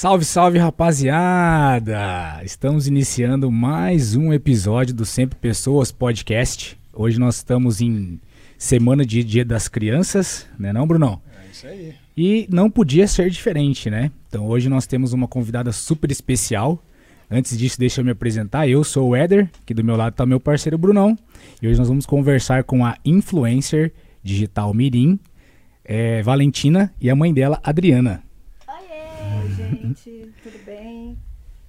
Salve, 0.00 0.24
salve, 0.24 0.56
rapaziada! 0.56 2.40
Estamos 2.42 2.88
iniciando 2.88 3.52
mais 3.52 4.16
um 4.16 4.32
episódio 4.32 4.94
do 4.94 5.04
Sempre 5.04 5.38
Pessoas 5.38 5.92
Podcast. 5.92 6.74
Hoje 6.90 7.20
nós 7.20 7.36
estamos 7.36 7.82
em 7.82 8.18
semana 8.56 9.04
de 9.04 9.22
Dia 9.22 9.44
das 9.44 9.68
Crianças, 9.68 10.46
né 10.58 10.72
não, 10.72 10.86
Brunão? 10.86 11.20
É 11.38 11.50
isso 11.52 11.66
aí. 11.66 11.94
E 12.16 12.48
não 12.50 12.70
podia 12.70 13.06
ser 13.06 13.28
diferente, 13.28 13.90
né? 13.90 14.10
Então 14.26 14.46
hoje 14.46 14.70
nós 14.70 14.86
temos 14.86 15.12
uma 15.12 15.28
convidada 15.28 15.70
super 15.70 16.10
especial. 16.10 16.82
Antes 17.30 17.58
disso, 17.58 17.78
deixa 17.78 18.00
eu 18.00 18.04
me 18.06 18.12
apresentar. 18.12 18.66
Eu 18.66 18.82
sou 18.82 19.10
o 19.10 19.14
Éder, 19.14 19.50
que 19.66 19.74
do 19.74 19.84
meu 19.84 19.96
lado 19.96 20.12
está 20.12 20.24
meu 20.24 20.40
parceiro 20.40 20.78
Brunão. 20.78 21.14
E 21.60 21.68
hoje 21.68 21.78
nós 21.78 21.88
vamos 21.88 22.06
conversar 22.06 22.64
com 22.64 22.86
a 22.86 22.96
influencer 23.04 23.92
digital 24.22 24.72
Mirim, 24.72 25.20
é, 25.84 26.22
Valentina, 26.22 26.90
e 26.98 27.10
a 27.10 27.14
mãe 27.14 27.34
dela, 27.34 27.60
Adriana. 27.62 28.29
Oi, 29.70 29.78
gente, 29.78 30.30
tudo 30.42 30.58
bem? 30.64 31.16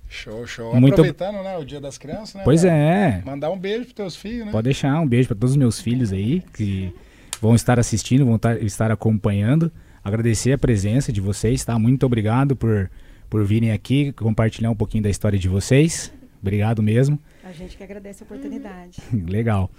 Show, 0.09 0.45
show. 0.45 0.75
Muito- 0.79 0.93
Aproveitando, 0.93 1.41
né, 1.43 1.57
o 1.57 1.63
Dia 1.63 1.79
das 1.79 1.97
Crianças, 1.97 2.35
né? 2.35 2.41
Pois 2.43 2.63
cara? 2.63 2.75
é, 2.75 3.21
Mandar 3.25 3.49
um 3.51 3.57
beijo 3.57 3.81
pros 3.83 3.93
teus 3.93 4.15
filhos, 4.15 4.45
né? 4.47 4.51
pode 4.51 4.65
deixar 4.65 4.99
um 4.99 5.07
beijo 5.07 5.27
para 5.29 5.35
todos 5.37 5.51
os 5.51 5.57
meus 5.57 5.79
filhos 5.79 6.11
aí 6.11 6.43
que 6.53 6.93
vão 7.41 7.55
estar 7.55 7.79
assistindo, 7.79 8.25
vão 8.25 8.37
tar- 8.37 8.61
estar 8.61 8.91
acompanhando. 8.91 9.71
Agradecer 10.03 10.51
a 10.51 10.57
presença 10.57 11.13
de 11.13 11.21
vocês, 11.21 11.63
tá? 11.63 11.77
Muito 11.79 12.05
obrigado 12.05 12.55
por, 12.55 12.89
por 13.29 13.45
virem 13.45 13.71
aqui 13.71 14.11
compartilhar 14.13 14.69
um 14.71 14.75
pouquinho 14.75 15.03
da 15.03 15.09
história 15.09 15.37
de 15.39 15.47
vocês. 15.47 16.11
Obrigado 16.41 16.81
mesmo. 16.81 17.19
A 17.43 17.51
gente 17.51 17.77
que 17.77 17.83
agradece 17.83 18.23
a 18.23 18.25
oportunidade. 18.25 18.97
Legal. 19.29 19.69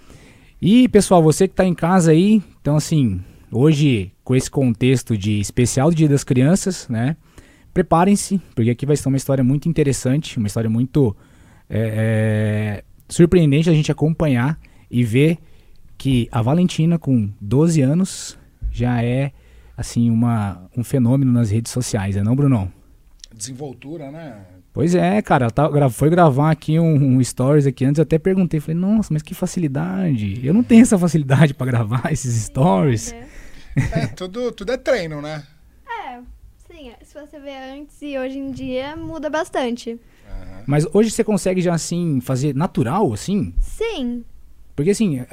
E, 0.61 0.87
pessoal, 0.87 1.21
você 1.21 1.47
que 1.47 1.53
tá 1.53 1.65
em 1.65 1.73
casa 1.75 2.11
aí, 2.11 2.41
então 2.61 2.75
assim, 2.77 3.21
hoje, 3.51 4.11
com 4.23 4.33
esse 4.35 4.49
contexto 4.49 5.17
de 5.17 5.39
especial 5.39 5.89
do 5.89 5.95
Dia 5.95 6.07
das 6.07 6.23
Crianças, 6.23 6.87
né? 6.87 7.17
Preparem-se, 7.73 8.39
porque 8.53 8.69
aqui 8.69 8.85
vai 8.85 8.95
ser 8.95 9.07
uma 9.07 9.17
história 9.17 9.43
muito 9.43 9.67
interessante, 9.67 10.37
uma 10.37 10.47
história 10.47 10.69
muito 10.69 11.15
é, 11.69 12.79
é, 12.79 12.83
surpreendente 13.09 13.69
a 13.69 13.73
gente 13.73 13.91
acompanhar 13.91 14.59
e 14.91 15.03
ver 15.03 15.39
que 15.97 16.27
a 16.31 16.41
Valentina, 16.41 16.99
com 16.99 17.29
12 17.41 17.81
anos, 17.81 18.37
já 18.71 19.03
é, 19.03 19.31
assim, 19.75 20.09
uma, 20.11 20.69
um 20.77 20.83
fenômeno 20.83 21.31
nas 21.31 21.49
redes 21.49 21.71
sociais, 21.71 22.15
é 22.15 22.21
não, 22.21 22.35
Brunão? 22.35 22.71
Desenvoltura, 23.35 24.11
né? 24.11 24.41
Pois 24.71 24.95
é, 24.95 25.21
cara, 25.21 25.45
ela 25.45 25.51
tá- 25.51 25.89
foi 25.89 26.09
gravar 26.09 26.51
aqui 26.51 26.79
um, 26.79 27.15
um 27.17 27.23
stories 27.23 27.67
aqui 27.67 27.85
antes, 27.85 27.99
eu 27.99 28.03
até 28.03 28.17
perguntei, 28.17 28.59
falei, 28.59 28.79
nossa, 28.79 29.13
mas 29.13 29.21
que 29.21 29.33
facilidade. 29.35 30.39
Eu 30.43 30.53
não 30.53 30.63
tenho 30.63 30.81
essa 30.81 30.97
facilidade 30.97 31.53
pra 31.53 31.65
gravar 31.65 32.09
esses 32.13 32.33
stories. 32.45 33.13
É, 33.75 34.07
tudo, 34.07 34.51
tudo 34.51 34.71
é 34.71 34.77
treino, 34.77 35.21
né? 35.21 35.43
É, 36.99 37.03
se 37.03 37.13
você 37.13 37.39
vê 37.39 37.55
antes 37.55 38.01
e 38.01 38.17
hoje 38.17 38.37
em 38.37 38.51
dia 38.51 38.95
muda 38.95 39.29
bastante. 39.29 39.99
Aham. 40.27 40.63
Mas 40.67 40.85
hoje 40.93 41.09
você 41.11 41.23
consegue 41.23 41.61
já 41.61 41.73
assim 41.73 42.19
fazer 42.21 42.55
natural 42.55 43.11
assim? 43.13 43.53
Sim, 43.59 44.23
Porque 44.75 44.91
assim, 44.91 45.19
eh, 45.19 45.27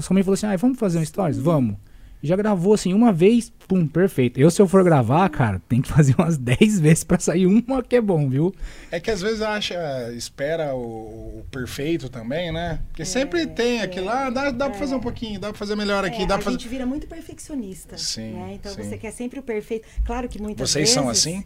sua 0.00 0.14
mãe 0.14 0.22
falou 0.22 0.34
assim: 0.34 0.46
"Ah, 0.46 0.56
vamos 0.56 0.78
fazer 0.78 0.98
um 0.98 1.04
stories, 1.04 1.38
vamos". 1.38 1.76
Já 2.22 2.34
gravou 2.34 2.72
assim 2.74 2.92
uma 2.92 3.12
vez, 3.12 3.50
pum, 3.68 3.86
perfeito. 3.86 4.40
Eu 4.40 4.50
se 4.50 4.60
eu 4.60 4.66
for 4.66 4.82
gravar, 4.82 5.28
cara, 5.28 5.60
tem 5.68 5.80
que 5.82 5.88
fazer 5.88 6.14
umas 6.18 6.36
10 6.38 6.80
vezes 6.80 7.04
pra 7.04 7.18
sair 7.18 7.46
uma 7.46 7.82
que 7.82 7.94
é 7.96 8.00
bom, 8.00 8.28
viu? 8.28 8.54
É 8.90 8.98
que 8.98 9.10
às 9.10 9.20
vezes 9.20 9.42
acha, 9.42 9.76
espera 10.16 10.74
o, 10.74 11.40
o 11.40 11.44
perfeito 11.50 12.08
também, 12.08 12.50
né? 12.52 12.80
Porque 12.88 13.04
sempre 13.04 13.46
tem 13.46 13.80
aquilo 13.82 14.06
lá, 14.06 14.30
dá, 14.30 14.50
dá 14.50 14.70
pra 14.70 14.78
fazer 14.78 14.94
um 14.94 15.00
pouquinho, 15.00 15.38
dá 15.38 15.48
pra 15.50 15.58
fazer 15.58 15.76
melhor 15.76 16.04
aqui, 16.04 16.22
É, 16.22 16.26
dá 16.26 16.34
a 16.34 16.38
pra 16.38 16.44
fazer. 16.46 16.58
gente 16.58 16.68
vira 16.68 16.86
muito 16.86 17.06
perfeccionista. 17.06 17.96
Sim, 17.98 18.32
né? 18.32 18.52
Então 18.54 18.72
sim. 18.72 18.82
você 18.82 18.96
quer 18.98 19.12
sempre 19.12 19.38
o 19.38 19.42
perfeito. 19.42 19.86
Claro 20.04 20.28
que 20.28 20.40
muitas 20.40 20.70
Vocês 20.70 20.82
vezes. 20.88 20.94
são 20.94 21.08
assim? 21.08 21.44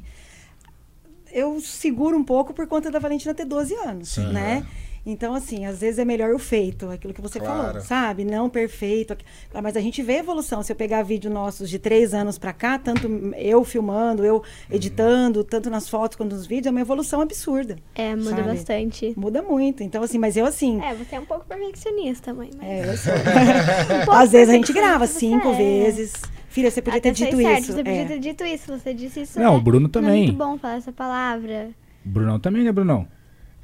Eu 1.32 1.60
seguro 1.60 2.16
um 2.16 2.24
pouco 2.24 2.52
por 2.52 2.66
conta 2.66 2.90
da 2.90 2.98
Valentina 2.98 3.32
ter 3.34 3.44
12 3.44 3.74
anos, 3.74 4.08
Sim. 4.10 4.32
né? 4.32 4.66
Então, 5.04 5.34
assim, 5.34 5.64
às 5.64 5.80
vezes 5.80 5.98
é 5.98 6.04
melhor 6.04 6.34
o 6.34 6.38
feito, 6.38 6.88
aquilo 6.90 7.14
que 7.14 7.20
você 7.22 7.38
Claro. 7.40 7.68
falou, 7.68 7.80
sabe? 7.80 8.24
Não 8.24 8.50
perfeito. 8.50 9.16
Mas 9.62 9.77
a 9.77 9.80
gente 9.80 10.02
vê 10.02 10.18
evolução. 10.18 10.62
Se 10.62 10.72
eu 10.72 10.77
pegar 10.77 11.02
vídeo 11.02 11.30
nossos 11.30 11.70
de 11.70 11.78
três 11.78 12.12
anos 12.12 12.38
pra 12.38 12.52
cá, 12.52 12.78
tanto 12.78 13.06
eu 13.36 13.64
filmando, 13.64 14.24
eu 14.24 14.42
editando, 14.70 15.42
tanto 15.42 15.70
nas 15.70 15.89
fotos 15.89 16.16
quanto 16.16 16.34
nos 16.34 16.46
vídeos, 16.46 16.66
é 16.66 16.70
uma 16.70 16.80
evolução 16.80 17.20
absurda. 17.20 17.77
é, 17.94 18.14
muda 18.14 18.30
Sabe? 18.30 18.42
bastante. 18.42 19.14
Muda 19.16 19.42
muito. 19.42 19.83
Então, 19.83 20.02
assim, 20.02 20.18
mas 20.18 20.36
eu 20.36 20.44
assim. 20.44 20.80
É, 20.83 20.94
você 20.94 21.16
é 21.16 21.20
um 21.20 21.24
pouco 21.24 21.46
perfeccionista, 21.46 22.33
mãe. 22.34 22.50
Mas... 22.56 22.66
É, 22.68 22.90
eu 22.92 22.96
sou. 24.06 24.12
Um 24.12 24.16
Às 24.16 24.33
vezes 24.33 24.48
a 24.50 24.52
gente 24.56 24.72
grava 24.72 25.06
você 25.06 25.18
cinco 25.20 25.48
é. 25.48 25.56
vezes. 25.56 26.12
Filha, 26.48 26.70
você 26.70 26.83
podia 26.83 26.98
Até 26.98 27.10
ter 27.12 27.24
dito 27.24 27.36
certo, 27.36 27.62
isso. 27.62 27.72
Você 27.72 27.78
podia 27.84 28.00
É. 28.02 28.05
ter 28.06 28.18
dito 28.18 28.44
isso, 28.44 28.77
você 28.78 28.92
disse 28.92 29.20
isso. 29.22 29.39
Não, 29.39 29.55
é- 29.55 29.56
o 29.56 29.60
Bruno 29.60 29.83
não 29.83 29.89
também. 29.90 30.22
É 30.24 30.27
muito 30.27 30.36
bom 30.39 30.58
falar 30.58 30.77
essa 30.77 30.92
palavra. 30.92 31.70
Brunão 32.05 32.40
também, 32.40 32.64
né, 32.64 32.72
Brunão? 32.72 33.06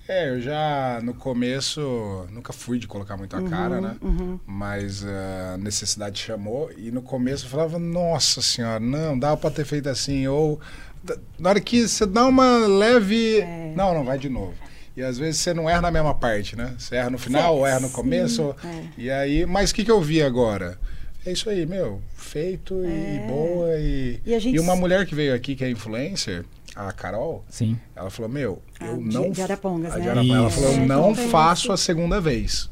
É, 0.08 0.28
eu 0.28 0.40
já 0.40 1.00
no 1.02 1.12
começo 1.14 2.26
nunca 2.30 2.52
fui 2.52 2.78
de 2.78 2.86
colocar 2.86 3.16
muito 3.16 3.34
a 3.36 3.42
cara, 3.42 3.80
né? 3.80 3.96
Uhum. 4.00 4.38
Mas 4.46 5.04
a 5.04 5.56
necessidade 5.58 6.20
chamou 6.20 6.70
e 6.76 6.90
no 6.92 7.02
começo 7.02 7.44
eu 7.46 7.50
falava, 7.50 7.78
nossa 7.78 8.40
senhora, 8.40 8.78
não, 8.78 9.18
dava 9.18 9.36
pra 9.36 9.50
ter 9.50 9.64
feito 9.64 9.88
assim. 9.88 10.26
Ou 10.28 10.60
na 11.38 11.48
hora 11.50 11.60
que 11.60 11.88
você 11.88 12.06
dá 12.06 12.24
uma 12.26 12.66
leve. 12.66 13.40
É. 13.40 13.72
Não, 13.74 13.92
não, 13.94 14.04
vai 14.04 14.16
de 14.18 14.28
novo. 14.28 14.54
E 14.96 15.02
às 15.02 15.18
vezes 15.18 15.40
você 15.40 15.52
não 15.52 15.68
erra 15.68 15.82
na 15.82 15.90
mesma 15.90 16.14
parte, 16.14 16.54
né? 16.56 16.74
Você 16.78 16.96
erra 16.96 17.10
no 17.10 17.18
final, 17.18 17.56
ou 17.58 17.66
erra 17.66 17.80
no 17.80 17.90
começo. 17.90 18.42
ou- 18.42 18.56
é. 18.64 18.84
E 18.96 19.10
aí, 19.10 19.44
mas 19.44 19.70
o 19.70 19.74
que, 19.74 19.84
que 19.84 19.90
eu 19.90 20.00
vi 20.00 20.22
agora? 20.22 20.78
É 21.26 21.32
isso 21.32 21.50
aí, 21.50 21.66
meu, 21.66 22.00
feito 22.14 22.74
e 22.84 23.16
É. 23.18 23.26
boa. 23.28 23.74
E, 23.78 24.20
E 24.24 24.38
gente- 24.38 24.54
e 24.56 24.60
uma 24.60 24.76
mulher 24.76 25.04
que 25.04 25.14
veio 25.16 25.34
aqui, 25.34 25.56
que 25.56 25.64
é 25.64 25.68
influencer, 25.70 26.44
a 26.76 26.92
Carol, 26.92 27.44
Sim. 27.48 27.78
ela 27.96 28.10
falou, 28.10 28.30
meu, 28.30 28.60
Ah, 28.78 28.86
eu 28.86 28.96
de- 28.98 29.14
não. 29.14 29.30
de 29.30 29.40
Arapongas, 29.42 29.92
a 29.94 29.96
né? 29.96 30.02
de 30.02 30.08
Arapongas. 30.10 30.36
Ela 30.36 30.50
falou, 30.50 30.70
eu 30.72 30.82
É, 30.82 30.86
não 30.86 31.14
faço 31.14 31.72
a 31.72 31.76
segunda 31.76 32.20
vez. 32.20 32.70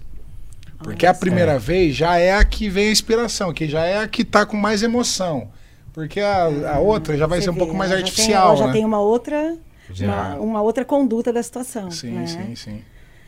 Porque 0.79 1.07
Olha 1.07 1.13
a 1.13 1.15
primeira 1.19 1.59
vez 1.59 1.97
já 1.97 2.19
é 2.19 2.35
a 2.35 2.45
que 2.45 2.69
vem 2.69 2.89
a 2.89 2.93
inspiração, 2.93 3.53
que 3.55 3.67
já 3.69 3.85
é 3.87 4.03
a 4.03 4.09
que 4.09 4.25
tá 4.25 4.45
com 4.45 4.57
mais 4.57 4.83
emoção. 4.83 5.49
Porque 5.93 6.21
a, 6.21 6.45
a 6.75 6.79
outra 6.81 7.17
já 7.17 7.27
vai 7.27 7.39
Você 7.39 7.45
ser 7.45 7.51
um 7.51 7.55
vê, 7.55 7.59
pouco 7.61 7.75
mais 7.75 7.91
já 7.91 7.97
tem- 7.97 8.05
artificial, 8.05 8.49
ela 8.49 8.57
já 8.57 8.67
né? 8.67 8.73
tem 8.73 8.85
uma 8.85 9.01
outra, 9.01 9.57
uma, 10.01 10.35
uma 10.37 10.63
outra 10.63 10.85
conduta 10.85 11.33
da 11.33 11.43
situação. 11.43 11.91
Sim, 11.91 12.11
né? 12.11 12.27
sim, 12.27 12.55
sim. 12.57 12.83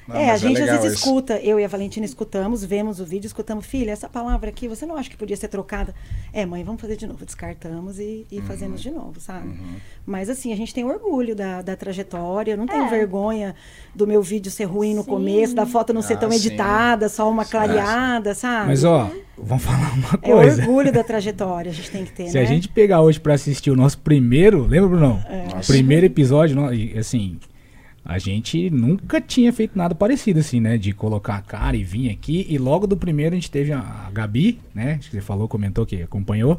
Não, 0.09 0.15
é, 0.17 0.25
a 0.28 0.33
mas 0.33 0.41
gente 0.41 0.61
às 0.62 0.71
vezes 0.71 0.84
isso. 0.93 1.05
escuta, 1.05 1.39
eu 1.41 1.59
e 1.59 1.65
a 1.65 1.69
Valentina 1.69 2.06
escutamos, 2.06 2.65
vemos 2.65 3.00
o 3.00 3.05
vídeo, 3.05 3.27
escutamos, 3.27 3.67
filha, 3.67 3.91
essa 3.91 4.09
palavra 4.09 4.49
aqui, 4.50 4.69
você 4.69 4.87
não 4.87 4.97
acha 4.97 5.11
que 5.11 5.17
podia 5.17 5.37
ser 5.37 5.49
trocada? 5.49 5.94
É, 6.33 6.47
mãe, 6.47 6.62
vamos 6.62 6.81
fazer 6.81 6.97
de 6.97 7.06
novo. 7.06 7.25
Descartamos 7.25 7.99
e, 7.99 8.25
e 8.31 8.39
Uhum. 8.39 8.47
fazemos 8.47 8.81
de 8.81 8.91
novo, 8.91 9.19
sabe? 9.21 9.49
Mas 10.06 10.31
assim, 10.31 10.53
a 10.53 10.56
gente 10.56 10.72
tem 10.72 10.84
orgulho 10.84 11.34
da, 11.34 11.61
da 11.62 11.75
trajetória, 11.75 12.53
eu 12.53 12.56
não 12.56 12.67
tenho 12.67 12.84
É. 12.84 12.89
vergonha 12.89 13.55
do 13.94 14.06
meu 14.06 14.22
vídeo 14.22 14.50
ser 14.50 14.65
ruim 14.65 14.94
no 14.94 15.03
Sim. 15.03 15.11
começo, 15.11 15.55
da 15.55 15.67
foto 15.67 15.93
não 15.93 16.03
ser 16.03 16.15
Ah, 16.15 16.19
tão 16.19 16.31
sim. 16.31 16.37
editada, 16.37 17.09
só 17.09 17.28
uma 17.28 17.44
clareada, 17.44 18.34
sabe? 18.34 18.69
Mas 18.69 18.84
ó, 18.84 19.11
vamos 19.37 19.65
falar 19.65 19.93
uma 19.94 20.19
é 20.23 20.31
coisa. 20.33 20.62
orgulho 20.62 20.93
da 20.93 21.03
trajetória, 21.03 21.71
a 21.71 21.75
gente 21.75 21.91
tem 21.91 22.05
que 22.05 22.12
ter, 22.12 22.28
Se 22.28 22.34
né? 22.34 22.43
a 22.43 22.44
gente 22.44 22.69
pegar 22.69 23.00
hoje 23.00 23.19
pra 23.19 23.34
assistir 23.34 23.71
o 23.71 23.77
nosso 23.77 23.99
primeiro, 23.99 24.65
lembra, 24.67 24.88
Brunão? 24.88 25.21
É. 25.28 25.47
Primeiro 25.67 26.06
episódio, 26.06 26.56
assim, 26.99 27.38
a 28.06 28.19
gente 28.19 28.71
nunca 28.71 29.21
tinha 29.21 29.53
feito 29.53 29.77
nada 29.77 29.94
parecido 29.94 30.41
assim, 30.41 30.61
né? 30.61 30.78
De 30.78 30.93
colocar 30.93 31.34
a 31.37 31.43
cara 31.43 31.77
e 31.77 31.83
vir 31.84 32.11
aqui. 32.11 32.47
E 32.49 32.56
logo 32.56 32.87
do 32.87 32.97
primeiro 32.97 33.34
a 33.34 33.39
gente 33.39 33.50
teve 33.50 33.72
a, 33.72 34.09
Gabi, 34.12 34.59
né? 34.75 34.97
Acho 34.99 35.11
que 35.11 35.17
você 35.17 35.21
falou, 35.21 35.49
comentou 35.49 35.84
que 35.84 36.03
acompanhou. 36.03 36.56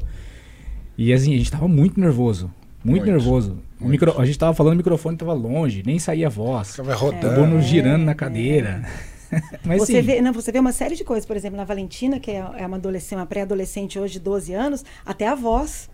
E 0.97 1.13
assim, 1.13 1.34
a 1.34 1.38
gente 1.38 1.50
tava 1.52 1.68
muito 1.68 2.00
nervoso. 2.00 2.52
Muito, 2.84 3.06
Muito, 3.06 3.12
nervoso. 3.12 3.52
O 3.80 3.84
muito. 3.85 3.91
micro- 3.91 4.19
a 4.22 4.25
gente 4.25 4.38
tava 4.38 4.53
falando, 4.53 4.74
o 4.74 4.78
microfone 4.78 5.18
tava 5.18 5.34
longe, 5.34 5.84
nem 5.85 6.00
saía 6.00 6.28
a 6.28 6.30
voz. 6.30 6.80
Acabou 6.80 6.96
rodando. 7.12 7.47
nos 7.47 7.66
girando 7.66 8.03
na 8.03 8.14
cadeira. 8.14 8.84
Mas 9.66 9.79
Você 9.81 9.94
sim, 9.94 10.02
vê, 10.02 10.22
não, 10.22 10.31
você 10.31 10.52
vê 10.53 10.59
uma 10.59 10.72
série 10.72 10.96
de 10.96 11.03
coisas, 11.03 11.25
por 11.25 11.35
exemplo, 11.35 11.58
na 11.58 11.66
Valentina, 11.66 12.18
que 12.19 12.31
é 12.31 12.46
é 12.58 12.66
uma 12.66 12.78
adolescente, 12.78 13.18
uma 13.19 13.25
pré-adolescente 13.25 14.00
hoje 14.00 14.14
de 14.14 14.19
12 14.22 14.53
anos, 14.53 14.85
até 15.06 15.28
a 15.28 15.35
voz. 15.35 15.90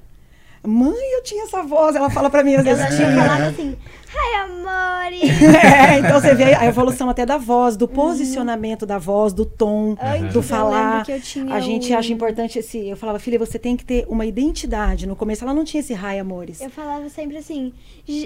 Mãe, 0.65 0.95
eu 1.15 1.23
tinha 1.23 1.43
essa 1.43 1.61
voz, 1.61 1.95
ela 1.95 2.09
fala 2.09 2.29
pra 2.29 2.43
mim 2.43 2.55
às 2.55 2.63
vezes. 2.63 2.81
já 2.81 2.95
tinha 2.95 3.15
falado 3.15 3.41
assim, 3.41 3.75
ai, 4.15 4.41
amores. 4.41 5.21
É, 5.63 5.99
então 5.99 6.19
você 6.21 6.33
vê 6.33 6.53
a 6.53 6.65
evolução 6.65 7.09
até 7.09 7.25
da 7.25 7.37
voz, 7.37 7.75
do 7.75 7.87
posicionamento 7.87 8.85
da 8.85 8.97
voz, 8.97 9.33
do 9.33 9.45
tom, 9.45 9.97
Antes 10.01 10.33
do 10.33 10.41
falar. 10.41 11.05
A 11.51 11.59
gente 11.59 11.93
um- 11.93 11.97
acha 11.97 12.13
importante 12.13 12.59
esse. 12.59 12.87
Eu 12.87 12.95
falava, 12.95 13.19
filha, 13.19 13.37
você 13.37 13.59
tem 13.59 13.75
que 13.75 13.83
ter 13.83 14.05
uma 14.07 14.25
identidade. 14.25 15.05
No 15.05 15.15
começo 15.15 15.43
ela 15.43 15.53
não 15.53 15.65
tinha 15.65 15.81
esse 15.81 15.93
raio, 15.93 16.21
amores. 16.21 16.61
Eu 16.61 16.69
falava 16.69 17.09
sempre 17.09 17.37
assim, 17.37 17.73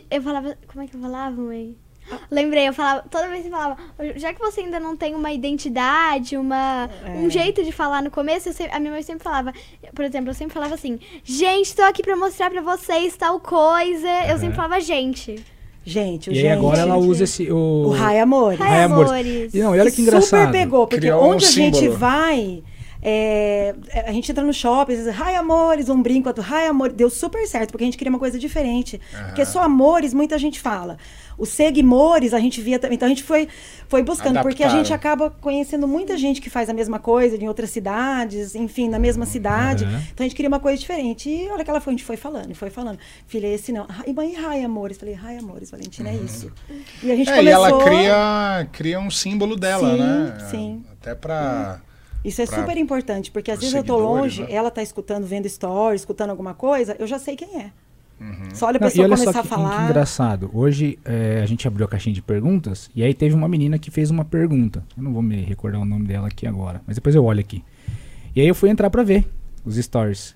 eu 0.10 0.22
falava, 0.22 0.56
como 0.72 0.84
é 0.84 0.88
que 0.88 0.96
eu 0.96 1.02
falava, 1.02 1.36
mãe? 1.42 1.76
Lembrei, 2.32 2.68
eu 2.68 2.74
falava, 2.74 3.04
toda 3.10 3.28
vez 3.28 3.44
que 3.44 3.50
falava, 3.50 3.78
já 4.16 4.34
que 4.34 4.40
você 4.40 4.62
ainda 4.62 4.80
não 4.80 4.96
tem 4.96 5.14
uma 5.16 5.32
identidade, 5.32 6.38
uma, 6.38 6.90
É. 7.06 7.10
um 7.18 7.30
jeito 7.30 7.64
de 7.64 7.72
falar 7.72 8.02
no 8.02 8.10
começo, 8.12 8.50
eu 8.50 8.54
sempre- 8.54 8.76
a 8.76 8.80
minha 8.80 8.92
mãe 8.94 9.02
sempre 9.02 9.24
falava, 9.24 9.54
por 9.94 10.06
exemplo, 10.06 10.30
eu 10.30 10.34
sempre 10.34 10.54
falava 10.54 10.74
assim, 10.76 11.00
gente, 11.24 11.76
tô 11.76 11.82
aqui 11.84 12.02
pra 12.04 12.16
mostrar 12.16 12.50
pra 12.50 12.62
vocês 12.62 13.16
tal 13.18 13.40
coisa. 13.40 14.08
Eu 14.30 14.38
sempre 14.38 14.56
falava, 14.56 14.80
gente. 14.80 15.44
Gente, 15.86 16.30
o 16.30 16.34
E 16.34 16.36
gente. 16.36 16.48
agora 16.52 16.80
ela 16.80 16.98
usa 16.98 17.24
esse. 17.24 17.50
O, 17.52 17.56
O 17.88 17.90
raio, 17.92 18.24
amores. 18.24 18.60
Ai, 18.60 18.68
Raio 18.70 18.86
Amores. 18.86 19.54
E 19.54 19.60
não, 19.60 19.74
e 19.76 19.80
olha 19.80 19.90
que 19.90 19.98
Super 19.98 20.02
engraçado. 20.02 20.52
pegou, 20.52 20.86
porque 20.86 20.98
Criou 20.98 21.24
um 21.24 21.30
onde 21.32 21.46
a 21.46 21.50
gente 21.50 21.88
vai, 21.88 22.62
É, 23.02 23.76
a 24.08 24.12
gente 24.12 24.30
entra 24.32 24.44
no 24.44 24.52
shopping, 24.52 24.96
diz, 24.96 25.08
ai 25.22 25.36
amores, 25.36 25.88
um 25.88 26.02
brinco, 26.02 26.28
outro, 26.28 26.44
ai 26.50 26.68
amor, 26.68 26.92
deu 26.92 27.10
super 27.12 27.46
certo, 27.48 27.72
porque 27.72 27.84
a 27.84 27.88
gente 27.88 27.98
queria 27.98 28.10
uma 28.10 28.18
coisa 28.20 28.38
diferente. 28.40 29.00
Porque 29.28 29.46
só 29.46 29.62
amores, 29.62 30.14
muita 30.16 30.38
gente 30.38 30.60
fala. 30.60 30.98
Os 31.38 31.50
seguimores 31.50 32.34
a 32.34 32.40
gente 32.40 32.60
via 32.62 32.80
também. 32.80 32.96
Então 32.96 33.06
a 33.06 33.10
gente 33.10 33.22
foi, 33.24 33.48
foi 33.88 34.02
buscando, 34.02 34.42
porque 34.42 34.64
a 34.64 34.70
gente 34.70 34.92
acaba 34.92 35.30
conhecendo 35.30 35.88
muita 35.88 36.18
gente 36.18 36.42
que 36.42 36.50
faz 36.50 36.68
a 36.70 36.74
mesma 36.74 36.98
coisa 36.98 37.36
em 37.38 37.48
outras 37.48 37.70
cidades, 37.70 38.56
enfim, 38.56 38.90
na 38.90 38.98
mesma 38.98 39.26
cidade. 39.26 39.84
Uhum. 39.86 39.92
Então 40.14 40.16
a 40.20 40.24
gente 40.24 40.36
queria 40.36 40.48
uma 40.50 40.60
coisa 40.60 40.80
diferente. 40.80 41.30
E 41.30 41.48
olha 41.50 41.64
que 41.64 41.70
ela 41.70 41.80
foi, 41.80 41.94
a 41.94 41.96
gente 41.98 42.04
foi 42.06 42.18
falando, 42.18 42.50
e 42.50 42.56
foi 42.56 42.70
falando. 42.72 42.98
Filha, 43.28 43.48
esse 43.48 43.72
não. 43.72 43.86
E 44.08 44.14
mãe, 44.14 44.36
ai 44.36 44.64
amores. 44.64 44.98
Falei, 44.98 45.18
ai 45.24 45.38
amores, 45.38 45.70
Valentina, 45.70 46.10
é 46.10 46.16
isso. 46.16 46.52
E 47.04 47.12
a 47.12 47.16
gente 47.16 47.30
É, 47.30 47.34
e 47.34 47.38
começou. 47.38 47.66
ela 47.66 47.84
cria, 47.86 48.70
cria 48.72 49.00
um 49.00 49.12
símbolo 49.12 49.56
dela, 49.56 49.92
Sim, 49.92 49.98
né? 50.00 50.48
sim. 50.50 50.86
Até 51.00 51.14
pra. 51.14 51.82
Isso 52.26 52.42
é 52.42 52.48
pra- 52.48 52.58
super 52.58 52.78
importante, 52.78 53.30
porque 53.32 53.52
às 53.52 53.60
vezes 53.60 53.74
eu 53.76 53.84
tô 53.84 53.96
longe, 53.98 54.42
né? 54.42 54.52
ela 54.52 54.72
tá 54.72 54.82
escutando, 54.82 55.26
vendo 55.26 55.48
stories, 55.48 56.02
escutando 56.02 56.32
alguma 56.32 56.54
coisa, 56.56 56.96
eu 57.00 57.06
já 57.08 57.20
sei 57.20 57.36
quem 57.38 57.62
é. 57.62 57.72
Uhum. 58.20 58.50
Só 58.54 58.68
olha 58.68 58.78
a 58.78 58.80
Não, 58.80 58.88
pessoa 58.88 59.06
olha 59.06 59.16
começar 59.16 59.32
só 59.34 59.40
a 59.40 59.42
que, 59.44 59.48
que 59.50 59.56
falar. 59.56 59.84
engraçado. 59.90 60.50
Hoje 60.54 60.98
é, 61.06 61.42
a 61.44 61.46
gente 61.46 61.68
abriu 61.68 61.86
a 61.86 61.90
caixinha 61.90 62.14
de 62.14 62.22
perguntas 62.22 62.90
e 62.96 63.04
aí 63.04 63.14
teve 63.14 63.36
uma 63.36 63.48
menina 63.48 63.78
que 63.78 63.92
fez 63.92 64.10
uma 64.10 64.26
pergunta. 64.26 64.84
Eu 64.98 65.04
não 65.04 65.14
vou 65.14 65.22
me 65.22 65.42
recordar 65.42 65.80
o 65.82 65.86
nome 65.86 66.06
dela 66.08 66.28
aqui 66.28 66.48
agora, 66.48 66.82
mas 66.88 66.96
depois 66.96 67.14
eu 67.16 67.24
olho 67.24 67.40
aqui. 67.40 67.64
E 68.36 68.42
aí 68.42 68.48
eu 68.48 68.56
fui 68.56 68.70
entrar 68.70 68.90
pra 68.90 69.04
ver 69.04 69.26
os 69.66 69.76
stories. 69.76 70.36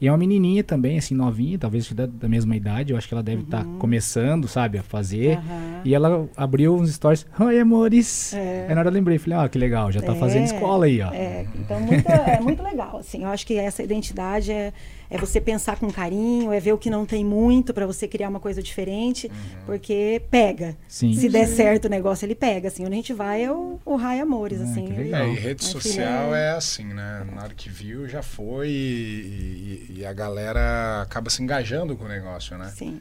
E 0.00 0.06
é 0.06 0.12
uma 0.12 0.18
menininha 0.18 0.62
também, 0.62 0.96
assim, 0.96 1.12
novinha, 1.12 1.58
talvez 1.58 1.90
da, 1.92 2.06
da 2.06 2.28
mesma 2.28 2.54
idade. 2.54 2.92
Eu 2.92 2.96
acho 2.96 3.08
que 3.08 3.14
ela 3.14 3.22
deve 3.22 3.42
estar 3.42 3.64
começando, 3.80 4.46
sabe, 4.46 4.78
a 4.78 4.82
fazer. 4.82 5.38
Uhum. 5.38 5.80
E 5.84 5.92
ela 5.92 6.28
abriu 6.36 6.76
uns 6.76 6.94
stories. 6.94 7.26
Oi, 7.40 7.58
amores! 7.58 8.32
É. 8.32 8.66
Aí 8.68 8.74
na 8.76 8.80
hora 8.80 8.90
eu 8.90 8.92
lembrei, 8.94 9.18
falei, 9.18 9.38
ó, 9.40 9.48
que 9.48 9.58
legal, 9.58 9.90
já 9.90 10.00
tá 10.00 10.14
fazendo 10.14 10.42
É, 10.42 10.44
escola 10.44 10.86
aí, 10.86 11.02
ó. 11.02 11.12
É, 11.12 11.46
então 11.58 11.80
muito, 11.80 12.08
é 12.08 12.38
muito 12.40 12.62
legal, 12.62 12.98
assim. 12.98 13.24
Eu 13.24 13.28
acho 13.30 13.44
que 13.44 13.54
essa 13.54 13.82
identidade 13.82 14.52
é, 14.52 14.72
é 15.10 15.16
você 15.18 15.40
pensar 15.40 15.78
com 15.78 15.90
carinho, 15.90 16.52
é 16.52 16.60
ver 16.60 16.72
o 16.72 16.78
que 16.78 16.90
não 16.90 17.06
tem 17.06 17.24
muito 17.24 17.72
para 17.72 17.86
você 17.86 18.06
criar 18.06 18.28
uma 18.28 18.40
coisa 18.40 18.62
diferente, 18.62 19.30
porque 19.66 20.22
pega. 20.30 20.76
Sim. 20.86 21.12
Se 21.14 21.28
der 21.28 21.46
certo 21.46 21.86
o 21.86 21.88
negócio, 21.88 22.26
ele 22.26 22.34
pega, 22.34 22.68
assim. 22.68 22.82
Onde 22.84 22.92
a 22.92 22.96
gente 22.96 23.12
vai 23.12 23.42
é 23.44 23.50
o, 23.52 23.78
o 23.84 23.96
Rai 23.96 24.20
Amores, 24.20 24.60
Ah, 24.60 24.64
assim. 24.64 24.84
que 24.86 24.92
ele- 24.92 25.04
legal. 25.04 25.22
É, 25.22 25.32
e 25.32 25.34
rede 25.34 25.64
social 25.64 26.28
filha 26.28 26.36
é 26.36 26.50
assim, 26.50 26.84
né? 26.84 27.26
Na 27.34 27.44
hora 27.44 27.54
que 27.54 27.68
viu, 27.68 28.08
já 28.08 28.22
foi 28.22 28.68
e, 28.68 29.86
e- 29.90 29.98
e 30.00 30.06
a 30.06 30.12
galera 30.12 31.02
acaba 31.02 31.30
se 31.30 31.42
engajando 31.42 31.96
com 31.96 32.04
o 32.04 32.08
negócio, 32.08 32.56
né? 32.58 32.70
Sim. 32.74 33.00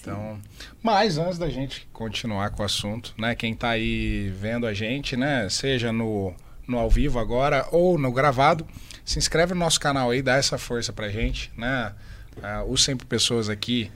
Então, 0.00 0.38
mas 0.80 1.18
antes 1.18 1.38
da 1.38 1.48
gente 1.50 1.88
continuar 1.92 2.50
com 2.50 2.62
o 2.62 2.64
assunto, 2.66 3.12
né? 3.18 3.34
Quem 3.34 3.52
tá 3.54 3.70
aí 3.70 4.30
vendo 4.30 4.64
a 4.66 4.72
gente, 4.72 5.16
né? 5.16 5.48
Seja 5.50 5.92
no, 5.92 6.32
no 6.68 6.78
ao 6.78 6.88
vivo 6.88 7.18
agora 7.18 7.66
ou 7.72 7.98
no 7.98 8.12
gravado, 8.12 8.64
se 9.08 9.18
inscreve 9.18 9.54
no 9.54 9.60
nosso 9.60 9.80
canal 9.80 10.10
aí, 10.10 10.20
dá 10.20 10.36
essa 10.36 10.58
força 10.58 10.92
pra 10.92 11.08
gente, 11.08 11.50
né? 11.56 11.94
Ah, 12.42 12.62
o 12.64 12.76
Sempre 12.76 13.06
Pessoas 13.06 13.48
aqui 13.48 13.90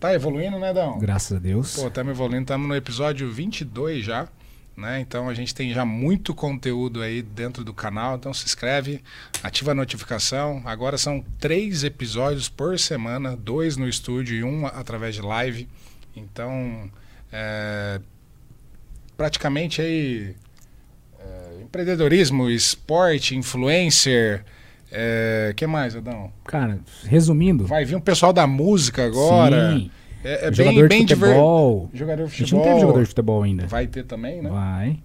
tá 0.00 0.14
evoluindo, 0.14 0.58
né, 0.58 0.72
Dão? 0.72 0.98
Graças 0.98 1.36
a 1.36 1.38
Deus. 1.38 1.74
Pô, 1.74 1.86
estamos 1.86 2.12
evoluindo, 2.12 2.44
estamos 2.44 2.66
no 2.66 2.74
episódio 2.74 3.30
22 3.30 4.06
já, 4.06 4.26
né? 4.74 5.00
Então 5.00 5.28
a 5.28 5.34
gente 5.34 5.54
tem 5.54 5.70
já 5.74 5.84
muito 5.84 6.34
conteúdo 6.34 7.02
aí 7.02 7.20
dentro 7.20 7.62
do 7.62 7.74
canal, 7.74 8.16
então 8.16 8.32
se 8.32 8.46
inscreve, 8.46 9.04
ativa 9.42 9.72
a 9.72 9.74
notificação. 9.74 10.62
Agora 10.64 10.96
são 10.96 11.22
três 11.38 11.84
episódios 11.84 12.48
por 12.48 12.78
semana, 12.78 13.36
dois 13.36 13.76
no 13.76 13.86
estúdio 13.86 14.34
e 14.34 14.42
um 14.42 14.66
através 14.66 15.14
de 15.14 15.20
live. 15.20 15.68
Então, 16.16 16.90
é, 17.30 18.00
praticamente 19.14 19.82
aí 19.82 20.34
é, 21.20 21.60
empreendedorismo, 21.60 22.48
esporte, 22.48 23.36
influencer, 23.36 24.42
é, 24.94 25.52
que 25.56 25.66
mais, 25.66 25.96
Adão? 25.96 26.32
Cara, 26.44 26.78
resumindo. 27.04 27.66
Vai 27.66 27.84
vir 27.84 27.96
um 27.96 28.00
pessoal 28.00 28.32
da 28.32 28.46
música 28.46 29.04
agora. 29.04 29.72
Sim, 29.76 29.90
É, 30.22 30.48
é 30.48 30.52
jogador 30.52 30.80
bem, 30.80 30.88
bem 30.88 31.00
de 31.00 31.14
diver- 31.14 31.28
futebol. 31.30 31.90
Jogador 31.92 32.16
de 32.16 32.22
A 32.22 32.26
gente 32.28 32.38
futebol. 32.38 32.60
não 32.60 32.68
teve 32.68 32.80
jogador 32.80 33.00
de 33.02 33.08
futebol 33.08 33.42
ainda. 33.42 33.66
Vai 33.66 33.86
ter 33.86 34.04
também, 34.04 34.40
né? 34.40 34.48
Vai. 34.50 34.98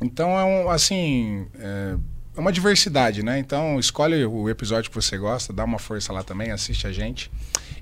Então 0.00 0.30
é 0.38 0.44
um, 0.44 0.70
assim, 0.70 1.46
é 1.58 1.94
é 2.36 2.40
uma 2.40 2.50
diversidade, 2.50 3.22
né? 3.22 3.38
Então 3.38 3.78
escolhe 3.78 4.24
o 4.24 4.50
episódio 4.50 4.90
que 4.90 4.96
você 4.96 5.16
gosta, 5.16 5.52
dá 5.52 5.62
uma 5.62 5.78
força 5.78 6.12
lá 6.12 6.24
também, 6.24 6.50
assiste 6.50 6.84
a 6.84 6.90
gente. 6.90 7.30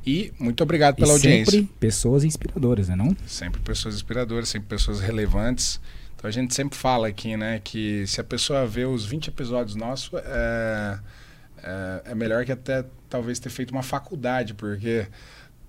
E 0.07 0.31
muito 0.39 0.63
obrigado 0.63 0.97
pela 0.97 1.09
e 1.09 1.13
audiência. 1.13 1.53
sempre 1.53 1.73
pessoas 1.81 2.23
inspiradoras, 2.23 2.87
né 2.91 2.95
não? 2.95 3.17
Sempre 3.27 3.63
pessoas 3.63 3.95
inspiradoras, 3.95 4.51
sempre 4.51 4.69
pessoas 4.69 5.01
relevantes. 5.01 5.81
Então 6.15 6.29
a 6.29 6.31
gente 6.31 6.55
sempre 6.55 6.77
fala 6.77 7.09
aqui, 7.09 7.35
né, 7.35 7.63
que 7.65 8.07
se 8.07 8.21
a 8.21 8.25
pessoa 8.25 8.67
vê 8.67 8.85
os 8.85 9.07
20 9.07 9.29
episódios 9.29 9.75
nossos, 9.75 10.11
é, 10.23 10.99
é, 11.63 12.03
é 12.13 12.15
melhor 12.15 12.45
que 12.45 12.53
até 12.53 12.85
talvez 13.09 13.39
ter 13.39 13.51
feito 13.51 13.71
uma 13.71 13.83
faculdade, 13.83 14.55
porque 14.55 15.07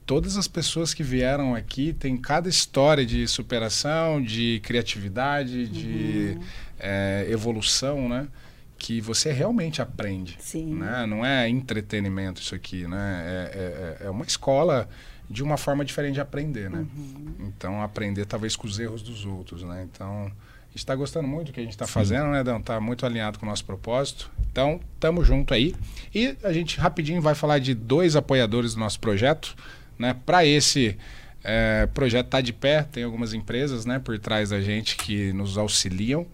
todas 0.06 0.38
as 0.38 0.48
pessoas 0.48 0.94
que 0.94 1.04
vieram 1.04 1.56
aqui 1.56 1.94
têm 1.94 2.18
cada 2.18 2.50
história 2.50 3.06
de 3.06 3.28
superação, 3.28 4.22
de 4.22 4.60
criatividade, 4.64 5.68
de 5.68 6.38
é, 6.80 7.26
evolução, 7.30 8.10
né? 8.10 8.28
Que 8.78 9.00
você 9.00 9.32
realmente 9.32 9.82
aprende. 9.82 10.36
Sim. 10.40 10.76
Né? 10.76 11.06
Não 11.06 11.26
é 11.26 11.48
entretenimento 11.48 12.42
isso 12.42 12.54
aqui, 12.54 12.86
né? 12.88 13.24
É, 13.26 13.98
é- 14.02 14.08
é 14.08 14.10
uma 14.10 14.26
escola 14.26 14.90
de 15.30 15.42
uma 15.42 15.56
forma 15.58 15.86
diferente 15.86 16.16
de 16.16 16.22
aprender, 16.22 16.70
né? 16.70 16.86
Então, 17.40 17.82
aprender 17.82 18.26
talvez 18.26 18.56
com 18.58 18.68
os 18.68 18.78
erros 18.78 19.02
dos 19.02 19.26
outros, 19.26 19.64
né? 19.64 19.88
Então, 19.90 20.30
está 20.76 20.96
gostando 20.96 21.28
muito 21.28 21.48
do 21.48 21.54
que 21.54 21.60
a 21.60 21.64
gente 21.64 21.74
está 21.74 21.88
fazendo, 21.88 22.32
né, 22.32 22.44
Dan? 22.44 22.62
Tá 22.62 22.80
muito 22.80 23.06
alinhado 23.06 23.40
com 23.40 23.46
o 23.46 23.50
nosso 23.50 23.64
propósito. 23.64 24.32
Então, 24.52 24.80
tamo 25.00 25.24
junto 25.24 25.54
aí. 25.54 25.76
E 26.14 26.36
a 26.44 26.52
gente 26.52 26.80
rapidinho 26.80 27.22
vai 27.22 27.36
falar 27.36 27.60
de 27.60 27.74
dois 27.74 28.16
apoiadores 28.16 28.74
do 28.74 28.80
nosso 28.80 29.00
projeto, 29.00 29.56
né? 29.98 30.16
Para 30.26 30.46
esse 30.46 30.98
é, 31.44 31.88
projeto 31.94 32.28
tá 32.28 32.42
de 32.42 32.54
pé, 32.54 32.84
tem 32.84 33.04
algumas 33.04 33.34
empresas, 33.34 33.86
né, 33.86 34.00
por 34.00 34.18
trás 34.18 34.50
da 34.50 34.62
gente 34.62 34.96
que 34.96 35.34
nos 35.34 35.58
auxiliam. 35.58 36.26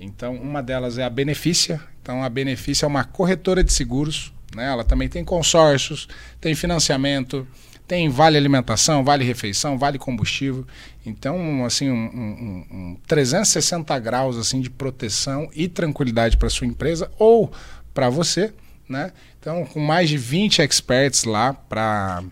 Então, 0.00 0.34
uma 0.34 0.62
delas 0.62 0.98
é 0.98 1.04
a 1.04 1.10
Benefícia. 1.10 1.80
Então, 2.02 2.22
a 2.22 2.28
Benefícia 2.28 2.86
é 2.86 2.88
uma 2.88 3.04
corretora 3.04 3.62
de 3.62 3.72
seguros. 3.72 4.32
Né? 4.54 4.66
Ela 4.66 4.84
também 4.84 5.08
tem 5.08 5.24
consórcios, 5.24 6.08
tem 6.40 6.54
financiamento, 6.54 7.46
tem 7.86 8.08
vale 8.08 8.36
alimentação, 8.36 9.04
vale 9.04 9.24
refeição, 9.24 9.78
vale 9.78 9.98
combustível. 9.98 10.66
Então, 11.06 11.64
assim, 11.64 11.90
um, 11.90 11.94
um- 11.94 12.66
um- 12.72 12.76
um 12.92 12.96
360 13.06 13.98
graus 13.98 14.36
assim 14.36 14.60
de 14.60 14.70
proteção 14.70 15.48
e 15.54 15.68
tranquilidade 15.68 16.36
para 16.36 16.48
sua 16.48 16.66
empresa 16.66 17.10
ou 17.18 17.52
para 17.92 18.08
você, 18.08 18.52
né? 18.88 19.12
Então, 19.38 19.64
com 19.66 19.80
mais 19.80 20.08
de 20.08 20.16
20 20.16 20.62
experts 20.62 21.24
lá 21.24 21.52
para 21.52 22.22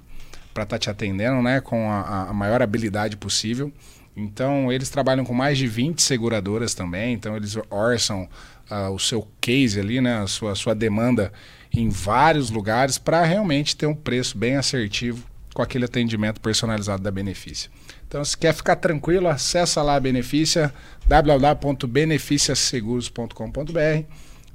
estar 0.62 0.78
te 0.78 0.88
atendendo, 0.90 1.42
né, 1.42 1.60
com 1.60 1.90
a, 1.90 2.28
a 2.30 2.32
maior 2.32 2.62
habilidade 2.62 3.16
possível. 3.16 3.70
Então, 4.16 4.70
eles 4.72 4.90
trabalham 4.90 5.24
com 5.24 5.32
mais 5.34 5.56
de 5.56 5.66
20 5.66 6.02
seguradoras 6.02 6.74
também, 6.74 7.14
então 7.14 7.34
eles 7.36 7.56
orçam 7.70 8.28
ah, 8.68 8.90
o 8.90 8.98
seu 8.98 9.26
case 9.40 9.78
ali, 9.80 10.00
né, 10.00 10.18
a 10.22 10.26
sua, 10.26 10.54
sua 10.54 10.74
demanda 10.74 11.32
em 11.72 11.88
vários 11.88 12.50
lugares 12.50 12.98
para 12.98 13.22
realmente 13.24 13.74
ter 13.76 13.86
um 13.86 13.94
preço 13.94 14.36
bem 14.36 14.56
assertivo 14.56 15.24
com 15.54 15.62
aquele 15.62 15.84
atendimento 15.86 16.40
personalizado 16.40 17.02
da 17.02 17.10
Benefícia. 17.10 17.70
Então, 18.12 18.22
se 18.22 18.36
quer 18.36 18.52
ficar 18.52 18.76
tranquilo, 18.76 19.26
acessa 19.26 19.82
lá 19.82 19.94
a 19.94 20.00
Benefícia, 20.00 20.70
www.beneficiaseguros.com.br 21.08 24.04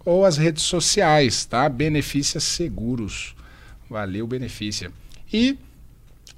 ou 0.05 0.23
as 0.23 0.37
redes 0.37 0.61
sociais, 0.61 1.43
tá? 1.43 1.67
Benefícia 1.67 2.39
Seguros. 2.39 3.35
Valeu, 3.89 4.27
Benefícia. 4.27 4.91
E 5.33 5.57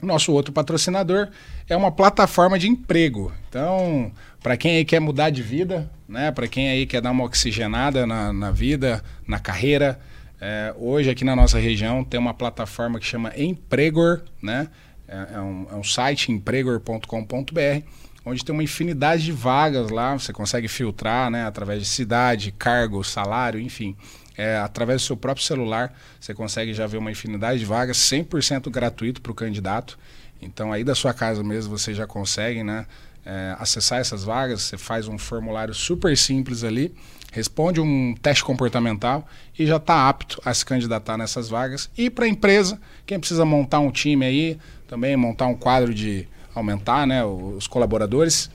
nosso 0.02 0.32
outro 0.32 0.54
patrocinador 0.54 1.28
é 1.68 1.76
uma 1.76 1.92
plataforma 1.92 2.58
de 2.58 2.70
emprego. 2.70 3.34
Então, 3.50 4.14
para 4.42 4.56
quem 4.56 4.78
aí 4.78 4.86
quer 4.86 5.02
mudar 5.02 5.30
de 5.30 5.44
vida, 5.44 5.92
né? 6.08 6.32
Para 6.32 6.48
quem 6.48 6.70
aí 6.70 6.86
quer 6.86 7.02
dar 7.02 7.12
uma 7.12 7.26
oxigenada 7.26 8.08
na, 8.08 8.32
na 8.32 8.50
vida, 8.50 9.04
na 9.28 9.40
carreira, 9.40 10.00
é, 10.40 10.74
hoje 10.78 11.10
aqui 11.10 11.26
na 11.26 11.36
nossa 11.36 11.60
região 11.60 12.02
tem 12.02 12.18
uma 12.18 12.34
plataforma 12.34 12.98
que 12.98 13.06
chama 13.06 13.34
Empregor, 13.36 14.24
né? 14.42 14.70
É, 15.10 15.36
é 15.36 15.42
um, 15.42 15.68
é 15.72 15.76
um 15.76 15.84
site 15.84 16.32
empregor.com.br 16.32 17.84
onde 18.26 18.44
tem 18.44 18.54
uma 18.54 18.64
infinidade 18.64 19.24
de 19.24 19.32
vagas 19.32 19.90
lá, 19.90 20.14
você 20.18 20.32
consegue 20.32 20.68
filtrar, 20.68 21.30
né? 21.32 21.46
Através 21.46 21.82
de 21.82 21.88
cidade, 21.88 22.52
cargo, 22.52 23.04
salário, 23.04 23.60
enfim. 23.60 23.96
É, 24.38 24.58
através 24.58 25.02
do 25.02 25.06
seu 25.06 25.18
próprio 25.18 25.46
celular, 25.46 25.94
você 26.20 26.34
consegue 26.34 26.74
já 26.74 26.88
ver 26.88 26.98
uma 26.98 27.12
infinidade 27.12 27.60
de 27.60 27.66
vagas, 27.66 27.98
100% 27.98 28.70
gratuito 28.70 29.22
para 29.22 29.32
o 29.32 29.36
candidato. 29.36 29.98
Então, 30.42 30.72
aí 30.72 30.84
da 30.84 30.96
sua 30.96 31.14
casa 31.14 31.44
mesmo, 31.44 31.78
você 31.78 31.94
já 31.94 32.08
consegue 32.08 32.64
né, 32.64 32.86
é, 33.26 33.56
acessar 33.60 34.00
essas 34.00 34.24
vagas. 34.24 34.62
Você 34.62 34.78
faz 34.78 35.08
um 35.08 35.18
formulário 35.18 35.74
super 35.74 36.16
simples 36.16 36.64
ali, 36.64 36.94
responde 37.34 37.82
um 37.82 38.16
teste 38.22 38.44
comportamental 38.44 39.28
e 39.58 39.66
já 39.66 39.76
está 39.76 40.08
apto 40.08 40.42
a 40.46 40.54
se 40.54 40.66
candidatar 40.66 41.18
nessas 41.18 41.50
vagas. 41.50 41.90
E 41.98 42.10
para 42.10 42.26
a 42.26 42.30
empresa, 42.30 42.80
quem 43.06 43.20
precisa 43.20 43.44
montar 43.44 43.80
um 43.80 43.92
time 43.92 44.26
aí, 44.26 44.58
também 44.90 45.16
montar 45.16 45.46
um 45.46 45.56
quadro 45.56 45.94
de 45.94 46.28
aumentar 46.54 47.06
né, 47.06 47.24
os 47.24 47.68
colaboradores, 47.68 48.50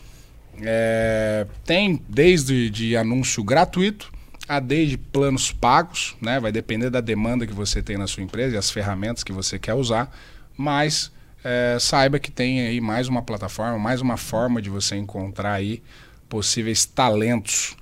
é, 0.60 1.46
tem 1.64 2.02
desde 2.08 2.68
de 2.68 2.96
anúncio 2.96 3.44
gratuito 3.44 4.12
a 4.48 4.58
desde 4.60 4.98
planos 4.98 5.52
pagos, 5.52 6.16
né? 6.20 6.38
Vai 6.38 6.52
depender 6.52 6.90
da 6.90 7.00
demanda 7.00 7.46
que 7.46 7.54
você 7.54 7.82
tem 7.82 7.96
na 7.96 8.06
sua 8.06 8.22
empresa 8.22 8.56
e 8.56 8.58
as 8.58 8.70
ferramentas 8.70 9.24
que 9.24 9.32
você 9.32 9.58
quer 9.58 9.72
usar, 9.74 10.14
mas 10.56 11.10
é, 11.42 11.78
saiba 11.80 12.18
que 12.18 12.30
tem 12.30 12.60
aí 12.60 12.78
mais 12.80 13.08
uma 13.08 13.22
plataforma, 13.22 13.78
mais 13.78 14.02
uma 14.02 14.16
forma 14.16 14.60
de 14.60 14.68
você 14.68 14.96
encontrar 14.96 15.52
aí 15.52 15.82
possíveis 16.28 16.84
talentos. 16.84 17.76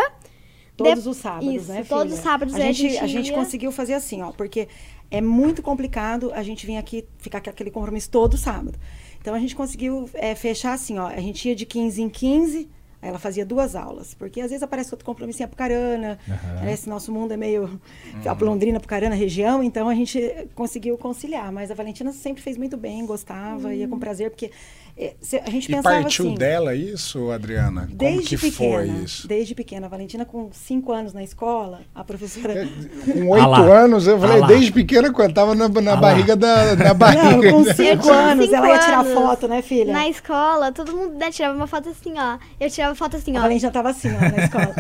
Todos 0.77 1.05
De- 1.05 1.09
os 1.11 1.17
sábados, 1.17 1.55
Isso, 1.55 1.73
né, 1.73 1.85
todos 1.89 2.03
filha? 2.07 2.15
os 2.17 2.21
sábados 2.21 2.55
a 2.55 2.59
a 2.59 2.61
gente, 2.63 2.77
gente 2.91 2.99
a 2.99 3.07
gente 3.07 3.33
conseguiu 3.33 3.71
fazer 3.71 3.95
assim, 3.95 4.21
ó, 4.23 4.33
porque 4.33 4.67
é 5.13 5.21
muito 5.21 5.63
complicado 5.63 6.33
a 6.35 6.43
gente 6.43 6.67
vir 6.67 6.77
aqui 6.77 7.05
ficar 7.19 7.41
com 7.41 7.49
aquele 7.51 7.71
compromisso 7.71 8.11
todo 8.11 8.37
sábado. 8.37 8.77
Então 9.21 9.33
a 9.33 9.39
gente 9.39 9.55
conseguiu 9.57 10.11
é, 10.13 10.35
fechar 10.35 10.73
assim, 10.75 10.99
ó, 10.99 11.07
a 11.07 11.21
gente 11.21 11.49
ia 11.49 11.55
de 11.55 11.65
15 11.65 12.03
em 12.03 12.09
15, 12.11 12.59
aí 12.59 12.69
ela 13.07 13.19
fazia 13.19 13.45
duas 13.45 13.75
aulas, 13.77 14.15
porque 14.15 14.41
às 14.41 14.51
vezes 14.51 14.63
aparece 14.63 14.93
outro 14.93 15.05
compromisso 15.05 15.41
em 15.43 15.45
Apucarana, 15.45 16.19
Aham. 16.29 16.65
né, 16.65 16.73
esse 16.73 16.89
nosso 16.89 17.13
mundo 17.13 17.33
é 17.33 17.37
meio 17.37 17.81
a 18.25 18.33
Londrina, 18.45 18.79
Apucarana, 18.79 19.15
região, 19.15 19.63
então 19.63 19.89
a 19.89 19.95
gente 19.95 20.21
conseguiu 20.55 20.97
conciliar, 20.99 21.51
mas 21.53 21.71
a 21.71 21.75
Valentina 21.75 22.13
sempre 22.13 22.43
fez 22.43 22.57
muito 22.57 22.77
bem, 22.77 23.05
gostava, 23.07 23.75
ia 23.75 23.89
com 23.89 23.99
prazer, 23.99 24.31
porque 24.31 24.51
a 24.99 25.51
gente 25.51 25.65
E 25.71 25.75
pensava 25.75 25.97
partiu 26.01 26.27
assim... 26.27 26.35
dela 26.35 26.75
isso, 26.75 27.31
Adriana? 27.31 27.83
Como 27.83 27.97
Desde 27.97 28.37
que 28.37 28.51
pequena, 28.51 28.77
foi 28.77 28.89
isso? 29.05 29.29
desde 29.29 29.55
pequena. 29.55 29.87
A 29.87 29.91
Valentina, 29.91 30.25
com 30.25 30.51
cinco 30.53 30.91
anos 30.91 31.13
na 31.13 31.23
escola, 31.23 31.83
a 31.95 32.03
professora. 32.03 32.67
Com 33.05 33.29
oito 33.29 33.45
Ah 33.55 33.85
anos, 33.85 34.07
eu 34.07 34.19
falei, 34.19 34.43
Ah 34.43 34.47
desde 34.47 34.73
pequena, 34.73 35.13
quando 35.13 35.29
eu 35.29 35.35
tava 35.35 35.55
na, 35.55 35.69
na 35.69 35.93
Ah 35.93 35.97
barriga 35.97 36.35
da, 36.35 36.75
da 36.77 36.89
Não, 36.89 36.95
barriga. 36.95 37.51
com 37.53 37.63
Eu 37.63 37.75
cinco 37.75 38.11
anos, 38.11 38.45
cinco 38.47 38.57
ela 38.57 38.69
ia 38.71 38.79
tirar 38.79 39.01
anos. 39.01 39.13
foto, 39.13 39.47
né, 39.49 39.61
filha? 39.61 39.93
Na 39.93 40.09
escola, 40.09 40.73
todo 40.73 40.97
mundo 40.97 41.15
né, 41.15 41.31
tirava 41.31 41.55
uma 41.55 41.67
foto 41.67 41.91
assim, 41.91 42.15
ó. 42.19 42.39
Eu 42.59 42.71
tirava 42.71 42.95
foto 42.95 43.17
assim, 43.17 43.37
A 43.37 43.41
ó. 43.41 43.43
Valentina 43.43 43.71
tava 43.71 43.91
assim, 43.91 44.09
ó, 44.17 44.19
na 44.19 44.45
escola. 44.45 44.75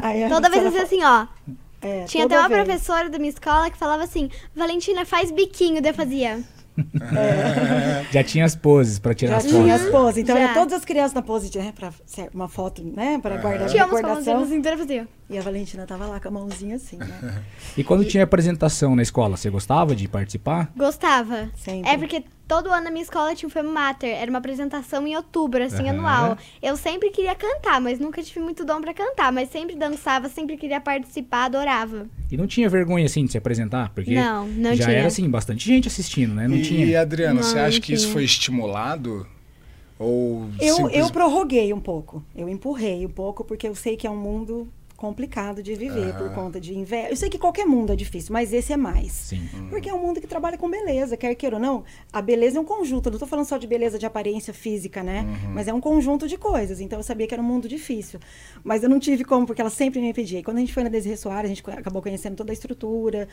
Aí 0.00 0.24
a 0.24 0.28
Toda 0.28 0.48
vez 0.50 0.64
assim, 0.64 0.78
assim, 0.78 1.04
ó. 1.04 1.26
É, 1.80 2.04
Tinha 2.04 2.26
até 2.26 2.38
uma 2.38 2.48
vez. 2.48 2.62
professora 2.64 3.10
da 3.10 3.18
minha 3.18 3.30
escola 3.30 3.68
que 3.68 3.76
falava 3.76 4.04
assim: 4.04 4.30
Valentina, 4.54 5.04
faz 5.04 5.32
biquinho. 5.32 5.82
Daí 5.82 5.90
eu 5.90 5.94
fazia. 5.96 6.40
Já 8.10 8.22
tinha 8.24 8.44
as 8.44 8.54
poses 8.56 8.98
pra 8.98 9.14
tirar 9.14 9.32
Já 9.32 9.36
as 9.38 9.44
tinha 9.46 9.62
fotos. 9.62 9.86
as 9.86 9.90
poses. 9.90 10.18
Então, 10.22 10.36
Já. 10.36 10.42
era 10.42 10.54
todas 10.54 10.72
as 10.74 10.84
crianças 10.84 11.12
na 11.14 11.22
pose, 11.22 11.50
de, 11.50 11.58
né, 11.58 11.72
pra 11.74 11.92
ser 12.06 12.30
uma 12.34 12.48
foto, 12.48 12.82
né, 12.84 13.18
pra 13.20 13.36
guardar 13.38 13.66
de 13.66 13.72
Tinha 13.72 13.84
umas 13.86 14.00
palmas 14.00 14.24
recordação. 14.26 14.48
cintura 14.56 14.76
e. 14.76 15.08
E 15.30 15.38
a 15.38 15.42
Valentina 15.42 15.86
tava 15.86 16.06
lá 16.06 16.20
com 16.20 16.28
a 16.28 16.30
mãozinha 16.30 16.76
assim, 16.76 16.96
né? 16.98 17.42
E 17.76 17.82
quando 17.82 18.04
tinha 18.04 18.22
apresentação 18.24 18.94
na 18.94 19.02
escola, 19.02 19.36
você 19.36 19.48
gostava 19.48 19.94
de 19.96 20.06
participar? 20.06 20.70
Gostava. 20.76 21.48
Sempre. 21.56 21.90
É 21.90 21.96
porque 21.96 22.22
todo 22.48 22.70
ano 22.70 22.84
na 22.84 22.90
minha 22.90 23.02
escola 23.02 23.34
tinha 23.34 23.46
um 23.46 23.50
Femme 23.50 23.68
Mater. 23.70 24.10
Era 24.10 24.30
uma 24.30 24.38
apresentação 24.38 25.06
em 25.06 25.16
outubro, 25.16 25.62
assim, 25.62 25.88
Aham. 25.88 25.98
anual. 25.98 26.38
Eu 26.62 26.76
sempre 26.76 27.10
queria 27.10 27.34
cantar, 27.34 27.80
mas 27.80 27.98
nunca 27.98 28.22
tive 28.22 28.40
muito 28.40 28.64
dom 28.64 28.80
pra 28.80 28.92
cantar. 28.92 29.32
Mas 29.32 29.50
sempre 29.50 29.74
dançava, 29.76 30.28
sempre 30.28 30.56
queria 30.56 30.80
participar, 30.80 31.44
adorava. 31.44 32.06
E 32.30 32.36
não 32.36 32.46
tinha 32.46 32.68
vergonha, 32.68 33.06
assim, 33.06 33.24
de 33.24 33.32
se 33.32 33.38
apresentar? 33.38 33.90
Porque 33.94 34.14
Não, 34.14 34.46
não 34.48 34.74
já 34.74 34.84
tinha. 34.86 34.96
era, 34.98 35.06
assim, 35.08 35.28
bastante 35.28 35.64
gente 35.66 35.88
assistindo, 35.88 36.34
né? 36.34 36.46
Não 36.48 36.56
e, 36.56 36.62
tinha. 36.62 36.84
e, 36.86 36.96
Adriana, 36.96 37.34
Não, 37.34 37.42
você 37.42 37.58
acha 37.58 37.80
que 37.80 37.92
isso 37.92 38.08
foi 38.08 38.24
estimulado? 38.24 39.26
Ou 39.98 40.48
Eu, 40.60 40.76
simples- 40.76 40.96
eu 40.98 41.10
prorroguei 41.10 41.72
um 41.72 41.78
pouco. 41.80 42.24
Eu 42.34 42.48
empurrei 42.48 43.06
um 43.06 43.10
pouco, 43.10 43.44
porque 43.44 43.68
eu 43.68 43.74
sei 43.74 43.96
que 43.96 44.06
é 44.06 44.10
um 44.10 44.16
mundo 44.16 44.66
complicado 45.02 45.64
de 45.64 45.74
viver 45.74 46.14
por 46.16 46.32
conta 46.32 46.60
de 46.60 46.78
inveja. 46.78 47.08
Eu 47.10 47.16
sei 47.16 47.28
que 47.28 47.36
qualquer 47.36 47.66
mundo 47.66 47.92
é 47.92 47.96
difícil, 47.96 48.32
mas 48.32 48.52
esse 48.52 48.72
é 48.72 48.76
mais. 48.76 49.10
Sim. 49.10 49.48
Porque 49.68 49.90
é 49.90 49.92
um 49.92 49.98
mundo 49.98 50.20
que 50.20 50.28
trabalha 50.28 50.56
com 50.56 50.70
beleza, 50.70 51.16
quer 51.16 51.34
queira 51.34 51.56
ou 51.56 51.60
não. 51.60 51.82
A 52.12 52.22
beleza 52.22 52.56
é 52.58 52.60
um 52.60 52.64
conjunto. 52.64 53.08
Eu 53.08 53.10
não 53.10 53.16
estou 53.16 53.26
falando 53.26 53.46
só 53.46 53.58
de 53.58 53.66
beleza 53.66 53.98
de 53.98 54.06
aparência 54.06 54.54
física, 54.54 55.02
né? 55.02 55.26
Mas 55.52 55.66
é 55.66 55.74
um 55.74 55.80
conjunto 55.80 56.28
de 56.28 56.38
coisas. 56.38 56.80
Então 56.80 57.00
eu 57.00 57.02
sabia 57.02 57.26
que 57.26 57.34
era 57.34 57.42
um 57.42 57.44
mundo 57.44 57.68
difícil. 57.68 58.20
Mas 58.62 58.84
eu 58.84 58.88
não 58.88 59.00
tive 59.00 59.24
como, 59.24 59.44
porque 59.44 59.60
ela 59.60 59.70
sempre 59.70 60.00
me 60.00 60.14
pedia. 60.14 60.38
E 60.38 60.42
quando 60.44 60.58
a 60.58 60.60
gente 60.60 60.72
foi 60.72 60.84
na 60.84 60.88
Desirê 60.88 61.16
Soares, 61.16 61.50
a 61.50 61.54
gente 61.54 61.68
acabou 61.68 62.00
conhecendo 62.00 62.36
toda 62.36 62.52
a 62.52 62.54
estrutura. 62.54 63.26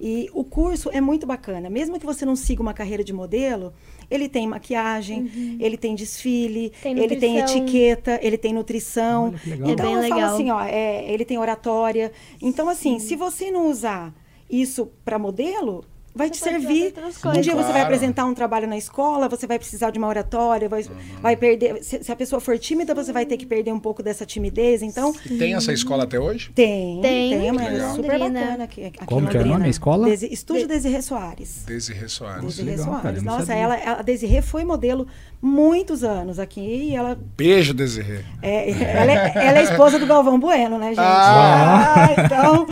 E 0.00 0.30
o 0.32 0.44
curso 0.44 0.90
é 0.92 1.00
muito 1.00 1.26
bacana. 1.26 1.68
Mesmo 1.68 1.98
que 1.98 2.06
você 2.06 2.24
não 2.24 2.36
siga 2.36 2.62
uma 2.62 2.72
carreira 2.72 3.02
de 3.02 3.12
modelo, 3.12 3.74
ele 4.10 4.28
tem 4.28 4.46
maquiagem, 4.46 5.58
ele 5.60 5.76
tem 5.76 5.94
desfile, 5.94 6.72
Tem 6.82 6.98
ele 6.98 7.16
tem 7.16 7.38
etiqueta, 7.38 8.18
ele 8.22 8.38
tem 8.38 8.52
nutrição. 8.52 9.34
Olha. 9.46 9.54
Então 9.54 9.70
É 9.70 9.74
bem 9.76 9.92
eu 9.94 10.00
falo 10.00 10.00
legal. 10.00 10.34
assim, 10.34 10.50
ó, 10.50 10.60
é, 10.62 11.04
ele 11.12 11.24
tem 11.24 11.38
oratória. 11.38 12.12
Então, 12.40 12.68
assim, 12.68 12.98
se 12.98 13.16
você 13.16 13.50
não 13.50 13.68
usar 13.70 14.14
isso 14.48 14.90
para 15.04 15.18
modelo, 15.18 15.84
vai 16.16 16.30
te 16.30 16.38
servir. 16.38 16.94
Um 17.24 17.40
dia 17.40 17.54
você 17.54 17.70
vai 17.72 17.82
apresentar 17.82 18.24
um 18.24 18.34
trabalho 18.34 18.66
na 18.66 18.76
escola, 18.76 19.28
você 19.28 19.46
vai 19.46 19.58
precisar 19.58 19.90
de 19.90 19.98
uma 19.98 20.08
oratória, 20.08 20.68
vai, 20.68 20.82
Uhum. 20.82 21.20
vai 21.20 21.36
perder. 21.36 21.82
Se, 21.84 22.02
se 22.02 22.10
a 22.10 22.16
pessoa 22.16 22.40
for 22.40 22.58
tímida, 22.58 22.94
você 22.94 23.12
vai 23.12 23.26
ter 23.26 23.36
que 23.36 23.44
perder 23.46 23.72
um 23.72 23.78
pouco 23.78 24.02
dessa 24.02 24.24
timidez. 24.24 24.82
Então, 24.82 25.14
E 25.24 25.36
tem 25.36 25.54
essa 25.54 25.72
escola 25.72 26.04
até 26.04 26.18
hoje? 26.18 26.50
tem, 26.54 27.00
Tem, 27.00 27.38
tem, 27.38 27.50
uma 27.50 27.60
Legal. 27.60 27.70
coisa 27.70 27.94
super 27.94 28.18
bacana 28.18 28.64
aqui. 28.64 28.84
aqui 28.86 29.06
Como 29.06 29.28
que 29.28 29.36
é 29.36 29.40
o 29.40 29.46
nome, 29.46 29.66
a 29.66 29.68
escola? 29.68 30.06
Desi, 30.08 30.32
Estúdio 30.32 30.66
Desirê 30.66 31.02
Soares. 31.02 31.64
Desirê 31.66 32.08
Soares. 32.08 32.44
Desirê 32.44 32.70
legal, 32.70 32.84
Soares. 32.86 33.02
cara, 33.02 33.16
eu 33.18 33.22
não 33.22 33.38
Nossa, 33.38 33.54
ela, 33.54 33.74
a 33.74 34.02
Desirê 34.02 34.40
foi 34.42 34.64
modelo 34.64 35.06
muitos 35.40 36.02
anos 36.02 36.38
aqui 36.38 36.60
e 36.60 36.96
ela 36.96 37.18
Beijo, 37.36 37.74
Desirê. 37.74 38.20
É, 38.42 38.70
ela, 38.70 39.12
é, 39.12 39.32
ela 39.46 39.58
é 39.58 39.62
esposa 39.62 39.98
do 39.98 40.06
Galvão 40.06 40.38
Bueno, 40.38 40.78
né, 40.78 40.88
gente? 40.88 41.00
Ah! 41.00 41.94
Ah, 41.96 42.22
então. 42.24 42.66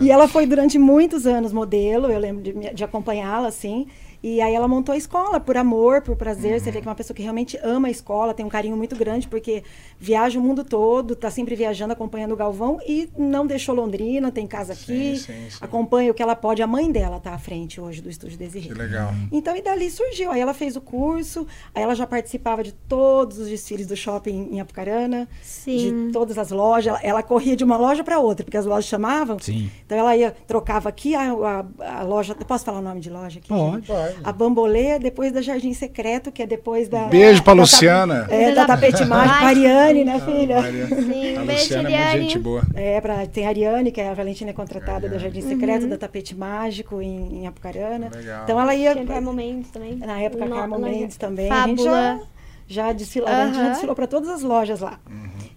E 0.00 0.10
ela 0.10 0.28
foi 0.28 0.46
durante 0.46 0.78
muitos 0.78 1.26
anos 1.26 1.52
modelo, 1.52 2.10
eu 2.10 2.18
lembro 2.18 2.42
de, 2.42 2.74
de 2.74 2.84
acompanhá-la, 2.84 3.48
assim. 3.48 3.86
E 4.22 4.40
aí 4.40 4.54
ela 4.54 4.66
montou 4.68 4.92
a 4.92 4.96
escola 4.96 5.38
por 5.38 5.56
amor, 5.56 6.02
por 6.02 6.16
prazer. 6.16 6.60
Você 6.60 6.70
vê 6.70 6.80
que 6.80 6.86
é 6.86 6.90
uma 6.90 6.94
pessoa 6.96 7.14
que 7.14 7.22
realmente 7.22 7.58
ama 7.62 7.88
a 7.88 7.90
escola, 7.90 8.34
tem 8.34 8.44
um 8.44 8.48
carinho 8.48 8.76
muito 8.76 8.96
grande, 8.96 9.28
porque 9.28 9.62
viaja 9.98 10.38
o 10.38 10.42
mundo 10.42 10.64
todo, 10.64 11.14
tá 11.14 11.30
sempre 11.30 11.54
viajando, 11.54 11.92
acompanhando 11.92 12.32
o 12.32 12.36
Galvão 12.36 12.78
e 12.86 13.08
não 13.16 13.46
deixou 13.46 13.74
Londrina, 13.74 14.30
tem 14.32 14.46
casa 14.46 14.72
aqui, 14.72 15.16
Sim, 15.16 15.32
sim, 15.32 15.50
sim. 15.50 15.58
acompanha 15.60 16.10
o 16.10 16.14
que 16.14 16.22
ela 16.22 16.34
pode. 16.36 16.62
A 16.62 16.66
mãe 16.66 16.90
dela 16.90 17.20
tá 17.20 17.32
à 17.34 17.38
frente 17.38 17.80
hoje 17.80 18.00
do 18.00 18.10
Estúdio 18.10 18.36
Desirê. 18.38 18.68
Que 18.68 18.74
legal. 18.74 19.12
Então, 19.30 19.56
e 19.56 19.62
dali 19.62 19.90
surgiu. 19.90 20.30
Aí 20.30 20.40
ela 20.40 20.54
fez 20.54 20.76
o 20.76 20.80
curso, 20.80 21.46
aí 21.74 21.82
ela 21.82 21.94
já 21.94 22.06
participava 22.06 22.62
de 22.62 22.72
todos 22.72 23.38
os 23.38 23.48
desfiles 23.48 23.86
do 23.86 23.96
shopping 23.96 24.48
em 24.52 24.60
Apucarana, 24.60 25.28
Sim. 25.42 26.06
de 26.06 26.12
todas 26.12 26.38
as 26.38 26.50
lojas. 26.50 26.86
Ela, 26.86 27.00
ela 27.02 27.22
corria 27.22 27.56
de 27.56 27.64
uma 27.64 27.76
loja 27.76 28.02
para 28.04 28.18
outra, 28.18 28.44
porque 28.44 28.56
as 28.56 28.66
lojas 28.66 28.86
chamavam. 28.86 29.38
Sim. 29.38 29.70
Então 29.84 29.96
ela 29.98 30.16
ia, 30.16 30.34
trocava 30.46 30.88
aqui 30.88 31.14
a, 31.14 31.32
a, 31.32 31.98
a 32.00 32.02
loja. 32.02 32.34
Posso 32.34 32.64
falar 32.64 32.78
o 32.78 32.82
nome 32.82 33.00
de 33.00 33.10
loja 33.10 33.38
aqui? 33.38 33.48
Pode. 33.48 33.86
Pode. 33.86 34.05
A 34.24 34.32
Bambolê, 34.32 34.98
depois 34.98 35.32
da 35.32 35.40
Jardim 35.40 35.72
Secreto, 35.72 36.30
que 36.32 36.42
é 36.42 36.46
depois 36.46 36.88
da. 36.88 37.04
Beijo 37.06 37.42
pra 37.42 37.54
da- 37.54 37.60
Luciana. 37.60 38.26
É, 38.30 38.52
da 38.52 38.66
Tapete 38.66 39.04
Mágico, 39.04 39.34
a 39.44 39.46
Ariane, 39.48 40.04
né, 40.04 40.20
filha? 40.20 40.60
Maria. 40.60 40.86
Sim, 40.86 41.36
a 41.36 41.40
beijo, 41.44 41.52
Luciana 41.52 41.90
é 41.90 42.10
muito 42.10 42.22
gente 42.22 42.38
boa. 42.38 42.62
É, 42.74 43.00
pra, 43.00 43.26
tem 43.26 43.46
a 43.46 43.48
Ariane, 43.48 43.90
que 43.90 44.00
é 44.00 44.08
a 44.08 44.14
Valentina 44.14 44.52
contratada 44.52 45.08
da 45.08 45.18
Jardim 45.18 45.40
Secreto, 45.40 45.84
Uhum. 45.84 45.88
da 45.90 45.98
Tapete 45.98 46.34
Mágico, 46.34 47.00
em, 47.02 47.42
em 47.42 47.46
Apucarana. 47.46 48.10
Legal. 48.14 48.44
Então 48.44 48.60
ela 48.60 48.74
ia. 48.74 48.92
Tinha 48.92 49.06
Carmo 49.06 49.32
Mendes 49.32 49.70
também. 49.70 49.96
Na 49.96 50.20
época, 50.20 50.44
No- 50.46 50.56
Carmo 50.56 50.78
Mendes 50.78 51.16
também. 51.16 51.50
A 51.50 51.66
gente 51.66 51.78
Fábula. 51.78 51.90
já, 51.96 52.20
já 52.66 52.92
desfilou, 52.92 53.28
a 53.28 53.46
gente 53.46 53.56
já 53.56 53.68
desfilou 53.70 53.94
para 53.94 54.06
todas 54.06 54.28
as 54.28 54.42
lojas 54.42 54.80
lá. 54.80 54.98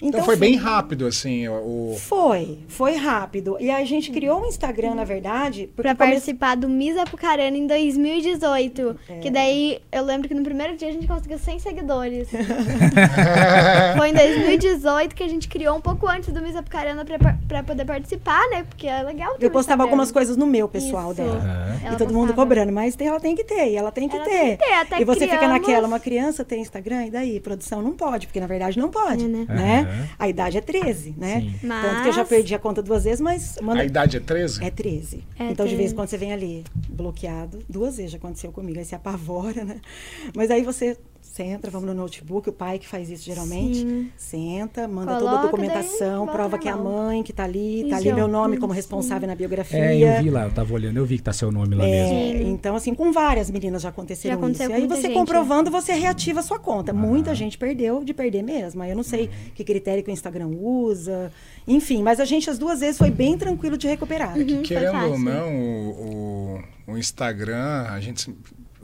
Então, 0.02 0.24
foi 0.24 0.38
bem 0.38 0.56
rápido, 0.56 1.06
assim, 1.06 1.46
o... 1.50 1.94
Foi, 2.00 2.60
foi 2.70 2.96
rápido. 2.96 3.58
E 3.60 3.70
a 3.70 3.84
gente 3.84 4.12
criou 4.12 4.42
um 4.42 4.46
Instagram, 4.46 4.96
na 4.96 5.04
verdade, 5.04 5.70
Pra 5.76 5.94
come- 5.94 6.12
participar 6.12 6.56
do 6.56 6.70
Miss 6.70 6.96
Apucarana 6.96 7.58
em 7.58 7.68
2018. 7.68 8.96
É. 9.10 9.20
Que 9.20 9.30
daí 9.30 9.80
eu 9.92 10.06
lembro 10.06 10.30
que 10.30 10.34
no 10.34 10.42
primeiro 10.42 10.78
dia 10.78 10.88
a 10.88 10.92
gente 10.94 11.06
conseguiu 11.06 11.38
100 11.38 11.60
seguidores. 11.60 12.30
Foi 13.98 14.10
em 14.10 14.14
2018 14.14 15.16
que 15.16 15.24
a 15.24 15.28
gente 15.28 15.48
criou 15.48 15.76
um 15.78 15.82
pouco 15.82 16.08
antes 16.08 16.32
do 16.34 16.42
Miss 16.42 16.56
Apucarana 16.56 17.04
pra, 17.04 17.18
pra 17.48 17.64
poder 17.64 17.86
participar, 17.86 18.42
né? 18.52 18.64
Porque 18.64 18.88
é 18.88 19.02
legal. 19.04 19.36
ter 19.36 19.46
eu 19.48 19.52
postava 19.52 19.84
Instagram. 19.84 19.84
algumas 19.84 20.12
coisas 20.12 20.38
no 20.38 20.46
meu 20.46 20.68
pessoal 20.70 21.12
Isso. 21.12 21.22
dela. 21.22 21.42
Ela 21.84 21.96
e 21.96 21.98
todo 21.98 22.14
mundo 22.14 22.28
postava. 22.28 22.42
cobrando, 22.48 22.72
mas 22.72 22.96
tem- 22.96 23.08
ela 23.08 23.20
tem 23.20 23.36
que 23.36 23.44
ter, 23.44 23.70
e 23.72 23.76
ela 23.76 23.92
tem 23.92 24.08
que 24.08 24.16
Ela 24.16 24.26
ter. 24.26 24.32
tem 24.32 24.58
que 24.58 24.64
ter, 24.66 24.74
até 24.74 25.02
e 25.02 25.06
você 25.06 25.22
fica 25.22 25.38
criamos. 25.38 25.60
naquela, 25.60 25.88
uma 25.88 26.00
criança 26.00 26.44
tem 26.46 26.62
Instagram, 26.62 26.99
e 27.08 27.12
daí? 27.12 27.40
Produção 27.40 27.82
não 27.82 27.94
pode, 27.94 28.28
porque 28.28 28.40
na 28.40 28.48
verdade 28.48 28.78
não 28.80 28.90
pode, 28.90 29.26
É, 29.26 29.28
né? 29.28 29.46
né? 29.48 29.80
Aham. 29.82 30.08
A 30.20 30.30
idade 30.30 30.58
é 30.58 30.62
13, 30.62 31.16
né? 31.18 31.42
Sim. 31.42 31.68
Tanto 31.68 32.02
que 32.04 32.08
eu 32.10 32.14
já 32.14 32.20
Mas- 32.22 32.30
perdi 32.30 32.56
a 32.56 32.60
conta 32.60 32.82
duas 32.82 33.04
vezes, 33.04 33.22
mas... 33.22 33.58
Manda... 33.62 33.82
A 33.82 33.86
idade 33.86 34.18
é 34.18 34.20
13? 34.20 34.64
É 34.64 34.70
13. 34.70 35.24
É 35.38 35.44
então, 35.52 35.66
de 35.66 35.72
13. 35.72 35.76
vez 35.76 35.92
em 35.92 35.96
quando 35.96 36.08
você 36.10 36.18
vem 36.18 36.34
ali 36.34 36.64
bloqueado. 36.90 37.60
Duas 37.70 37.98
vezes 37.98 38.12
já 38.12 38.18
aconteceu 38.18 38.52
comigo. 38.52 38.78
Aí 38.80 38.86
você 38.86 38.96
apavora, 38.96 39.64
né? 39.64 39.80
Mas 40.36 40.50
aí 40.52 40.64
você 40.64 40.98
senta, 41.30 41.70
vamos 41.70 41.88
no 41.88 41.94
notebook, 41.94 42.50
o 42.50 42.52
pai 42.52 42.80
que 42.80 42.88
faz 42.88 43.10
isso 43.10 43.24
geralmente. 43.24 43.80
Sim. 43.80 44.12
Senta, 44.18 44.88
manda 44.88 45.14
toda 45.14 45.26
a 45.26 45.30
Coloca, 45.30 45.44
documentação, 45.44 46.26
prova 46.28 46.58
que 46.58 46.68
é 46.68 46.72
a 46.72 46.76
mãe 46.76 47.22
que 47.22 47.32
tá 47.32 47.44
ali, 47.44 47.86
tá 47.90 47.98
Isso. 47.98 48.08
ali 48.08 48.14
meu 48.14 48.28
nome 48.28 48.58
como 48.58 48.74
responsável 48.74 49.28
na 49.28 49.36
biografia. 49.36 49.78
É, 49.78 50.18
eu 50.18 50.24
vi 50.24 50.30
lá, 50.32 50.46
eu 50.46 50.52
tava 50.52 50.74
olhando, 50.74 50.98
eu 50.98 51.06
vi 51.06 51.18
que 51.18 51.24
tá 51.24 51.32
seu 51.32 51.52
nome 51.52 51.76
lá 51.76 51.84
mesmo. 51.84 52.14
É, 52.14 52.42
então, 52.42 52.76
assim, 52.76 52.96
com 52.96 53.12
várias 53.12 53.50
meninas 53.52 53.84
já 53.84 53.90
aconteceram 53.90 54.36
Já 54.36 54.40
aconteceu 54.40 54.72
isso. 54.72 54.80
E 54.80 54.82
aí 54.82 54.88
você 54.88 55.02
gente. 55.04 55.14
comprovando, 55.14 55.70
você 55.70 55.94
reativa 55.94 56.40
a 56.40 56.44
sua 56.44 56.58
conta. 56.58 56.92
Muita 56.92 57.36
gente 57.36 57.58
perdeu 57.58 58.04
de 58.04 58.14
perder 58.14 58.42
mesmo. 58.42 58.82
Aí 58.82 58.90
eu 58.90 58.96
não 58.96 59.04
sei 59.04 59.30
que 59.54 59.64
critério 59.64 60.04
que 60.04 60.10
o 60.10 60.14
Instagram 60.14 60.48
usa. 60.48 61.32
Enfim, 61.68 62.02
mas 62.02 62.20
a 62.20 62.26
gente 62.26 62.50
as 62.50 62.58
duas 62.58 62.80
vezes 62.80 62.98
foi 62.98 63.12
bem 63.12 63.38
tranquilo 63.38 63.78
de 63.78 63.88
recuperar. 63.88 64.36
Uhum, 64.36 64.48
foi 64.48 64.62
Querendo 64.64 65.12
ou 65.12 65.20
não, 65.20 65.56
o, 65.56 66.62
o, 66.88 66.94
o 66.94 66.98
Instagram, 66.98 67.86
a 67.90 68.00
gente, 68.00 68.36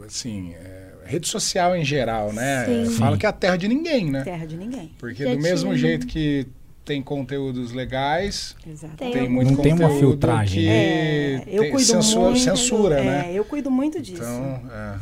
assim, 0.06 0.54
é, 0.54 0.85
rede 1.06 1.28
social 1.28 1.76
em 1.76 1.84
geral, 1.86 2.34
né? 2.34 2.66
Sim. 2.66 2.92
Fala 2.98 3.14
Sim. 3.14 3.20
que 3.20 3.26
é 3.26 3.30
a 3.30 3.34
terra 3.34 3.56
de 3.58 3.68
ninguém, 3.68 4.10
né? 4.12 4.24
Terra 4.24 4.46
de 4.46 4.58
ninguém. 4.58 4.92
Porque 4.98 5.24
Já 5.24 5.34
do 5.36 5.42
mesmo 5.42 5.76
jeito 5.76 6.06
que 6.08 6.48
tem 6.84 7.02
conteúdos 7.02 7.72
legais, 7.74 8.56
Exato. 8.68 8.96
Tem 8.98 9.28
muito 9.28 9.54
Não 9.54 9.62
tem 9.64 9.74
uma 9.74 9.90
filtragem, 9.90 10.62
que 10.64 10.70
É, 10.70 11.44
eu 11.48 11.62
tem 11.64 11.72
cuido 11.72 11.88
censura, 11.88 12.26
muito. 12.30 12.40
censura, 12.40 13.00
é, 13.00 13.04
né? 13.04 13.32
Eu 13.34 13.44
cuido 13.46 13.72
muito 13.72 14.00
disso. 14.02 14.22
Então, 14.22 14.62
é. 14.72 15.00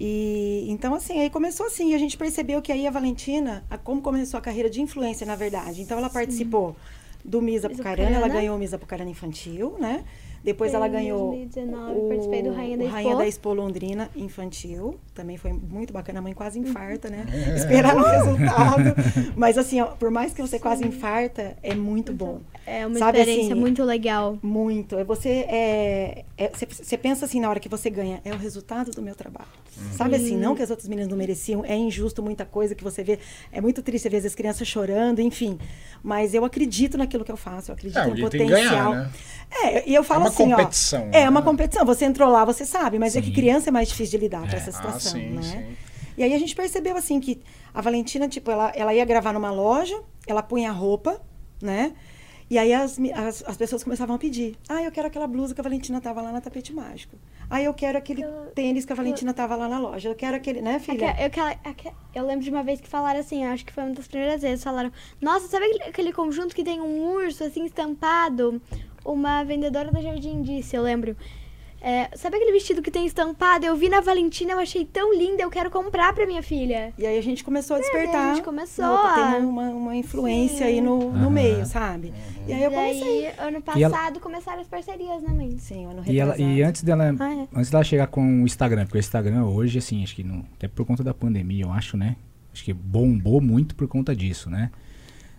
E 0.00 0.66
então 0.68 0.94
assim, 0.94 1.20
aí 1.20 1.30
começou 1.30 1.66
assim, 1.66 1.92
e 1.92 1.94
a 1.94 1.98
gente 1.98 2.16
percebeu 2.16 2.60
que 2.60 2.72
aí 2.72 2.86
a 2.86 2.90
Valentina, 2.90 3.62
a- 3.70 3.78
como 3.78 4.02
começou 4.02 4.36
a 4.38 4.40
carreira 4.40 4.68
de 4.68 4.80
influência, 4.80 5.24
na 5.26 5.36
verdade. 5.36 5.80
Então 5.80 5.96
ela 5.98 6.10
participou 6.10 6.76
do 7.24 7.40
Miss 7.40 7.64
Apucarana, 7.64 8.16
ela 8.16 8.26
ganhou 8.28 8.56
o 8.56 8.58
Miss 8.58 8.74
Apucarana 8.74 9.08
Infantil, 9.10 9.76
né? 9.78 10.02
Depois 10.44 10.72
Em 10.72 10.76
ela 10.76 10.88
ganhou 10.88 11.28
2019, 11.30 12.08
participei 12.08 12.42
do 12.42 12.52
Rainha 12.52 12.78
da 12.78 12.84
o 12.84 12.88
Rainha 12.88 13.08
Expo. 13.10 13.18
da 13.18 13.28
Expo 13.28 13.52
Londrina 13.54 14.10
Infantil. 14.16 14.98
Também 15.14 15.36
foi 15.36 15.52
muito 15.52 15.92
bacana, 15.92 16.18
a 16.18 16.22
mãe 16.22 16.32
quase 16.34 16.58
Uhum. 16.58 16.66
infarta, 16.66 17.08
né? 17.08 17.24
Esperar 17.56 17.96
o 17.96 18.02
resultado. 18.02 18.94
Mas 19.36 19.56
assim, 19.56 19.80
ó, 19.80 19.86
por 19.86 20.10
mais 20.10 20.32
que 20.34 20.42
você 20.42 20.58
quase 20.58 20.84
infarta, 20.86 21.56
é 21.62 21.74
muito 21.74 22.12
bom. 22.12 22.40
É 22.66 22.86
uma 22.86 22.98
Sabe, 22.98 23.18
experiência 23.18 23.52
assim, 23.52 23.60
muito 23.60 23.82
legal. 23.84 24.38
Muito. 24.42 24.96
É 24.98 25.04
Você 25.04 25.28
é, 25.48 26.24
é- 26.38 26.48
você, 26.48 26.66
você 26.66 26.96
pensa 26.98 27.24
assim 27.24 27.40
na 27.40 27.48
hora 27.48 27.60
que 27.60 27.68
você 27.68 27.88
ganha, 27.90 28.20
é 28.24 28.32
o 28.32 28.36
resultado 28.36 28.90
do 28.90 29.02
meu 29.02 29.14
trabalho. 29.14 29.48
Sabe 29.96 30.16
assim, 30.16 30.36
não 30.36 30.54
que 30.54 30.62
as 30.62 30.70
outras 30.70 30.86
meninas 30.88 31.08
não 31.08 31.16
mereciam, 31.16 31.64
é 31.64 31.74
injusto 31.76 32.22
muita 32.22 32.44
coisa 32.44 32.74
que 32.74 32.84
você 32.84 33.02
vê. 33.02 33.18
É 33.50 33.60
muito 33.60 33.82
triste 33.82 34.08
ver 34.08 34.18
as 34.24 34.34
crianças 34.34 34.68
chorando, 34.68 35.20
enfim. 35.20 35.58
Mas 36.02 36.34
eu 36.34 36.44
acredito 36.44 36.98
naquilo 36.98 37.24
que 37.24 37.32
eu 37.32 37.36
faço, 37.36 37.70
eu 37.70 37.74
acredito 37.74 37.98
É, 37.98 38.06
no 38.06 38.16
potencial. 38.20 38.48
ganhar, 38.48 38.90
né? 39.04 39.10
É, 39.64 39.88
e 39.88 39.94
eu 39.94 40.02
falo 40.02 40.20
uma 40.22 40.28
assim, 40.28 40.48
competição, 40.50 41.02
ó. 41.02 41.16
É 41.16 41.22
né? 41.24 41.28
uma 41.28 41.42
competição. 41.42 41.84
Você 41.84 42.04
entrou 42.04 42.28
lá, 42.30 42.44
você 42.44 42.64
sabe, 42.64 42.98
mas 42.98 43.14
é 43.14 43.20
que 43.20 43.26
Sim. 43.28 43.32
criança 43.34 43.68
é 43.68 43.72
mais 43.72 43.88
difícil 43.88 44.18
de 44.18 44.24
lidar 44.24 44.40
com 44.48 44.54
É. 44.54 44.56
essa 44.56 44.70
Ah, 44.70 44.72
situação, 44.72 45.12
sim, 45.12 45.30
né? 45.30 45.42
sim. 45.42 45.76
E 46.16 46.22
aí 46.22 46.32
a 46.34 46.38
gente 46.38 46.54
percebeu 46.54 46.96
assim 46.96 47.20
que 47.20 47.40
a 47.72 47.80
Valentina, 47.80 48.28
tipo, 48.28 48.50
ela, 48.50 48.72
ela 48.74 48.94
ia 48.94 49.04
gravar 49.04 49.32
numa 49.32 49.50
loja, 49.50 49.98
ela 50.26 50.42
punha 50.42 50.70
a 50.70 50.72
roupa, 50.72 51.20
né? 51.60 51.92
E 52.50 52.58
aí 52.58 52.70
as, 52.74 52.98
as, 53.14 53.42
as 53.46 53.56
pessoas 53.56 53.82
começavam 53.82 54.14
a 54.16 54.18
pedir. 54.18 54.58
Ah, 54.68 54.82
eu 54.82 54.92
quero 54.92 55.06
aquela 55.06 55.26
blusa 55.26 55.54
que 55.54 55.60
a 55.60 55.64
Valentina 55.64 56.02
tava 56.02 56.20
lá 56.20 56.30
na 56.30 56.38
tapete 56.40 56.70
mágico. 56.70 57.16
Ah, 57.48 57.62
eu 57.62 57.72
quero 57.72 57.96
aquele 57.96 58.22
Eu- 58.24 58.52
tênis 58.54 58.84
que 58.84 58.92
a 58.92 58.96
Valentina 58.96 59.32
tava 59.32 59.56
lá 59.56 59.66
na 59.68 59.78
loja. 59.78 60.10
Eu 60.10 60.14
quero 60.14 60.36
aquele, 60.36 60.60
né, 60.60 60.78
filha? 60.78 61.16
Eu, 61.18 61.30
aque- 61.64 61.92
eu 62.14 62.26
lembro 62.26 62.44
de 62.44 62.50
uma 62.50 62.62
vez 62.62 62.78
que 62.78 62.88
falaram 62.88 63.20
assim, 63.20 63.42
acho 63.46 63.64
que 63.64 63.72
foi 63.72 63.84
uma 63.84 63.94
das 63.94 64.06
primeiras 64.06 64.42
vezes, 64.42 64.62
falaram, 64.62 64.92
nossa, 65.18 65.48
sabe 65.48 65.64
aquele, 65.64 65.82
aquele 65.84 66.12
conjunto 66.12 66.54
que 66.54 66.62
tem 66.62 66.78
um 66.78 67.10
urso 67.14 67.42
assim 67.42 67.64
estampado? 67.64 68.60
Uma 69.04 69.42
vendedora 69.44 69.90
da 69.90 70.00
Jardim 70.00 70.42
disse, 70.42 70.76
eu 70.76 70.82
lembro. 70.82 71.16
É, 71.84 72.08
sabe 72.16 72.36
aquele 72.36 72.52
vestido 72.52 72.80
que 72.80 72.92
tem 72.92 73.04
estampado? 73.04 73.66
Eu 73.66 73.74
vi 73.74 73.88
na 73.88 74.00
Valentina, 74.00 74.52
eu 74.52 74.60
achei 74.60 74.84
tão 74.84 75.12
linda, 75.12 75.42
eu 75.42 75.50
quero 75.50 75.68
comprar 75.68 76.12
pra 76.14 76.24
minha 76.24 76.40
filha. 76.40 76.92
E 76.96 77.04
aí 77.04 77.18
a 77.18 77.20
gente 77.20 77.42
começou 77.42 77.74
a 77.74 77.78
a 77.80 77.82
despertar. 77.82 78.34
gente 78.36 78.44
começou 78.44 78.84
Opa, 78.84 79.14
tem 79.14 79.24
a- 79.24 79.38
uma, 79.38 79.68
uma 79.70 79.96
influência 79.96 80.58
Sim. 80.58 80.64
aí 80.64 80.80
no, 80.80 81.10
no 81.10 81.22
Aham. 81.22 81.30
meio, 81.30 81.66
sabe? 81.66 82.14
E 82.46 82.52
aí 82.52 82.62
eu 82.62 82.70
E 82.70 82.74
comecei. 82.74 83.26
aí, 83.26 83.34
ano 83.36 83.62
E 83.76 83.82
ela- 83.82 83.96
passado, 83.96 84.20
começaram 84.20 84.60
as 84.60 84.68
parcerias, 84.68 85.22
né, 85.22 85.28
mãe? 85.34 85.58
Sim, 85.58 85.86
ano 85.86 86.04
E, 86.06 86.20
ela, 86.20 86.38
e 86.40 86.62
antes 86.62 86.84
dela, 86.84 87.16
Ah, 87.18 87.34
é. 87.34 87.48
antes 87.52 87.68
dela 87.72 87.82
chegar 87.82 88.06
com 88.06 88.22
o 88.44 88.46
Instagram, 88.46 88.84
porque 88.84 88.98
o 88.98 89.00
Instagram 89.00 89.44
hoje, 89.46 89.78
assim, 89.78 90.04
acho 90.04 90.14
que 90.14 90.22
não, 90.22 90.44
até 90.54 90.68
por 90.68 90.86
conta 90.86 91.02
da 91.02 91.12
pandemia, 91.12 91.64
eu 91.64 91.72
acho, 91.72 91.96
né? 91.96 92.14
Acho 92.54 92.62
que 92.62 92.72
bombou 92.72 93.40
muito 93.40 93.74
por 93.74 93.88
conta 93.88 94.14
disso, 94.14 94.48
né? 94.48 94.70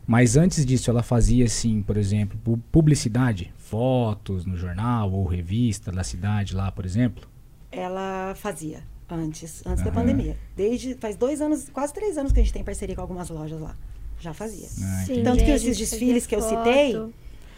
Mas 0.06 0.36
antes 0.36 0.66
disso, 0.66 0.90
ela 0.90 1.02
fazia, 1.02 1.46
assim, 1.46 1.82
por 1.82 1.96
exemplo, 1.98 2.38
pu- 2.44 2.60
publicidade, 2.72 3.54
fotos 3.58 4.46
no 4.46 4.58
jornal 4.58 5.12
ou 5.12 5.26
revista 5.26 5.92
da 5.92 6.04
cidade 6.04 6.56
lá, 6.56 6.72
por 6.72 6.86
exemplo. 6.86 7.28
Ela 7.72 8.34
fazia 8.36 8.84
antes, 9.10 9.66
antes 9.66 9.84
da 9.84 9.90
Aham. 9.90 10.00
pandemia. 10.02 10.38
Desde 10.56 10.96
faz 10.96 11.16
dois 11.16 11.40
anos, 11.42 11.70
quase 11.70 11.94
três 11.94 12.18
anos 12.18 12.32
que 12.32 12.40
a 12.40 12.44
gente 12.44 12.54
tem 12.54 12.64
parceria 12.64 12.96
com 12.96 13.02
algumas 13.02 13.30
lojas 13.30 13.60
lá. 13.60 13.76
Já 14.20 14.34
fazia. 14.34 14.68
Ah, 14.82 15.04
Sim, 15.06 15.24
Tanto 15.24 15.44
que 15.44 15.52
esses 15.52 15.78
desfiles 15.78 16.26
que 16.26 16.36
eu 16.36 16.42
foto. 16.42 16.58
citei, 16.66 17.14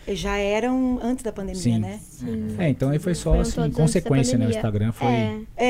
Já 0.08 0.38
eram 0.38 1.00
antes 1.02 1.24
da 1.24 1.32
pandemia, 1.32 1.60
Sim. 1.62 1.80
né? 1.80 2.00
Sim. 2.02 2.56
É, 2.60 2.70
então 2.70 2.90
aí 2.90 3.00
foi 3.00 3.16
só 3.16 3.32
Foram 3.32 3.42
assim, 3.42 3.72
consequência, 3.72 4.38
né? 4.38 4.46
O. 4.48 4.50
Instagram 4.50 4.92
foi. 4.92 5.08
É. 5.08 5.40
É, 5.58 5.66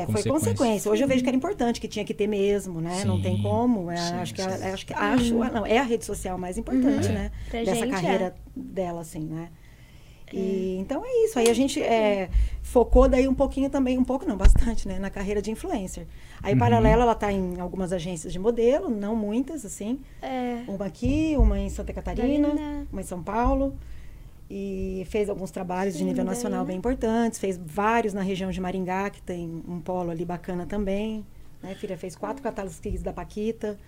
é, 0.00 0.06
Foi 0.06 0.22
foi 0.22 0.30
consequência. 0.30 0.30
consequência. 0.54 0.90
Hoje 0.90 1.02
eu 1.04 1.08
vejo 1.08 1.22
que 1.22 1.28
era 1.28 1.36
importante, 1.36 1.80
que 1.80 1.86
tinha 1.88 2.04
que 2.04 2.14
ter 2.14 2.26
mesmo, 2.26 2.80
né? 2.80 3.04
Não 3.04 3.20
tem 3.20 3.36
Sim. 3.36 3.42
como. 3.42 3.90
É, 3.90 3.96
Sim, 3.96 4.14
acho 4.14 4.34
que, 4.34 4.42
sim. 4.42 4.48
é- 4.48 4.72
acho 4.72 4.86
que 4.86 4.94
acho, 4.94 5.42
ah, 5.42 5.50
não, 5.50 5.66
é 5.66 5.78
a 5.78 5.82
rede 5.82 6.04
social 6.04 6.38
mais 6.38 6.56
importante, 6.56 7.08
Uhum. 7.08 7.14
né? 7.14 7.30
Pra 7.50 7.60
Dessa 7.60 7.74
gente, 7.74 7.90
carreira 7.90 8.34
dela, 8.56 9.00
assim, 9.02 9.20
né? 9.20 9.48
E, 10.36 10.76
Então 10.80 11.02
é 11.04 11.24
isso. 11.24 11.38
Aí 11.38 11.48
a 11.48 11.54
gente 11.54 11.82
é, 11.82 12.28
focou 12.62 13.08
daí 13.08 13.26
um 13.28 13.34
pouquinho 13.34 13.70
também, 13.70 13.98
um 13.98 14.04
pouco 14.04 14.26
não, 14.26 14.36
bastante, 14.36 14.86
né? 14.86 14.98
Na 14.98 15.10
carreira 15.10 15.40
de 15.40 15.50
influencer. 15.50 16.06
Aí, 16.42 16.52
Uhum. 16.52 16.58
paralelo, 16.58 17.02
ela 17.02 17.12
está 17.12 17.32
em 17.32 17.60
algumas 17.60 17.92
agências 17.92 18.32
de 18.32 18.38
modelo, 18.38 18.88
não 18.90 19.16
muitas, 19.16 19.64
assim. 19.64 20.00
É. 20.22 20.62
Uma 20.68 20.86
aqui, 20.86 21.34
uma 21.36 21.58
em 21.58 21.68
Santa 21.68 21.92
Catarina, 21.92 22.48
uma 22.92 23.00
em 23.00 23.04
São 23.04 23.22
Paulo. 23.22 23.74
E 24.50 25.06
fez 25.10 25.28
alguns 25.28 25.50
trabalhos 25.50 25.92
de 25.94 26.00
Sim, 26.00 26.06
nível 26.06 26.24
daí, 26.24 26.34
nacional 26.34 26.60
né? 26.60 26.68
bem 26.68 26.76
importantes. 26.78 27.38
Fez 27.38 27.58
vários 27.62 28.14
na 28.14 28.22
região 28.22 28.50
de 28.50 28.60
Maringá, 28.60 29.10
que 29.10 29.20
tem 29.20 29.62
um 29.68 29.78
polo 29.80 30.10
ali 30.10 30.24
bacana 30.24 30.64
também. 30.64 31.24
Né, 31.62 31.74
filha? 31.74 31.98
Fez 31.98 32.16
quatro 32.16 32.42
catálogos 32.42 32.78
Kids 32.80 33.02
da 33.02 33.12
Paquita, 33.12 33.78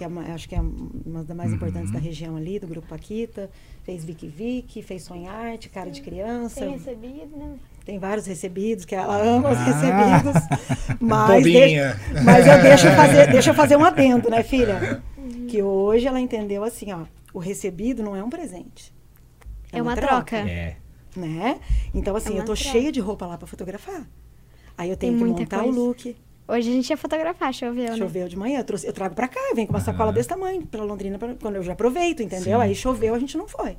que 0.00 0.04
é 0.04 0.06
uma, 0.06 0.22
acho 0.32 0.48
que 0.48 0.54
é 0.54 0.60
uma 0.60 1.22
das 1.22 1.36
mais 1.36 1.50
Uhum. 1.50 1.56
importantes 1.56 1.90
da 1.90 1.98
região 1.98 2.34
ali, 2.34 2.58
do 2.58 2.66
Grupo 2.66 2.88
Paquita. 2.88 3.50
Fez 3.84 4.02
Vicky 4.02 4.28
Vicky, 4.28 4.80
fez 4.82 5.02
Sonharte, 5.02 5.68
Cara 5.68 5.90
de 5.90 6.00
Criança. 6.00 6.60
Tem 6.60 6.70
recebido, 6.72 7.36
né? 7.36 7.54
Tem 7.84 7.98
vários 7.98 8.24
recebidos, 8.26 8.86
que 8.86 8.94
ela 8.94 9.14
ama 9.22 9.50
os 9.50 9.58
Ah. 9.58 9.64
recebidos. 9.64 10.42
Mas, 11.00 11.42
Bobinha. 11.44 11.94
deixa, 11.94 12.22
mas 12.24 12.46
eu 12.46 12.62
deixo 12.62 12.86
fazer, 12.92 13.30
deixa 13.30 13.50
eu 13.50 13.54
fazer 13.54 13.76
um 13.76 13.84
adendo, 13.84 14.30
né, 14.30 14.42
filha? 14.42 15.02
Que 15.48 15.62
hoje 15.62 16.06
ela 16.06 16.18
entendeu 16.20 16.64
assim, 16.64 16.90
ó, 16.92 17.02
o 17.34 17.38
recebido 17.38 18.02
não 18.02 18.16
é 18.16 18.24
um 18.24 18.30
presente. 18.30 18.94
É 19.70 19.82
uma 19.82 19.94
troca. 19.96 20.36
É. 20.38 20.76
Né? 21.14 21.60
Então, 21.92 22.16
assim, 22.16 22.30
É 22.30 22.32
uma 22.32 22.38
eu 22.40 22.46
tô 22.46 22.54
troca. 22.54 22.70
cheia 22.70 22.90
de 22.90 23.00
roupa 23.00 23.26
lá 23.26 23.36
pra 23.36 23.46
fotografar. 23.46 24.06
Aí 24.78 24.88
eu 24.88 24.96
Tem 24.96 25.10
tenho 25.10 25.18
que 25.18 25.24
muita 25.26 25.40
montar 25.42 25.62
coisa. 25.64 25.78
o 25.78 25.84
look. 25.84 26.16
Hoje 26.50 26.68
a 26.70 26.72
gente 26.72 26.90
ia 26.90 26.96
fotografar, 26.96 27.52
choveu, 27.54 27.90
né? 27.90 27.96
Choveu 27.96 28.28
de 28.28 28.36
manhã, 28.36 28.58
eu, 28.60 28.64
trouxe, 28.64 28.86
eu 28.86 28.92
trago 28.92 29.14
pra 29.14 29.28
cá, 29.28 29.40
eu 29.50 29.54
venho 29.54 29.66
com 29.68 29.72
uma 29.74 29.80
sacola 29.80 30.12
desse 30.12 30.28
tamanho 30.28 30.66
pra 30.66 30.82
Londrina, 30.82 31.18
pra- 31.18 31.34
quando 31.40 31.56
eu 31.56 31.62
já 31.62 31.72
aproveito, 31.74 32.22
entendeu? 32.22 32.58
Sim. 32.58 32.62
Aí 32.64 32.74
choveu, 32.74 33.14
a 33.14 33.18
gente 33.18 33.36
não 33.38 33.46
foi. 33.46 33.76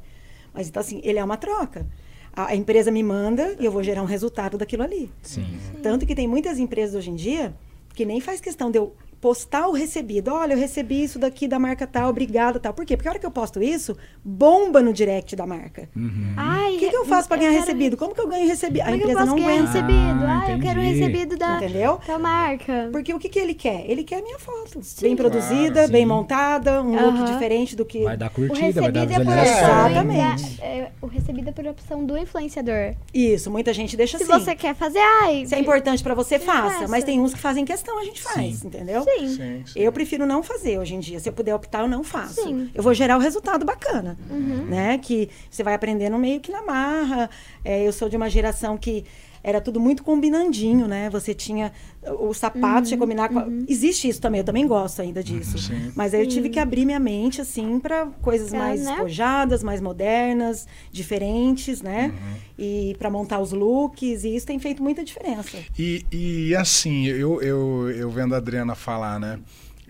Mas 0.54 0.68
então, 0.70 0.80
assim, 0.80 1.02
ele 1.04 1.20
é 1.20 1.24
uma 1.24 1.38
troca. 1.38 1.86
A, 2.34 2.48
a 2.48 2.56
empresa 2.56 2.90
me 2.92 3.04
manda 3.04 3.56
e 3.60 3.66
eu 3.66 3.72
vou 3.72 3.84
gerar 3.84 4.02
um 4.02 4.06
resultado 4.06 4.58
daquilo 4.58 4.84
ali. 4.84 5.12
Sim. 5.22 5.46
Tanto 5.84 6.06
que 6.06 6.16
tem 6.16 6.28
muitas 6.28 6.60
empresas 6.60 6.96
hoje 6.96 7.10
em 7.10 7.16
dia 7.16 7.54
que 7.94 8.06
nem 8.06 8.22
faz 8.22 8.40
questão 8.40 8.72
de 8.72 8.78
eu 8.78 8.96
postar 9.22 9.68
o 9.68 9.72
recebido. 9.72 10.34
Olha, 10.34 10.54
eu 10.54 10.58
recebi 10.58 11.04
isso 11.04 11.20
daqui 11.20 11.48
da 11.48 11.60
marca 11.60 11.86
tal, 11.86 12.10
obrigada 12.10 12.60
tal. 12.60 12.74
Por 12.74 12.86
quê? 12.86 12.98
Porque 12.98 13.08
a 13.08 13.12
hora 13.12 13.20
que 13.20 13.26
eu 13.26 13.32
posto 13.32 13.62
isso, 13.62 13.96
bomba 14.26 14.82
no 14.82 14.92
direct 14.92 15.36
da 15.36 15.46
marca. 15.46 15.88
Ai, 16.36 16.76
O 16.76 16.80
que, 16.80 16.90
que 16.90 16.96
eu 16.96 17.06
faço 17.06 17.28
para 17.28 17.38
ganhar 17.38 17.52
quero- 17.52 17.62
recebido? 17.66 17.96
Como 17.98 18.16
que 18.16 18.20
eu 18.22 18.28
ganho 18.28 18.48
recebido? 18.48 18.82
A 18.84 18.92
é 18.92 18.96
empresa 18.96 19.26
não 19.26 19.34
aguenta. 19.36 19.66
recebido? 19.72 20.26
Ah, 20.26 20.42
Ah, 20.48 20.52
eu 20.52 20.60
quero 20.60 20.82
recebido 20.82 21.38
da, 21.38 21.58
Entendeu? 21.58 22.00
da 22.08 22.18
marca. 22.18 22.90
Porque 22.92 23.14
o 23.14 23.20
que, 23.20 23.30
que 23.30 23.38
ele 23.38 23.54
quer? 23.54 23.86
Ele 23.88 24.04
quer 24.04 24.20
a 24.20 24.24
minha 24.24 24.40
foto. 24.40 24.80
bem 25.02 25.16
produzida, 25.16 25.74
Claro, 25.74 25.92
bem 25.92 26.02
sim. 26.02 26.08
montada, 26.08 26.82
um 26.82 26.92
look 26.92 27.18
Aham. 27.20 27.26
diferente 27.34 27.76
do 27.76 27.86
que. 27.86 28.04
Vai 28.04 28.18
dar 28.18 28.30
curtida, 28.32 28.82
vai 28.82 28.92
dar 28.92 29.02
recebido 29.02 29.22
é 29.22 29.26
por 29.26 29.34
visualização. 29.34 29.86
opção 29.86 29.90
Exatamente. 29.92 30.62
é, 30.62 30.92
o 31.02 31.06
recebido 31.08 31.50
é 31.50 31.52
por 31.52 31.68
opção 31.68 32.04
do 32.06 32.18
influenciador. 32.18 32.96
Isso, 33.14 33.52
muita 33.52 33.72
gente 33.74 33.96
deixa 33.96 34.18
Se 34.18 34.24
assim. 34.24 34.32
você 34.44 34.56
quer 34.56 34.74
fazer, 34.74 35.00
ai. 35.22 35.46
Se 35.46 35.54
é 35.54 35.60
importante 35.60 36.02
para 36.02 36.16
você, 36.16 36.40
faça. 36.40 36.88
Mas 36.88 37.04
tem 37.04 37.20
uns 37.20 37.34
que 37.36 37.40
fazem 37.40 37.64
questão, 37.66 38.00
a 38.00 38.04
gente 38.04 38.22
faz, 38.22 38.58
Sim. 38.58 38.68
entendeu? 38.68 39.04
Sim. 39.04 39.11
Sim, 39.20 39.64
sim. 39.66 39.80
Eu 39.80 39.92
prefiro 39.92 40.26
não 40.26 40.42
fazer 40.44 40.78
hoje 40.80 40.96
em 40.96 41.00
dia. 41.00 41.20
Se 41.20 41.30
eu 41.30 41.34
puder 41.34 41.54
optar, 41.56 41.82
eu 41.82 41.88
não 41.88 42.04
faço. 42.04 42.44
Sim. 42.44 42.70
Eu 42.74 42.82
vou 42.84 42.94
gerar 42.94 43.18
o 43.18 43.20
resultado 43.20 43.66
bacana, 43.66 44.18
Uhum. 44.30 44.66
né? 44.66 44.98
Que 44.98 45.30
você 45.50 45.64
vai 45.64 45.74
aprendendo 45.74 46.18
meio 46.18 46.40
que 46.40 46.52
na 46.52 46.62
marra. 46.64 47.30
É, 47.64 47.86
eu 47.86 47.92
sou 47.92 48.10
de 48.10 48.16
uma 48.18 48.30
geração 48.30 48.78
que 48.78 49.06
era 49.44 49.60
tudo 49.62 49.80
muito 49.80 50.04
combinandinho, 50.04 50.88
né? 50.88 51.10
Você 51.10 51.34
tinha 51.34 51.72
o 52.20 52.34
sapato, 52.34 52.88
tinha 52.88 52.98
que 52.98 53.02
combinar 53.04 53.30
com... 53.30 53.40
a- 53.40 53.48
Existe 53.68 54.08
isso 54.08 54.20
também, 54.22 54.40
eu 54.40 54.46
também 54.46 54.68
gosto 54.68 55.02
ainda 55.02 55.24
disso. 55.24 55.58
Sim. 55.58 55.92
Mas 55.96 56.14
aí 56.14 56.22
eu 56.22 56.28
tive 56.28 56.50
que 56.50 56.60
abrir 56.60 56.86
minha 56.86 57.00
mente, 57.00 57.42
assim, 57.42 57.80
para 57.80 58.06
coisas 58.22 58.50
Pra, 58.50 58.60
mais 58.60 58.84
né? 58.84 58.92
espojadas, 58.94 59.64
mais 59.64 59.82
modernas, 59.82 60.68
diferentes, 60.92 61.82
né? 61.82 62.08
Uhum. 62.14 62.36
E 62.60 62.96
para 63.00 63.10
montar 63.10 63.40
os 63.40 63.52
looks, 63.52 64.24
e 64.24 64.36
isso 64.36 64.46
tem 64.46 64.60
feito 64.60 64.82
muita 64.84 65.04
diferença. 65.04 65.58
E, 65.78 66.06
e 66.12 66.56
assim, 66.56 67.06
eu, 67.08 67.42
eu, 67.42 67.90
eu 67.92 68.10
vendo 68.10 68.34
a 68.34 68.38
Adriana 68.38 68.76
falar, 68.76 69.20
né? 69.20 69.40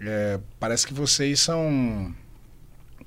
é, 0.04 0.40
parece 0.60 0.88
que 0.88 0.94
vocês 0.94 1.40
são. 1.40 2.12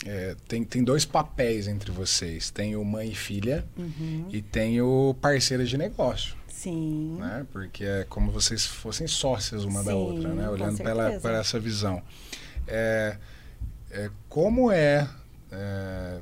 É, 0.04 0.36
tem, 0.46 0.62
tem 0.64 0.82
dois 0.84 1.04
papéis 1.04 1.66
entre 1.66 1.90
vocês. 1.90 2.50
Tem 2.50 2.76
o 2.76 2.84
mãe 2.84 3.10
e 3.10 3.14
filha 3.14 3.64
Uhum. 3.76 4.28
e 4.30 4.42
tem 4.42 4.80
o 4.80 5.14
parceira 5.20 5.64
de 5.64 5.76
negócio. 5.78 6.36
Sim. 6.48 7.16
Né? 7.18 7.46
Porque 7.52 7.84
é 7.84 8.06
como 8.08 8.30
vocês 8.30 8.64
fossem 8.64 9.06
sócias 9.06 9.64
uma 9.64 9.82
da 9.82 9.92
Sim, 9.92 9.98
outra, 9.98 10.34
né? 10.34 10.48
Olhando 10.48 10.76
pela, 10.78 11.18
para 11.20 11.38
essa 11.38 11.58
visão. 11.60 12.02
É, 12.66 13.16
é, 13.90 14.10
como 14.28 14.70
é, 14.72 15.08
é, 15.52 16.18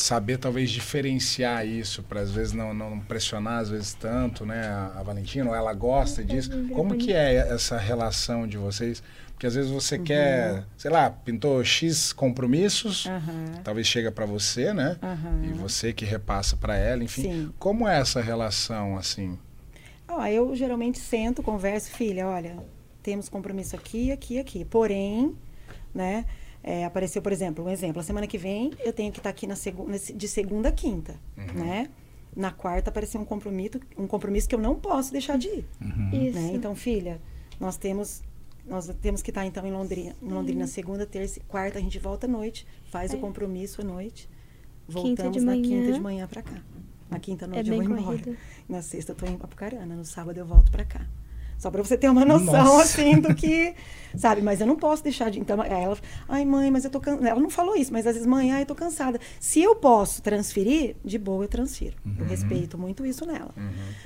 saber 0.00 0.38
talvez 0.38 0.70
diferenciar 0.70 1.66
isso 1.66 2.02
para 2.02 2.20
às 2.20 2.30
vezes 2.30 2.52
não, 2.52 2.72
não 2.72 2.98
pressionar 3.00 3.58
às 3.58 3.68
vezes 3.68 3.94
tanto, 3.94 4.46
né? 4.46 4.66
A, 4.66 5.00
a 5.00 5.02
Valentina, 5.02 5.48
ou 5.50 5.54
ela 5.54 5.72
gosta 5.74 6.24
disso. 6.24 6.50
Como 6.74 6.96
que 6.96 7.12
é 7.12 7.34
essa 7.34 7.76
relação 7.76 8.46
de 8.46 8.56
vocês? 8.56 9.02
Porque 9.32 9.46
às 9.46 9.54
vezes 9.54 9.70
você 9.70 9.98
quer, 9.98 10.64
sei 10.76 10.90
lá, 10.90 11.10
pintou 11.10 11.64
X 11.64 12.12
compromissos, 12.12 13.06
Aham. 13.06 13.62
talvez 13.64 13.86
chega 13.86 14.12
para 14.12 14.26
você, 14.26 14.74
né? 14.74 14.98
Aham. 15.02 15.42
E 15.44 15.48
você 15.52 15.92
que 15.92 16.04
repassa 16.04 16.56
para 16.56 16.76
ela, 16.76 17.02
enfim. 17.02 17.22
Sim. 17.22 17.52
Como 17.58 17.88
é 17.88 17.98
essa 17.98 18.20
relação 18.20 18.98
assim? 18.98 19.38
Eu 20.30 20.54
geralmente 20.54 20.98
sento, 20.98 21.42
converso, 21.42 21.90
filha, 21.90 22.26
olha, 22.26 22.58
temos 23.02 23.28
compromisso 23.28 23.76
aqui, 23.76 24.12
aqui, 24.12 24.38
aqui. 24.38 24.64
Porém, 24.64 25.34
né, 25.94 26.26
é, 26.62 26.84
apareceu, 26.84 27.20
por 27.22 27.32
exemplo, 27.32 27.64
um 27.64 27.68
exemplo, 27.70 28.00
a 28.00 28.02
semana 28.04 28.26
que 28.26 28.36
vem 28.38 28.70
eu 28.84 28.92
tenho 28.92 29.10
que 29.12 29.18
estar 29.18 29.30
aqui 29.30 29.46
na 29.46 29.56
segunda, 29.56 29.98
de 29.98 30.28
segunda 30.28 30.68
a 30.68 30.72
quinta, 30.72 31.14
né? 31.54 31.88
Na 32.36 32.52
quarta 32.52 32.90
apareceu 32.90 33.20
um 33.20 33.24
compromisso, 33.24 33.80
um 33.98 34.06
compromisso 34.06 34.48
que 34.48 34.54
eu 34.54 34.58
não 34.60 34.74
posso 34.76 35.10
deixar 35.12 35.36
de 35.36 35.48
ir, 35.48 35.64
Isso. 36.12 36.38
né? 36.38 36.50
Então, 36.54 36.74
filha, 36.74 37.20
nós 37.58 37.76
temos 37.76 38.22
nós 38.66 38.86
temos 39.00 39.20
que 39.22 39.30
estar 39.30 39.44
então 39.46 39.66
em 39.66 39.72
Londrina, 39.72 40.14
em 40.22 40.28
Londrina 40.28 40.66
segunda, 40.66 41.04
terça, 41.04 41.38
e 41.40 41.42
quarta 41.42 41.78
a 41.78 41.82
gente 41.82 41.98
volta 41.98 42.26
à 42.26 42.30
noite, 42.30 42.64
faz 42.90 43.12
É. 43.12 43.16
o 43.16 43.18
compromisso 43.20 43.80
à 43.80 43.84
noite. 43.84 44.28
Quinta 44.86 45.24
Voltamos 45.24 45.36
de 45.38 45.40
na 45.44 45.52
quinta 45.54 45.92
de 45.92 46.00
manhã 46.00 46.26
pra 46.28 46.42
cá. 46.42 46.62
Na 47.08 47.18
quinta 47.18 47.46
noite 47.48 47.68
eu 47.70 47.78
bem 47.78 47.88
vou 47.88 47.98
embora. 47.98 48.18
corrido. 48.18 48.36
Na 48.68 48.80
sexta 48.82 49.10
eu 49.12 49.16
tô 49.16 49.26
em 49.26 49.34
Apucarana, 49.34 49.96
no 49.96 50.04
sábado 50.04 50.36
eu 50.38 50.46
volto 50.46 50.70
pra 50.70 50.84
cá. 50.84 51.04
Só 51.60 51.70
pra 51.70 51.82
você 51.84 51.94
ter 51.94 52.08
uma 52.08 52.24
noção, 52.24 52.64
Nossa. 52.64 52.82
assim, 52.84 53.20
do 53.20 53.34
que. 53.34 53.74
Sabe, 54.16 54.40
mas 54.40 54.62
eu 54.62 54.66
não 54.66 54.76
posso 54.76 55.04
deixar 55.04 55.30
de. 55.30 55.38
Então, 55.38 55.62
ela. 55.62 55.96
Ai, 56.26 56.42
mãe, 56.42 56.70
mas 56.70 56.86
eu 56.86 56.90
tô 56.90 56.98
cansada. 56.98 57.28
Ela 57.28 57.38
não 57.38 57.50
falou 57.50 57.76
isso, 57.76 57.92
mas 57.92 58.06
às 58.06 58.14
vezes, 58.14 58.26
mãe, 58.26 58.50
ai, 58.50 58.62
eu 58.62 58.66
tô 58.66 58.74
cansada. 58.74 59.20
Se 59.38 59.60
eu 59.60 59.76
posso 59.76 60.22
transferir, 60.22 60.96
de 61.04 61.18
boa 61.18 61.44
eu 61.44 61.48
transfiro. 61.48 61.98
Eu 62.18 62.24
respeito 62.24 62.78
muito 62.78 63.04
isso 63.04 63.26
nela. 63.26 63.54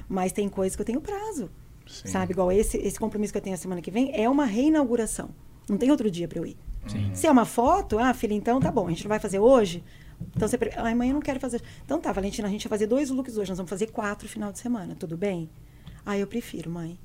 Mas 0.09 0.33
tem 0.33 0.49
coisas 0.49 0.75
que 0.75 0.83
eu 0.83 0.87
tenho 0.87 1.01
prazo. 1.01 1.49
Sim. 1.87 2.09
Sabe, 2.09 2.33
igual 2.33 2.51
esse, 2.51 2.77
esse 2.79 2.99
compromisso 2.99 3.33
que 3.33 3.38
eu 3.38 3.43
tenho 3.43 3.55
a 3.55 3.59
semana 3.59 3.81
que 3.81 3.90
vem 3.90 4.11
é 4.12 4.29
uma 4.29 4.45
reinauguração. 4.45 5.31
Não 5.69 5.77
tem 5.77 5.93
outro 5.93 6.11
dia 6.11 6.27
pra 6.27 6.40
eu 6.40 6.47
ir. 6.47 6.57
Sim. 6.88 7.14
Se 7.14 7.29
é 7.29 7.31
uma 7.31 7.45
foto, 7.45 8.01
ah, 8.01 8.12
filha, 8.12 8.35
então 8.35 8.59
tá 8.59 8.73
bom, 8.73 8.88
a 8.88 8.90
gente 8.90 9.05
não 9.05 9.11
vai 9.11 9.21
fazer 9.21 9.38
hoje. 9.38 9.85
Então 10.35 10.49
você. 10.49 10.59
Ai, 10.77 10.95
mãe, 10.95 11.11
eu 11.11 11.14
não 11.14 11.23
quero 11.23 11.38
fazer. 11.38 11.62
Então 11.85 12.01
tá, 12.01 12.11
Valentina, 12.11 12.49
a 12.49 12.51
gente 12.51 12.67
vai 12.67 12.77
fazer 12.77 12.88
dois 12.88 13.11
looks 13.11 13.37
hoje, 13.37 13.51
nós 13.51 13.59
vamos 13.59 13.71
fazer 13.71 13.93
quatro 13.93 14.29
final 14.29 14.51
de 14.51 14.59
semana, 14.59 14.97
tudo 14.99 15.17
bem? 15.17 15.49
Ah, 16.05 16.19
eu 16.19 16.27
prefiro, 16.27 16.69
mãe. 16.69 16.99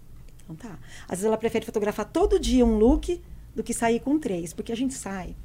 Então 0.49 0.55
tá. 0.55 0.79
Às 1.03 1.19
vezes 1.19 1.25
ela 1.25 1.37
prefere 1.37 1.63
fotografar 1.65 2.05
todo 2.05 2.39
dia 2.39 2.65
um 2.65 2.77
look 2.77 3.21
do 3.55 3.63
que 3.63 3.73
sair 3.73 3.99
com 3.99 4.17
três, 4.17 4.51
porque 4.51 4.71
a 4.71 4.75
gente 4.75 4.93
sai. 4.95 5.35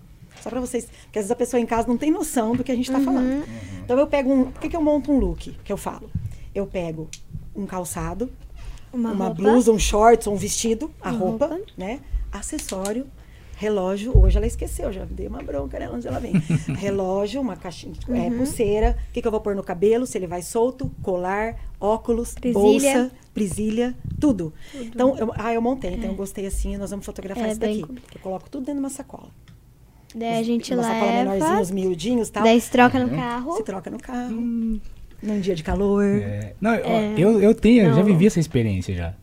Só 0.40 0.48
pra 0.50 0.60
vocês. 0.60 0.86
Porque 0.86 1.18
às 1.18 1.24
vezes 1.24 1.30
a 1.30 1.36
pessoa 1.36 1.60
em 1.60 1.66
casa 1.66 1.86
não 1.86 1.96
tem 1.96 2.10
noção 2.10 2.56
do 2.56 2.64
que 2.64 2.72
a 2.72 2.74
gente 2.74 2.90
tá 2.90 3.00
falando. 3.00 3.44
Então 3.84 3.98
eu 3.98 4.06
pego 4.06 4.32
um. 4.32 4.50
Por 4.50 4.60
que, 4.60 4.68
que 4.70 4.76
eu 4.76 4.82
monto 4.82 5.12
um 5.12 5.18
look? 5.18 5.56
Que 5.62 5.72
eu 5.72 5.76
falo? 5.76 6.10
Eu 6.54 6.66
pego 6.66 7.08
um 7.54 7.66
calçado, 7.66 8.32
Uma, 8.92 9.12
uma, 9.12 9.30
blusa, 9.30 9.70
um 9.70 9.78
shorts, 9.78 10.26
um 10.26 10.36
vestido, 10.36 10.90
a 11.00 11.10
roupa, 11.10 11.46
roupa. 11.46 11.64
né? 11.76 12.00
Acessório, 12.32 13.06
relógio. 13.64 14.16
Hoje 14.16 14.36
ela 14.36 14.46
esqueceu, 14.46 14.92
já 14.92 15.04
dei 15.04 15.26
uma 15.26 15.42
bronca 15.42 15.78
nela 15.78 15.96
onde 15.96 16.06
ela 16.06 16.20
vem. 16.20 16.32
relógio, 16.78 17.40
uma 17.40 17.56
caixinha, 17.56 17.94
é, 18.08 18.12
Uhum. 18.12 18.38
pulseira. 18.38 18.96
O 19.10 19.12
que, 19.12 19.20
que 19.22 19.26
eu 19.26 19.32
vou 19.32 19.40
pôr 19.40 19.54
no 19.56 19.62
cabelo? 19.62 20.06
Se 20.06 20.16
ele 20.18 20.26
vai 20.26 20.42
solto, 20.42 20.90
colar, 21.02 21.56
óculos, 21.80 22.34
Presilha. 22.34 22.60
bolsa, 22.60 23.10
presilha, 23.32 23.94
tudo. 24.20 24.52
Então, 24.74 25.16
eu, 25.18 25.32
ah, 25.36 25.52
eu 25.52 25.60
montei, 25.62 25.94
então 25.94 26.10
eu 26.10 26.14
gostei 26.16 26.46
assim, 26.46 26.76
nós 26.76 26.90
vamos 26.90 27.04
fotografar 27.06 27.44
É, 27.46 27.50
isso 27.50 27.60
daqui. 27.60 27.80
complicado. 27.80 28.14
Eu 28.16 28.20
coloco 28.20 28.48
tudo 28.50 28.62
dentro 28.66 28.80
de 28.80 28.84
uma 28.86 28.90
sacola. 28.90 29.28
Daí 30.14 30.38
a 30.38 30.42
gente 30.44 30.72
uma 30.72 30.82
sacola 30.84 31.10
menorzinha, 31.12 31.48
leva. 31.50 31.60
os 31.62 31.70
miudinhos 31.72 32.28
e 32.28 32.32
tal. 32.32 32.42
Daí 32.44 32.60
se 32.60 32.70
troca 32.70 32.98
no 33.04 33.10
carro. 33.16 33.56
Se 33.56 33.62
troca 33.64 33.90
no 33.90 33.98
carro. 33.98 34.30
Num 34.30 35.40
dia 35.40 35.54
de 35.56 35.62
calor. 35.64 36.04
É, 36.04 36.54
não, 36.60 36.74
eu- 36.74 36.84
É. 36.86 37.14
eu, 37.18 37.40
eu 37.42 37.54
tenho, 37.54 37.84
eu 37.86 37.90
já 37.90 37.96
Não. 37.96 38.04
vivi 38.04 38.26
essa 38.26 38.38
experiência 38.38 38.94
já. 38.94 39.14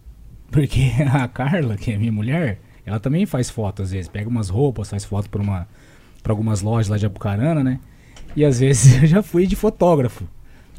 Porque 0.51 0.81
a 1.13 1.27
Carla, 1.29 1.77
que 1.77 1.91
é 1.93 1.97
minha 1.97 2.11
mulher, 2.11 2.59
ela 2.85 2.99
também 2.99 3.25
faz 3.25 3.49
foto 3.49 3.81
às 3.81 3.91
vezes. 3.91 4.07
Pega 4.07 4.29
umas 4.29 4.49
roupas, 4.49 4.89
faz 4.89 5.05
foto 5.05 5.29
pra, 5.29 5.41
uma, 5.41 5.67
pra 6.21 6.33
algumas 6.33 6.61
lojas 6.61 6.89
lá 6.89 6.97
de 6.97 7.05
Apucarana, 7.05 7.63
né? 7.63 7.79
E 8.35 8.43
às 8.45 8.59
vezes 8.61 9.01
eu 9.01 9.07
já 9.07 9.23
fui 9.23 9.45
de 9.45 9.55
fotógrafo. 9.55 10.27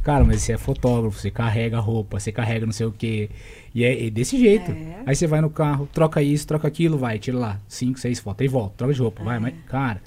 Cara, 0.03 0.25
mas 0.25 0.43
você 0.43 0.53
é 0.55 0.59
fotógrafo, 0.59 1.21
você 1.21 1.31
carrega 1.31 1.79
roupa, 1.79 2.19
você 2.19 2.33
carrega 2.33 2.67
não 2.67 2.73
sei 2.73 2.87
o 2.87 2.93
quê. 2.93 3.31
E 3.73 3.85
é, 3.85 4.07
é 4.07 4.11
desse 4.11 4.37
jeito. 4.38 4.73
É. 4.73 5.03
Aí 5.07 5.15
você 5.15 5.29
vai 5.29 5.41
no 5.41 5.49
carro, 5.49 5.88
troca 5.93 6.21
isso, 6.21 6.47
troca 6.47 6.67
aquilo, 6.67 6.99
vai, 6.99 7.19
tira 7.21 7.38
lá, 7.38 7.61
cinco, 7.69 8.01
seis 8.01 8.19
fotos, 8.19 8.43
aí 8.43 8.49
volta, 8.49 8.75
troca 8.77 8.93
de 8.93 9.01
roupa, 9.01 9.23
vai, 9.23 9.38
mas, 9.38 9.55
cara, 9.69 10.03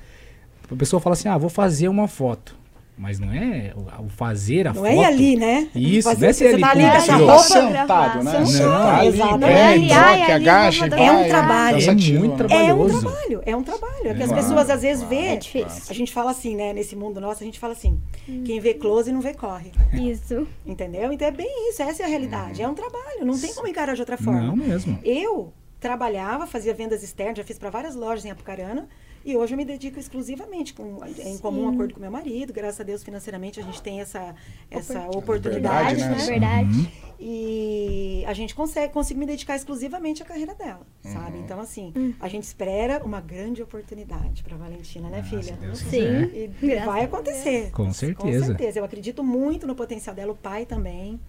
a 0.70 0.76
pessoa 0.76 1.00
fala 1.00 1.14
assim, 1.14 1.30
ah, 1.30 1.38
vou 1.38 1.50
fazer 1.50 1.88
uma 1.88 2.10
foto. 2.10 2.56
Mas 2.98 3.20
não 3.20 3.30
é 3.34 3.74
o, 3.76 4.08
fazer 4.08 4.68
a 4.68 4.74
Não 4.74 4.82
foto. 4.84 4.88
é 4.88 4.96
ir 4.96 5.04
ali, 5.06 5.36
né? 5.36 5.68
Isso, 5.76 6.08
Fazer- 6.08 6.22
não 6.22 6.30
é 6.30 6.34
você 6.34 6.48
ser 6.50 6.54
ali 6.54 6.62
tá 6.62 6.70
ali 6.94 7.02
tirou. 7.04 7.28
roupa. 7.28 7.44
sentado, 7.44 8.24
né? 8.24 8.40
Não, 8.40 8.72
tá 8.72 8.98
ali, 9.00 9.08
exatamente. 9.10 9.52
pede, 9.54 9.92
Ai, 9.94 10.18
troca, 10.18 10.34
ali, 10.36 10.50
agacha 10.50 10.86
e 10.86 10.90
vou 10.90 10.98
vai. 11.00 11.08
É 11.08 11.12
um 11.12 11.28
trabalho. 11.28 11.78
É 11.78 11.92
muito 11.94 12.32
né? 12.32 12.38
trabalho. 12.38 12.62
É 12.70 12.74
um 12.74 12.78
Trabalhoso. 12.78 13.02
trabalho, 13.02 13.42
é 13.46 13.56
um 13.58 13.64
trabalho. 13.64 14.08
É 14.08 14.14
que 14.14 14.24
as 14.24 14.30
Claro, 14.30 14.44
pessoas 14.44 14.70
às 14.70 14.82
vezes 14.82 15.04
claro. 15.04 15.16
vê. 15.22 15.28
É 15.28 15.36
difícil. 15.36 15.84
A 15.90 15.94
gente 15.94 16.14
fala 16.14 16.32
assim, 16.32 16.56
né? 16.56 16.72
Nesse 16.72 16.96
mundo 16.96 17.20
nosso, 17.20 17.44
a 17.44 17.46
gente 17.46 17.60
fala 17.60 17.74
assim: 17.74 18.00
quem 18.46 18.62
vê 18.62 18.74
close 18.74 19.12
não 19.12 19.20
vê 19.20 19.34
corre. 19.34 19.72
Isso. 19.94 20.48
Entendeu? 20.66 21.12
Então 21.12 21.28
é 21.28 21.32
bem 21.32 21.70
isso, 21.70 21.82
essa 21.84 22.02
é 22.02 22.06
a 22.06 22.10
realidade. 22.10 22.62
É 22.62 22.68
um 22.68 22.74
trabalho, 22.74 23.26
não 23.26 23.38
tem 23.38 23.54
como 23.54 23.68
encarar 23.68 23.94
de 23.96 24.02
outra 24.02 24.18
forma. 24.18 24.40
Não 24.42 24.56
mesmo. 24.56 24.98
Eu 25.04 25.52
trabalhava, 25.82 26.48
fazia 26.48 26.74
vendas 26.74 27.04
externas, 27.04 27.38
já 27.38 27.44
fiz 27.44 27.60
para 27.60 27.70
várias 27.70 27.94
lojas 27.94 28.24
em 28.24 28.32
Apucarana. 28.32 28.88
E 29.26 29.36
hoje 29.36 29.56
eu 29.56 29.58
me 29.58 29.66
dedico 29.66 30.00
exclusivamente, 30.00 30.72
com, 30.76 31.00
em 31.18 31.38
comum 31.40 31.68
acordo 31.68 31.96
com 31.96 32.00
meu 32.00 32.12
marido. 32.12 32.54
Graças 32.54 32.80
a 32.80 32.84
Deus, 32.84 33.04
financeiramente, 33.04 33.60
a 33.60 33.64
gente 33.64 33.82
tem 33.82 34.00
essa, 34.00 34.36
essa 34.70 35.08
oportunidade, 35.10 35.96
Liberdade, 35.96 36.02
né? 36.02 36.10
né? 36.10 36.26
Verdade. 36.26 36.92
E 37.20 38.24
a 38.28 38.34
gente 38.34 38.54
consegue, 38.54 38.94
consigo 38.94 39.20
me 39.20 39.26
dedicar 39.26 39.56
exclusivamente 39.56 40.22
à 40.22 40.26
carreira 40.26 40.54
dela, 40.54 40.86
sabe? 41.02 41.40
Então, 41.40 41.60
assim, 41.60 41.92
a 42.20 42.28
gente 42.28 42.44
espera 42.44 43.02
uma 43.04 43.20
grande 43.20 43.64
oportunidade 43.64 44.44
para 44.44 44.56
Valentina, 44.58 45.10
né, 45.10 45.22
Ah, 45.22 45.24
filha? 45.24 45.58
Deus 45.60 45.80
Sim. 45.80 45.88
quiser. 45.90 46.36
E 46.36 46.48
Graças 46.62 46.86
vai 46.86 47.04
acontecer. 47.06 47.72
Com 47.72 47.92
certeza. 47.92 48.40
Com 48.40 48.46
certeza. 48.46 48.80
Eu 48.80 48.86
acredito 48.86 49.24
muito 49.24 49.66
no 49.66 49.74
potencial 49.74 50.16
dela, 50.16 50.34
o 50.34 50.36
pai 50.36 50.68
também, 50.68 51.20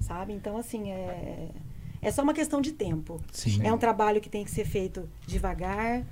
sabe? 0.00 0.34
Então, 0.34 0.58
assim, 0.58 0.90
é, 0.90 1.48
é 2.02 2.10
só 2.10 2.22
uma 2.22 2.34
questão 2.34 2.60
de 2.60 2.72
tempo. 2.72 3.18
Sim. 3.32 3.64
É 3.64 3.72
um 3.72 3.78
trabalho 3.78 4.20
que 4.20 4.28
tem 4.28 4.44
que 4.44 4.50
ser 4.50 4.66
feito 4.66 5.08
devagar, 5.26 6.04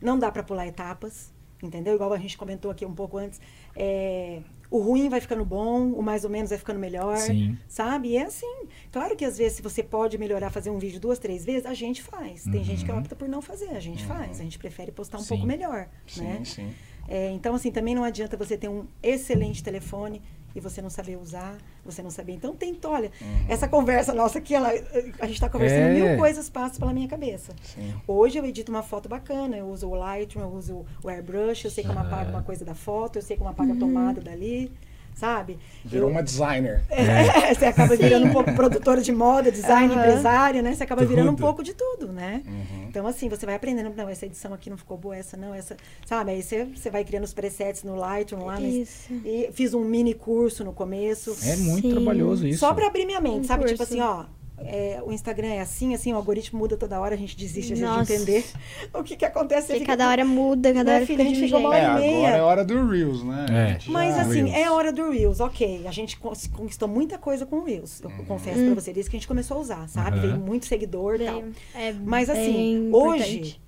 não 0.00 0.18
dá 0.18 0.30
para 0.30 0.42
pular 0.42 0.66
etapas, 0.66 1.32
entendeu? 1.62 1.94
Igual 1.94 2.12
a 2.12 2.18
gente 2.18 2.36
comentou 2.36 2.70
aqui 2.70 2.84
um 2.84 2.94
pouco 2.94 3.16
antes. 3.18 3.40
é, 3.74 4.40
O 4.70 4.78
ruim 4.80 5.08
vai 5.08 5.20
ficando 5.20 5.44
bom, 5.44 5.92
o 5.92 6.02
mais 6.02 6.24
ou 6.24 6.30
menos 6.30 6.50
vai 6.50 6.58
ficando 6.58 6.78
melhor. 6.78 7.16
Sim. 7.16 7.56
Sabe? 7.68 8.08
E 8.08 8.16
é 8.16 8.24
assim. 8.24 8.66
Claro 8.92 9.16
que 9.16 9.24
às 9.24 9.38
vezes, 9.38 9.56
se 9.56 9.62
você 9.62 9.82
pode 9.82 10.18
melhorar, 10.18 10.50
fazer 10.50 10.70
um 10.70 10.78
vídeo 10.78 11.00
duas, 11.00 11.18
três 11.18 11.44
vezes, 11.44 11.64
a 11.66 11.74
gente 11.74 12.02
faz. 12.02 12.44
Tem 12.44 12.62
gente 12.64 12.84
que 12.84 12.90
opta 12.92 13.14
por 13.16 13.28
não 13.28 13.40
fazer, 13.40 13.70
a 13.70 13.80
gente 13.80 14.04
faz. 14.04 14.40
A 14.40 14.42
gente 14.42 14.58
prefere 14.58 14.90
postar 14.92 15.18
um 15.18 15.20
Sim. 15.22 15.28
pouco 15.28 15.46
melhor. 15.46 15.88
Sim, 16.06 16.22
né? 16.24 16.40
sim. 16.44 16.74
É, 17.08 17.30
então, 17.30 17.54
assim, 17.54 17.70
também 17.70 17.94
não 17.94 18.02
adianta 18.02 18.36
você 18.36 18.56
ter 18.58 18.68
um 18.68 18.84
excelente 19.02 19.62
telefone 19.62 20.20
e 20.56 20.60
você 20.60 20.80
não 20.80 20.88
saber 20.88 21.16
usar, 21.16 21.56
você 21.84 22.02
não 22.02 22.10
saber. 22.10 22.32
Então, 22.32 22.56
tenta, 22.56 22.88
olha, 22.88 23.12
essa 23.48 23.68
conversa 23.68 24.14
nossa 24.14 24.38
aqui, 24.38 24.54
ela, 24.54 24.70
a 24.70 25.26
gente 25.26 25.34
está 25.34 25.50
conversando, 25.50 25.82
É. 25.82 25.92
mil 25.92 26.16
coisas 26.18 26.48
passam 26.48 26.78
pela 26.80 26.92
minha 26.94 27.06
cabeça. 27.06 27.52
Sim. 27.62 27.94
Hoje 28.08 28.38
eu 28.38 28.44
edito 28.46 28.72
uma 28.72 28.82
foto 28.82 29.06
bacana, 29.08 29.56
eu 29.56 29.66
uso 29.68 29.86
o 29.86 29.94
Lightroom, 29.94 30.42
eu 30.44 30.50
uso 30.52 30.86
o 31.04 31.08
Airbrush, 31.10 31.66
eu 31.66 31.70
sei 31.70 31.84
como 31.84 31.98
apaga 31.98 32.30
uma 32.30 32.42
coisa 32.42 32.64
da 32.64 32.74
foto, 32.74 33.16
eu 33.16 33.22
sei 33.22 33.36
como 33.36 33.50
apaga 33.50 33.74
a 33.74 33.76
tomada 33.76 34.20
dali, 34.20 34.72
sabe? 35.16 35.58
Virou 35.84 36.08
Eu- 36.08 36.12
uma 36.12 36.22
designer. 36.22 36.82
é, 36.88 37.52
você 37.52 37.64
acaba 37.66 37.96
virando 37.96 38.26
um 38.26 38.32
pouco 38.32 38.52
produtora 38.54 39.00
de 39.00 39.10
moda, 39.10 39.50
design, 39.50 39.92
Aham. 39.92 40.00
empresária, 40.02 40.62
né? 40.62 40.74
Você 40.74 40.84
acaba 40.84 41.04
virando 41.04 41.30
um 41.30 41.34
Tudo. 41.34 41.40
pouco 41.44 41.62
de 41.64 41.74
tudo, 41.74 42.12
né? 42.12 42.42
Uhum. 42.46 42.86
Então, 42.88 43.06
assim, 43.06 43.28
você 43.28 43.44
vai 43.44 43.54
aprendendo, 43.56 43.92
não, 43.96 44.08
essa 44.08 44.26
edição 44.26 44.54
aqui 44.54 44.70
não 44.70 44.76
ficou 44.76 44.96
boa, 44.96 45.16
essa 45.16 45.36
não, 45.36 45.52
essa. 45.54 45.76
Sabe? 46.06 46.30
Aí 46.30 46.42
você, 46.42 46.64
você 46.66 46.90
vai 46.90 47.02
criando 47.04 47.24
os 47.24 47.34
presets 47.34 47.82
no 47.82 47.96
Lightroom 47.96 48.44
lá. 48.44 48.54
mas- 48.60 48.64
Isso. 48.74 49.12
e 49.24 49.50
fiz 49.52 49.74
um 49.74 49.82
mini 49.84 50.14
curso 50.14 50.62
no 50.64 50.72
começo. 50.72 51.36
É 51.44 51.56
muito 51.56 51.88
Sim. 51.88 51.94
trabalhoso 51.94 52.46
isso. 52.46 52.60
Só 52.60 52.72
pra 52.72 52.86
abrir 52.86 53.04
minha 53.06 53.20
mente, 53.20 53.40
Um 53.40 53.44
sabe? 53.44 53.64
Tipo 53.64 53.78
curso. 53.78 53.92
assim, 53.92 54.00
ó. 54.02 54.24
É, 54.58 55.02
o 55.04 55.12
Instagram 55.12 55.48
é 55.48 55.60
assim, 55.60 55.94
assim, 55.94 56.12
o 56.12 56.16
algoritmo 56.16 56.58
muda 56.58 56.76
toda 56.76 56.98
hora, 57.00 57.14
a 57.14 57.18
gente 57.18 57.36
desiste 57.36 57.74
de 57.74 57.82
Nossa. 57.82 58.12
entender 58.12 58.44
o 58.94 59.02
que, 59.02 59.16
que 59.16 59.24
acontece. 59.24 59.66
Porque 59.68 59.80
fica 59.80 59.92
cada 59.96 60.08
hora 60.08 60.24
muda, 60.24 60.72
cada 60.72 60.84
Minha 60.84 60.96
hora 60.96 61.06
filha, 61.06 61.18
fica 61.18 61.30
a 61.30 61.34
gente 61.34 61.44
ficou 61.46 61.60
uma 61.60 61.68
hora 61.68 61.78
É, 61.78 61.82
e 61.82 61.94
meia. 62.12 62.16
agora 62.28 62.36
é 62.36 62.42
hora 62.42 62.64
do 62.64 62.88
Reels, 62.88 63.22
né? 63.22 63.46
É. 63.50 63.62
A 63.64 63.68
gente 63.72 63.90
Mas 63.90 64.16
já- 64.16 64.22
assim, 64.22 64.44
Reels. 64.44 64.54
é 64.56 64.64
a 64.64 64.72
hora 64.72 64.92
do 64.92 65.10
Reels, 65.10 65.40
ok. 65.40 65.86
A 65.86 65.92
gente 65.92 66.18
conquistou 66.18 66.88
muita 66.88 67.18
coisa 67.18 67.44
com 67.44 67.56
o 67.56 67.64
Reels. 67.64 68.00
Eu 68.02 68.10
confesso 68.26 68.64
pra 68.64 68.74
você, 68.74 68.92
desde 68.92 69.10
que 69.10 69.16
a 69.16 69.20
gente 69.20 69.28
começou 69.28 69.58
a 69.58 69.60
usar, 69.60 69.88
sabe? 69.88 70.18
Aham. 70.18 70.26
Veio 70.28 70.40
muito 70.40 70.66
seguidor 70.66 71.20
e 71.20 71.24
tal. 71.26 71.44
É 71.74 71.92
Mas 71.92 72.30
assim, 72.30 72.90
hoje 72.92 73.36
importante. 73.38 73.62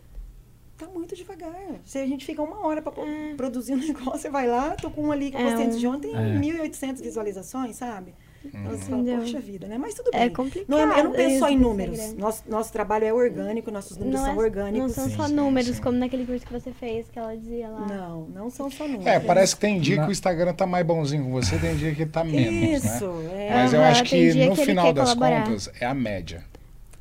tá 0.79 0.87
muito 0.87 1.15
devagar. 1.15 1.55
Se 1.85 1.99
a 1.99 2.07
gente 2.07 2.25
fica 2.25 2.43
uma 2.43 2.67
hora 2.67 2.81
pra 2.81 2.93
produzir 3.37 3.75
um 3.75 3.77
negócio, 3.85 4.19
você 4.21 4.31
vai 4.31 4.47
lá, 4.47 4.71
tô 4.81 4.91
com 4.91 5.03
um 5.05 5.13
ali 5.13 5.31
que 5.31 5.37
eu 5.37 5.41
É 5.41 5.45
postei 5.45 5.67
antes 5.67 5.79
de 5.79 5.87
ontem, 5.87 6.13
É. 6.15 6.39
1.800 6.39 7.03
visualizações, 7.03 7.77
sabe? 7.77 8.15
Então 8.45 8.63
você 8.71 8.85
fala, 8.85 9.03
Entendeu? 9.03 9.19
poxa 9.21 9.41
vida, 9.41 9.67
né? 9.67 9.77
Mas 9.79 9.95
tudo 9.95 10.11
bem. 10.13 10.21
É 10.23 10.31
complicado 10.31 10.69
Não 10.69 10.79
eu 10.97 11.05
não 11.05 11.13
penso 11.13 11.39
só 11.41 11.49
em 11.49 11.59
números. 11.59 12.15
Nosso, 12.15 12.43
nosso 12.49 12.73
trabalho 12.73 13.05
é 13.05 13.13
orgânico, 13.13 13.71
nossos 13.71 13.97
números 13.97 14.21
Não, 14.21 14.27
são 14.27 14.35
é, 14.41 14.45
orgânicos. 14.45 14.81
não 14.81 14.89
são 14.89 15.05
Sim, 15.11 15.17
só 15.17 15.29
números, 15.29 15.77
sim. 15.77 15.83
como 15.83 15.99
naquele 15.99 16.25
curso 16.25 16.47
que 16.47 16.53
você 16.53 16.71
fez, 16.73 17.07
que 17.13 17.19
ela 17.19 17.37
dizia 17.37 17.69
lá. 17.69 17.87
Não, 17.87 18.21
não 18.35 18.49
são 18.51 18.71
só 18.71 18.85
números. 18.85 19.07
É, 19.07 19.19
parece 19.21 19.55
que 19.57 19.61
tem 19.61 19.81
dia 19.81 19.97
Na- 19.97 20.03
que 20.05 20.09
o 20.09 20.13
Instagram 20.13 20.55
tá 20.55 20.67
mais 20.67 20.87
bonzinho 20.87 21.25
com 21.25 21.31
você, 21.33 21.59
tem 21.59 21.77
dia 21.77 21.95
que 21.95 22.07
tá 22.07 22.23
menos, 22.25 22.85
Isso, 22.85 23.07
né? 23.07 23.49
é. 23.49 23.55
Mas 23.55 23.73
eu 23.75 23.83
acho 23.83 24.05
que 24.05 24.35
no 24.35 24.55
que 24.55 24.65
final 24.65 24.93
das 24.93 25.15
colaborar. 25.15 25.45
contas 25.45 25.71
é 25.81 25.85
a 25.87 25.95
média. 25.95 26.45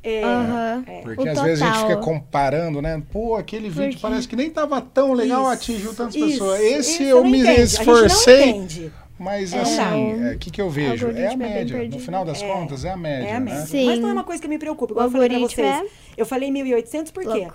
É, 0.02 0.22
Aham. 0.24 0.84
é. 0.86 1.00
Porque 1.02 1.28
O 1.28 1.30
às 1.32 1.40
vezes 1.42 1.62
a 1.62 1.66
gente 1.72 1.80
fica 1.82 1.96
comparando, 1.96 2.80
né? 2.80 3.02
Pô, 3.12 3.34
aquele 3.36 3.68
vídeo 3.68 3.90
Porque- 3.90 3.98
parece 4.02 4.28
que 4.28 4.36
nem 4.36 4.48
tava 4.48 4.80
tão 4.80 5.12
legal, 5.12 5.42
Isso, 5.42 5.50
atingiu 5.52 5.94
tantas 5.94 6.14
isso, 6.14 6.28
pessoas. 6.30 6.60
Esse 6.60 6.90
isso 6.92 7.02
eu 7.02 7.22
não 7.22 7.30
me 7.30 7.40
entende. 7.40 7.60
A 7.60 7.64
gente 7.66 7.86
não 7.86 8.06
esforcei. 8.06 8.88
Mas 9.18 9.52
É, 9.52 9.60
assim, 9.60 10.14
não. 10.14 10.32
o 10.32 10.38
que, 10.38 10.50
que 10.50 10.60
eu 10.60 10.70
vejo? 10.70 11.08
É 11.10 11.26
a 11.28 11.32
é 11.32 11.36
média. 11.36 11.64
no 11.76 11.80
perdido. 11.82 12.02
final 12.02 12.24
das 12.24 12.40
É, 12.42 12.46
contas, 12.52 12.84
é 12.84 12.90
a 12.90 12.96
média. 12.96 13.26
É 13.26 13.34
a 13.36 13.40
né? 13.40 13.50
média. 13.52 13.66
Sim. 13.66 13.86
Mas 13.86 13.98
não 13.98 14.08
é 14.10 14.12
uma 14.12 14.24
coisa 14.24 14.40
que 14.40 14.48
me 14.48 14.58
preocupa. 14.58 14.92
O 14.92 14.94
Igual 14.94 15.06
eu 15.06 15.10
falei 15.10 15.28
pra 15.28 15.36
algoritmo 15.38 15.64
vocês. 15.64 15.90
Eu 16.16 16.24
falei 16.26 16.50
1.800 16.50 17.12
por 17.12 17.22
quê? 17.24 17.28
Louco. 17.40 17.54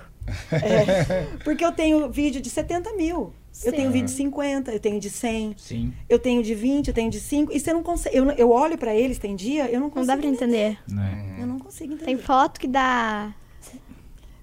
É, 0.51 1.27
porque 1.43 1.63
eu 1.65 1.71
tenho 1.71 2.09
vídeo 2.09 2.41
de 2.41 2.49
70 2.49 2.93
mil. 2.93 3.33
Eu 3.63 3.71
Sim. 3.71 3.77
tenho 3.77 3.91
vídeo 3.91 4.05
de 4.05 4.11
50, 4.13 4.71
eu 4.71 4.79
tenho 4.79 4.99
de 4.99 5.09
100, 5.09 5.53
Sim. 5.57 5.93
eu 6.09 6.17
tenho 6.17 6.41
de 6.41 6.55
20, 6.55 6.87
eu 6.87 6.93
tenho 6.93 7.11
de 7.11 7.19
5. 7.19 7.51
E 7.53 7.59
você 7.59 7.71
não 7.71 7.83
consegue. 7.83 8.17
Eu, 8.17 8.31
eu 8.31 8.49
olho 8.49 8.77
pra 8.77 8.95
eles, 8.95 9.19
tem 9.19 9.35
dia, 9.35 9.65
eu 9.67 9.73
não 9.73 9.81
Não 9.81 9.89
consigo. 9.89 10.07
dá 10.07 10.17
pra 10.17 10.27
entender. 10.27 10.77
Né? 10.89 11.35
Eu 11.39 11.45
não 11.45 11.59
consigo 11.59 11.93
entender. 11.93 12.05
Tem 12.05 12.17
foto 12.17 12.59
que 12.59 12.67
dá 12.67 13.31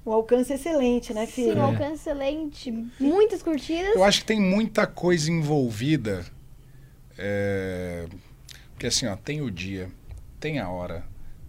Um 0.07 0.13
alcance 0.13 0.53
excelente, 0.53 1.13
né, 1.13 1.27
sim, 1.27 1.33
filho? 1.47 1.59
um 1.59 1.63
alcance 1.65 1.95
excelente, 1.95 2.71
muitas 3.01 3.43
curtidas. 3.43 3.95
Eu 3.97 4.05
acho 4.05 4.21
que 4.21 4.27
tem 4.27 4.41
muita 4.41 4.87
coisa 4.87 5.31
envolvida. 5.31 6.25
É... 7.21 8.07
Porque 8.73 8.87
assim, 8.87 9.07
ó, 9.07 9.15
tem 9.15 9.43
o 9.43 9.51
dia, 9.51 9.89
tem 10.41 10.59
a 10.59 10.71
hora, 10.71 11.05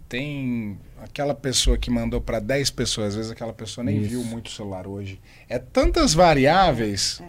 tem 0.06 0.78
aquela 1.02 1.34
pessoa 1.34 1.78
que 1.78 1.90
mandou 1.90 2.20
para 2.20 2.38
10 2.38 2.70
pessoas, 2.70 3.08
às 3.08 3.14
vezes 3.14 3.30
aquela 3.32 3.54
pessoa 3.54 3.82
nem 3.82 3.96
Isso. 3.96 4.10
viu 4.10 4.24
muito 4.24 4.48
o 4.48 4.50
celular 4.50 4.86
hoje. 4.86 5.18
É 5.48 5.58
tantas 5.58 6.12
variáveis, 6.12 7.22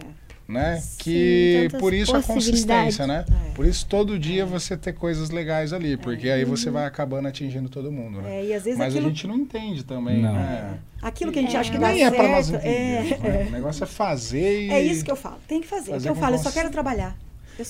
né? 0.46 0.76
Sim, 0.82 0.96
que 0.98 1.68
por 1.80 1.94
isso 1.94 2.14
a 2.14 2.22
consistência, 2.22 3.06
né? 3.06 3.24
É. 3.48 3.50
Por 3.54 3.64
isso 3.64 3.86
todo 3.86 4.18
dia 4.18 4.44
você 4.44 4.76
ter 4.76 4.92
coisas 4.92 5.30
legais 5.30 5.72
ali, 5.72 5.96
porque 5.96 6.28
aí 6.28 6.44
você 6.44 6.70
vai 6.70 6.84
acabando 6.84 7.26
atingindo 7.26 7.70
todo 7.70 7.90
mundo, 7.90 8.20
né? 8.20 8.40
É, 8.40 8.44
e 8.44 8.52
às 8.52 8.64
vezes 8.64 8.78
Mas 8.78 8.92
aquilo, 8.92 9.06
a 9.06 9.08
gente 9.08 9.26
não 9.26 9.36
entende 9.36 9.82
também, 9.82 10.20
Não. 10.20 10.34
né? 10.34 10.78
aquilo 11.00 11.32
que 11.32 11.38
a 11.38 11.42
gente 11.42 11.56
acha 11.56 11.70
que 11.70 11.78
dá 11.78 11.88
Nem 11.88 12.02
é 12.02 12.10
certo. 12.10 12.16
para 12.16 12.28
nós 12.28 12.52
é, 12.52 13.00
entendermos, 13.00 13.22
né? 13.22 13.46
O 13.48 13.50
negócio 13.50 13.84
é 13.84 13.86
fazer 13.86 14.66
e... 14.66 14.70
é 14.70 14.82
isso 14.82 15.02
que 15.02 15.10
eu 15.10 15.16
falo. 15.16 15.38
Tem 15.48 15.62
que 15.62 15.66
fazer. 15.66 15.92
Fazer 15.92 16.10
o 16.10 16.12
que 16.12 16.18
eu 16.18 16.22
falo, 16.22 16.36
eu 16.36 16.42
só 16.42 16.50
quero 16.50 16.70
trabalhar. 16.70 17.16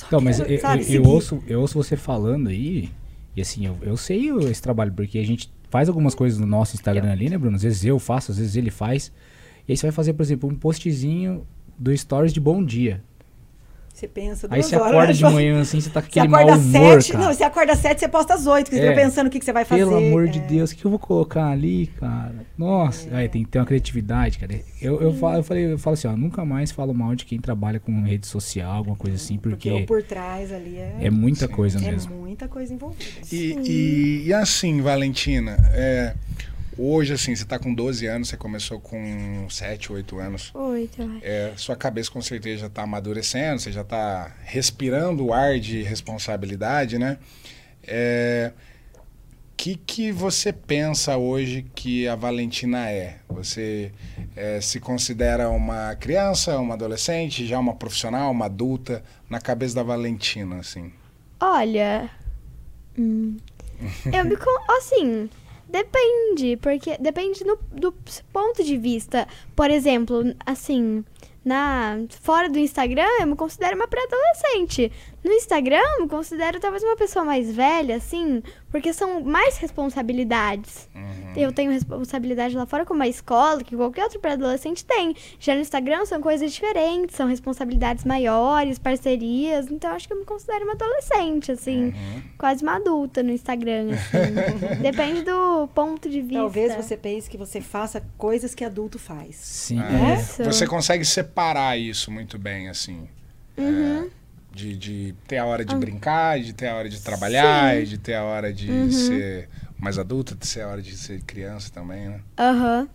Então, 0.06 0.20
mas 0.20 0.38
eu, 0.40 0.46
eu- 0.54 0.60
eu 0.94 1.02
ouço, 1.14 1.42
eu 1.46 1.60
ouço 1.60 1.74
você 1.74 1.96
falando 1.96 2.48
aí, 2.48 2.90
e 3.36 3.40
assim, 3.40 3.66
eu, 3.66 3.76
eu 3.82 3.96
sei 3.96 4.30
esse 4.50 4.62
trabalho, 4.62 4.92
porque 4.92 5.18
a 5.18 5.24
gente 5.24 5.52
faz 5.70 5.88
algumas 5.88 6.14
coisas 6.14 6.38
no 6.38 6.46
nosso 6.46 6.74
Instagram 6.76 7.10
ali, 7.12 7.28
né, 7.28 7.36
Bruno? 7.38 7.56
Às 7.56 7.62
vezes 7.62 7.84
eu 7.84 7.98
faço, 7.98 8.30
às 8.32 8.38
vezes 8.38 8.54
ele 8.56 8.70
faz. 8.70 9.10
E 9.68 9.72
aí 9.72 9.76
você 9.76 9.86
vai 9.86 9.92
fazer, 9.92 10.12
por 10.12 10.22
exemplo, 10.22 10.48
um 10.48 10.54
postzinho 10.54 11.46
do 11.78 11.96
Stories 11.96 12.32
de 12.32 12.40
bom 12.40 12.64
dia. 12.64 13.02
Você 13.94 14.08
pensa 14.08 14.48
Aí 14.50 14.58
duas 14.60 14.66
você 14.70 14.74
horas, 14.76 14.88
acorda 14.92 15.12
de 15.14 15.22
manhã 15.32 15.60
assim, 15.60 15.80
você 15.80 15.88
tá 15.88 16.02
com 16.02 16.10
Você 16.10 16.18
aquele 16.18 16.32
mau 16.32 16.40
acorda 16.40 16.60
humor, 16.60 17.00
sete. 17.00 17.12
cara. 17.12 17.24
Não, 17.24 17.32
você 17.32 17.44
acorda 17.44 17.72
às 17.74 17.78
sete, 17.78 18.00
você 18.00 18.08
posta 18.08 18.34
às 18.34 18.44
oito, 18.48 18.68
que 18.68 18.76
você 18.76 18.82
É. 18.82 18.88
fica 18.90 19.00
pensando 19.02 19.28
o 19.28 19.30
que, 19.30 19.38
que 19.38 19.44
você 19.44 19.52
vai 19.52 19.64
fazer. 19.64 19.84
Pelo 19.84 19.96
amor 19.96 20.26
de 20.26 20.40
é. 20.40 20.42
Deus, 20.42 20.72
o 20.72 20.76
que 20.76 20.84
eu 20.84 20.90
vou 20.90 20.98
colocar 20.98 21.46
ali, 21.46 21.86
cara? 22.00 22.34
Nossa, 22.58 23.08
aí 23.16 23.28
tem 23.28 23.44
que 23.44 23.50
ter 23.50 23.60
uma 23.60 23.64
criatividade, 23.64 24.36
cara. 24.40 24.58
Eu, 24.82 25.00
eu, 25.00 25.14
falo, 25.14 25.36
eu, 25.36 25.44
falei, 25.44 25.72
eu 25.74 25.78
falo 25.78 25.94
assim, 25.94 26.08
ó, 26.08 26.16
nunca 26.16 26.44
mais 26.44 26.72
falo 26.72 26.92
mal 26.92 27.14
de 27.14 27.24
quem 27.24 27.38
trabalha 27.40 27.78
com 27.78 28.02
rede 28.02 28.26
social, 28.26 28.72
alguma 28.72 28.96
coisa 28.96 29.14
assim, 29.16 29.38
Porque 29.38 29.70
porque 29.70 29.86
por 29.86 30.02
trás 30.02 30.52
ali 30.52 30.76
é, 30.76 30.96
é 31.02 31.10
muita 31.10 31.46
Sim. 31.46 31.52
coisa 31.52 31.78
é 31.78 31.90
mesmo. 31.92 32.16
muita 32.16 32.48
coisa 32.48 32.74
envolvida. 32.74 33.04
E, 33.30 33.52
e, 33.64 34.26
e 34.26 34.34
assim, 34.34 34.80
Valentina, 34.82 35.56
é, 35.72 36.14
hoje 36.78 37.12
assim, 37.12 37.34
você 37.34 37.42
está 37.42 37.58
com 37.58 37.72
12 37.72 38.06
anos, 38.06 38.28
você 38.28 38.36
começou 38.36 38.80
com 38.80 39.46
7, 39.48 39.92
8 39.92 40.18
anos. 40.18 40.50
Oito, 40.54 41.02
eu 41.02 41.10
acho. 41.10 41.20
É, 41.22 41.52
sua 41.56 41.76
cabeça 41.76 42.10
com 42.10 42.20
certeza 42.20 42.62
já 42.62 42.66
está 42.66 42.82
amadurecendo, 42.82 43.60
você 43.60 43.72
já 43.72 43.82
está 43.82 44.34
respirando 44.42 45.26
o 45.26 45.32
ar 45.32 45.58
de 45.58 45.82
responsabilidade, 45.82 46.98
né? 46.98 47.18
É, 47.86 48.52
que 49.56 49.76
que 49.76 50.12
você 50.12 50.52
pensa 50.52 51.16
hoje 51.16 51.64
que 51.74 52.06
a 52.06 52.14
Valentina 52.14 52.90
é? 52.90 53.16
Você 53.28 53.92
é, 54.36 54.60
se 54.60 54.78
considera 54.78 55.48
uma 55.48 55.94
criança, 55.96 56.58
uma 56.58 56.74
adolescente, 56.74 57.46
já 57.46 57.58
uma 57.58 57.74
profissional, 57.74 58.30
uma 58.30 58.44
adulta, 58.44 59.02
na 59.28 59.40
cabeça 59.40 59.74
da 59.74 59.82
Valentina, 59.82 60.58
assim? 60.58 60.92
Olha. 61.40 62.10
hum, 62.98 63.36
eu 64.12 64.24
me. 64.24 64.36
Assim. 64.76 65.30
Depende, 65.74 66.56
porque 66.58 66.96
depende 67.00 67.44
no- 67.44 67.58
do 67.72 67.92
ponto 68.32 68.62
de 68.62 68.76
vista. 68.78 69.26
Por 69.56 69.72
exemplo, 69.72 70.22
assim, 70.46 71.04
na 71.44 71.98
fora 72.22 72.48
do 72.48 72.60
Instagram, 72.60 73.08
eu 73.20 73.26
me 73.26 73.34
considero 73.34 73.74
uma 73.74 73.88
pré-adolescente. 73.88 74.92
No 75.24 75.32
Instagram, 75.32 76.06
considero 76.08 76.60
talvez 76.60 76.82
uma 76.82 76.96
pessoa 76.96 77.24
mais 77.24 77.50
velha, 77.50 77.96
assim, 77.96 78.42
porque 78.70 78.92
são 78.92 79.22
mais 79.22 79.56
responsabilidades. 79.56 80.88
Eu 81.34 81.50
tenho 81.52 81.72
responsabilidade 81.72 82.54
lá 82.54 82.66
fora 82.66 82.84
como 82.84 83.02
a 83.02 83.08
escola, 83.08 83.64
que 83.64 83.74
qualquer 83.74 84.04
outro 84.04 84.20
pré-adolescente 84.20 84.84
tem. 84.84 85.16
Já 85.40 85.54
no 85.54 85.60
Instagram 85.62 86.04
são 86.06 86.20
coisas 86.20 86.52
diferentes, 86.52 87.16
são 87.16 87.26
responsabilidades 87.26 88.04
maiores, 88.04 88.78
parcerias. 88.78 89.70
Então 89.70 89.90
eu 89.90 89.96
acho 89.96 90.06
que 90.06 90.12
eu 90.12 90.18
me 90.18 90.24
considero 90.24 90.64
uma 90.64 90.74
adolescente, 90.74 91.50
assim, 91.50 91.92
quase 92.38 92.62
uma 92.62 92.76
adulta 92.76 93.22
no 93.22 93.30
Instagram, 93.32 93.92
assim. 93.92 94.78
Depende 94.82 95.22
do 95.22 95.68
ponto 95.74 96.08
de 96.08 96.20
vista. 96.20 96.38
Talvez 96.38 96.74
você 96.76 96.96
pense 96.96 97.28
que 97.30 97.38
você 97.38 97.60
faça 97.60 98.02
coisas 98.18 98.54
que 98.54 98.64
adulto 98.64 98.98
faz. 98.98 99.36
Sim, 99.36 99.80
É, 99.80 100.42
é. 100.42 100.44
Você 100.44 100.66
consegue 100.66 101.04
separar 101.04 101.78
isso 101.78 102.10
muito 102.10 102.38
bem, 102.38 102.68
assim. 102.68 103.08
Uhum. 103.56 104.02
É, 104.04 104.23
de, 104.54 104.76
de 104.76 105.14
ter 105.26 105.38
a 105.38 105.44
hora 105.44 105.64
de 105.64 105.74
brincar, 105.74 106.38
de 106.40 106.52
ter 106.52 106.68
a 106.68 106.76
hora 106.76 106.88
de 106.88 107.00
trabalhar, 107.00 107.74
Sim. 107.74 107.82
e 107.82 107.86
de 107.86 107.98
ter 107.98 108.14
a 108.14 108.24
hora 108.24 108.52
de 108.52 108.92
ser 108.92 109.48
mais 109.78 109.98
adulta, 109.98 110.34
de 110.34 110.46
ser 110.46 110.62
a 110.62 110.68
hora 110.68 110.80
de 110.80 110.96
ser 110.96 111.22
criança 111.22 111.70
também, 111.72 112.08
né? 112.08 112.20
Aham. 112.38 112.88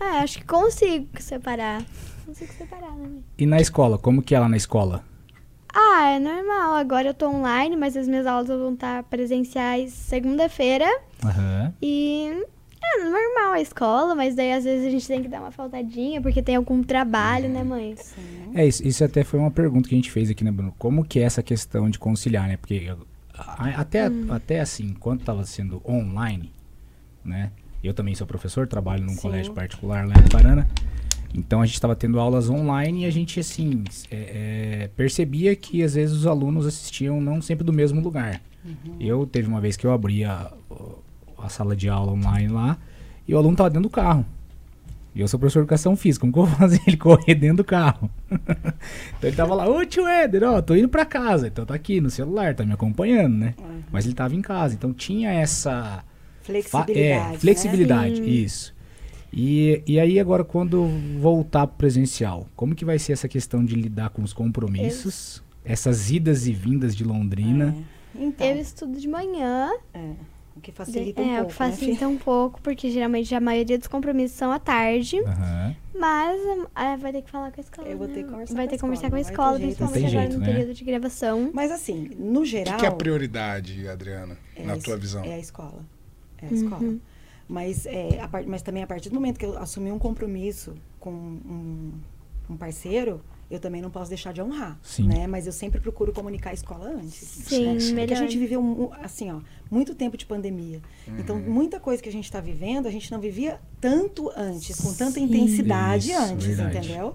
É, 0.00 0.18
acho 0.20 0.38
que 0.38 0.44
consigo 0.44 1.08
separar. 1.20 1.82
Consigo 2.24 2.52
separar, 2.52 2.92
né? 2.96 3.20
E 3.38 3.46
na 3.46 3.60
escola, 3.60 3.96
como 3.96 4.22
que 4.22 4.34
é 4.34 4.40
lá 4.40 4.48
na 4.48 4.56
escola? 4.56 5.02
Ah, 5.72 6.10
é 6.10 6.18
normal. 6.18 6.74
Agora 6.74 7.08
eu 7.08 7.14
tô 7.14 7.28
online, 7.28 7.76
mas 7.76 7.96
as 7.96 8.08
minhas 8.08 8.26
aulas 8.26 8.48
vão 8.48 8.74
estar 8.74 9.02
presenciais 9.04 9.92
segunda-feira. 9.92 10.86
Aham. 11.24 11.72
E 11.80 12.46
é 12.94 13.04
normal, 13.10 13.52
a 13.54 13.60
escola, 13.60 14.14
mas 14.14 14.34
daí 14.34 14.52
às 14.52 14.64
vezes 14.64 14.86
a 14.86 14.90
gente 14.90 15.06
tem 15.06 15.22
que 15.22 15.28
dar 15.28 15.40
uma 15.40 15.50
faltadinha 15.50 16.20
porque 16.20 16.42
tem 16.42 16.56
algum 16.56 16.82
trabalho, 16.82 17.48
né, 17.48 17.62
mãe? 17.64 17.94
É, 18.54 18.66
isso, 18.66 18.86
isso 18.86 19.04
até 19.04 19.22
foi 19.24 19.38
uma 19.40 19.50
pergunta 19.50 19.88
que 19.88 19.94
a 19.94 19.98
gente 19.98 20.10
fez 20.10 20.30
aqui, 20.30 20.42
né, 20.44 20.50
Bruno? 20.50 20.74
Como 20.78 21.04
que 21.04 21.18
é 21.18 21.22
essa 21.22 21.42
questão 21.42 21.88
de 21.90 21.98
conciliar, 21.98 22.48
né? 22.48 22.56
Porque 22.56 22.74
eu- 22.86 23.06
a- 23.34 23.80
até, 23.80 24.10
até 24.30 24.60
assim, 24.60 24.94
quando 24.98 25.20
estava 25.20 25.44
sendo 25.44 25.82
online, 25.88 26.52
né? 27.24 27.50
Eu 27.84 27.92
também 27.94 28.14
sou 28.14 28.26
professor, 28.26 28.66
trabalho 28.66 29.04
num 29.04 29.10
Sim. 29.14 29.20
colégio 29.22 29.52
particular 29.52 30.06
lá 30.06 30.14
em 30.14 30.28
Parana. 30.30 30.68
Então 31.34 31.60
a 31.60 31.66
gente 31.66 31.74
estava 31.74 31.94
tendo 31.94 32.18
aulas 32.18 32.48
online 32.48 33.02
e 33.02 33.06
a 33.06 33.10
gente, 33.10 33.38
assim, 33.38 33.84
é, 34.10 34.84
é, 34.84 34.90
percebia 34.96 35.54
que 35.54 35.82
às 35.82 35.94
vezes 35.94 36.16
os 36.16 36.26
alunos 36.26 36.66
assistiam 36.66 37.20
não 37.20 37.42
sempre 37.42 37.62
do 37.64 37.72
mesmo 37.72 38.00
lugar. 38.00 38.40
Eu 38.98 39.26
teve 39.26 39.46
uma 39.46 39.60
vez 39.60 39.76
que 39.76 39.86
eu 39.86 39.92
abri 39.92 40.24
a, 41.46 41.48
sala 41.48 41.74
de 41.76 41.88
aula 41.88 42.12
online 42.12 42.48
lá 42.48 42.76
e 43.26 43.34
o 43.34 43.38
aluno 43.38 43.52
estava 43.52 43.70
dentro 43.70 43.88
do 43.88 43.90
carro. 43.90 44.24
E 45.14 45.20
eu 45.20 45.28
sou 45.28 45.40
professor 45.40 45.60
de 45.60 45.64
educação 45.64 45.96
física, 45.96 46.20
como 46.20 46.32
que 46.32 46.38
eu 46.38 46.44
vou 46.44 46.54
fazer 46.58 46.80
ele 46.86 46.96
correr 46.96 47.34
dentro 47.34 47.58
do 47.58 47.64
carro? 47.64 48.10
então 48.30 49.22
ele 49.22 49.36
tava 49.36 49.54
lá, 49.54 49.66
ô 49.68 49.84
tio 49.84 50.06
Éder, 50.06 50.44
ó, 50.44 50.60
tô 50.60 50.74
indo 50.76 50.88
pra 50.88 51.06
casa. 51.06 51.46
Então 51.46 51.64
tá 51.64 51.74
aqui 51.74 52.00
no 52.00 52.10
celular, 52.10 52.54
tá 52.54 52.64
me 52.64 52.72
acompanhando, 52.72 53.34
né? 53.34 53.54
Mas 53.90 54.04
ele 54.04 54.14
tava 54.14 54.34
em 54.34 54.42
casa, 54.42 54.74
então 54.74 54.92
tinha 54.92 55.32
essa... 55.32 56.04
Flexibilidade. 56.42 57.00
É, 57.00 57.30
né? 57.30 57.38
flexibilidade, 57.38 58.16
Sim. 58.16 58.28
isso. 58.28 58.74
E, 59.32 59.82
e 59.86 59.98
aí 59.98 60.20
agora 60.20 60.44
quando 60.44 60.86
voltar 61.20 61.66
pro 61.66 61.76
presencial, 61.76 62.46
como 62.54 62.74
que 62.74 62.84
vai 62.84 62.98
ser 62.98 63.12
essa 63.12 63.26
questão 63.26 63.64
de 63.64 63.74
lidar 63.74 64.10
com 64.10 64.22
os 64.22 64.32
compromissos? 64.32 65.42
Essas 65.64 66.10
idas 66.10 66.46
e 66.46 66.52
vindas 66.52 66.94
de 66.94 67.02
Londrina? 67.02 67.74
É. 67.92 67.96
Então, 68.18 68.46
Eu 68.46 68.56
estudo 68.56 68.98
de 68.98 69.08
manhã. 69.08 69.70
é, 69.92 70.12
o 70.56 70.60
que 70.60 70.72
facilita 70.72 71.20
é, 71.20 71.24
um 71.24 71.28
o 71.28 71.36
pouco, 71.36 71.48
que 71.48 71.54
facilita 71.54 72.00
né, 72.00 72.06
um 72.06 72.16
pouco, 72.16 72.62
porque 72.62 72.90
geralmente 72.90 73.34
a 73.34 73.40
maioria 73.40 73.78
dos 73.78 73.86
compromissos 73.86 74.38
são 74.38 74.50
à 74.50 74.58
tarde. 74.58 75.20
Aham. 75.20 75.76
Mas 75.94 76.40
ah, 76.74 76.96
vai 76.96 77.12
ter 77.12 77.22
que 77.22 77.30
falar 77.30 77.50
com 77.52 77.60
a 77.60 77.64
escola. 77.64 77.88
Eu 77.88 77.98
vou 77.98 78.08
ter 78.08 78.16
né? 78.16 78.22
que 78.22 78.30
conversar 78.30 78.54
Vai 78.54 78.64
com 78.64 78.68
ter 78.68 78.74
a 78.74 78.78
que 78.78 78.80
conversar 78.80 79.06
escola, 79.06 79.10
com 79.10 79.16
a 79.16 79.18
não 79.18 79.22
vai 79.22 79.24
ter 79.24 79.32
escola, 79.32 79.58
tem 79.58 79.66
principalmente 79.66 80.06
agora 80.06 80.20
jeito, 80.20 80.32
no 80.32 80.40
né? 80.40 80.52
período 80.52 80.74
de 80.74 80.84
gravação. 80.84 81.50
Mas 81.52 81.70
assim, 81.70 82.10
no 82.18 82.40
O 82.40 82.44
geral... 82.44 82.74
que, 82.74 82.80
que 82.80 82.86
é 82.86 82.88
a 82.88 82.92
prioridade, 82.92 83.88
Adriana, 83.88 84.38
É 84.54 84.62
na 84.62 84.74
a 84.74 84.78
tua 84.78 84.96
visão? 84.96 85.24
É 85.24 85.34
a 85.34 85.38
escola. 85.38 85.84
É 86.40 86.46
a 86.46 86.52
escola. 86.52 86.94
Mas, 87.48 87.86
é, 87.86 88.20
a 88.20 88.42
mas 88.46 88.62
também 88.62 88.82
a 88.82 88.86
partir 88.86 89.08
do 89.08 89.14
momento 89.14 89.38
que 89.38 89.46
eu 89.46 89.56
assumi 89.58 89.92
um 89.92 89.98
compromisso 89.98 90.74
com 90.98 91.12
um, 91.12 91.92
um 92.50 92.56
parceiro, 92.56 93.22
eu 93.50 93.60
também 93.60 93.80
não 93.80 93.90
posso 93.90 94.08
deixar 94.08 94.32
de 94.32 94.42
honrar, 94.42 94.78
Sim. 94.82 95.06
né? 95.06 95.26
Mas 95.26 95.46
eu 95.46 95.52
sempre 95.52 95.80
procuro 95.80 96.12
comunicar 96.12 96.50
a 96.50 96.54
escola 96.54 96.88
antes. 96.88 97.14
Sim, 97.18 97.66
né? 97.66 97.72
Porque 97.78 97.92
melhor. 97.94 98.12
a 98.12 98.16
gente 98.16 98.38
viveu, 98.38 98.92
assim, 99.02 99.30
ó, 99.30 99.40
muito 99.70 99.94
tempo 99.94 100.16
de 100.16 100.26
pandemia. 100.26 100.80
Então, 101.18 101.36
Uhum. 101.36 101.42
muita 101.50 101.78
coisa 101.78 102.02
que 102.02 102.08
a 102.08 102.12
gente 102.12 102.24
está 102.24 102.40
vivendo, 102.40 102.86
a 102.86 102.90
gente 102.90 103.10
não 103.12 103.20
vivia 103.20 103.60
tanto 103.80 104.30
antes, 104.36 104.80
com 104.80 104.92
tanta 104.94 105.12
Sim. 105.12 105.24
intensidade 105.24 106.10
Isso, 106.10 106.20
antes, 106.20 106.46
verdade. 106.46 106.78
entendeu? 106.78 107.14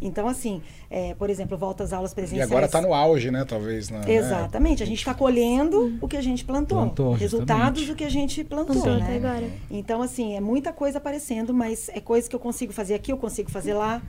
Então, 0.00 0.26
assim, 0.26 0.60
é, 0.90 1.14
por 1.14 1.30
exemplo, 1.30 1.56
volta 1.56 1.84
às 1.84 1.92
aulas 1.92 2.10
E 2.10 2.14
presenciais. 2.16 2.50
agora 2.50 2.68
tá 2.68 2.80
no 2.80 2.92
auge, 2.92 3.30
né? 3.30 3.44
Talvez. 3.44 3.88
Na, 3.88 4.00
né? 4.00 4.12
Exatamente, 4.14 4.82
a 4.82 4.86
gente 4.86 4.98
está 4.98 5.14
colhendo 5.14 5.96
o 6.00 6.08
que 6.08 6.16
a 6.16 6.20
gente 6.22 6.44
plantou, 6.44 6.78
Plantou, 6.78 7.12
resultados 7.12 7.82
justamente. 7.82 7.86
do 7.86 7.96
que 7.96 8.04
a 8.04 8.08
gente 8.08 8.42
plantou, 8.44 8.74
Plantou 8.74 8.96
né? 8.98 9.02
até 9.04 9.16
agora. 9.16 9.50
Então, 9.70 10.02
assim, 10.02 10.34
é 10.34 10.40
muita 10.40 10.72
coisa 10.72 10.98
aparecendo, 10.98 11.54
mas 11.54 11.88
é 11.88 12.00
coisa 12.00 12.28
que 12.28 12.34
eu 12.34 12.40
consigo 12.40 12.72
fazer 12.72 12.94
aqui, 12.94 13.12
eu 13.12 13.16
consigo 13.16 13.48
fazer 13.48 13.74
lá, 13.74 14.02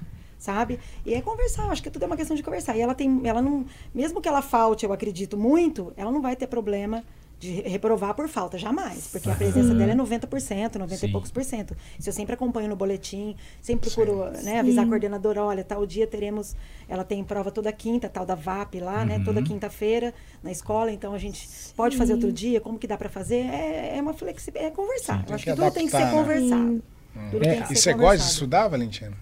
sabe? 0.44 0.78
E 1.06 1.14
é 1.14 1.22
conversar, 1.22 1.70
acho 1.72 1.82
que 1.82 1.90
tudo 1.90 2.04
é 2.04 2.06
uma 2.06 2.18
questão 2.18 2.36
de 2.36 2.44
conversar. 2.44 2.76
E 2.76 2.82
ela 2.82 2.94
tem, 2.94 3.22
ela 3.24 3.42
não, 3.42 3.66
mesmo 3.96 4.20
que 4.20 4.28
ela 4.28 4.42
falte, 4.42 4.86
eu 4.86 4.92
acredito 4.92 5.38
muito, 5.38 5.94
ela 5.96 6.12
não 6.12 6.22
vai 6.22 6.36
ter 6.36 6.48
problema 6.48 7.02
de 7.40 7.50
re- 7.52 7.70
reprovar 7.70 8.14
por 8.14 8.28
falta, 8.28 8.58
jamais. 8.58 9.08
Porque 9.08 9.30
a 9.30 9.36
presença 9.36 9.74
dela 9.74 9.92
é 9.94 9.96
90%, 9.96 10.76
90 10.76 10.96
Sim. 10.98 11.08
e 11.08 11.12
poucos 11.12 11.32
por 11.32 11.44
cento. 11.46 11.76
Isso 11.98 12.10
eu 12.10 12.14
sempre 12.14 12.34
acompanho 12.34 12.68
no 12.70 12.76
boletim, 12.76 13.36
sempre 13.62 13.90
procuro 13.90 14.30
né, 14.44 14.60
avisar 14.60 14.84
a 14.86 14.88
coordenadora, 14.88 15.42
olha, 15.44 15.64
tal 15.64 15.86
dia 15.86 16.06
teremos, 16.06 16.56
ela 16.90 17.04
tem 17.06 17.24
prova 17.24 17.50
toda 17.50 17.72
quinta, 17.72 18.10
tal 18.10 18.26
da 18.26 18.36
VAP 18.36 18.76
lá, 18.82 19.04
né? 19.06 19.22
Toda 19.24 19.42
quinta-feira 19.42 20.14
na 20.44 20.52
escola, 20.52 20.92
então 20.92 21.14
a 21.14 21.18
gente 21.18 21.48
pode 21.76 21.96
fazer 21.98 22.14
outro 22.14 22.32
dia, 22.34 22.60
como 22.62 22.78
que 22.78 22.88
dá 22.88 22.98
para 22.98 23.10
fazer? 23.10 23.46
É, 23.46 23.98
é 23.98 24.02
uma 24.02 24.14
flexibilidade, 24.14 24.74
é 24.74 24.76
conversar. 24.76 25.20
Sim, 25.20 25.26
eu 25.30 25.36
acho 25.36 25.44
que 25.46 25.52
que, 25.52 25.58
tudo 25.58 25.72
tem 25.72 25.86
que 25.86 25.92
ser 25.92 26.06
né? 26.06 26.12
conversado. 26.12 26.84
Tudo 27.32 27.46
É, 27.46 27.60
E 27.60 27.68
ser 27.68 27.76
você 27.76 27.94
gosta 27.94 28.18
de 28.26 28.32
estudar, 28.32 28.68
Valentina? 28.70 29.16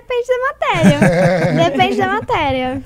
Depende 0.00 0.26
da 0.28 0.38
matéria. 0.48 0.98
Depende 1.70 1.96
da 1.96 2.06
matéria. 2.08 2.82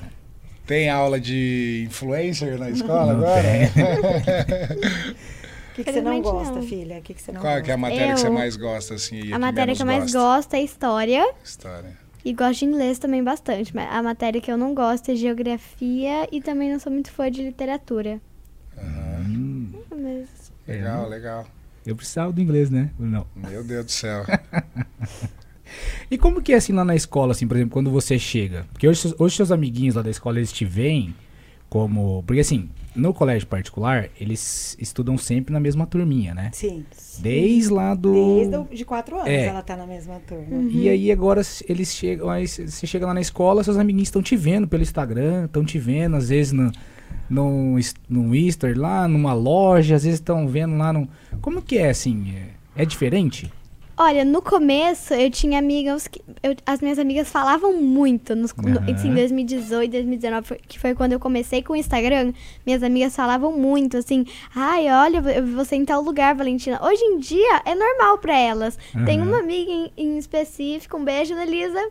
Tem 0.65 0.89
aula 0.89 1.19
de 1.19 1.85
influencer 1.87 2.57
na 2.59 2.69
escola 2.69 3.13
Não 3.13 3.21
agora? 3.21 3.47
O 5.71 5.73
que, 5.73 5.83
que 5.83 5.91
você 5.91 6.01
não 6.01 6.21
gosta, 6.21 6.55
não. 6.55 6.61
filha? 6.63 6.97
O 6.99 7.01
que, 7.01 7.13
que 7.15 7.21
você 7.21 7.31
não 7.31 7.41
Qual 7.41 7.53
gosta? 7.53 7.63
que 7.65 7.71
é 7.71 7.73
a 7.73 7.77
matéria 7.77 8.13
que 8.13 8.19
você 8.19 8.27
Eu- 8.27 8.33
mais 8.33 8.55
gosta, 8.55 8.93
assim? 8.93 9.19
e 9.25 9.33
A 9.33 9.39
matéria 9.39 9.73
que 9.75 9.81
eu 9.81 9.85
mais 9.85 10.13
gosto 10.13 10.53
é 10.53 10.61
história. 10.61 11.27
História. 11.43 11.97
E 12.23 12.33
gosto 12.33 12.59
de 12.59 12.65
inglês 12.65 12.99
também 12.99 13.23
bastante. 13.23 13.73
Mas 13.75 13.89
a 13.91 14.03
matéria 14.03 14.39
que 14.41 14.51
eu 14.51 14.57
não 14.57 14.75
gosto 14.75 15.09
é 15.09 15.15
geografia 15.15 16.27
e 16.31 16.41
também 16.41 16.71
não 16.71 16.79
sou 16.79 16.91
muito 16.91 17.11
fã 17.11 17.31
de 17.31 17.41
literatura. 17.41 18.19
Hum, 18.77 19.71
Mas 19.89 20.51
Legal, 20.67 21.07
legal. 21.09 21.47
eu 21.85 21.95
precisava 21.95 22.31
do 22.31 22.39
inglês, 22.41 22.69
né? 22.69 22.89
Não. 22.99 23.25
Meu 23.35 23.63
Deus 23.63 23.85
do 23.85 23.91
céu. 23.91 24.23
E 26.09 26.17
como 26.17 26.41
que 26.41 26.53
é 26.53 26.55
assim 26.55 26.73
lá 26.73 26.83
na 26.85 26.95
escola, 26.95 27.31
assim, 27.31 27.47
por 27.47 27.55
exemplo, 27.57 27.73
quando 27.73 27.89
você 27.91 28.17
chega? 28.19 28.65
Porque 28.71 28.87
hoje, 28.87 29.13
hoje 29.17 29.35
seus 29.35 29.51
amiguinhos 29.51 29.95
lá 29.95 30.01
da 30.01 30.09
escola, 30.09 30.37
eles 30.37 30.51
te 30.51 30.65
veem 30.65 31.13
como... 31.69 32.23
Porque 32.25 32.39
assim, 32.41 32.67
no 32.95 33.13
colégio 33.13 33.47
particular, 33.47 34.09
eles 34.19 34.75
estudam 34.79 35.17
sempre 35.17 35.53
na 35.53 35.59
mesma 35.59 35.85
turminha, 35.85 36.33
né? 36.33 36.49
Sim. 36.53 36.83
Desde 37.19 37.71
lá 37.71 37.93
do... 37.93 38.11
Desde 38.11 38.55
o- 38.57 38.67
de 38.75 38.85
quatro 38.85 39.15
anos 39.17 39.29
É. 39.29 39.45
ela 39.45 39.61
tá 39.61 39.77
na 39.77 39.85
mesma 39.85 40.19
turma. 40.27 40.45
Uhum. 40.49 40.69
E 40.71 40.89
aí 40.89 41.11
agora 41.11 41.41
eles 41.67 41.93
chegam, 41.93 42.29
aí 42.29 42.47
você 42.47 42.87
chega 42.87 43.05
lá 43.05 43.13
na 43.13 43.21
escola, 43.21 43.63
seus 43.63 43.77
amiguinhos 43.77 44.07
estão 44.07 44.21
te 44.21 44.35
vendo 44.35 44.67
pelo 44.67 44.81
Instagram, 44.81 45.45
estão 45.45 45.63
te 45.63 45.77
vendo 45.77 46.15
às 46.15 46.29
vezes 46.29 46.51
no 46.51 46.71
no, 47.29 47.75
no 48.09 48.35
Easter 48.35 48.75
lá, 48.77 49.07
numa 49.07 49.33
loja, 49.33 49.95
às 49.95 50.03
vezes 50.03 50.19
estão 50.19 50.47
vendo 50.47 50.75
lá 50.75 50.91
no 50.91 51.07
Como 51.41 51.61
que 51.61 51.77
é 51.77 51.89
assim? 51.91 52.33
É, 52.75 52.81
é 52.81 52.85
diferente? 52.85 53.51
Olha, 54.01 54.23
no 54.23 54.41
começo 54.41 55.13
eu 55.13 55.29
tinha 55.29 55.59
amigas 55.59 56.07
que. 56.07 56.21
eu- 56.41 56.55
as 56.65 56.79
minhas 56.79 56.97
amigas 56.97 57.29
falavam 57.29 57.73
muito. 57.73 58.33
Nos, 58.33 58.53
no, 58.55 58.77
Aham. 58.79 58.93
assim, 58.95 59.13
2018, 59.13 59.91
2019, 59.91 60.47
foi- 60.47 60.59
que 60.65 60.79
foi 60.79 60.95
quando 60.95 61.11
eu 61.11 61.19
comecei 61.19 61.61
com 61.61 61.73
o 61.73 61.75
Instagram. 61.75 62.31
Minhas 62.65 62.81
amigas 62.81 63.13
falavam 63.13 63.51
muito, 63.51 63.97
assim. 63.97 64.25
Ai, 64.55 64.87
olha, 64.89 65.17
eu 65.35 65.43
vi 65.45 65.51
você 65.51 65.75
em 65.75 65.83
tal 65.83 66.01
lugar, 66.01 66.33
Valentina. 66.33 66.79
Hoje 66.81 67.03
em 67.03 67.19
dia 67.19 67.61
é 67.65 67.75
normal 67.75 68.17
pra 68.19 68.37
elas. 68.37 68.77
Tem 69.05 69.19
Aham. 69.19 69.27
uma 69.27 69.39
amiga 69.39 69.69
em, 69.69 69.91
em 69.97 70.17
específico, 70.17 70.95
um 70.95 71.03
beijo, 71.03 71.33
Elisa. 71.35 71.89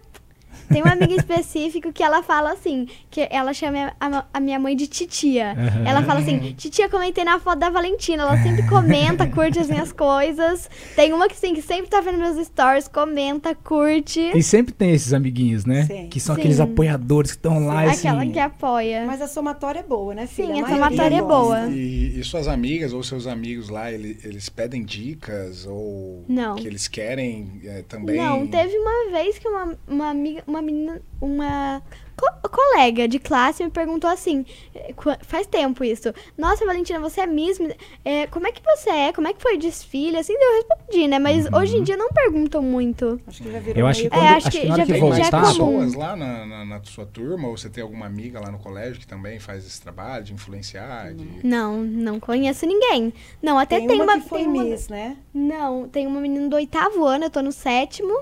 Tem 0.68 0.82
uma 0.82 0.92
amiga 0.92 1.14
específica 1.14 1.92
que 1.92 2.02
ela 2.02 2.22
fala 2.22 2.52
assim, 2.52 2.86
que 3.10 3.26
ela 3.30 3.52
chama 3.52 3.92
a, 4.00 4.24
a 4.34 4.40
minha 4.40 4.58
mãe 4.58 4.76
de 4.76 4.86
titia. 4.86 5.52
Aham. 5.52 5.86
Ela 5.86 6.02
fala 6.02 6.20
assim, 6.20 6.54
titia, 6.56 6.88
comentei 6.88 7.24
na 7.24 7.38
foto 7.38 7.58
da 7.58 7.70
Valentina. 7.70 8.22
Ela 8.22 8.42
sempre 8.42 8.66
comenta, 8.68 9.26
curte 9.26 9.58
as 9.58 9.68
minhas 9.68 9.92
coisas. 9.92 10.68
Tem 10.94 11.12
uma 11.12 11.28
que 11.28 11.36
sim, 11.36 11.54
que 11.54 11.62
sempre 11.62 11.88
tá 11.88 12.00
vendo 12.00 12.18
meus 12.18 12.44
stories, 12.46 12.88
comenta, 12.88 13.54
curte. 13.54 14.20
E 14.34 14.42
sempre 14.42 14.72
tem 14.74 14.92
esses 14.92 15.12
amiguinhos, 15.12 15.64
né? 15.64 15.84
Sim. 15.86 16.08
Que 16.08 16.20
são 16.20 16.34
Sim. 16.34 16.40
aqueles 16.40 16.60
apoiadores 16.60 17.30
que 17.32 17.36
estão 17.38 17.66
lá 17.66 17.82
assim. 17.84 18.08
Aquela 18.08 18.26
que 18.26 18.38
apoia. 18.38 19.04
Mas 19.06 19.20
a 19.22 19.28
somatória 19.28 19.80
é 19.80 19.82
boa, 19.82 20.14
né, 20.14 20.26
filha? 20.26 20.48
Sim, 20.54 20.60
a 20.60 20.62
maioria 20.62 20.74
somatória 20.76 21.16
é 21.16 21.22
boa. 21.22 21.66
E, 21.68 22.20
e 22.20 22.24
suas 22.24 22.48
amigas 22.48 22.92
ou 22.92 23.02
seus 23.02 23.26
amigos 23.26 23.68
lá, 23.68 23.90
ele- 23.92 24.18
eles 24.24 24.48
pedem 24.48 24.84
dicas 24.84 25.66
ou 25.66 26.24
Não. 26.28 26.56
que 26.56 26.66
eles 26.66 26.88
querem 26.88 27.60
é, 27.64 27.82
também? 27.82 28.16
Não, 28.16 28.46
teve 28.46 28.76
uma 28.76 29.10
vez 29.12 29.38
que 29.38 29.48
uma, 29.48 29.78
uma 29.86 30.10
amiga, 30.10 30.42
uma 30.46 30.57
menina, 30.62 31.00
uma 31.20 31.82
co- 32.16 32.48
colega 32.50 33.06
de 33.08 33.18
classe 33.18 33.62
me 33.64 33.70
perguntou 33.70 34.08
assim, 34.10 34.44
eh, 34.74 34.94
faz 35.22 35.46
tempo 35.46 35.82
isso. 35.84 36.12
Nossa, 36.36 36.64
Valentina, 36.66 36.98
você 37.00 37.22
é 37.22 37.26
mesmo? 37.26 37.68
É, 38.04 38.26
como 38.28 38.46
é 38.46 38.52
que 38.52 38.62
você 38.64 38.90
é? 38.90 39.12
Como 39.12 39.26
é 39.28 39.32
que 39.32 39.40
foi 39.42 39.56
o 39.56 39.58
desfile? 39.58 40.16
Assim, 40.16 40.32
eu 40.34 40.56
respondi, 40.56 41.08
né? 41.08 41.18
Mas 41.18 41.46
hoje 41.52 41.76
em 41.76 41.82
dia 41.82 41.96
não 41.96 42.08
perguntam 42.10 42.62
muito. 42.62 43.20
Acho 43.26 43.42
que 43.42 43.50
já 43.52 43.58
virou 43.58 43.80
Eu 43.80 43.86
acho 43.86 44.00
que 44.02 44.06
É, 44.06 44.10
quando, 44.10 44.22
acho 44.24 44.36
acho 44.48 44.50
que 44.50 44.60
que 44.62 44.66
já 44.68 44.74
que 44.74 44.92
vi- 44.92 44.92
Tem 44.92 45.00
já 45.00 45.08
mais 45.08 45.18
é 45.18 45.30
voltar, 45.30 45.54
comum. 45.56 45.78
pessoas 45.78 45.94
lá 45.94 46.16
na, 46.16 46.46
na- 46.46 46.64
na 46.64 46.84
sua 46.84 47.06
turma 47.06 47.48
ou 47.48 47.56
você 47.56 47.68
tem 47.68 47.82
alguma 47.82 48.06
amiga 48.06 48.40
lá 48.40 48.50
no 48.50 48.58
colégio 48.58 48.98
que 49.00 49.06
também 49.06 49.38
faz 49.38 49.66
esse 49.66 49.80
trabalho 49.80 50.24
de 50.24 50.32
influenciar? 50.34 51.12
De... 51.14 51.46
Não, 51.46 51.78
não 51.82 52.18
conheço 52.20 52.66
ninguém. 52.66 53.12
Não, 53.42 53.58
até 53.58 53.78
Tem, 53.78 53.86
tem, 53.88 53.96
uma, 53.96 54.04
uma, 54.04 54.20
que 54.20 54.28
foi 54.28 54.38
tem 54.40 54.48
uma- 54.48 54.64
Miss, 54.64 54.88
né? 54.88 55.16
Não, 55.32 55.88
tem 55.88 56.06
uma 56.06 56.20
menina 56.20 56.48
do 56.48 56.56
oitavo 56.56 57.04
ano, 57.04 57.24
eu 57.24 57.30
tô 57.30 57.42
no 57.42 57.52
sétimo, 57.52 58.12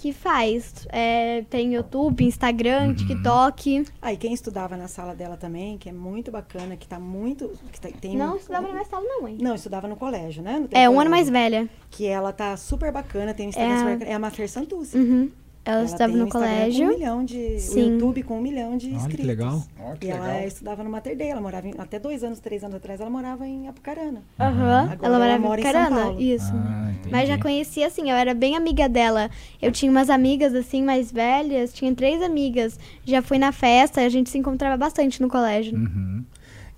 que 0.00 0.12
faz. 0.12 0.86
é, 0.90 1.42
tem 1.50 1.74
YouTube, 1.74 2.24
Instagram, 2.24 2.94
TikTok. 2.94 3.84
Aí 4.00 4.16
quem 4.16 4.32
estudava 4.32 4.76
na 4.76 4.86
sala 4.86 5.12
dela 5.12 5.36
também, 5.36 5.76
que 5.76 5.88
é 5.88 5.92
muito 5.92 6.30
bacana, 6.30 6.76
que 6.76 6.86
tá 6.86 7.00
muito... 7.00 7.50
Que 7.72 7.80
tá- 7.80 7.88
tem 8.00 8.16
Não 8.16 8.34
um- 8.34 8.36
estudava 8.36 8.66
na 8.68 8.72
minha 8.74 8.84
sala, 8.84 9.04
não, 9.04 9.22
mãe. 9.22 9.36
Não, 9.40 9.54
estudava 9.56 9.88
no 9.88 9.96
colégio, 9.96 10.40
né? 10.42 10.64
É, 10.70 10.88
um 10.88 11.00
ano 11.00 11.10
mais 11.10 11.28
velha. 11.28 11.68
Que 11.90 12.06
ela 12.06 12.32
tá 12.32 12.56
super 12.56 12.92
bacana, 12.92 13.34
tem 13.34 13.46
um 13.46 13.48
Instagram 13.48 13.74
É 13.74 13.76
a- 13.76 13.92
super... 13.92 14.06
É 14.08 14.12
a 14.14 14.18
Mafer 14.20 14.48
Santucci. 14.48 14.96
Uhum. 14.96 15.30
Ela, 15.70 15.84
estava 15.84 16.10
tem 16.12 16.20
no 16.20 16.26
Instagram 16.26 16.48
colégio. 16.50 16.86
Com 16.88 16.92
um 16.94 16.96
milhão 16.98 17.24
de, 17.24 17.60
Sim. 17.60 17.80
o 17.90 17.92
YouTube 17.94 18.22
com 18.22 18.38
um 18.38 18.40
milhão 18.42 18.76
de 18.76 18.86
Olha 18.86 18.94
que 18.94 19.00
inscritos. 19.00 19.26
legal. 19.26 19.62
Que 20.00 20.06
E 20.06 20.10
ela 20.10 20.26
legal. 20.26 20.46
estudava 20.48 20.82
no 20.84 20.90
Mater 20.90 21.16
Dei, 21.16 21.28
ela 21.28 21.40
morava 21.40 21.68
em- 21.68 21.74
até 21.76 21.98
dois 21.98 22.24
anos, 22.24 22.40
três 22.40 22.62
anos 22.64 22.76
atrás, 22.76 23.00
ela 23.00 23.10
morava 23.10 23.46
em 23.46 23.68
Apucarana. 23.68 24.22
Aham. 24.40 24.80
Agora 24.90 24.98
Ela 25.02 25.06
ela 25.06 25.18
morava 25.18 25.38
mora 25.42 25.60
em 25.60 25.64
em 25.64 25.66
São 25.66 25.72
Carana. 25.72 25.96
Paulo. 26.02 26.20
Isso. 26.20 26.52
Ah. 26.54 26.92
Mas 27.10 27.28
já 27.28 27.38
conhecia 27.38 27.86
assim, 27.86 28.10
eu 28.10 28.16
era 28.16 28.34
bem 28.34 28.56
amiga 28.56 28.88
dela. 28.88 29.30
Eu 29.60 29.70
tinha 29.72 29.90
umas 29.90 30.10
amigas 30.10 30.54
assim 30.54 30.82
mais 30.82 31.12
velhas, 31.12 31.72
tinha 31.72 31.94
três 31.94 32.22
amigas. 32.22 32.78
Já 33.04 33.20
fui 33.22 33.38
na 33.38 33.52
festa, 33.52 34.00
a 34.00 34.08
gente 34.08 34.30
se 34.30 34.38
encontrava 34.38 34.76
bastante 34.76 35.20
no 35.22 35.28
colégio. 35.28 35.76
Uhum. 35.76 36.24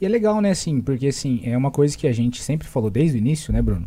E 0.01 0.07
é 0.07 0.09
legal, 0.09 0.41
né, 0.41 0.51
assim, 0.51 0.81
porque 0.81 1.09
assim, 1.09 1.41
é 1.45 1.57
uma 1.57 1.71
coisa 1.71 1.97
que 1.97 2.07
a 2.07 2.13
gente 2.13 2.43
sempre 2.43 2.67
falou 2.67 2.91
desde 2.91 3.17
o 3.17 3.19
início, 3.19 3.53
né, 3.53 3.61
Bruno? 3.61 3.87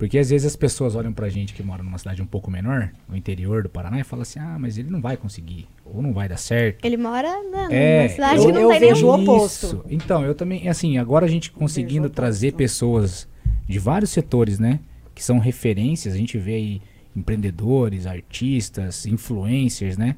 Porque 0.00 0.16
às 0.18 0.30
vezes 0.30 0.46
as 0.46 0.56
pessoas 0.56 0.96
olham 0.96 1.12
pra 1.12 1.28
gente 1.28 1.52
que 1.52 1.62
mora 1.62 1.82
numa 1.82 1.98
cidade 1.98 2.22
um 2.22 2.26
pouco 2.26 2.50
menor, 2.50 2.90
no 3.06 3.14
interior 3.14 3.62
do 3.62 3.68
Paraná, 3.68 4.00
e 4.00 4.02
falam 4.02 4.22
assim, 4.22 4.38
ah, 4.40 4.56
mas 4.58 4.78
ele 4.78 4.88
não 4.90 4.98
vai 4.98 5.14
conseguir, 5.14 5.68
ou 5.84 6.00
não 6.00 6.14
vai 6.14 6.26
dar 6.26 6.38
certo. 6.38 6.82
Ele 6.86 6.96
mora 6.96 7.28
né, 7.50 7.68
É, 7.70 7.98
numa 7.98 8.08
cidade 8.08 8.36
eu- 8.40 8.46
que 8.46 8.52
não 8.52 8.60
eu 8.62 8.68
tem 8.70 8.80
vejo 8.80 8.94
nenhum. 9.06 9.08
o 9.10 9.22
oposto. 9.36 9.66
Isso. 9.66 9.84
Então, 9.90 10.24
eu 10.24 10.34
também, 10.34 10.66
assim, 10.70 10.96
agora 10.96 11.26
a 11.26 11.28
gente 11.28 11.52
conseguindo 11.52 12.08
trazer 12.08 12.54
pessoas 12.54 13.28
de 13.68 13.78
vários 13.78 14.10
setores, 14.10 14.58
né? 14.58 14.80
Que 15.14 15.22
são 15.22 15.38
referências, 15.38 16.14
a 16.14 16.16
gente 16.16 16.38
vê 16.38 16.54
aí 16.54 16.82
empreendedores, 17.14 18.06
artistas, 18.06 19.04
influencers, 19.06 19.98
né? 19.98 20.16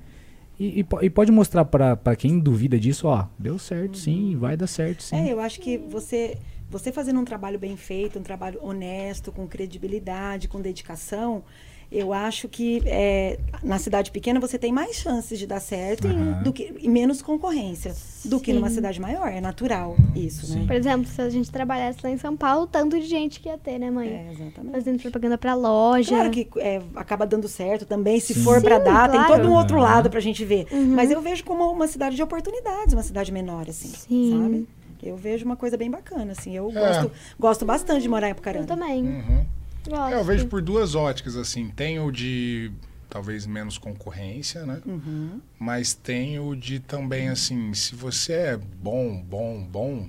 E, 0.60 0.80
e 0.80 0.86
e 1.06 1.10
pode 1.10 1.32
mostrar 1.32 1.64
pra 1.64 2.14
quem 2.16 2.38
duvida 2.38 2.78
disso, 2.78 3.08
ó, 3.08 3.26
deu 3.36 3.58
certo 3.58 3.98
sim, 3.98 4.36
vai 4.36 4.56
dar 4.56 4.68
certo 4.68 5.02
sim. 5.02 5.16
É, 5.16 5.32
eu 5.32 5.40
acho 5.40 5.60
que 5.60 5.76
você, 5.76 6.36
você 6.72 6.90
fazendo 6.90 7.20
um 7.20 7.24
trabalho 7.24 7.58
bem 7.58 7.76
feito, 7.76 8.18
um 8.18 8.22
trabalho 8.22 8.58
honesto, 8.62 9.30
com 9.30 9.46
credibilidade, 9.46 10.48
com 10.48 10.58
dedicação, 10.60 11.44
eu 11.90 12.10
acho 12.14 12.48
que 12.48 12.82
é, 12.86 13.38
na 13.62 13.78
cidade 13.78 14.10
pequena 14.10 14.40
você 14.40 14.58
tem 14.58 14.72
mais 14.72 14.96
chances 14.96 15.38
de 15.38 15.46
dar 15.46 15.60
certo 15.60 16.08
Aham. 16.08 16.42
do 16.42 16.50
que, 16.50 16.74
e 16.78 16.88
menos 16.88 17.20
concorrência 17.20 17.94
do 18.24 18.40
que 18.40 18.54
numa 18.54 18.70
Sim. 18.70 18.76
cidade 18.76 18.98
maior. 18.98 19.28
É 19.28 19.42
natural 19.42 19.94
isso, 20.16 20.46
Sim. 20.46 20.60
né? 20.60 20.66
Por 20.66 20.74
exemplo, 20.74 21.06
se 21.06 21.20
a 21.20 21.28
gente 21.28 21.50
trabalhasse 21.50 21.98
lá 22.02 22.08
em 22.08 22.16
São 22.16 22.34
Paulo, 22.34 22.66
tanto 22.66 22.98
de 22.98 23.06
gente 23.06 23.38
que 23.40 23.50
ia 23.50 23.58
ter, 23.58 23.78
né, 23.78 23.90
mãe? 23.90 24.08
É, 24.08 24.32
exatamente. 24.32 24.72
Fazendo 24.72 25.02
propaganda 25.02 25.36
pra 25.36 25.54
loja. 25.54 26.08
Claro 26.08 26.30
que 26.30 26.48
é, 26.56 26.80
acaba 26.96 27.26
dando 27.26 27.46
certo 27.46 27.84
também, 27.84 28.18
se 28.18 28.32
Sim. 28.32 28.42
for 28.42 28.62
para 28.62 28.78
Sim, 28.78 28.84
dar, 28.84 29.10
tem 29.10 29.22
claro. 29.22 29.42
todo 29.42 29.52
um 29.52 29.54
outro 29.54 29.78
lado 29.78 30.08
pra 30.08 30.20
gente 30.20 30.42
ver. 30.46 30.66
Uhum. 30.72 30.94
Mas 30.96 31.10
eu 31.10 31.20
vejo 31.20 31.44
como 31.44 31.70
uma 31.70 31.86
cidade 31.86 32.16
de 32.16 32.22
oportunidades, 32.22 32.94
uma 32.94 33.02
cidade 33.02 33.30
menor, 33.30 33.68
assim, 33.68 33.88
Sim. 33.88 34.40
sabe? 34.40 34.66
Eu 35.02 35.16
vejo 35.16 35.44
uma 35.44 35.56
coisa 35.56 35.76
bem 35.76 35.90
bacana, 35.90 36.32
assim. 36.32 36.54
Eu 36.56 36.70
É. 36.70 36.72
gosto, 36.74 37.12
gosto 37.38 37.64
bastante 37.64 38.02
de 38.02 38.08
morar 38.08 38.26
em 38.28 38.30
Eu 38.30 38.32
Apucarana. 38.32 38.66
também. 38.66 39.02
Uhum. 39.04 39.46
Gosto. 39.88 40.14
É, 40.14 40.20
eu 40.20 40.24
vejo 40.24 40.46
por 40.46 40.62
duas 40.62 40.94
óticas, 40.94 41.36
assim. 41.36 41.68
Tem 41.70 41.98
o 41.98 42.10
de 42.12 42.70
talvez 43.10 43.44
menos 43.46 43.76
concorrência, 43.78 44.64
né? 44.64 44.80
Uhum. 44.86 45.40
Mas 45.58 45.92
tem 45.92 46.38
o 46.38 46.54
de 46.54 46.78
também, 46.80 47.28
assim, 47.28 47.74
se 47.74 47.94
você 47.94 48.32
é 48.32 48.56
bom, 48.56 49.20
bom, 49.20 49.62
bom, 49.64 50.08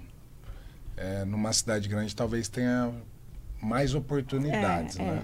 é, 0.95 1.25
numa 1.25 1.51
cidade 1.51 1.89
grande 1.89 2.15
talvez 2.15 2.47
tenha 2.47 2.91
mais 3.61 3.93
oportunidades, 3.95 4.97
É, 4.99 5.03
né? 5.03 5.23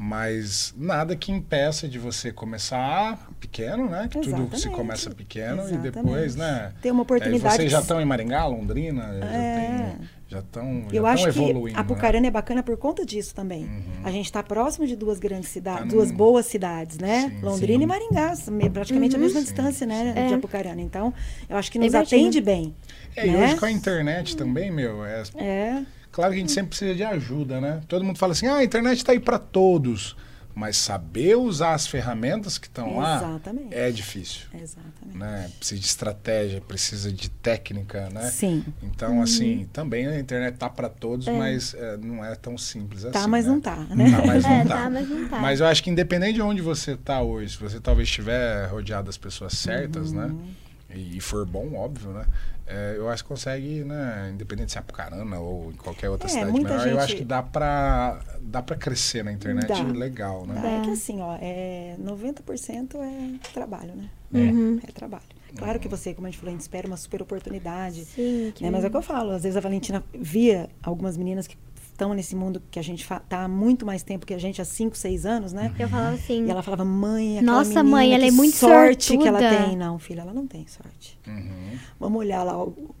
Mas 0.00 0.72
nada 0.76 1.16
que 1.16 1.32
impeça 1.32 1.88
de 1.88 1.98
você 1.98 2.30
começar 2.32 3.28
pequeno, 3.40 3.90
né? 3.90 4.06
Que 4.08 4.20
tudo 4.20 4.56
se 4.56 4.68
começa 4.70 5.10
pequeno 5.10 5.62
Exatamente. 5.62 5.88
e 5.88 5.90
depois, 5.90 6.36
né? 6.36 6.72
Ter 6.80 6.92
uma 6.92 7.00
É, 7.00 7.02
oportunidade. 7.02 7.56
vocês 7.56 7.72
já 7.72 7.80
estão 7.80 8.00
em 8.00 8.04
Maringá, 8.04 8.46
Londrina? 8.46 9.02
É. 9.24 9.96
Já 10.28 10.38
estão 10.40 10.86
Eu 10.92 11.02
já 11.02 11.08
acho 11.10 11.28
estão 11.28 11.44
que 11.44 11.50
evoluindo, 11.50 11.78
a 11.80 11.82
né? 11.82 11.88
É 12.28 12.30
bacana 12.30 12.62
por 12.62 12.76
conta 12.76 13.04
disso 13.04 13.34
também. 13.34 13.64
Uhum. 13.64 13.82
A 14.04 14.10
gente 14.12 14.26
está 14.26 14.40
próximo 14.42 14.86
de 14.86 14.94
duas 14.94 15.18
grandes 15.18 15.48
cidades, 15.48 15.80
Tá 15.80 15.84
num- 15.86 15.90
duas 15.90 16.12
boas 16.12 16.46
cidades, 16.46 16.98
né? 16.98 17.30
Sim, 17.30 17.40
Londrina 17.40 17.78
sim. 17.78 17.82
e 17.84 17.86
Maringá, 17.86 18.34
me- 18.52 18.70
praticamente 18.70 19.16
a 19.16 19.18
Uhum. 19.18 19.24
mesma 19.24 19.40
Sim, 19.40 19.46
distância, 19.46 19.86
né, 19.86 20.14
sim. 20.14 20.26
de 20.28 20.32
É. 20.34 20.36
Apucarana. 20.36 20.80
Então, 20.80 21.12
eu 21.48 21.56
acho 21.56 21.72
que 21.72 21.78
nos 21.78 21.92
atende 21.94 22.40
bem. 22.40 22.72
É, 23.16 23.26
e 23.26 23.30
né? 23.30 23.44
hoje 23.46 23.56
com 23.56 23.64
a 23.64 23.70
internet 23.70 24.36
também, 24.36 24.70
meu, 24.70 25.04
é, 25.04 25.22
É, 25.36 25.82
Claro 26.10 26.32
que 26.32 26.38
a 26.38 26.40
gente 26.40 26.52
sempre 26.52 26.70
precisa 26.70 26.94
de 26.94 27.04
ajuda, 27.04 27.60
né? 27.60 27.80
Todo 27.88 28.04
mundo 28.04 28.18
fala 28.18 28.32
assim, 28.32 28.46
ah, 28.46 28.56
a 28.56 28.64
internet 28.64 28.98
está 28.98 29.12
aí 29.12 29.20
para 29.20 29.38
todos. 29.38 30.16
Mas 30.54 30.76
saber 30.76 31.36
usar 31.36 31.74
as 31.74 31.86
ferramentas 31.86 32.58
que 32.58 32.66
estão 32.66 32.96
lá 32.98 33.40
é 33.70 33.92
difícil. 33.92 34.46
Exatamente. 34.52 35.16
Né? 35.16 35.48
Precisa 35.56 35.80
de 35.80 35.86
estratégia, 35.86 36.60
precisa 36.60 37.12
de 37.12 37.28
técnica, 37.28 38.08
né? 38.10 38.28
Sim. 38.28 38.64
Então, 38.82 39.22
assim, 39.22 39.68
também 39.72 40.08
a 40.08 40.18
internet 40.18 40.56
tá 40.56 40.68
para 40.68 40.88
todos, 40.88 41.28
É. 41.28 41.32
mas 41.32 41.74
é, 41.74 41.96
não 41.98 42.24
é 42.24 42.34
tão 42.34 42.58
simples 42.58 43.04
assim. 43.04 43.12
Tá, 43.12 43.28
mas 43.28 43.44
né? 43.46 43.52
não 43.52 43.60
tá, 43.60 43.76
né? 43.76 44.10
Tá, 44.10 44.26
mas 44.26 44.42
não 44.42 44.50
É, 44.52 44.64
tá. 44.64 44.76
tá, 44.82 44.90
mas 44.90 45.08
não 45.08 45.28
tá. 45.28 45.38
Mas 45.38 45.60
eu 45.60 45.66
acho 45.66 45.80
que 45.80 45.90
independente 45.90 46.32
de 46.34 46.42
onde 46.42 46.60
você 46.60 46.96
tá 46.96 47.22
hoje, 47.22 47.52
se 47.52 47.60
você 47.60 47.78
talvez 47.78 48.08
estiver 48.08 48.66
rodeado 48.66 49.06
das 49.06 49.16
pessoas 49.16 49.52
certas, 49.52 50.10
né? 50.10 50.24
Uhum. 50.26 50.42
E, 50.44 50.67
e 50.94 51.20
for 51.20 51.44
bom, 51.46 51.74
óbvio, 51.74 52.10
né? 52.12 52.24
É, 52.66 52.94
eu 52.96 53.08
acho 53.08 53.22
que 53.22 53.28
consegue, 53.28 53.82
né? 53.84 54.30
Independente 54.34 54.72
se 54.72 54.78
é 54.78 54.80
Apucarana 54.80 55.38
ou 55.38 55.70
em 55.70 55.76
qualquer 55.76 56.10
outra 56.10 56.28
É, 56.28 56.30
cidade 56.30 56.52
menor, 56.52 56.72
eu 56.72 56.80
gente- 56.80 56.98
acho 56.98 57.16
que 57.16 57.24
dá 57.24 57.42
pra, 57.42 58.20
dá 58.42 58.62
pra 58.62 58.76
crescer 58.76 59.24
na 59.24 59.32
internet 59.32 59.66
Dá. 59.68 59.82
legal, 59.84 60.46
né? 60.46 60.60
Tá, 60.60 60.68
É 60.68 60.80
que 60.82 60.90
assim, 60.90 61.20
ó, 61.22 61.36
é 61.40 61.96
90% 61.98 62.96
é 62.98 63.38
trabalho, 63.54 63.94
né? 63.94 64.10
É. 64.34 64.38
Uhum. 64.38 64.80
É 64.86 64.92
trabalho. 64.92 65.22
Claro 65.56 65.80
que 65.80 65.88
você, 65.88 66.12
como 66.12 66.26
a 66.26 66.30
gente 66.30 66.38
falou, 66.38 66.50
a 66.50 66.52
gente 66.52 66.60
espera 66.60 66.86
uma 66.86 66.98
super 66.98 67.22
oportunidade. 67.22 68.04
Sim, 68.04 68.52
que- 68.54 68.62
Né? 68.64 68.70
Mas 68.70 68.84
é 68.84 68.88
o 68.88 68.90
que 68.90 68.96
eu 68.98 69.02
falo, 69.02 69.30
às 69.30 69.42
vezes 69.44 69.56
a 69.56 69.60
Valentina 69.60 70.04
via 70.12 70.68
algumas 70.82 71.16
meninas 71.16 71.46
que 71.46 71.56
estão 71.98 72.14
nesse 72.14 72.36
mundo 72.36 72.62
que 72.70 72.78
a 72.78 72.82
gente 72.82 73.04
fa- 73.04 73.18
tá 73.28 73.42
há 73.42 73.48
muito 73.48 73.84
mais 73.84 74.04
tempo 74.04 74.24
que 74.24 74.32
a 74.32 74.38
gente, 74.38 74.62
há 74.62 74.64
5, 74.64 74.96
6 74.96 75.26
anos, 75.26 75.52
né? 75.52 75.72
Eu 75.76 75.88
falava 75.88 76.14
assim, 76.14 76.46
E 76.46 76.50
ela 76.50 76.62
falava, 76.62 76.84
mãe, 76.84 77.38
aquela 77.40 77.58
Nossa, 77.58 77.70
menina, 77.82 77.90
mãe, 77.90 78.14
ela 78.14 78.24
é 78.24 78.30
muito 78.30 78.54
sorte 78.56 79.18
que 79.18 79.26
ela 79.26 79.40
sortuda." 79.40 79.66
tem. 79.66 79.76
Não, 79.76 79.98
filha, 79.98 80.20
ela 80.20 80.32
não 80.32 80.46
tem 80.46 80.64
sorte. 80.68 81.18
Uhum. 81.26 81.76
Vamos 81.98 82.20
olhar 82.20 82.44
lá, 82.44 82.54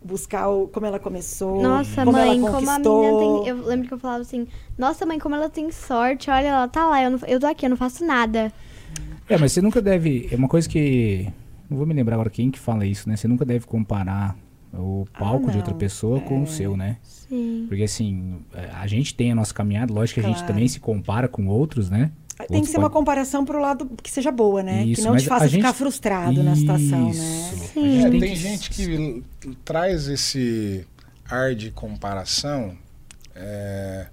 buscar 0.04 0.48
o- 0.48 0.66
como 0.66 0.84
ela 0.84 0.98
começou, 0.98 1.62
nossa, 1.62 2.04
como 2.04 2.10
mãe, 2.18 2.22
ela 2.38 2.40
como 2.50 2.68
a 2.70 2.74
conquistou. 2.74 3.00
menina 3.02 3.18
tem. 3.18 3.48
Eu 3.48 3.64
lembro 3.64 3.86
que 3.86 3.94
eu 3.94 3.98
falava 4.00 4.22
assim, 4.22 4.48
nossa, 4.76 5.06
mãe, 5.06 5.18
como 5.20 5.36
ela 5.36 5.48
tem 5.48 5.70
sorte, 5.70 6.28
olha, 6.28 6.48
ela 6.48 6.66
tá 6.68 6.84
lá, 6.88 7.00
eu, 7.00 7.10
não, 7.12 7.20
eu 7.28 7.38
tô 7.38 7.46
aqui, 7.46 7.66
eu 7.66 7.70
não 7.70 7.76
faço 7.76 8.04
nada. 8.04 8.52
É, 9.28 9.38
mas 9.38 9.52
você 9.52 9.62
nunca 9.62 9.80
deve. 9.80 10.28
É 10.32 10.34
uma 10.36 10.48
coisa 10.48 10.68
que. 10.68 11.28
Não 11.70 11.76
vou 11.76 11.86
me 11.86 11.94
lembrar 11.94 12.14
agora 12.16 12.30
quem 12.30 12.50
que 12.50 12.58
fala 12.58 12.84
isso, 12.84 13.08
né? 13.08 13.14
Você 13.14 13.28
nunca 13.28 13.44
deve 13.44 13.64
comparar 13.66 14.34
o 14.72 15.06
Ah, 15.14 15.18
palco 15.18 15.50
de 15.50 15.56
outra 15.56 15.74
pessoa 15.74 16.20
com 16.20 16.40
É. 16.40 16.42
o 16.42 16.46
seu, 16.46 16.76
né? 16.76 16.98
Sim. 17.02 17.66
Porque 17.68 17.82
assim, 17.82 18.36
é, 18.54 18.70
a 18.74 18.86
gente 18.86 19.14
tem 19.14 19.32
a 19.32 19.34
nossa 19.34 19.52
caminhada, 19.54 19.92
lógico 19.92 20.20
que 20.20 20.26
a 20.26 20.28
gente 20.28 20.38
Claro. 20.38 20.52
também 20.52 20.68
se 20.68 20.78
compara 20.80 21.28
com 21.28 21.46
outros, 21.46 21.88
né? 21.90 22.10
Tem 22.36 22.44
Outros 22.58 22.60
que 22.68 22.72
ser 22.72 22.78
uma 22.78 22.88
pode- 22.88 22.98
comparação 23.00 23.44
pro 23.44 23.60
lado 23.60 23.90
que 24.00 24.10
seja 24.10 24.30
boa, 24.30 24.62
né? 24.62 24.84
Isso, 24.84 25.02
que 25.02 25.08
não 25.08 25.16
te 25.16 25.26
faça 25.26 25.48
gente- 25.48 25.60
ficar 25.60 25.72
frustrado 25.72 26.40
na 26.42 26.54
situação, 26.54 27.06
né? 27.06 27.10
Isso. 27.10 27.72
Sim. 27.74 27.98
É, 28.04 28.10
tem 28.10 28.20
tem 28.20 28.30
que- 28.30 28.36
gente 28.36 28.70
que 28.70 29.24
traz 29.64 30.06
esse 30.06 30.86
ar 31.28 31.54
de 31.56 31.72
comparação 31.72 32.76
é, 33.34 34.06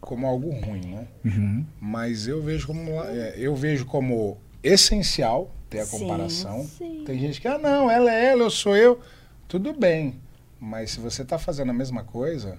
como 0.00 0.26
algo 0.26 0.50
ruim, 0.50 0.80
né? 0.86 1.06
Uhum. 1.24 1.64
Mas 1.80 2.26
eu 2.26 2.42
vejo 2.42 2.66
como 2.66 2.90
é, 3.04 3.34
eu 3.36 3.54
vejo 3.54 3.86
como 3.86 4.36
essencial 4.62 5.50
ter 5.70 5.80
a 5.80 5.84
Sim. 5.86 5.98
comparação. 6.00 6.64
Sim. 6.64 7.02
Tem 7.06 7.18
gente 7.18 7.40
que, 7.40 7.46
ah, 7.48 7.58
não, 7.58 7.90
ela 7.90 8.12
é 8.12 8.26
ela, 8.30 8.42
eu 8.42 8.50
sou 8.50 8.76
eu. 8.76 8.98
Tudo 9.48 9.72
bem. 9.72 10.14
Mas 10.60 10.90
se 10.92 11.00
você 11.00 11.22
está 11.22 11.38
fazendo 11.38 11.70
a 11.70 11.74
mesma 11.74 12.02
coisa, 12.04 12.58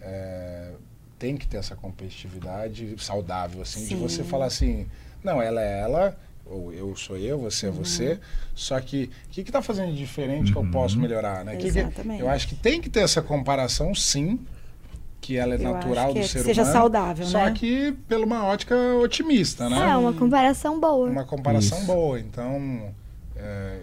é, 0.00 0.72
tem 1.18 1.36
que 1.36 1.46
ter 1.46 1.58
essa 1.58 1.76
competitividade 1.76 2.94
saudável, 2.98 3.60
assim, 3.62 3.80
de 3.80 3.88
Sim. 3.88 3.96
você 3.96 4.24
falar 4.24 4.46
assim, 4.46 4.86
não, 5.22 5.40
ela 5.40 5.60
é 5.62 5.80
ela, 5.80 6.16
ou 6.46 6.72
eu 6.72 6.96
sou 6.96 7.16
eu, 7.18 7.38
você 7.38 7.66
é 7.66 7.70
você. 7.70 8.18
Só 8.54 8.80
que 8.80 9.10
o 9.26 9.30
que 9.30 9.42
está 9.42 9.60
fazendo 9.60 9.92
de 9.92 9.98
diferente 9.98 10.50
que 10.50 10.56
eu 10.58 10.62
Uhum. 10.62 10.70
posso 10.70 10.98
melhorar, 10.98 11.44
né? 11.44 11.56
Que 11.56 11.70
que- 11.70 11.78
Exatamente. 11.78 12.20
eu 12.20 12.28
acho 12.30 12.48
que 12.48 12.54
tem 12.54 12.80
que 12.80 12.88
ter 12.88 13.00
essa 13.00 13.20
comparação, 13.20 13.94
sim, 13.94 14.40
que 15.20 15.36
ela 15.36 15.54
é 15.54 15.58
Eu 15.58 15.62
natural 15.74 16.04
acho 16.06 16.14
que 16.14 16.20
do 16.20 16.24
é- 16.24 16.28
ser 16.28 16.42
seja 16.42 16.62
humano. 16.62 16.76
saudável, 16.78 17.26
Só 17.26 17.44
né? 17.44 17.52
que 17.52 17.92
pela 18.08 18.24
uma 18.24 18.44
ótica 18.46 18.74
otimista, 19.02 19.68
né? 19.68 19.90
É, 19.90 19.96
uma 19.96 20.14
comparação 20.14 20.80
boa. 20.80 21.10
Uma 21.10 21.24
comparação 21.24 21.76
Isso. 21.78 21.86
boa. 21.86 22.18
Então, 22.18 22.94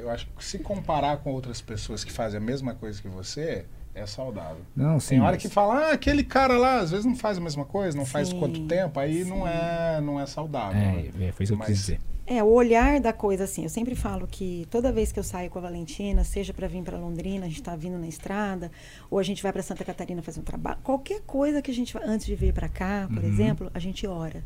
eu 0.08 0.14
acho 0.14 0.28
que 0.38 0.43
se 0.43 0.60
comparar 0.60 1.18
com 1.18 1.32
outras 1.32 1.62
pessoas 1.62 2.03
que 2.03 2.12
fazem 2.12 2.38
a 2.38 2.41
mesma 2.41 2.74
coisa 2.76 3.01
que 3.01 3.08
você, 3.08 3.66
é 3.93 4.05
saudável. 4.05 4.62
Não, 4.76 4.99
sim. 4.99 5.10
Tem 5.16 5.22
hora 5.22 5.32
mas- 5.34 5.41
que 5.41 5.49
fala, 5.49 5.88
ah, 5.89 5.91
aquele 5.93 6.24
cara 6.24 6.58
lá, 6.58 6.80
às 6.80 6.91
vezes 6.91 7.05
não 7.05 7.16
faz 7.16 7.38
a 7.38 7.41
mesma 7.41 7.66
coisa, 7.66 7.97
não 7.97 8.05
faz 8.05 8.30
Sim, 8.30 8.39
quanto 8.39 8.60
tempo, 8.68 8.99
aí 8.99 9.24
sim. 9.24 9.30
não 9.30 9.47
é, 9.47 9.99
não 10.01 10.20
é 10.20 10.26
saudável. 10.26 10.80
né? 10.80 11.10
É, 11.20 11.26
é, 11.26 11.32
foi 11.32 11.43
isso 11.45 11.55
que 11.55 11.62
eu 11.62 11.66
quis 11.66 11.78
dizer. 11.78 11.99
É, 12.30 12.43
o 12.43 12.47
olhar 12.47 12.99
da 12.99 13.14
coisa, 13.14 13.45
assim, 13.45 13.64
eu 13.64 13.70
sempre 13.70 13.95
falo 13.95 14.28
que 14.28 14.68
toda 14.70 14.91
vez 14.91 15.14
que 15.14 15.18
eu 15.20 15.24
saio 15.24 15.49
com 15.49 15.60
a 15.60 15.62
Valentina, 15.62 16.24
seja 16.26 16.53
para 16.53 16.68
vir 16.68 16.84
para 16.84 16.97
Londrina, 16.97 17.45
a 17.45 17.47
gente 17.47 17.62
está 17.62 17.74
vindo 17.76 17.97
na 17.97 18.05
estrada, 18.08 18.70
ou 19.10 19.18
a 19.18 19.24
gente 19.24 19.41
vai 19.41 19.51
para 19.53 19.64
Santa 19.64 19.86
Catarina 19.86 20.22
fazer 20.22 20.41
um 20.41 20.43
trabalho, 20.43 20.78
qualquer 20.84 21.22
coisa 21.22 21.62
que 21.62 21.72
a 21.72 21.74
gente 21.74 21.97
antes 21.97 22.26
de 22.26 22.36
vir 22.36 22.53
para 22.53 22.68
cá, 22.68 23.08
por 23.12 23.24
Uhum. 23.24 23.30
exemplo, 23.30 23.72
a 23.74 23.80
gente 23.80 24.05
ora. 24.05 24.43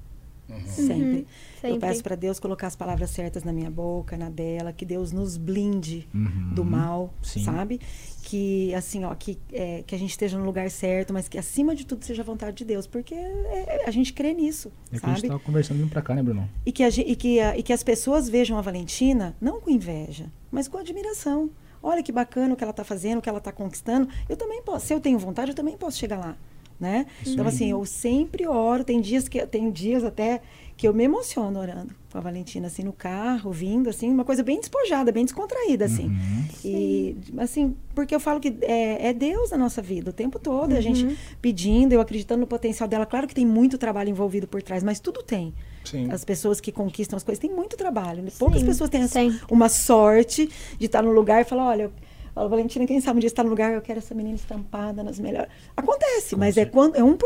Sempre. 0.65 1.03
Uhum, 1.19 1.25
sempre. 1.61 1.69
Eu 1.71 1.77
peço 1.79 2.03
para 2.03 2.15
Deus 2.15 2.39
colocar 2.39 2.67
as 2.67 2.75
palavras 2.75 3.09
certas 3.11 3.43
na 3.43 3.51
minha 3.53 3.69
boca, 3.69 4.17
na 4.17 4.29
dela, 4.29 4.71
que 4.73 4.85
Deus 4.85 5.11
nos 5.11 5.37
blinde 5.37 6.07
Uhum. 6.13 6.53
do 6.53 6.63
mal, 6.65 7.13
Sim. 7.21 7.43
sabe? 7.43 7.79
Que 8.23 8.73
assim, 8.75 9.03
ó, 9.03 9.13
que, 9.15 9.37
é, 9.51 9.83
que 9.85 9.93
a 9.95 9.97
gente 9.97 10.11
esteja 10.11 10.37
no 10.37 10.45
lugar 10.45 10.69
certo, 10.69 11.13
mas 11.13 11.27
que 11.27 11.37
acima 11.37 11.75
de 11.75 11.85
tudo 11.85 12.03
seja 12.05 12.21
a 12.21 12.25
vontade 12.25 12.57
de 12.57 12.65
Deus, 12.65 12.87
porque 12.87 13.13
é- 13.15 13.81
é- 13.83 13.85
a 13.87 13.91
gente 13.91 14.13
crê 14.13 14.33
nisso, 14.33 14.71
É 14.91 14.99
que 14.99 15.05
a 15.05 15.09
gente 15.09 15.17
sabe? 15.17 15.27
tava 15.29 15.39
conversando 15.39 15.77
vindo 15.79 15.89
pra 15.89 16.01
cá, 16.01 16.13
né, 16.15 16.23
Bruno? 16.23 16.49
E 16.65 16.71
que, 16.71 16.83
a, 16.83 16.89
e, 16.89 17.15
que 17.15 17.39
a- 17.39 17.57
e 17.57 17.63
que 17.63 17.73
as 17.73 17.83
pessoas 17.83 18.29
vejam 18.29 18.57
a 18.57 18.61
Valentina 18.61 19.35
não 19.41 19.59
com 19.59 19.69
inveja, 19.69 20.31
mas 20.51 20.67
com 20.67 20.77
admiração. 20.77 21.49
Olha 21.83 22.03
que 22.03 22.11
bacana 22.11 22.53
o 22.53 22.57
que 22.57 22.63
ela 22.63 22.69
está 22.71 22.83
fazendo, 22.83 23.17
o 23.17 23.21
que 23.23 23.27
ela 23.29 23.39
está 23.39 23.51
conquistando. 23.51 24.07
Eu 24.29 24.37
também 24.37 24.61
posso. 24.61 24.85
Se 24.85 24.93
eu 24.93 24.99
tenho 24.99 25.17
vontade, 25.17 25.49
eu 25.51 25.55
também 25.55 25.75
posso 25.75 25.97
chegar 25.97 26.19
lá. 26.19 26.37
Né? 26.81 27.05
Então, 27.27 27.45
assim, 27.45 27.69
eu 27.69 27.85
sempre 27.85 28.47
oro. 28.47 28.83
Tem 28.83 28.99
dias, 28.99 29.27
que, 29.29 29.45
tem 29.45 29.69
dias 29.69 30.03
até 30.03 30.41
que 30.75 30.87
eu 30.87 30.93
me 30.95 31.03
emociono 31.03 31.59
orando 31.59 31.93
com 32.11 32.17
a 32.17 32.21
Valentina, 32.21 32.65
assim, 32.65 32.81
no 32.83 32.91
carro, 32.91 33.51
vindo, 33.51 33.87
assim, 33.87 34.09
uma 34.09 34.25
coisa 34.25 34.41
bem 34.41 34.59
despojada, 34.59 35.11
bem 35.11 35.23
descontraída, 35.23 35.85
assim. 35.85 36.07
Uhum. 36.07 36.45
E, 36.65 37.15
assim, 37.37 37.75
porque 37.93 38.15
eu 38.15 38.19
falo 38.19 38.39
que 38.39 38.57
é, 38.63 39.09
é 39.09 39.13
Deus 39.13 39.51
na 39.51 39.57
nossa 39.59 39.79
vida 39.79 40.09
o 40.09 40.13
tempo 40.13 40.39
todo. 40.39 40.73
A 40.73 40.81
gente 40.81 41.15
pedindo, 41.39 41.93
eu 41.93 42.01
acreditando 42.01 42.41
no 42.41 42.47
potencial 42.47 42.89
dela. 42.89 43.05
Claro 43.05 43.27
que 43.27 43.35
tem 43.35 43.45
muito 43.45 43.77
trabalho 43.77 44.09
envolvido 44.09 44.47
por 44.47 44.63
trás, 44.63 44.81
mas 44.83 44.99
tudo 44.99 45.21
tem. 45.21 45.53
Sim. 45.85 46.09
As 46.11 46.25
pessoas 46.25 46.59
que 46.59 46.71
conquistam 46.71 47.15
as 47.15 47.23
coisas 47.23 47.39
têm 47.39 47.51
muito 47.51 47.77
trabalho. 47.77 48.23
né? 48.23 48.31
Poucas 48.39 48.61
Sim, 48.61 48.65
pessoas 48.65 48.89
têm 48.89 49.03
essa- 49.03 49.19
uma 49.51 49.69
sorte 49.69 50.49
de 50.79 50.85
estar 50.87 51.03
no 51.03 51.11
lugar 51.11 51.41
e 51.41 51.45
falar, 51.45 51.67
olha, 51.67 51.83
eu 51.83 51.91
falo, 52.33 52.49
Valentina, 52.49 52.85
quem 52.87 52.99
sabe 53.01 53.17
um 53.17 53.19
dia 53.19 53.27
estar 53.27 53.43
no 53.43 53.49
lugar, 53.49 53.73
eu 53.73 53.81
quero 53.81 53.99
essa 53.99 54.13
menina 54.15 54.35
estampada 54.35 55.03
nas 55.03 55.19
melhores. 55.19 55.49
Acontece, 55.75 56.35
mas 56.35 56.57
é, 56.57 56.65
quando, 56.65 56.95
é 56.95 57.01
1% 57.01 57.17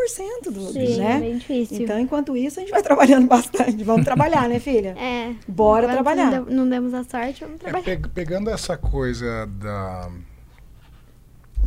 do, 0.52 0.62
Sim, 0.72 0.98
né? 0.98 1.18
é 1.18 1.20
bem 1.20 1.38
difícil. 1.38 1.84
Então, 1.84 2.00
enquanto 2.00 2.36
isso, 2.36 2.60
a 2.60 2.62
gente 2.64 2.72
vai 2.72 2.82
trabalhando 2.84 3.28
bastante. 3.28 3.84
Vamos 3.84 4.04
trabalhar, 4.06 4.48
né, 4.50 4.60
filha? 4.60 4.96
É. 4.98 5.34
Bora 5.48 5.88
trabalhar. 5.88 6.32
Não, 6.32 6.46
não 6.46 6.70
demos 6.70 6.94
a 6.94 7.04
sorte, 7.04 7.44
vamos 7.44 7.58
É, 7.62 7.64
trabalhar. 7.64 7.84
pe- 7.84 8.10
pegando 8.10 8.50
essa 8.50 8.78
coisa 8.78 9.46
da 9.48 10.10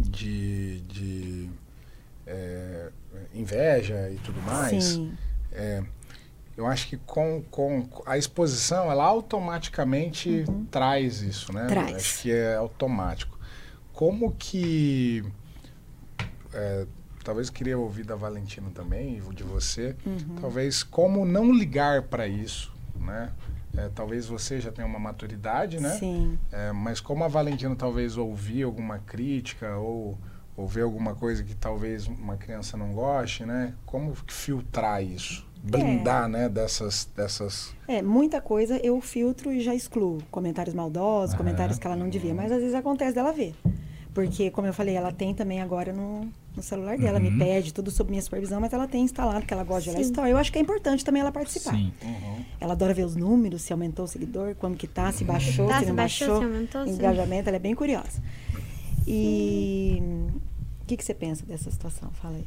de, 0.01 0.80
de 0.82 1.49
é, 2.26 2.89
inveja 3.34 4.11
e 4.11 4.16
tudo 4.18 4.41
mais, 4.43 4.84
Sim. 4.84 5.12
é, 5.53 5.82
eu 6.59 6.66
acho 6.66 6.88
que 6.88 6.96
com, 6.96 7.40
com 7.52 7.88
a 8.04 8.18
exposição 8.18 8.90
ela 8.90 9.04
automaticamente 9.04 10.44
traz 10.72 11.22
isso, 11.22 11.52
né? 11.52 11.62
Uhum. 11.62 11.68
Traz. 11.68 11.94
Acho 11.96 12.22
que 12.22 12.32
é 12.32 12.56
automático. 12.56 13.38
Como 13.92 14.32
que 14.32 15.24
é, 16.52 16.84
talvez 17.22 17.46
eu 17.46 17.54
queria 17.54 17.78
ouvir 17.78 18.04
da 18.04 18.16
Valentina 18.16 18.68
também 18.74 19.20
de 19.32 19.44
você, 19.44 19.94
Uhum. 20.04 20.36
talvez 20.40 20.82
como 20.82 21.24
não 21.24 21.52
ligar 21.52 22.02
para 22.02 22.26
isso, 22.26 22.72
né? 22.96 23.30
É, 23.76 23.88
talvez 23.94 24.26
você 24.26 24.61
já 24.61 24.72
tenha 24.72 24.86
uma 24.86 24.98
maturidade, 24.98 25.78
né? 25.78 25.90
Sim. 25.90 26.36
É, 26.50 26.72
mas 26.72 27.00
como 27.00 27.22
a 27.22 27.28
Valentina 27.28 27.76
talvez 27.76 28.16
ouvir 28.16 28.64
alguma 28.64 28.98
crítica 28.98 29.76
ou, 29.76 30.18
ou 30.56 30.66
ver 30.66 30.82
alguma 30.82 31.14
coisa 31.14 31.44
que 31.44 31.54
talvez 31.54 32.09
uma 32.09 32.36
criança 32.36 32.76
não 32.76 32.92
goste, 32.92 33.44
né? 33.46 33.74
Como 33.86 34.12
filtrar 34.26 35.04
isso? 35.04 35.46
Blindar, 35.62 36.28
né? 36.28 36.48
Dessas, 36.48 37.09
dessas... 37.16 37.74
É, 37.86 38.00
muita 38.02 38.40
coisa 38.40 38.76
eu 38.78 39.00
filtro 39.00 39.52
e 39.52 39.61
já 39.61 39.74
excluo. 39.74 40.18
Comentários 40.30 40.74
maldosos, 40.74 41.34
comentários 41.34 41.78
que 41.78 41.86
ela 41.86 41.96
não 41.96 42.09
devia. 42.09 42.34
Mas 42.34 42.50
às 42.52 42.59
vezes 42.61 42.74
acontece 42.74 43.14
dela 43.14 43.32
ver. 43.32 43.54
Porque, 44.14 44.50
como 44.50 44.66
eu 44.66 44.72
falei, 44.72 44.94
ela 44.96 45.12
tem 45.12 45.32
também 45.34 45.61
agora 45.61 45.92
no, 45.92 46.26
no 46.56 46.62
celular 46.62 46.96
dela. 46.98 47.20
Me 47.20 47.28
Uhum. 47.28 47.38
pede 47.38 47.72
tudo 47.72 47.90
sob 47.90 48.11
minha 48.11 48.22
supervisão, 48.22 48.61
mas 48.61 48.72
ela 48.72 48.88
tem 48.88 49.02
instalado, 49.02 49.44
que 49.46 49.52
ela 49.54 49.62
gosta 49.62 49.82
de 49.84 49.90
olhar 49.90 49.98
Sim. 49.98 50.11
história. 50.11 50.30
Eu 50.32 50.38
acho 50.38 50.50
que 50.50 50.59
é 50.59 50.62
importante 50.62 51.04
também 51.04 51.20
ela 51.20 51.30
participar. 51.30 51.72
Sim. 51.74 51.92
Ela 52.61 52.72
adora 52.72 52.92
ver 52.94 53.04
os 53.04 53.14
números, 53.14 53.62
se 53.62 53.72
aumentou 53.72 54.06
o 54.06 54.09
seguidor, 54.09 54.54
como 54.56 54.74
que 54.74 54.86
tá, 54.88 55.12
se 55.12 55.22
baixou, 55.24 55.68
Tá, 55.68 55.74
se 55.74 55.80
se 55.84 55.86
não 55.88 55.94
baixou, 55.96 56.28
baixou. 56.28 56.40
se 56.40 56.44
aumentou, 56.54 56.84
sim. 56.86 56.92
engajamento, 56.92 57.48
ela 57.48 57.56
é 57.56 57.61
bem 57.61 57.74
curiosa. 57.74 58.20
E 59.06 60.02
o 60.82 60.84
que, 60.86 60.96
que 60.96 61.04
você 61.04 61.14
pensa 61.14 61.44
dessa 61.46 61.70
situação? 61.70 62.11
Fala 62.20 62.36
aí. 62.36 62.46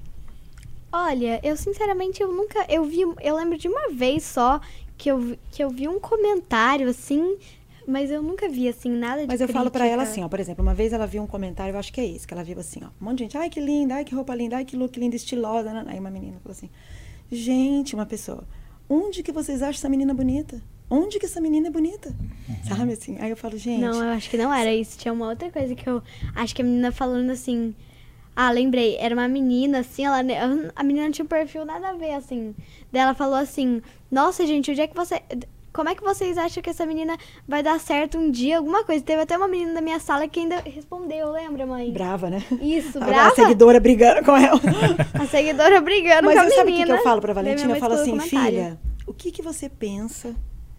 Olha, 0.92 1.40
eu 1.44 1.56
sinceramente 1.56 2.22
eu 2.22 2.32
nunca 2.32 2.66
eu 2.70 2.84
vi, 2.84 3.02
eu 3.22 3.36
lembro 3.36 3.58
de 3.58 3.68
uma 3.68 3.90
vez 3.92 4.24
só 4.24 4.60
que 4.98 5.10
eu 5.10 5.18
vi- 5.18 5.40
que 5.52 5.64
eu 5.64 5.70
vi 5.70 5.88
um 5.88 6.00
comentário 6.00 6.90
assim, 6.90 7.38
mas 7.88 8.12
eu 8.12 8.22
nunca 8.22 8.48
vi 8.50 8.68
assim 8.68 8.90
nada 8.92 9.22
de 9.22 9.28
Mas 9.28 9.40
eu 9.42 9.48
falo 9.48 9.72
pra 9.72 9.86
ela 9.86 9.98
crítica. 10.04 10.12
assim, 10.12 10.24
ó, 10.24 10.28
por 10.30 10.40
exemplo, 10.40 10.62
uma 10.62 10.74
vez 10.74 10.92
ela 10.94 11.08
viu 11.08 11.24
um 11.24 11.28
comentário, 11.28 11.74
eu 11.74 11.80
acho 11.80 11.92
que 11.94 12.02
é 12.02 12.06
esse, 12.06 12.28
que 12.28 12.34
ela 12.34 12.44
viu 12.44 12.60
assim, 12.60 12.82
ó, 12.84 12.88
um 13.02 13.06
monte 13.06 13.20
de 13.20 13.24
gente, 13.24 13.38
ai 13.38 13.50
que 13.50 13.60
linda, 13.60 13.96
ai 13.96 14.04
que 14.06 14.14
roupa 14.14 14.36
linda, 14.36 14.58
ai 14.58 14.66
que 14.66 14.76
look 14.76 15.00
linda, 15.00 15.16
estilosa, 15.16 15.72
né? 15.74 15.84
aí 15.88 16.00
uma 16.00 16.12
menina 16.12 16.38
falou 16.44 16.52
assim, 16.52 16.70
gente, 17.32 17.96
uma 17.96 18.06
pessoa, 18.06 18.44
onde 18.90 19.24
que 19.24 19.32
vocês 19.32 19.62
acham 19.62 19.80
essa 19.80 19.90
menina 19.90 20.14
bonita? 20.14 20.62
Onde 20.90 21.20
que 21.20 21.26
essa 21.26 21.40
menina 21.40 21.70
é 21.70 21.72
bonita? 21.72 22.14
Sabe 22.68 22.92
assim? 22.92 23.18
Aí 23.22 23.30
eu 23.30 23.38
falo, 23.38 23.58
gente, 23.58 23.80
Não, 23.80 24.04
eu 24.04 24.10
acho 24.10 24.30
que 24.30 24.36
não 24.38 24.54
era 24.54 24.74
isso. 24.74 24.98
Tinha 24.98 25.14
uma 25.14 25.30
outra 25.30 25.50
coisa 25.50 25.74
que 25.74 25.88
eu 25.90 26.04
acho 26.36 26.54
que 26.54 26.62
a 26.62 26.66
menina 26.66 26.92
falando 26.92 27.30
assim. 27.30 27.74
Ah, 28.36 28.50
lembrei, 28.52 28.96
era 28.98 29.14
uma 29.14 29.28
menina, 29.28 29.80
assim, 29.80 30.06
ela. 30.06 30.22
A 30.76 30.84
menina 30.84 31.12
tinha 31.12 31.26
um 31.26 31.28
perfil 31.28 31.66
nada 31.66 31.90
a 31.90 31.94
ver, 31.94 32.14
assim. 32.14 32.56
Daí 32.92 33.02
ela 33.02 33.14
falou 33.14 33.36
assim, 33.36 33.82
nossa, 34.10 34.46
gente, 34.46 34.72
onde 34.72 34.82
é 34.82 34.88
que 34.88 34.96
você. 34.96 35.22
Como 35.74 35.88
é 35.88 35.96
que 35.96 36.04
vocês 36.04 36.38
acham 36.38 36.62
que 36.62 36.70
essa 36.70 36.86
menina 36.86 37.18
vai 37.48 37.64
dar 37.64 37.80
certo 37.80 38.18
um 38.18 38.30
dia? 38.30 38.58
Alguma 38.58 38.84
coisa. 38.84 39.04
Teve 39.04 39.22
até 39.22 39.38
uma 39.38 39.48
menina 39.48 39.74
da 39.74 39.82
minha 39.82 40.00
sala 40.00 40.28
que 40.28 40.40
ainda 40.42 40.60
respondeu, 40.62 41.32
lembra, 41.32 41.66
mãe? 41.66 41.92
brava, 41.92 42.30
né? 42.30 42.44
Isso, 42.62 42.98
A- 43.02 43.06
brava. 43.06 43.30
A 43.32 43.36
seguidora 43.36 43.80
brigando 43.80 44.24
com 44.26 44.36
ela. 44.36 44.60
A 45.14 45.26
seguidora 45.28 45.80
brigando 45.80 46.26
Mas 46.26 46.36
com 46.36 46.42
a 46.42 46.46
eu, 46.46 46.50
sabe 46.50 46.62
o 46.62 46.66
que, 46.66 46.72
menina. 46.80 46.86
que 46.96 47.00
eu 47.00 47.04
falo 47.04 47.22
pra 47.22 47.34
Valentina? 47.34 47.74
Eu 47.74 47.80
falo 47.80 47.94
assim, 47.94 48.20
filha, 48.20 48.78
o 49.08 49.14
que, 49.14 49.32
que 49.32 49.42
você 49.42 49.70
pensa 49.70 50.36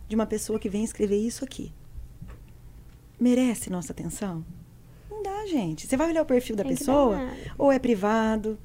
de 0.08 0.14
uma 0.14 0.26
pessoa 0.26 0.58
que 0.58 0.68
vem 0.68 0.84
escrever 0.84 1.16
isso 1.16 1.42
aqui? 1.42 1.72
Merece 3.18 3.70
nossa 3.70 3.92
atenção? 3.92 4.44
Não 5.22 5.32
dá, 5.40 5.46
gente. 5.46 5.86
Você 5.86 5.96
vai 5.96 6.08
olhar 6.10 6.22
o 6.22 6.26
perfil 6.26 6.56
da 6.56 6.64
Tem 6.64 6.74
pessoa, 6.76 7.20
ou 7.58 7.70
é 7.70 7.78
privado, 7.78 8.58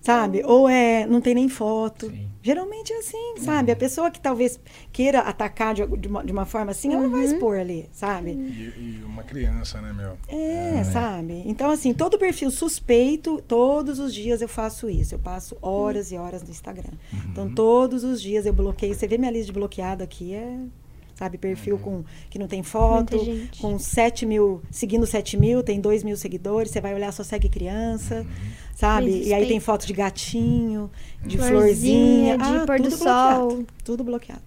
sabe? 0.00 0.42
Ou 0.44 0.68
é 0.68 1.06
não 1.06 1.20
tem 1.20 1.34
nem 1.34 1.48
foto. 1.48 2.06
Sim. 2.10 2.28
Geralmente 2.44 2.92
é 2.92 2.98
assim, 2.98 3.34
sabe? 3.38 3.70
A 3.70 3.76
pessoa 3.76 4.10
que 4.10 4.20
talvez 4.20 4.58
queira 4.92 5.20
atacar 5.20 5.74
de, 5.74 5.86
de 5.96 6.08
uma, 6.08 6.24
de 6.24 6.32
uma 6.32 6.44
forma 6.44 6.72
assim, 6.72 6.92
ela 6.92 7.02
não 7.02 7.10
Uhum. 7.10 7.16
vai 7.16 7.24
expor 7.24 7.56
ali, 7.56 7.88
sabe? 7.92 8.32
E, 8.32 8.72
e 9.00 9.02
uma 9.06 9.22
criança, 9.22 9.80
né, 9.80 9.92
meu? 9.92 10.18
É, 10.28 10.82
sabe? 10.82 11.44
Então, 11.46 11.70
assim, 11.70 11.94
todo 11.94 12.18
perfil 12.18 12.50
suspeito, 12.50 13.40
todos 13.46 14.00
os 14.00 14.12
dias 14.12 14.42
eu 14.42 14.48
faço 14.48 14.90
isso. 14.90 15.14
Eu 15.14 15.20
passo 15.20 15.56
horas 15.62 16.10
e 16.10 16.16
horas 16.16 16.42
no 16.42 16.50
Instagram. 16.50 16.90
Então, 17.30 17.48
todos 17.54 18.02
os 18.02 18.20
dias 18.20 18.44
eu 18.44 18.52
bloqueio. 18.52 18.92
Você 18.92 19.06
vê 19.06 19.16
minha 19.16 19.30
lista 19.30 19.46
de 19.46 19.52
bloqueado 19.52 20.02
aqui, 20.02 20.34
é. 20.34 20.58
Sabe, 21.14 21.38
perfil 21.38 21.78
com, 21.78 22.02
que 22.30 22.38
não 22.38 22.48
tem 22.48 22.62
foto, 22.62 23.16
com 23.60 23.78
7 23.78 24.24
mil, 24.26 24.60
seguindo 24.70 25.06
7 25.06 25.36
mil, 25.36 25.62
tem 25.62 25.80
2 25.80 26.02
mil 26.02 26.16
seguidores, 26.16 26.72
você 26.72 26.80
vai 26.80 26.94
olhar, 26.94 27.12
só 27.12 27.22
segue 27.22 27.48
criança, 27.48 28.26
sabe? 28.74 29.10
Bem 29.10 29.22
E 29.28 29.34
aí 29.34 29.46
tem 29.46 29.60
foto 29.60 29.86
de 29.86 29.92
gatinho, 29.92 30.90
de 31.24 31.36
Florzinha, 31.36 32.36
florzinha, 32.36 32.38
de 32.38 32.44
ah, 32.44 32.66
pôr 32.66 32.78
do 32.78 32.84
tudo 32.84 32.96
sol. 32.96 33.06
bloqueado. 33.48 33.66
Tudo 33.84 34.04
bloqueado. 34.04 34.42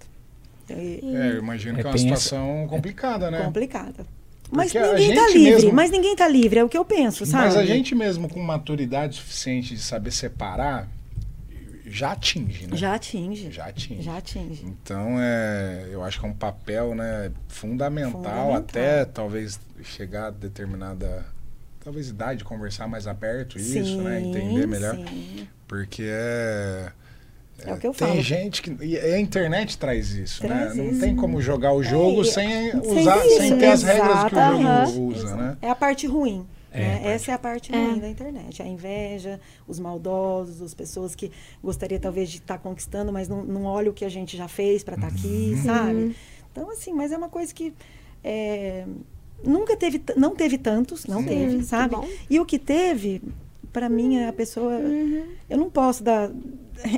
Então, 0.65 0.77
e- 0.77 1.15
É, 1.15 1.31
eu 1.33 1.37
imagino 1.39 1.77
É, 1.77 1.81
que 1.81 1.87
é 1.87 1.89
uma 1.89 1.95
essa- 1.95 2.03
situação 2.03 2.65
complicada, 2.67 3.29
né? 3.31 3.43
complicada. 3.45 4.05
Mas 4.51 4.71
Porque 4.73 4.87
ninguém 4.87 5.15
tá 5.15 5.27
livre, 5.27 5.51
mesmo- 5.51 5.73
mas 5.73 5.91
ninguém 5.91 6.15
tá 6.15 6.27
livre, 6.27 6.59
é 6.59 6.63
o 6.63 6.69
que 6.69 6.77
eu 6.77 6.83
penso, 6.85 7.25
sabe? 7.25 7.45
Mas 7.45 7.55
a 7.57 7.65
gente 7.65 7.95
mesmo 7.95 8.27
com 8.27 8.39
maturidade 8.41 9.15
suficiente 9.15 9.73
de 9.75 9.81
saber 9.81 10.11
separar, 10.11 10.87
já 11.95 12.11
atinge, 12.11 12.67
né? 12.67 12.75
Já 12.77 12.95
atinge. 12.95 13.51
Já 13.51 13.65
atinge. 13.67 14.01
Já 14.01 14.17
atinge. 14.17 14.65
Então, 14.65 15.15
é, 15.19 15.87
eu 15.91 16.03
acho 16.03 16.19
que 16.19 16.25
é 16.25 16.29
um 16.29 16.33
papel 16.33 16.93
né, 16.95 17.31
fundamental, 17.47 18.11
Fundamental. 18.21 18.55
até 18.55 19.05
talvez 19.05 19.59
chegar 19.83 20.27
a 20.27 20.31
determinada 20.31 21.25
talvez 21.83 22.09
idade, 22.09 22.43
conversar 22.43 22.87
mais 22.87 23.05
aberto 23.07 23.57
isso, 23.59 24.01
né? 24.01 24.19
Entender 24.21 24.67
melhor. 24.67 24.95
sim. 24.95 25.47
Porque 25.67 26.03
é. 26.07 26.91
É 27.59 27.71
o 27.73 27.77
que 27.77 27.87
eu 27.87 27.91
tem 27.93 28.07
falo. 28.09 28.21
gente 28.21 28.61
que. 28.61 28.75
E 28.83 28.97
a 28.99 29.17
internet 29.19 29.77
traz 29.77 30.11
isso, 30.11 30.41
Traz 30.41 30.75
né? 30.75 30.83
Não 30.83 30.91
isso. 30.91 30.99
tem 30.99 31.15
como 31.15 31.41
jogar 31.41 31.71
o 31.73 31.81
jogo 31.81 32.21
e- 32.21 32.25
sem, 32.25 32.71
sem 32.71 32.99
usar, 32.99 33.25
isso, 33.25 33.37
sem 33.37 33.57
ter 33.57 33.67
as 33.67 33.81
regras 33.83 34.23
que 34.25 34.35
o 34.35 34.39
jogo 34.39 34.59
exatamente. 34.59 34.99
usa, 34.99 35.35
né? 35.37 35.57
É 35.61 35.69
a 35.69 35.75
parte 35.75 36.05
ruim. 36.05 36.45
É, 36.75 36.79
né? 36.81 37.01
Essa 37.05 37.31
é 37.31 37.33
a 37.33 37.37
parte 37.39 37.73
É. 37.73 37.77
ruim 37.77 37.99
da 37.99 38.09
internet. 38.09 38.61
A 38.61 38.65
inveja, 38.67 39.39
os 39.67 39.79
maldosos, 39.79 40.61
as 40.61 40.73
pessoas 40.73 41.15
que 41.15 41.31
gostaria 41.63 41.99
talvez 41.99 42.29
de 42.29 42.37
estar 42.37 42.57
conquistando, 42.57 43.11
mas 43.11 43.27
não, 43.27 43.43
não 43.43 43.63
olha 43.65 43.89
o 43.89 43.93
que 43.93 44.05
a 44.05 44.09
gente 44.09 44.35
já 44.37 44.47
fez 44.47 44.83
para 44.83 44.95
estar 44.95 45.07
aqui, 45.07 45.53
Uhum. 45.55 45.63
sabe? 45.63 46.15
Então, 46.51 46.69
assim, 46.71 46.93
mas 46.93 47.11
é 47.11 47.17
uma 47.17 47.29
coisa 47.29 47.53
que 47.53 47.73
é, 48.23 48.85
nunca 49.43 49.75
teve, 49.75 50.01
não 50.15 50.35
teve 50.35 50.57
tantos, 50.57 51.05
não 51.05 51.19
Sim, 51.21 51.27
teve, 51.27 51.57
que 51.57 51.63
sabe? 51.65 51.95
E 52.29 52.39
o 52.39 52.45
que 52.45 52.57
teve, 52.57 53.21
para 53.71 53.89
mim, 53.89 54.23
a 54.23 54.33
pessoa. 54.33 54.73
Uhum. 54.73 55.25
Eu 55.49 55.57
não 55.57 55.69
posso 55.69 56.03
dar, 56.03 56.31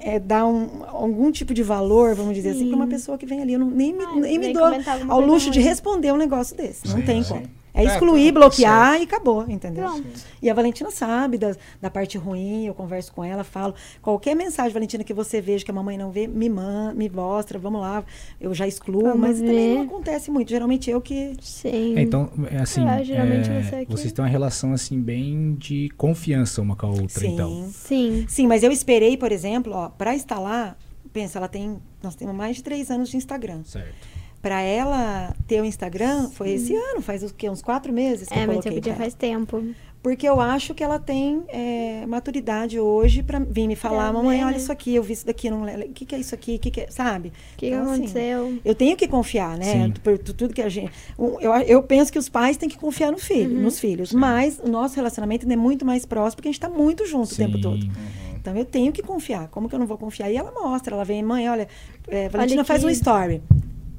é, 0.03 0.19
dar 0.19 0.45
um- 0.47 0.83
algum 0.85 1.31
tipo 1.31 1.53
de 1.53 1.63
valor, 1.63 2.15
vamos 2.15 2.33
dizer 2.35 2.51
assim, 2.51 2.67
para 2.67 2.75
uma 2.75 2.85
Sim. 2.85 2.91
pessoa 2.91 3.17
que 3.17 3.25
vem 3.25 3.41
ali. 3.41 3.53
Eu 3.53 3.59
não, 3.59 3.69
nem 3.69 3.93
me, 3.93 4.03
Ah, 4.03 4.15
nem 4.15 4.37
me 4.39 4.53
dou 4.53 4.63
ao 5.09 5.19
luxo 5.21 5.49
de 5.49 5.59
responder 5.59 6.13
um 6.13 6.17
negócio 6.17 6.55
desse. 6.55 6.87
Não 6.87 6.97
Sim, 6.97 7.01
tem 7.05 7.23
sim. 7.23 7.33
como. 7.33 7.47
É 7.77 7.83
É, 7.83 7.93
excluir, 7.93 8.33
tá 8.33 8.39
bloquear 8.39 8.99
e 8.99 9.03
acabou, 9.03 9.45
entendeu? 9.49 9.83
Pronto. 9.85 10.07
E 10.41 10.49
a 10.49 10.53
Valentina 10.53 10.89
sabe 10.91 11.37
da, 11.37 11.55
da 11.81 11.89
parte 11.89 12.17
ruim, 12.17 12.65
eu 12.65 12.73
converso 12.73 13.11
com 13.13 13.23
ela, 13.23 13.43
falo. 13.43 13.73
Qualquer 14.01 14.35
mensagem, 14.35 14.73
Valentina, 14.73 15.03
que 15.03 15.13
você 15.13 15.39
veja 15.39 15.63
que 15.63 15.71
a 15.71 15.73
mamãe 15.73 15.97
não 15.97 16.11
vê, 16.11 16.27
me 16.27 16.49
manda, 16.49 16.93
me 16.93 17.09
mostra, 17.09 17.59
vamos 17.59 17.81
lá, 17.81 18.03
eu 18.41 18.53
já 18.53 18.67
excluo, 18.67 19.03
Vamos 19.03 19.19
mas 19.19 19.37
também 19.39 19.55
ver. 19.55 19.75
não 19.75 19.81
acontece 19.83 20.31
muito. 20.31 20.49
Geralmente 20.49 20.89
eu 20.89 20.99
que. 20.99 21.33
Sim. 21.41 21.95
É, 21.97 22.01
então, 22.01 22.29
é 22.51 22.57
assim, 22.59 22.87
É, 22.87 23.03
geralmente 23.03 23.49
é, 23.49 23.61
você 23.63 23.75
aqui- 23.75 23.91
vocês 23.91 24.11
têm 24.11 24.23
uma 24.25 24.29
relação 24.29 24.73
assim 24.73 24.99
bem 24.99 25.53
de 25.55 25.89
confiança 25.97 26.61
uma 26.61 26.75
com 26.75 26.87
a 26.87 26.89
outra, 26.89 27.19
Sim. 27.19 27.33
então. 27.33 27.69
Sim. 27.71 28.25
Sim, 28.27 28.47
mas 28.47 28.63
eu 28.63 28.71
esperei, 28.71 29.15
por 29.17 29.31
exemplo, 29.31 29.73
ó, 29.73 29.89
para 29.89 30.15
instalar, 30.15 30.77
pensa, 31.13 31.37
ela 31.39 31.47
tem. 31.47 31.77
Nós 32.01 32.15
temos 32.15 32.33
mais 32.35 32.55
de 32.57 32.63
três 32.63 32.89
anos 32.89 33.09
de 33.09 33.17
Instagram. 33.17 33.61
Certo. 33.63 34.16
Para 34.41 34.61
ela 34.61 35.33
ter 35.47 35.61
o 35.61 35.65
Instagram, 35.65 36.29
foi 36.29 36.51
esse 36.51 36.73
ano, 36.75 37.01
faz 37.01 37.23
o 37.23 37.33
quê? 37.33 37.49
Uns 37.49 37.61
quatro 37.61 37.91
meses 37.91 38.27
que 38.27 38.33
É, 38.37 38.43
eu 38.43 38.47
mas 38.47 38.65
eu 38.65 38.71
ela. 38.71 38.95
faz 38.95 39.13
tempo. 39.13 39.63
Porque 40.01 40.29
eu 40.29 40.39
acho 40.39 40.73
que 40.75 40.83
ela 40.83 40.99
tem 40.99 41.41
é, 41.49 42.05
maturidade 42.07 42.79
hoje 42.79 43.23
para 43.23 43.39
vir 43.39 43.67
me 43.67 43.75
falar, 43.75 44.11
Pra 44.11 44.13
mamãe, 44.13 44.41
olha 44.43 44.51
né? 44.51 44.57
isso 44.57 44.71
aqui, 44.71 44.95
eu 44.95 45.01
vi 45.03 45.13
isso 45.13 45.25
daqui, 45.25 45.49
não, 45.49 45.63
o 45.63 45.89
que, 45.89 46.05
que 46.05 46.15
é 46.15 46.19
isso 46.19 46.33
aqui, 46.35 46.55
o 46.55 46.59
que, 46.59 46.69
que 46.71 46.81
é, 46.81 46.87
sabe? 46.89 47.29
O 47.29 47.31
que, 47.57 47.67
que 47.67 47.73
Então, 47.73 47.81
assim, 47.91 48.03
aconteceu? 48.03 48.59
eu 48.63 48.75
tenho 48.75 48.95
que 48.95 49.07
confiar, 49.07 49.57
né? 49.57 49.65
Sim. 49.87 49.93
Por 50.01 50.17
tu- 50.19 50.33
tudo 50.35 50.53
que 50.53 50.61
a 50.61 50.69
gente. 50.69 50.91
Eu, 51.17 51.51
eu 51.65 51.83
penso 51.83 52.11
que 52.13 52.19
os 52.19 52.29
pais 52.29 52.55
têm 52.55 52.69
que 52.69 52.77
confiar 52.77 53.11
no 53.11 53.17
filho, 53.17 53.55
Uhum. 53.55 53.63
nos 53.63 53.79
filhos. 53.79 54.13
Mas 54.13 54.59
o 54.63 54.69
nosso 54.69 54.95
relacionamento 54.95 55.43
ainda 55.45 55.55
é 55.55 55.57
muito 55.57 55.83
mais 55.83 56.05
próximo 56.05 56.37
porque 56.37 56.47
a 56.49 56.51
gente 56.51 56.63
está 56.63 56.69
muito 56.69 57.05
junto 57.05 57.33
o 57.33 57.35
tempo 57.35 57.59
todo. 57.59 57.81
Sim. 57.81 57.91
Então 58.39 58.55
eu 58.55 58.63
tenho 58.63 58.93
que 58.93 59.01
confiar. 59.01 59.47
Como 59.49 59.67
que 59.67 59.75
eu 59.75 59.79
não 59.79 59.87
vou 59.87 59.97
confiar? 59.97 60.31
E 60.31 60.37
ela 60.37 60.51
mostra, 60.53 60.93
ela 60.95 61.03
vem, 61.03 61.21
mãe, 61.23 61.49
olha, 61.49 61.67
é, 62.07 62.29
Valentina 62.29 62.63
faz 62.63 62.83
um 62.83 62.89
story. 62.91 63.41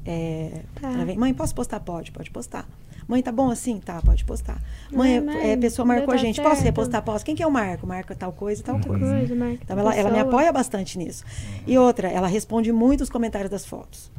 É, 0.05 0.61
Tá. 0.79 0.91
Ela 0.91 1.05
vem, 1.05 1.17
mãe, 1.17 1.33
posso 1.33 1.53
postar? 1.53 1.79
Pode, 1.79 2.11
pode 2.11 2.31
postar. 2.31 2.67
Mãe, 3.07 3.23
tá 3.23 3.31
bom 3.31 3.49
assim? 3.49 3.79
Tá, 3.79 3.99
pode 4.03 4.23
postar. 4.23 4.61
Mãe, 4.91 5.15
Ai, 5.15 5.19
mãe, 5.21 5.51
é, 5.51 5.57
pessoa 5.57 5.83
marcou 5.83 6.13
a 6.13 6.17
tá 6.17 6.21
gente. 6.21 6.39
Posso 6.39 6.57
certo. 6.57 6.65
repostar? 6.65 7.01
Posso. 7.01 7.25
Quem 7.25 7.35
que 7.35 7.41
é 7.41 7.47
o 7.47 7.51
Marco? 7.51 7.87
Marco 7.87 8.13
tal 8.15 8.31
coisa, 8.31 8.61
tal 8.61 8.79
coisa. 8.79 9.03
Coisa, 9.03 9.35
marca 9.35 9.59
Então 9.63 9.79
ela, 9.79 9.95
ela 9.95 10.11
me 10.11 10.19
apoia 10.19 10.53
bastante 10.53 10.95
nisso. 10.95 11.25
E 11.65 11.75
outra, 11.75 12.07
ela 12.07 12.27
responde 12.27 12.71
muito 12.71 13.01
os 13.01 13.09
comentários 13.09 13.49
das 13.49 13.65
fotos. 13.65 14.11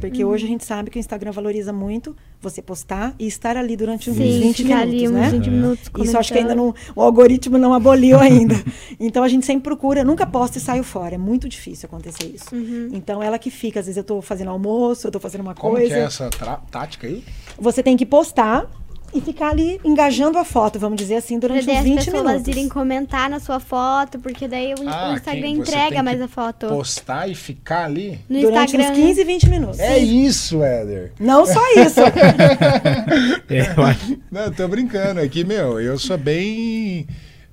Porque 0.00 0.24
Uhum. 0.24 0.30
hoje 0.30 0.44
a 0.44 0.48
gente 0.48 0.64
sabe 0.64 0.90
que 0.90 0.98
o 0.98 1.00
Instagram 1.00 1.32
valoriza 1.32 1.72
muito 1.72 2.14
você 2.40 2.62
postar 2.62 3.14
e 3.18 3.26
estar 3.26 3.56
ali 3.56 3.76
durante 3.76 4.08
uns 4.10 4.16
Sim, 4.16 4.40
20 4.40 4.62
ficar 4.62 4.86
minutos, 4.86 5.04
ali 5.04 5.08
né? 5.08 5.26
uns 5.26 5.32
20 5.32 5.50
minutos 5.50 5.90
Isso 6.04 6.16
acho 6.18 6.32
que 6.32 6.38
ainda 6.38 6.54
não, 6.54 6.72
o 6.94 7.02
algoritmo 7.02 7.58
não 7.58 7.74
aboliu 7.74 8.18
ainda. 8.20 8.54
então 9.00 9.24
a 9.24 9.28
gente 9.28 9.44
sempre 9.44 9.64
procura, 9.64 10.04
nunca 10.04 10.24
posta 10.26 10.58
e 10.58 10.60
saio 10.60 10.84
fora. 10.84 11.16
É 11.16 11.18
muito 11.18 11.48
difícil 11.48 11.86
acontecer 11.86 12.26
isso. 12.32 12.54
Uhum. 12.54 12.90
Então 12.92 13.22
ela 13.22 13.38
que 13.38 13.50
fica, 13.50 13.80
às 13.80 13.86
vezes 13.86 13.96
eu 13.96 14.04
tô 14.04 14.22
fazendo 14.22 14.50
almoço, 14.50 15.06
eu 15.06 15.10
tô 15.10 15.18
fazendo 15.18 15.40
uma 15.40 15.54
Como 15.54 15.74
coisa. 15.74 15.88
que 15.88 16.00
é 16.00 16.04
essa 16.04 16.30
tática 16.70 17.06
aí? 17.06 17.24
Você 17.58 17.82
tem 17.82 17.96
que 17.96 18.06
postar 18.06 18.66
e 19.14 19.20
ficar 19.20 19.50
ali 19.50 19.80
engajando 19.84 20.38
a 20.38 20.44
foto, 20.44 20.78
vamos 20.78 20.96
dizer 20.98 21.16
assim, 21.16 21.38
Pra 21.38 21.48
durante 21.48 21.66
daí 21.66 21.74
uns 21.76 21.78
as 21.80 21.84
20 21.84 21.96
pessoas 22.04 22.24
minutos. 22.26 22.48
irem 22.48 22.68
comentar 22.68 23.30
na 23.30 23.40
sua 23.40 23.58
foto, 23.60 24.18
porque 24.18 24.46
daí 24.46 24.74
o, 24.74 24.88
Ah, 24.88 25.14
Instagram 25.14 25.48
entrega 25.48 26.02
mais 26.02 26.20
a 26.20 26.28
foto. 26.28 26.66
Postar 26.68 27.28
e 27.28 27.34
ficar 27.34 27.84
ali? 27.84 28.18
No 28.28 28.40
durante 28.40 28.76
Instagram. 28.76 28.90
uns 29.00 29.06
15, 29.06 29.24
20 29.24 29.48
minutos. 29.48 29.80
É 29.80 29.98
isso, 29.98 30.62
Éder. 30.62 31.12
Não 31.18 31.46
só 31.46 31.60
isso. 31.74 32.00
É, 33.50 33.74
eu 33.76 33.82
acho. 33.84 34.18
Não, 34.30 34.52
tô 34.52 34.68
brincando. 34.68 35.20
Aqui, 35.20 35.44
meu, 35.44 35.80
eu 35.80 35.98
sou 35.98 36.18
bem. 36.18 37.06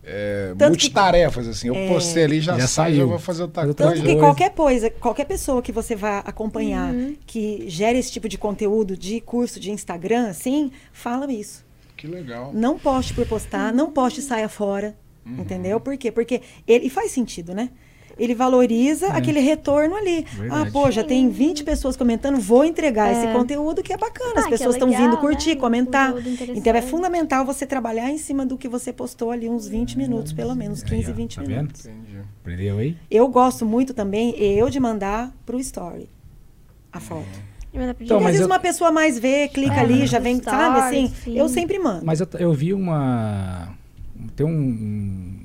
É, 0.08 0.49
Tanto 0.49 0.58
que- 0.60 0.66
multitarefas, 0.68 1.47
assim. 1.47 1.68
Eu 1.68 1.88
postei 1.88 2.24
ali, 2.26 2.39
já, 2.39 2.58
Já 2.60 2.68
saiu. 2.68 3.01
eu 3.01 3.08
vou 3.10 3.18
fazer 3.20 3.41
outra 3.41 3.62
Faz 3.64 3.70
outra 3.70 3.88
coisa. 3.88 4.01
Tanto 4.03 4.14
que 4.14 4.20
qualquer 4.20 4.51
coisa, 4.51 4.89
qualquer 4.91 5.26
pessoa 5.26 5.62
que 5.62 5.72
você 5.72 5.95
vá 5.95 6.20
acompanhar 6.20 6.93
Uhum. 6.93 7.16
que 7.26 7.66
gere 7.68 7.97
esse 7.97 8.12
tipo 8.12 8.30
de 8.30 8.38
conteúdo 8.38 8.95
de 8.95 9.20
curso 9.20 9.60
de 9.60 9.72
Instagram, 9.72 10.28
assim, 10.28 10.72
fala 10.93 11.32
isso. 11.34 11.66
Que 11.97 12.06
legal. 12.08 12.51
Não 12.53 12.78
poste 12.78 13.14
por 13.14 13.26
postar, 13.26 13.74
não 13.74 13.89
poste 13.89 14.20
e 14.20 14.24
saia 14.24 14.47
fora. 14.47 14.95
Uhum. 15.26 15.41
Entendeu? 15.41 15.80
Por 15.80 15.97
quê? 15.97 16.12
Porque 16.12 16.39
ele 16.68 16.86
e 16.86 16.89
faz 16.89 17.10
sentido, 17.12 17.56
né? 17.56 17.70
Ele 18.18 18.34
valoriza 18.34 19.07
aquele 19.09 19.39
retorno 19.39 19.95
ali. 19.95 20.26
Ah, 20.34 20.36
Verdade. 20.39 20.72
pô, 20.72 20.89
já 20.89 21.03
tem 21.03 21.30
20 21.30 21.63
pessoas 21.66 21.97
comentando, 21.97 22.39
vou 22.39 22.63
entregar 22.63 23.11
esse 23.11 23.26
É. 23.28 23.34
conteúdo 23.34 23.84
que 23.84 23.91
é 23.91 23.97
bacana. 23.97 24.34
Ah, 24.38 24.39
As 24.39 24.47
pessoas 24.47 24.76
é 24.76 24.78
estão 24.78 24.88
legal, 24.89 25.03
vindo 25.03 25.18
curtir, 25.18 25.49
né? 25.49 25.55
comentar. 25.55 26.13
Então 26.55 26.74
é 26.74 26.82
fundamental 26.82 27.45
você 27.45 27.66
trabalhar 27.66 28.09
em 28.09 28.18
cima 28.18 28.45
do 28.45 28.57
que 28.57 28.70
você 28.70 28.93
postou 28.93 29.32
ali 29.32 29.49
uns 29.49 29.68
20 29.68 29.97
minutos, 29.97 30.32
pelo 30.32 30.55
menos, 30.55 30.82
15, 30.82 31.07
Aí, 31.07 31.11
ó, 31.11 31.16
20 31.16 31.36
tá 31.36 31.41
vendo? 31.41 31.51
minutos. 31.57 31.86
Entendi. 31.86 32.20
Aprendeu 32.41 32.78
aí? 32.78 32.97
Eu 33.11 33.28
gosto 33.28 33.66
muito 33.66 33.93
também, 33.93 34.32
eu 34.39 34.70
de 34.70 34.80
mandar 34.80 35.34
pro 35.45 35.59
story 35.59 36.07
a 36.93 36.99
foto. 37.01 37.26
E 37.74 37.78
manda 37.78 37.93
pra 37.93 38.05
Então, 38.05 38.20
às 38.20 38.26
vezes 38.28 38.39
eu- 38.41 38.47
uma 38.47 38.59
pessoa 38.59 38.91
mais 38.93 39.20
vê, 39.20 39.49
clica 39.49 39.76
É, 39.76 39.80
ali, 39.82 40.07
já 40.07 40.20
no 40.20 40.24
vem, 40.24 40.41
sabe 40.41 40.80
assim? 40.80 41.13
sim. 41.24 41.38
Eu 41.38 41.49
sempre 41.49 41.78
mando. 41.78 42.05
Mas 42.05 42.22
eu, 42.22 42.28
eu 42.39 42.53
vi 42.53 42.74
uma. 42.74 43.74
Tem 44.38 44.45
um. 44.45 45.44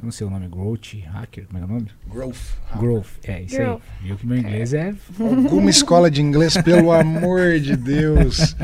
Eu 0.00 0.04
não 0.04 0.12
sei 0.12 0.26
o 0.26 0.30
nome, 0.30 0.46
Growth 0.46 0.94
Hacker, 1.12 1.46
como 1.46 1.58
é 1.58 1.62
é 1.62 1.64
o 1.64 1.68
nome? 1.68 1.86
Growth. 2.08 2.36
Growth, 2.78 3.08
é 3.24 3.42
isso 3.42 3.56
Growth. 3.56 3.82
aí. 4.00 4.06
Viu 4.06 4.16
que 4.16 4.26
meu 4.26 4.38
inglês 4.38 4.72
é. 4.72 4.94
Alguma 5.18 5.70
escola 5.70 6.08
de 6.08 6.22
inglês, 6.22 6.56
pelo 6.62 6.92
amor 6.92 7.58
de 7.58 7.76
Deus. 7.76 8.54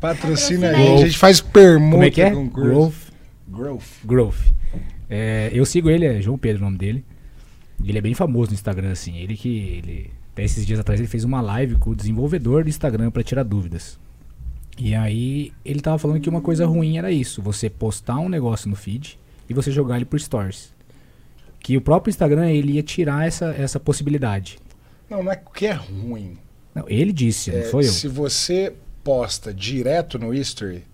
Patrocina 0.00 0.70
a 0.70 0.74
gente. 0.74 0.88
aí. 0.88 0.94
A 0.94 1.06
gente 1.06 1.18
faz 1.18 1.40
permuta 1.40 1.92
Como 1.92 2.04
é 2.04 2.10
que 2.10 2.20
é? 2.20 2.30
com. 2.32 2.48
Growth. 2.48 2.94
Growth. 3.46 3.84
Growth. 4.04 4.52
É, 5.08 5.50
eu 5.52 5.64
sigo 5.64 5.88
ele, 5.88 6.04
é 6.04 6.20
João 6.20 6.36
Pedro 6.36 6.62
o 6.62 6.64
nome 6.64 6.78
dele. 6.78 7.04
Ele 7.84 7.98
é 7.98 8.00
bem 8.00 8.14
famoso 8.14 8.50
no 8.50 8.54
Instagram, 8.54 8.90
assim. 8.90 9.18
Ele 9.18 9.36
que. 9.36 9.48
Ele, 9.48 10.10
até 10.32 10.42
esses 10.42 10.66
dias 10.66 10.80
atrás 10.80 10.98
ele 10.98 11.08
fez 11.08 11.22
uma 11.22 11.40
live 11.40 11.76
com 11.76 11.90
o 11.90 11.94
desenvolvedor 11.94 12.64
do 12.64 12.70
Instagram 12.70 13.10
pra 13.10 13.22
tirar 13.22 13.44
dúvidas. 13.44 14.00
E 14.78 14.94
aí 14.94 15.52
ele 15.64 15.80
tava 15.80 15.98
falando 15.98 16.20
que 16.20 16.28
uma 16.28 16.40
coisa 16.40 16.66
ruim 16.66 16.98
era 16.98 17.12
isso: 17.12 17.40
você 17.40 17.70
postar 17.70 18.18
um 18.18 18.28
negócio 18.28 18.68
no 18.68 18.74
feed 18.74 19.18
e 19.52 19.54
você 19.54 19.70
jogar 19.70 19.96
ele 19.96 20.04
por 20.04 20.20
stories. 20.20 20.72
Que 21.60 21.76
o 21.76 21.80
próprio 21.80 22.10
Instagram 22.10 22.50
ele 22.50 22.72
ia 22.72 22.82
tirar 22.82 23.26
essa, 23.26 23.54
essa 23.56 23.78
possibilidade. 23.78 24.58
Não, 25.08 25.22
não 25.22 25.30
é 25.30 25.36
que 25.36 25.66
é 25.66 25.72
ruim. 25.72 26.36
Não, 26.74 26.84
ele 26.88 27.12
disse, 27.12 27.52
não 27.52 27.58
É, 27.58 27.64
sou 27.64 27.80
eu. 27.80 27.92
Se 27.92 28.08
você 28.08 28.74
posta 29.04 29.52
direto 29.52 30.18
no 30.18 30.34
History, 30.34 30.84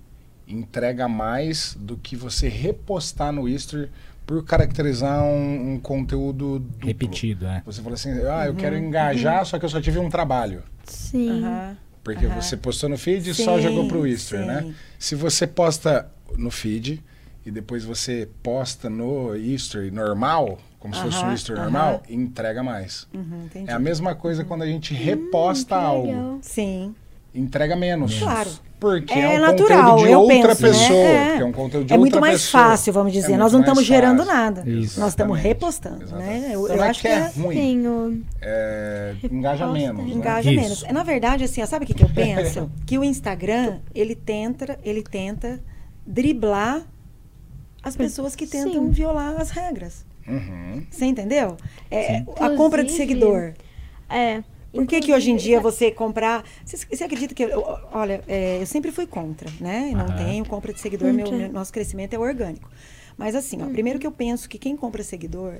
entrega 0.46 1.08
mais 1.08 1.76
do 1.78 1.96
que 1.96 2.16
você 2.16 2.48
repostar 2.48 3.32
no 3.32 3.48
History 3.48 3.88
por 4.26 4.44
caracterizar 4.44 5.22
um, 5.24 5.74
um 5.74 5.80
conteúdo 5.80 6.58
duplo. 6.58 6.86
Repetido, 6.86 7.46
é. 7.46 7.62
Você 7.64 7.80
fala 7.80 7.94
assim, 7.94 8.10
ah, 8.26 8.46
eu 8.46 8.54
quero 8.54 8.76
engajar, 8.76 9.46
só 9.46 9.58
que 9.58 9.64
eu 9.64 9.68
só 9.70 9.80
tive 9.80 9.98
um 9.98 10.10
trabalho. 10.10 10.62
Sim. 10.84 11.42
Aham. 11.42 11.76
Porque 12.04 12.26
você 12.26 12.56
postou 12.56 12.88
no 12.88 12.96
feed 12.96 13.30
e 13.30 13.34
só 13.34 13.60
jogou 13.60 13.86
pro 13.86 14.06
History, 14.06 14.42
sim. 14.42 14.48
né? 14.48 14.74
Se 14.98 15.14
você 15.14 15.46
posta 15.46 16.10
no 16.36 16.50
feed 16.50 17.02
e 17.48 17.50
depois 17.50 17.84
você 17.84 18.28
posta 18.42 18.90
no 18.90 19.34
History 19.34 19.90
normal, 19.90 20.58
como 20.78 20.94
se 20.94 21.00
fosse 21.00 21.24
um 21.24 21.32
History 21.32 21.58
normal, 21.58 22.02
entrega 22.08 22.62
mais. 22.62 23.06
Uhum. 23.14 23.48
É 23.66 23.72
a 23.72 23.78
mesma 23.78 24.14
coisa 24.14 24.44
quando 24.44 24.62
a 24.62 24.66
gente 24.66 24.92
reposta 24.94 25.74
que 25.76 25.82
algo. 25.84 26.38
Sim. 26.42 26.94
Entrega 27.34 27.74
menos. 27.76 28.18
Claro. 28.18 28.50
Porque 28.80 29.12
É, 29.12 29.34
é, 29.34 29.38
um 29.38 29.42
natural, 29.42 29.90
conteúdo 29.96 30.06
de 30.06 30.12
eu 30.12 30.20
outra 30.20 30.36
penso, 30.56 30.62
né? 30.62 30.68
pessoa. 30.70 30.98
É. 30.98 31.26
porque 31.28 31.42
É 31.42 31.44
um 31.44 31.52
conteúdo 31.52 31.86
de 31.86 31.92
É 31.92 31.98
muito 31.98 32.14
outra 32.14 32.20
mais 32.20 32.42
pessoa. 32.42 32.62
fácil, 32.64 32.92
vamos 32.92 33.12
dizer. 33.12 33.32
É 33.32 33.36
Nós 33.36 33.52
não 33.52 33.60
estamos 33.60 33.84
gerando 33.84 34.24
nada. 34.24 34.68
Isso. 34.68 35.00
Nós 35.00 35.10
estamos 35.10 35.38
repostando, 35.38 36.02
Exatamente. 36.04 36.40
né? 36.40 36.50
Eu, 36.54 36.64
Então 36.64 36.76
eu 36.76 36.84
é 36.84 36.88
acho 36.88 37.00
que 37.00 37.08
é 37.08 37.26
ruim, 37.28 37.56
Sim, 37.56 37.86
o- 37.88 38.22
é, 38.40 39.14
engaja 39.30 39.64
Reposta, 39.66 39.72
menos. 39.92 40.06
né? 40.06 40.14
engaja 40.14 40.50
Isso. 40.52 40.60
menos. 40.62 40.84
É, 40.84 40.92
Na 40.92 41.02
verdade, 41.02 41.44
assim, 41.44 41.64
sabe 41.66 41.84
o 41.84 41.88
que, 41.88 41.94
que 41.94 42.04
eu 42.04 42.08
penso? 42.14 42.70
que 42.86 42.98
o 42.98 43.04
Instagram, 43.04 43.78
ele 43.94 44.14
tenta, 44.14 44.78
ele 44.84 45.02
tenta 45.02 45.60
driblar 46.06 46.82
as 47.88 47.96
pessoas 47.96 48.36
que 48.36 48.46
tentam 48.46 48.84
Sim. 48.84 48.90
violar 48.90 49.40
as 49.40 49.50
regras. 49.50 50.04
Uhum. 50.26 50.84
Você 50.90 51.06
entendeu? 51.06 51.56
É, 51.90 52.18
a 52.38 52.50
compra 52.56 52.84
de 52.84 52.92
seguidor. 52.92 53.54
É. 54.08 54.42
Por 54.70 54.86
que, 54.86 55.00
que 55.00 55.14
hoje 55.14 55.30
em 55.30 55.36
dia 55.36 55.56
Inclusive, 55.56 55.86
você 55.88 55.90
comprar. 55.90 56.44
Você, 56.64 56.76
você 56.76 57.02
acredita 57.04 57.34
que. 57.34 57.42
eu- 57.42 57.64
olha, 57.90 58.22
é, 58.28 58.60
eu 58.60 58.66
sempre 58.66 58.92
fui 58.92 59.06
contra, 59.06 59.50
né? 59.58 59.90
Não 59.94 60.04
Aham. 60.04 60.16
tenho 60.26 60.44
compra 60.44 60.72
de 60.74 60.80
seguidor, 60.80 61.12
meu, 61.12 61.30
meu- 61.32 61.50
nosso 61.50 61.72
crescimento 61.72 62.12
é 62.12 62.18
orgânico. 62.18 62.70
Mas 63.16 63.34
assim, 63.34 63.60
ó, 63.62 63.64
Uhum. 63.64 63.72
primeiro 63.72 63.98
que 63.98 64.06
eu 64.06 64.12
penso 64.12 64.48
que 64.48 64.58
quem 64.58 64.76
compra 64.76 65.02
seguidor 65.02 65.54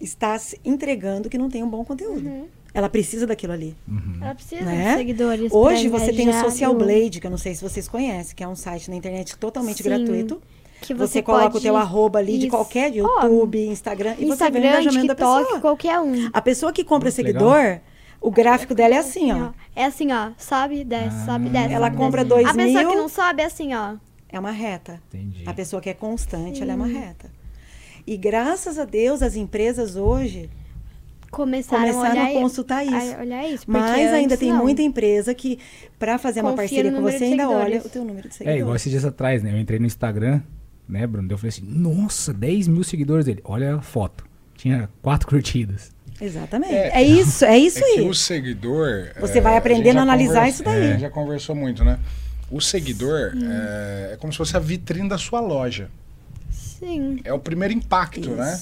está 0.00 0.38
se 0.38 0.60
entregando 0.64 1.28
que 1.28 1.38
não 1.38 1.48
tem 1.48 1.62
um 1.62 1.68
bom 1.68 1.84
conteúdo. 1.84 2.26
Uhum. 2.28 2.46
Ela 2.74 2.88
precisa 2.88 3.26
daquilo 3.26 3.52
ali. 3.54 3.74
Ela 4.20 4.34
precisa 4.34 4.62
Né? 4.62 4.92
de 4.92 4.98
seguidores. 4.98 5.50
Hoje 5.52 5.88
você 5.88 6.12
tem 6.12 6.28
o 6.28 6.32
Social 6.40 6.74
Blade, 6.74 7.18
que 7.18 7.26
eu 7.26 7.30
não 7.30 7.38
sei 7.38 7.54
se 7.54 7.62
vocês 7.62 7.88
conhecem, 7.88 8.36
que 8.36 8.44
é 8.44 8.48
um 8.48 8.54
site 8.54 8.90
na 8.90 8.96
internet 8.96 9.36
totalmente 9.38 9.82
Sim, 9.82 9.88
gratuito. 9.88 10.40
Que 10.80 10.94
Você, 10.94 11.06
você, 11.14 11.22
coloca 11.22 11.44
pode... 11.50 11.58
o 11.58 11.60
teu 11.60 11.76
arroba 11.76 12.18
ali 12.20 12.38
de 12.38 12.46
Isso. 12.46 12.56
qualquer 12.56 12.90
de 12.90 13.00
Ó, 13.02 13.04
YouTube, 13.22 13.66
Instagram, 13.66 14.12
e 14.12 14.14
você 14.14 14.24
vê 14.24 14.30
o 14.30 14.32
Instagram, 14.34 14.68
engajamento 14.68 15.06
da 15.08 15.14
TikTok, 15.14 15.42
pessoa. 15.44 15.60
qualquer 15.60 16.00
um. 16.00 16.30
A 16.32 16.40
pessoa 16.40 16.72
que 16.72 16.84
compra 16.84 17.06
Muito 17.06 17.14
seguidor, 17.16 17.78
o 18.20 18.30
gráfico 18.30 18.74
dela 18.74 18.94
é 18.94 18.98
assim, 18.98 19.32
ó. 19.32 19.50
É 19.74 19.84
assim, 19.84 20.12
ó. 20.12 20.30
Sobe, 20.38 20.84
desce, 20.84 21.16
Ah. 21.22 21.24
sobe, 21.26 21.48
desce. 21.48 21.72
Ela 21.74 21.86
sobe, 21.86 21.96
compra 21.96 22.24
desce. 22.24 22.28
dois 22.28 22.46
A 22.48 22.54
pessoa 22.54 22.80
mil- 22.82 22.90
que 22.90 22.96
não 22.96 23.08
sobe 23.08 23.42
é 23.42 23.44
assim, 23.46 23.74
ó. 23.74 23.94
É 24.30 24.38
uma 24.38 24.50
reta. 24.52 25.00
Entendi. 25.12 25.42
A 25.46 25.52
pessoa 25.52 25.82
que 25.82 25.90
é 25.90 25.94
constante, 25.94 26.62
ela 26.62 26.72
é 26.72 26.76
uma 26.76 26.86
reta. 26.86 27.30
E 28.06 28.16
graças 28.16 28.78
a 28.78 28.84
Deus, 28.84 29.20
as 29.22 29.34
empresas 29.36 29.96
hoje 29.96 30.48
começaram, 31.30 31.92
começaram 31.92 32.20
a, 32.22 32.24
a 32.26 32.32
consultar 32.32 32.84
isso. 32.84 33.16
a 33.16 33.20
olhar 33.20 33.48
isso. 33.48 33.64
Mas 33.66 34.12
ainda 34.12 34.36
tem 34.36 34.50
não. 34.52 34.58
muita 34.62 34.80
empresa 34.82 35.34
que, 35.34 35.58
para 35.98 36.18
fazer 36.18 36.40
uma 36.40 36.50
Confia 36.50 36.62
parceria 36.68 36.90
no 36.90 36.98
com 36.98 37.02
você, 37.02 37.24
ainda 37.24 37.48
olha 37.50 37.80
o 37.84 37.88
teu 37.88 38.04
número 38.04 38.28
de 38.28 38.34
É, 38.34 38.38
seguidores. 38.38 38.60
igual 38.60 38.76
esses 38.76 38.90
dias 38.90 39.04
atrás, 39.04 39.42
né? 39.42 39.52
Eu 39.52 39.58
entrei 39.58 39.78
no 39.78 39.86
Instagram, 39.86 40.40
né, 40.88 41.06
Bruno? 41.06 41.28
Eu 41.30 41.38
falei 41.38 41.50
assim, 41.50 41.64
nossa, 41.66 42.32
10 42.32 42.68
mil 42.68 42.82
seguidores 42.84 43.24
dele. 43.26 43.40
Olha 43.44 43.76
a 43.76 43.80
foto. 43.82 44.24
Tinha 44.56 44.88
quatro 45.02 45.26
curtidas. 45.28 45.90
Exatamente. 46.20 46.72
É, 46.74 46.96
É, 46.96 47.02
isso, 47.02 47.44
é 47.44 47.56
isso 47.58 47.78
é 47.78 47.82
que 47.82 48.00
aí. 48.00 48.08
o 48.08 48.14
seguidor. 48.14 49.10
Você 49.20 49.38
é, 49.38 49.40
vai 49.40 49.54
a 49.54 49.58
aprendendo 49.58 49.94
já 49.94 50.00
a 50.00 50.02
analisar 50.02 50.34
conversa- 50.34 50.48
isso 50.54 50.62
daí. 50.64 50.82
é, 50.82 50.86
a 50.88 50.90
gente 50.92 51.00
já 51.02 51.10
conversou 51.10 51.54
muito, 51.54 51.84
né? 51.84 51.98
O 52.50 52.60
seguidor 52.60 53.32
é, 53.36 54.14
é 54.14 54.16
como 54.18 54.32
se 54.32 54.36
fosse 54.38 54.56
a 54.56 54.60
vitrine 54.60 55.08
da 55.08 55.18
sua 55.18 55.38
loja. 55.40 55.90
Sim. 56.50 57.20
É 57.24 57.32
o 57.32 57.38
primeiro 57.38 57.74
impacto, 57.74 58.30
né? 58.30 58.58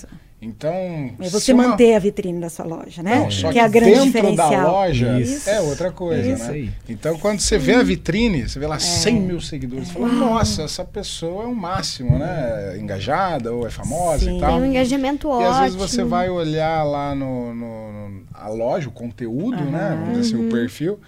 Isso. 0.47 0.57
Então. 0.57 1.11
É 1.21 1.25
se 1.25 1.31
você 1.31 1.53
uma- 1.53 1.69
manter 1.69 1.95
a 1.95 1.99
vitrine 1.99 2.41
da 2.41 2.49
sua 2.49 2.65
loja, 2.65 3.03
né? 3.03 3.17
Não, 3.21 3.31
só 3.31 3.53
que 3.53 3.59
é 3.59 3.63
a 3.65 3.69
grande 3.69 3.91
dentro 3.93 4.07
diferencial. 4.07 4.51
da 4.51 4.71
loja 4.71 5.21
Isso. 5.21 5.51
é 5.51 5.61
outra 5.61 5.91
coisa, 5.91 6.29
Isso 6.31 6.45
né? 6.45 6.51
aí. 6.53 6.71
Então, 6.89 7.19
quando 7.19 7.41
você 7.41 7.59
vê 7.59 7.75
a 7.75 7.83
vitrine, 7.83 8.49
você 8.49 8.59
É. 8.59 8.61
vê 8.61 8.67
lá 8.67 8.79
100 8.79 9.21
mil 9.21 9.41
seguidores, 9.41 9.89
você 9.89 9.95
fala, 9.95 10.09
nossa, 10.09 10.63
essa 10.63 10.85
pessoa 10.85 11.45
é 11.45 11.47
o 11.47 11.55
máximo, 11.55 12.19
né? 12.19 12.77
Engajada 12.79 13.53
ou 13.53 13.67
é 13.67 13.71
famosa 13.71 14.25
Sim. 14.25 14.37
e 14.37 14.41
tal. 14.41 14.51
Tem 14.53 14.61
um 14.63 14.67
engajamento 14.67 15.27
E 15.27 15.31
ótimo. 15.31 15.49
às 15.51 15.61
vezes 15.61 15.77
você 15.77 16.05
vai 16.05 16.29
olhar 16.31 16.83
lá 16.85 17.15
no, 17.15 17.55
no- 17.55 17.93
no- 18.11 18.23
a 18.35 18.49
loja, 18.49 18.89
o 18.89 18.93
conteúdo, 18.93 19.63
né? 19.65 19.97
Vamos 19.99 20.19
dizer 20.21 20.37
assim, 20.37 20.47
o 20.47 20.51
perfil, 20.51 21.01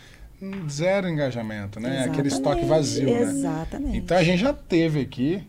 hum, 0.42 0.68
zero 0.68 1.08
engajamento, 1.08 1.78
né? 1.80 2.04
Aquele 2.04 2.28
estoque 2.28 2.64
vazio, 2.64 3.04
né? 3.06 3.22
Exatamente. 3.22 3.96
Então 3.98 4.16
a 4.16 4.22
gente 4.22 4.40
já 4.40 4.52
teve 4.52 5.00
aqui 5.00 5.42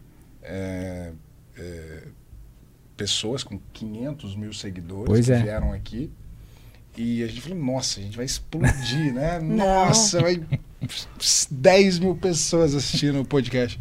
é, 0.44 1.12
é, 1.58 1.99
pessoas 3.00 3.44
com 3.44 3.58
500 3.72 4.36
mil 4.36 4.54
seguidores 4.54 5.06
Pois 5.06 5.26
que 5.26 5.32
é. 5.32 5.42
vieram 5.42 5.72
aqui 5.72 6.12
e 6.98 7.24
a 7.24 7.28
gente 7.28 7.40
falou, 7.40 7.58
nossa, 7.58 8.02
a 8.02 8.04
gente 8.04 8.18
vai 8.18 8.26
explodir, 8.26 9.14
né? 9.14 9.40
Nossa, 9.42 10.22
vai 10.22 10.42
10 11.50 12.00
mil 12.00 12.16
pessoas 12.16 12.76
assistindo 12.76 13.22
o 13.22 13.26
podcast. 13.26 13.80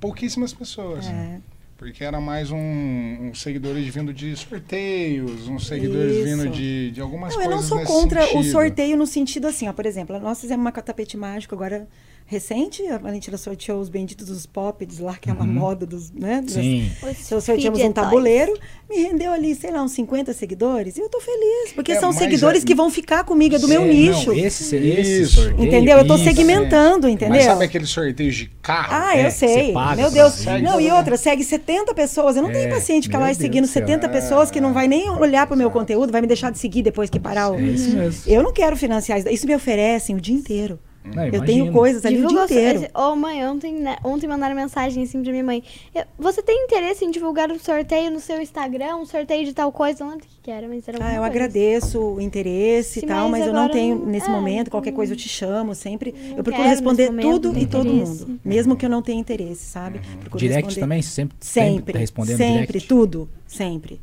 Pouquíssimas 0.00 0.54
pessoas. 0.54 1.06
É. 1.06 1.40
Porque 1.76 2.02
era 2.02 2.20
mais 2.20 2.50
um, 2.50 2.56
um 2.56 3.34
seguidores 3.34 3.86
vindo 3.94 4.14
de 4.14 4.34
sorteios, 4.34 5.46
uns 5.46 5.66
seguidores 5.66 6.16
Isso. 6.16 6.24
vindo 6.24 6.48
de, 6.50 6.90
de 6.90 7.00
algumas 7.00 7.34
Não, 7.34 7.42
eu 7.42 7.50
coisas 7.50 7.70
não 7.70 7.76
sou 7.78 7.86
contra 7.86 8.24
o 8.24 8.28
sentido. 8.28 8.50
sorteio 8.52 8.96
no 8.96 9.06
sentido 9.06 9.46
assim, 9.46 9.68
ó, 9.68 9.72
por 9.72 9.84
exemplo, 9.84 10.18
nós 10.18 10.40
fizemos 10.40 10.64
uma 10.64 10.72
tapete 10.72 11.16
mágico 11.16 11.54
agora 11.54 11.86
recente, 12.30 12.86
a 12.88 12.98
Valentina 12.98 13.38
sorteou 13.38 13.80
os 13.80 13.88
benditos 13.88 14.26
dos 14.28 14.44
poppets 14.44 14.98
lá, 14.98 15.16
que 15.16 15.30
é 15.30 15.32
uma 15.32 15.46
moda 15.46 15.86
dos, 15.86 16.12
né? 16.12 16.42
das- 16.42 16.52
Sim. 16.52 16.90
Os 17.02 17.26
Então, 17.26 17.40
sorteamos 17.40 17.80
um 17.80 17.90
tabuleiro, 17.90 18.52
me 18.88 18.98
rendeu 19.02 19.32
ali, 19.32 19.54
sei 19.54 19.70
lá, 19.70 19.82
uns 19.82 19.92
50 19.92 20.34
seguidores, 20.34 20.98
e 20.98 21.00
eu 21.00 21.08
tô 21.08 21.20
feliz, 21.20 21.72
porque 21.74 21.92
É, 21.92 21.98
são 21.98 22.12
seguidores 22.12 22.62
é- 22.62 22.66
que 22.66 22.74
vão 22.74 22.90
ficar 22.90 23.24
comigo, 23.24 23.54
é 23.56 23.58
do 23.58 23.66
meu 23.66 23.80
É, 23.80 23.88
nicho. 23.88 24.26
Não, 24.30 24.36
esse, 24.38 24.76
esse 24.76 25.22
Isso. 25.22 25.40
sorteio, 25.40 25.66
Entendeu? 25.66 25.96
Eu 25.96 26.06
tô 26.06 26.16
isso. 26.16 26.24
segmentando, 26.24 27.08
entendeu? 27.08 27.34
Mas 27.36 27.44
sabe 27.46 27.64
aqueles 27.64 27.88
sorteios 27.88 28.36
de 28.36 28.50
carro? 28.60 28.88
Ah, 28.92 29.16
É, 29.16 29.26
eu 29.26 29.30
sei. 29.30 29.72
paga 29.72 30.02
Meu 30.02 30.10
Deus. 30.10 30.44
Não, 30.62 30.78
e 30.78 30.90
outra, 30.90 31.16
segue 31.16 31.42
70 31.42 31.94
pessoas. 31.94 32.36
Eu 32.36 32.42
não 32.42 32.52
tenho 32.52 32.66
É, 32.66 32.74
paciente 32.74 33.04
ficar 33.04 33.18
lá 33.20 33.26
Deus 33.26 33.38
seguindo 33.38 33.64
do 33.64 33.68
céu. 33.68 33.80
70 33.86 34.06
pessoas 34.08 34.50
que 34.50 34.60
não 34.60 34.74
vai 34.74 34.86
nem 34.86 35.08
olhar 35.10 35.46
pro 35.46 35.56
meu 35.56 35.70
conteúdo, 35.70 36.12
vai 36.12 36.20
me 36.20 36.26
deixar 36.26 36.52
de 36.52 36.58
seguir 36.58 36.82
depois 36.82 37.08
que 37.08 37.18
parar 37.18 37.50
o. 37.52 37.54
É 37.58 37.62
isso 37.62 37.96
mesmo. 37.96 38.22
Eu 38.26 38.42
não 38.42 38.52
quero 38.52 38.76
financiar 38.76 39.18
isso. 39.18 39.28
Isso 39.30 39.46
me 39.46 39.54
oferecem 39.54 40.14
o 40.14 40.20
dia 40.20 40.34
inteiro. 40.34 40.78
Não, 41.04 41.24
eu 41.26 41.42
tenho 41.44 41.72
coisas 41.72 42.04
ali 42.04 42.16
Divulga 42.16 42.44
o 42.44 42.46
dia 42.46 42.56
inteiro. 42.56 42.78
esse- 42.84 42.90
Ô, 42.94 43.16
mãe, 43.16 43.46
ontem, 43.46 43.72
né, 43.72 43.96
ontem 44.04 44.26
mandaram 44.26 44.54
mensagem 44.54 45.02
assim 45.04 45.22
pra 45.22 45.30
minha 45.32 45.44
mãe. 45.44 45.62
Eu- 45.94 46.04
Você 46.18 46.42
tem 46.42 46.64
interesse 46.64 47.04
em 47.04 47.10
divulgar 47.10 47.50
um 47.50 47.58
sorteio 47.58 48.10
no 48.10 48.20
seu 48.20 48.40
Instagram? 48.42 48.96
Um 48.96 49.06
sorteio 49.06 49.44
de 49.44 49.54
tal 49.54 49.72
coisa? 49.72 50.02
Eu 50.02 50.06
não 50.06 50.12
lembro 50.12 50.26
o 50.26 50.28
que 50.28 50.36
que 50.42 50.50
era, 50.50 50.68
mas 50.68 50.86
era 50.86 50.98
Ah, 51.00 51.06
eu 51.14 51.20
coisa. 51.20 51.26
agradeço 51.26 51.98
o 52.00 52.20
interesse 52.20 52.98
e 52.98 53.02
tal, 53.06 53.28
mas 53.28 53.38
mas 53.40 53.46
eu 53.48 53.54
não 53.54 53.68
tenho 53.70 53.96
não- 53.96 54.06
nesse 54.06 54.28
é, 54.28 54.32
momento. 54.32 54.70
Qualquer 54.70 54.92
coisa 54.92 55.12
eu 55.12 55.16
te 55.16 55.28
chamo 55.28 55.74
sempre. 55.74 56.14
Eu 56.36 56.44
procuro 56.44 56.68
responder 56.68 57.06
momento, 57.06 57.30
tudo 57.30 57.58
e 57.58 57.66
todo 57.66 57.92
mundo. 57.92 58.40
Mesmo 58.44 58.76
que 58.76 58.84
eu 58.84 58.90
não 58.90 59.00
tenha 59.00 59.18
interesse, 59.18 59.64
sabe? 59.64 60.00
Procuro 60.20 60.38
Direct 60.40 60.64
responder 60.66 60.80
também? 60.80 61.02
Sempre, 61.02 61.36
sempre, 61.40 61.70
Sempre. 61.76 61.92
tá 61.94 61.98
respondendo 62.00 62.36
sempre, 62.36 62.66
direct? 62.66 62.88
tudo. 62.88 63.28
Sempre. 63.46 64.00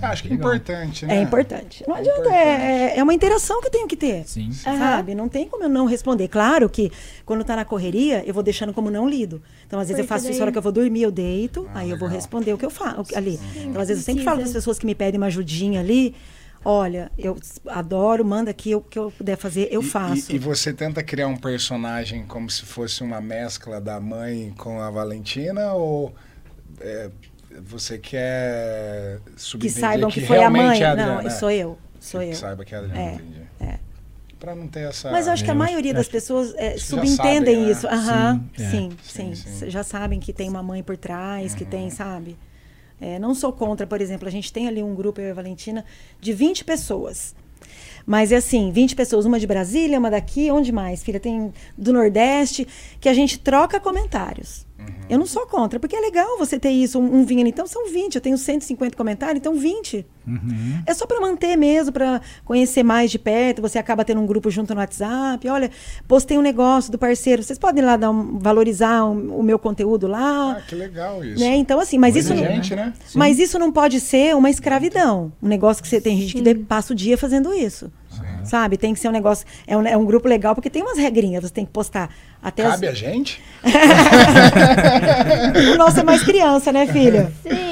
Acho 0.00 0.22
que 0.22 0.28
é 0.28 0.32
Legal. 0.32 0.54
importante, 0.54 1.06
né? 1.06 1.16
É 1.18 1.22
importante. 1.22 1.84
Não 1.88 1.96
É 1.96 2.00
adianta, 2.00 2.20
importante. 2.20 2.36
é, 2.38 2.94
é- 2.94 2.98
é 2.98 3.02
uma 3.02 3.12
interação 3.14 3.60
que 3.60 3.66
eu 3.66 3.70
tenho 3.70 3.88
que 3.88 3.96
ter. 3.96 4.24
Sim. 4.26 4.52
Sabe? 4.52 5.14
Não 5.14 5.28
tem 5.28 5.48
como 5.48 5.64
eu 5.64 5.68
não 5.68 5.86
responder. 5.86 6.28
Claro 6.28 6.68
que 6.68 6.90
quando 7.26 7.42
tá 7.44 7.56
na 7.56 7.64
correria, 7.64 8.22
eu 8.26 8.32
vou 8.32 8.42
deixando 8.42 8.72
como 8.72 8.90
não 8.90 9.08
lido. 9.08 9.42
Então, 9.66 9.80
às 9.80 9.88
vezes, 9.88 9.98
eu 10.00 10.04
Porque 10.06 10.14
faço 10.20 10.30
isso 10.30 10.38
na 10.38 10.44
hora 10.44 10.52
que 10.52 10.58
eu 10.58 10.62
vou 10.62 10.72
dormir, 10.72 11.02
eu 11.02 11.10
deito, 11.10 11.68
Ah, 11.74 11.80
aí 11.80 11.90
eu 11.90 11.98
vou 11.98 12.08
responder 12.08 12.52
o 12.52 12.58
que 12.58 12.64
eu 12.64 12.70
faço 12.70 13.16
ali. 13.16 13.40
Então, 13.56 13.80
às 13.80 13.88
vezes, 13.88 14.02
eu 14.02 14.06
sempre 14.06 14.22
falo 14.24 14.36
para 14.36 14.44
as 14.44 14.50
precisa. 14.50 14.58
pessoas 14.60 14.78
que 14.78 14.86
me 14.86 14.94
pedem 14.94 15.18
uma 15.18 15.26
ajudinha 15.26 15.80
ali. 15.80 16.14
Olha, 16.64 17.10
eu 17.16 17.36
adoro, 17.66 18.24
manda 18.24 18.50
aqui 18.50 18.74
o 18.74 18.80
que 18.80 18.98
eu 18.98 19.12
puder 19.12 19.36
fazer, 19.36 19.68
eu 19.70 19.80
E- 19.80 19.84
faço. 19.84 20.30
E, 20.32 20.36
e 20.36 20.38
você 20.38 20.72
tenta 20.72 21.02
criar 21.02 21.28
um 21.28 21.36
personagem 21.36 22.24
como 22.26 22.50
se 22.50 22.62
fosse 22.64 23.02
uma 23.02 23.20
mescla 23.20 23.80
da 23.80 24.00
mãe 24.00 24.52
com 24.58 24.80
a 24.80 24.90
Valentina 24.90 25.72
ou 25.72 26.12
é, 26.80 27.10
você 27.64 27.98
quer 27.98 29.20
que 29.58 29.68
saibam 29.70 30.10
que, 30.10 30.20
foi 30.20 30.42
a 30.42 30.50
mãe. 30.50 30.82
é 30.82 30.86
a 30.86 30.96
não, 30.96 31.30
sou 31.30 31.50
eu. 31.50 31.78
Sou 32.00 32.20
que 32.20 32.26
eu. 32.28 32.34
saiba 32.34 32.64
que 32.64 32.74
é 32.74 32.78
a 32.78 32.80
Adriana, 32.80 33.00
É, 33.00 33.14
entendi. 33.14 33.42
é. 33.60 33.78
Pra 34.38 34.54
não 34.54 34.68
ter 34.68 34.88
essa... 34.88 35.10
Mas 35.10 35.26
eu 35.26 35.32
acho 35.32 35.44
que 35.44 35.50
a 35.50 35.54
maioria 35.54 35.92
das 35.92 36.06
que- 36.06 36.12
pessoas 36.12 36.54
é, 36.56 36.74
que 36.74 36.78
subentendem 36.80 37.16
sabem, 37.56 37.64
né? 37.64 37.70
isso. 37.72 37.86
Aham, 37.88 38.44
Sim, 38.56 38.62
é. 38.62 38.68
sim, 38.70 38.90
Sim, 39.02 39.34
sim. 39.34 39.70
Já 39.70 39.82
sabem 39.82 40.20
que 40.20 40.32
tem 40.32 40.48
uma 40.48 40.62
mãe 40.62 40.80
por 40.80 40.96
trás, 40.96 41.54
que 41.56 41.64
Uhum. 41.64 41.70
tem, 41.70 41.90
sabe? 41.90 42.36
É, 43.00 43.18
não 43.18 43.34
sou 43.34 43.52
contra, 43.52 43.84
por 43.84 44.00
exemplo, 44.00 44.28
a 44.28 44.30
gente 44.30 44.52
tem 44.52 44.68
ali 44.68 44.80
um 44.82 44.94
grupo, 44.94 45.20
eu 45.20 45.26
e 45.28 45.30
a 45.32 45.34
Valentina, 45.34 45.84
de 46.20 46.32
20 46.32 46.64
pessoas. 46.64 47.34
Mas 48.06 48.30
é 48.30 48.36
assim, 48.36 48.70
20 48.70 48.94
pessoas, 48.94 49.26
uma 49.26 49.40
de 49.40 49.46
Brasília, 49.46 49.98
uma 49.98 50.10
daqui, 50.10 50.50
onde 50.52 50.70
mais, 50.70 51.02
filha? 51.02 51.18
Tem 51.18 51.52
do 51.76 51.92
Nordeste, 51.92 52.66
que 53.00 53.08
a 53.08 53.14
gente 53.14 53.38
troca 53.40 53.80
comentários. 53.80 54.64
Uhum. 54.78 54.86
Eu 55.10 55.18
não 55.18 55.26
sou 55.26 55.46
contra, 55.46 55.80
porque 55.80 55.96
é 55.96 56.00
legal 56.00 56.38
você 56.38 56.58
ter 56.58 56.70
isso, 56.70 56.98
um, 57.00 57.16
um 57.20 57.24
vindo. 57.24 57.48
Então 57.48 57.66
são 57.66 57.88
20, 57.90 58.14
eu 58.14 58.20
tenho 58.20 58.38
150 58.38 58.96
comentários, 58.96 59.38
então 59.38 59.54
20. 59.54 60.06
Uhum. 60.26 60.82
É 60.86 60.92
só 60.94 61.06
para 61.06 61.20
manter 61.20 61.56
mesmo, 61.56 61.90
para 61.92 62.20
conhecer 62.44 62.82
mais 62.82 63.10
de 63.10 63.18
perto. 63.18 63.62
Você 63.62 63.78
acaba 63.78 64.04
tendo 64.04 64.20
um 64.20 64.26
grupo 64.26 64.50
junto 64.50 64.74
no 64.74 64.80
WhatsApp. 64.80 65.48
Olha, 65.48 65.70
postei 66.06 66.36
um 66.38 66.42
negócio 66.42 66.92
do 66.92 66.98
parceiro. 66.98 67.42
Vocês 67.42 67.58
podem 67.58 67.82
ir 67.82 67.86
lá 67.86 67.96
dar 67.96 68.10
um- 68.10 68.38
valorizar 68.38 69.04
um- 69.04 69.36
o 69.38 69.42
meu 69.42 69.58
conteúdo 69.58 70.06
lá. 70.06 70.58
Ah, 70.58 70.60
que 70.60 70.74
legal 70.74 71.24
isso. 71.24 71.40
né? 71.40 71.56
Então, 71.56 71.80
assim, 71.80 71.98
mas 71.98 72.14
Muita 72.14 72.32
isso, 72.34 72.34
não- 72.42 72.52
gente, 72.52 72.76
né? 72.76 72.92
mas 73.14 73.38
isso 73.38 73.58
não 73.58 73.72
pode 73.72 73.98
ser 74.00 74.36
uma 74.36 74.50
escravidão. 74.50 75.32
Um 75.42 75.48
negócio 75.48 75.82
que 75.82 75.88
você 75.88 76.00
tem 76.00 76.18
gente 76.20 76.34
que 76.34 76.42
de- 76.42 76.54
passa 76.54 76.92
o 76.92 76.96
dia 76.96 77.16
fazendo 77.16 77.52
isso. 77.54 77.90
Sabe? 78.48 78.76
Tem 78.76 78.94
que 78.94 79.00
ser 79.00 79.08
um 79.08 79.12
negócio. 79.12 79.46
É 79.66 79.76
um, 79.76 79.86
é 79.86 79.96
um 79.96 80.04
grupo 80.04 80.28
legal 80.28 80.54
porque 80.54 80.70
tem 80.70 80.82
umas 80.82 80.98
regrinhas. 80.98 81.42
Você 81.44 81.50
tem 81.52 81.64
que 81.64 81.72
postar 81.72 82.10
até 82.42 82.64
as- 82.64 82.72
Cabe 82.72 82.88
a 82.88 82.94
gente? 82.94 83.40
O 85.74 85.76
nosso 85.76 86.00
é 86.00 86.02
mais 86.02 86.22
criança, 86.22 86.72
né, 86.72 86.86
filha? 86.86 87.32
Sim. 87.42 87.67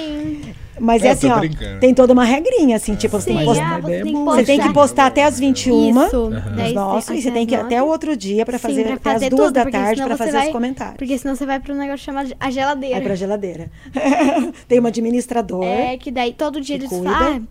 Mas 0.79 1.03
Eu 1.03 1.09
é 1.09 1.13
assim, 1.13 1.31
ó. 1.31 1.39
brincando. 1.39 1.81
Tem 1.81 1.95
toda 1.95 2.13
uma 2.13 2.25
regrinha, 2.25 2.77
assim, 2.77 2.95
tipo, 2.95 3.19
você 3.19 3.31
Sim, 3.31 3.37
tem 3.37 3.39
que 3.39 3.45
postar. 3.47 3.77
ah, 3.77 3.81
você 3.81 3.91
tem 4.03 4.05
que 4.05 4.13
boa. 4.13 4.37
Você 4.37 4.45
tem 4.45 4.57
que 4.59 4.63
postar. 4.65 4.81
postar 4.81 5.07
até 5.07 5.25
as 5.25 5.39
21 5.39 5.91
Isso. 6.07 6.31
Daí 6.57 6.73
nossos, 6.75 7.11
e 7.17 7.23
você 7.23 7.31
tem 7.31 7.47
que 7.47 7.55
ir 7.55 7.59
até 7.59 7.83
o 7.83 7.87
outro 7.87 8.17
dia 8.17 8.45
para 8.45 8.59
fazer 8.59 8.93
até 8.93 9.11
as 9.15 9.21
duas 9.21 9.31
tudo, 9.31 9.53
da 9.53 9.65
tarde 9.71 10.03
para 10.03 10.15
você 10.17 10.25
fazer 10.25 10.33
vai- 10.33 10.47
os 10.49 10.53
comentários. 10.53 10.97
Porque 10.97 11.17
senão 11.19 11.35
você 11.35 11.47
vai 11.47 11.59
pro 11.61 11.75
negócio 11.75 12.05
chamado 12.05 12.35
a 12.39 12.51
geladeira. 12.51 12.97
Aí 12.97 13.03
pra 13.03 13.15
geladeira. 13.15 13.71
tem 14.69 14.79
uma 14.79 14.89
administrador. 14.89 15.65
É, 15.65 15.97
que 15.97 16.11
daí 16.11 16.33
todo 16.33 16.61
dia 16.61 16.77
eles 16.77 16.89
cuida. 16.89 17.11
falam, 17.11 17.47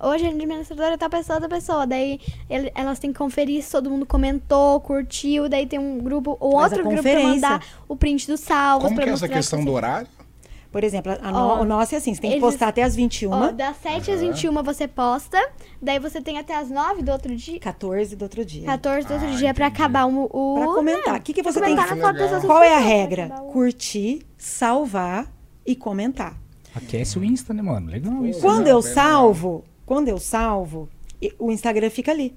ah, 0.00 0.08
hoje 0.08 0.26
a 0.26 0.28
administradora 0.30 0.94
é 0.94 0.96
tal 0.96 1.10
pessoa, 1.10 1.40
tal 1.40 1.48
pessoa. 1.48 1.86
Daí 1.86 2.20
ele- 2.48 2.70
elas 2.74 2.98
têm 2.98 3.12
que 3.12 3.18
conferir 3.18 3.62
se 3.62 3.70
todo 3.72 3.90
mundo 3.90 4.04
comentou, 4.06 4.80
curtiu. 4.80 5.48
Daí 5.48 5.66
tem 5.66 5.78
um 5.78 5.98
grupo, 5.98 6.36
ou 6.40 6.56
outro 6.56 6.82
grupo 6.84 7.02
pra 7.02 7.20
mandar 7.22 7.62
o 7.88 7.96
print 7.96 8.26
dos 8.26 8.40
salvos. 8.40 8.88
Como 8.88 9.00
que 9.00 9.08
é 9.08 9.12
essa 9.12 9.28
questão 9.28 9.60
você- 9.60 9.64
do 9.64 9.72
horário? 9.72 10.06
Por 10.76 10.84
exemplo, 10.84 11.10
a 11.22 11.30
no- 11.32 11.38
Ó, 11.38 11.60
o 11.62 11.64
nosso 11.64 11.94
é 11.94 11.98
assim, 11.98 12.14
você 12.14 12.20
tem 12.20 12.28
que 12.32 12.36
eles- 12.36 12.44
postar 12.44 12.68
até 12.68 12.82
as 12.82 12.94
21, 12.94 13.30
Ó, 13.32 13.50
das 13.50 13.78
7 13.78 14.10
às 14.10 14.20
21 14.20 14.62
você 14.62 14.86
posta, 14.86 15.38
daí 15.80 15.98
você 15.98 16.20
tem 16.20 16.36
até 16.36 16.54
as 16.54 16.68
9 16.68 17.02
do 17.02 17.10
outro 17.10 17.34
dia, 17.34 17.58
14 17.58 18.14
do 18.14 18.22
outro 18.24 18.44
dia. 18.44 18.66
14 18.66 19.08
do 19.08 19.14
outro 19.14 19.26
Ah, 19.28 19.36
dia 19.36 19.54
pra 19.54 19.68
entendi. 19.68 19.82
acabar 19.82 20.04
o... 20.06 20.24
o 20.30 20.54
Pra 20.58 20.66
comentar. 20.74 21.14
né, 21.14 21.18
O 21.18 21.22
que, 21.22 21.32
que 21.32 21.42
pra 21.42 21.50
você 21.50 21.62
tem 21.62 21.74
que 21.74 21.82
foto 21.82 22.04
outras 22.22 22.44
Qual 22.44 22.62
é 22.62 22.74
a 22.74 22.76
pra 22.76 22.86
regra? 22.86 23.28
Curtir, 23.52 24.26
salvar 24.36 25.32
e 25.64 25.74
comentar. 25.74 26.38
Aquece 26.74 27.18
o 27.18 27.24
Insta, 27.24 27.54
né, 27.54 27.62
mano? 27.62 27.90
Legal 27.90 28.26
isso. 28.26 28.42
Quando 28.42 28.64
Não, 28.64 28.70
eu 28.72 28.82
salvo, 28.82 29.64
quando 29.86 30.08
eu 30.08 30.18
salvo, 30.18 30.90
o 31.38 31.50
Instagram 31.50 31.88
fica 31.88 32.12
ali. 32.12 32.36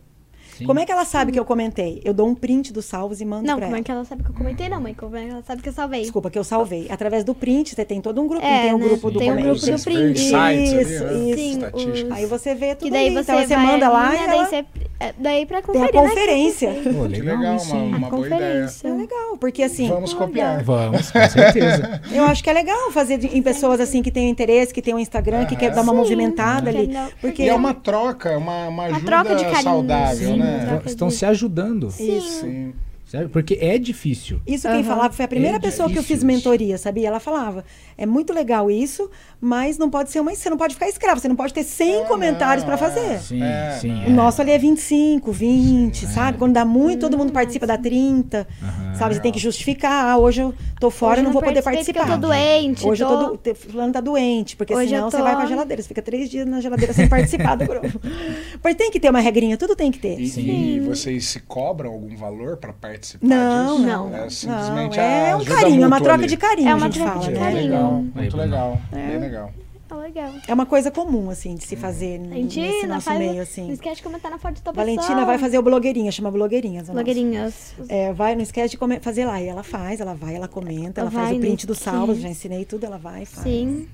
Sim. 0.60 0.66
Como 0.66 0.80
é 0.80 0.86
que 0.86 0.92
ela 0.92 1.06
sabe 1.06 1.32
que 1.32 1.40
eu 1.40 1.46
comentei? 1.46 2.02
Eu 2.04 2.14
dou 2.14 2.28
um 2.28 2.36
print 2.36 2.72
dos 2.74 2.86
salvos 2.86 3.22
e 3.22 3.26
mando 3.26 3.48
Não, 3.48 3.56
pra 3.56 3.66
como 3.66 3.76
ela. 3.76 3.82
é 3.82 3.84
que 3.84 3.92
ela 3.92 4.04
sabe 4.06 4.24
que 4.24 4.30
eu 4.30 4.36
comentei? 4.36 4.68
Não, 4.70 4.80
mãe, 4.82 4.94
como 4.94 5.16
é 5.16 5.24
que 5.26 5.32
ela 5.32 5.42
sabe 5.42 5.62
que 5.62 5.70
eu 5.70 5.74
salvei? 5.74 6.02
Desculpa, 6.02 6.30
que 6.30 6.38
eu 6.38 6.44
salvei. 6.44 6.88
Através 6.90 7.24
do 7.24 7.34
print, 7.34 7.74
você 7.76 7.86
tem 7.86 8.02
todo 8.02 8.22
um 8.22 8.28
grupo. 8.28 8.46
É, 8.46 8.64
tem 8.64 8.74
um 8.74 8.78
né? 8.78 8.86
grupo 8.88 9.10
do 9.10 9.20
Tem 9.20 9.32
um 9.32 9.36
grupo 9.42 9.60
do 9.60 9.80
print. 9.84 10.36
ali, 10.36 10.64
Isso, 10.64 11.04
né? 11.06 11.16
isso. 11.26 11.36
Sim, 11.36 11.60
os- 12.06 12.12
Aí 12.12 12.26
você 12.26 12.54
vê 12.54 12.76
tudo 12.76 12.86
Que 12.86 12.92
daí 12.92 13.08
ali. 13.08 13.16
você 13.16 13.32
então 13.32 13.48
você 13.48 13.58
manda 13.58 13.90
lá 13.90 14.16
e 14.16 14.20
né, 14.20 14.28
daí 14.28 14.38
ela... 14.38 14.46
você 14.48 14.66
É, 15.00 15.14
daí 15.18 15.46
pra 15.46 15.62
Tem 15.62 15.82
a 15.82 15.86
conferir, 15.86 16.02
né, 16.02 16.10
conferência. 16.10 16.70
Pô, 16.74 16.82
Que 16.82 17.08
legal, 17.08 17.38
legal, 17.38 17.56
isso, 17.56 17.74
uma, 17.76 17.98
uma 17.98 18.10
boa 18.10 18.26
ideia. 18.28 18.42
Conferência. 18.42 18.88
É 18.88 18.92
legal, 18.92 19.38
porque 19.40 19.64
assim, 19.64 19.88
Vamos 19.88 20.14
copiar. 20.14 20.62
Vamos, 20.64 21.10
com 21.10 21.30
certeza. 21.30 22.02
eu 22.12 22.24
acho 22.26 22.44
que 22.44 22.50
é 22.50 22.54
legal 22.54 22.92
fazer 22.92 23.18
de- 23.18 23.28
em 23.38 23.42
pessoas 23.42 23.80
assim 23.80 24.02
que 24.04 24.12
têm 24.12 24.30
interesse, 24.30 24.74
que 24.74 24.82
têm 24.82 24.94
um 24.94 25.00
Instagram, 25.00 25.46
que 25.46 25.56
quer 25.56 25.72
dar 25.72 25.82
uma 25.84 25.94
movimentada 25.94 26.70
ali. 26.70 26.90
Porque 27.22 27.44
E 27.44 27.48
é 27.50 27.56
uma 27.56 27.74
troca, 27.74 28.38
uma, 28.38 28.68
uma 28.68 28.84
ajuda 28.86 29.06
troca 29.06 29.36
de 29.36 29.44
carinho, 29.46 29.62
saudável, 29.64 30.36
né? 30.36 30.49
Troca 30.68 30.88
Estão 30.88 31.10
se 31.10 31.26
ajudando. 31.26 31.88
Isso. 31.88 32.42
Sim. 32.42 32.74
Sabe? 33.10 33.28
Porque 33.28 33.58
é 33.60 33.78
difícil. 33.80 34.40
Isso 34.46 34.68
quem 34.68 34.78
Aham. 34.82 34.84
falava 34.84 35.14
foi 35.14 35.26
a 35.26 35.28
primeira 35.28 35.58
É 35.58 35.60
pessoa 35.60 35.90
que 35.90 35.98
eu 35.98 36.02
difícil 36.04 36.18
fiz 36.18 36.24
mentoria, 36.24 36.78
sabia? 36.78 37.08
Ela 37.08 37.20
falava: 37.20 37.66
é 37.98 38.06
muito 38.06 38.32
legal 38.32 38.70
isso, 38.70 39.10
mas 39.42 39.80
não 39.80 39.90
pode 39.90 40.12
ser 40.12 40.20
uma. 40.20 40.34
Você 40.36 40.48
não 40.48 40.58
pode 40.58 40.76
ficar 40.76 40.88
escravo, 40.88 41.20
você 41.20 41.28
não 41.28 41.36
pode 41.36 41.52
ter 41.52 41.64
100 41.64 42.04
Ah, 42.04 42.06
comentários 42.06 42.64
para 42.64 42.76
é. 42.76 42.78
fazer. 42.78 43.20
Sim, 43.20 43.42
É, 43.42 43.78
sim. 43.82 43.88
não. 43.92 44.08
O 44.08 44.12
nosso 44.12 44.42
ali 44.44 44.52
é 44.52 44.60
25, 44.60 45.32
20, 45.32 46.06
é. 46.06 46.08
sabe? 46.08 46.38
Quando 46.38 46.54
dá 46.54 46.64
muito, 46.64 47.00
todo 47.02 47.18
mundo 47.18 47.34
participa, 47.34 47.66
dá 47.66 47.80
30. 47.80 48.48
Aham. 48.62 48.94
Sabe? 48.94 49.16
Você 49.16 49.22
tem 49.22 49.32
que 49.32 49.40
justificar. 49.40 50.06
Ah, 50.06 50.18
hoje 50.20 50.42
eu 50.42 50.54
tô 50.80 50.92
fora, 50.92 51.14
Hoje 51.16 51.24
não 51.24 51.32
vou 51.32 51.42
poder 51.42 51.64
participar. 51.64 52.02
porque 52.02 52.12
eu 52.14 52.20
tô 52.22 52.28
doente, 52.28 52.88
Hoje 52.88 53.04
tô- 53.04 53.10
eu 53.22 53.38
tô. 53.38 53.56
Fulano 53.56 53.92
tá 53.92 54.02
doente, 54.02 54.56
porque 54.56 54.76
Hoje 54.76 54.90
senão 54.90 55.06
eu 55.06 55.12
você 55.12 55.18
tô- 55.18 55.24
vai 55.24 55.36
pra 55.36 55.48
geladeira. 55.48 55.82
Você 55.82 55.88
fica 55.88 56.02
três 56.04 56.30
dias 56.30 56.46
na 56.46 56.62
geladeira 56.62 56.94
sem 56.94 57.08
participar 57.10 57.56
do 57.56 57.66
grupo. 57.66 57.88
Mas 58.64 58.76
tem 58.76 58.92
que 58.92 59.00
ter 59.00 59.10
uma 59.10 59.20
regrinha, 59.20 59.58
tudo 59.58 59.76
tem 59.76 59.92
que 59.92 59.98
ter. 59.98 60.20
E, 60.20 60.76
e 60.76 60.80
vocês 60.82 61.26
se 61.26 61.40
cobram 61.40 61.90
algum 61.92 62.16
valor 62.16 62.58
para 62.58 62.72
participar 62.72 62.99
Não, 63.22 63.76
disso? 63.78 63.88
não. 63.88 64.16
É 64.16 64.22
Não, 64.22 64.30
simplesmente 64.30 65.00
é 65.00 65.32
a 65.32 65.38
um 65.38 65.46
carinho, 65.46 65.84
é 65.84 65.88
uma 65.88 65.98
troca 66.02 66.14
ali. 66.20 66.28
de 66.28 66.38
carinho, 66.38 66.68
É 66.68 66.72
a 66.72 66.76
uma 66.76 66.86
gente 66.88 66.96
troca 67.00 67.12
fala, 67.14 67.24
de 67.26 67.32
né? 67.32 67.40
carinho. 67.40 67.62
Legal, 67.64 67.94
Aí, 67.96 68.12
muito 68.22 68.38
legal, 68.38 68.82
É. 68.92 69.08
bem 69.08 69.20
legal. 69.20 69.54
Tá 69.88 69.96
legal. 69.96 70.32
É 70.48 70.54
uma 70.54 70.68
coisa 70.68 70.92
comum, 70.92 71.32
assim, 71.32 71.56
de 71.56 71.64
se 71.66 71.76
fazer 71.76 72.20
A 72.32 72.36
gente 72.36 72.60
nesse 72.60 72.82
não 72.86 72.94
nosso 72.96 73.06
faz, 73.08 73.18
meio, 73.18 73.34
não 73.34 73.42
assim. 73.42 73.72
esquece 73.72 73.96
de 73.96 74.04
comentar 74.04 74.30
na 74.30 74.38
foto 74.38 74.54
da 74.58 74.62
tua 74.62 74.74
Valentina 74.74 75.08
pessoa. 75.08 75.26
vai 75.26 75.38
fazer 75.40 75.58
o 75.58 75.64
blogueirinha, 75.64 76.12
chama 76.12 76.30
blogueirinhas. 76.30 76.84
nosso. 76.84 76.94
Blogueirinhas. 76.94 77.74
É, 77.90 78.14
vai, 78.14 78.36
não 78.36 78.44
esquece 78.44 78.78
de 78.78 79.00
fazer 79.02 79.26
lá. 79.26 79.42
E 79.42 79.48
ela 79.48 79.64
faz, 79.64 80.00
ela 80.00 80.14
vai, 80.14 80.36
ela 80.36 80.48
comenta, 80.48 81.02
ela, 81.02 81.10
Ela 81.10 81.12
faz 81.12 81.36
o 81.36 81.40
print 81.40 81.64
no 81.64 81.74
do 81.74 81.76
salvo, 81.76 82.14
já 82.14 82.30
ensinei 82.30 82.66
tudo, 82.66 82.86
ela 82.86 83.00
vai 83.00 83.24
e 83.24 83.26
faz. 83.26 83.44
Sim. 83.44 83.88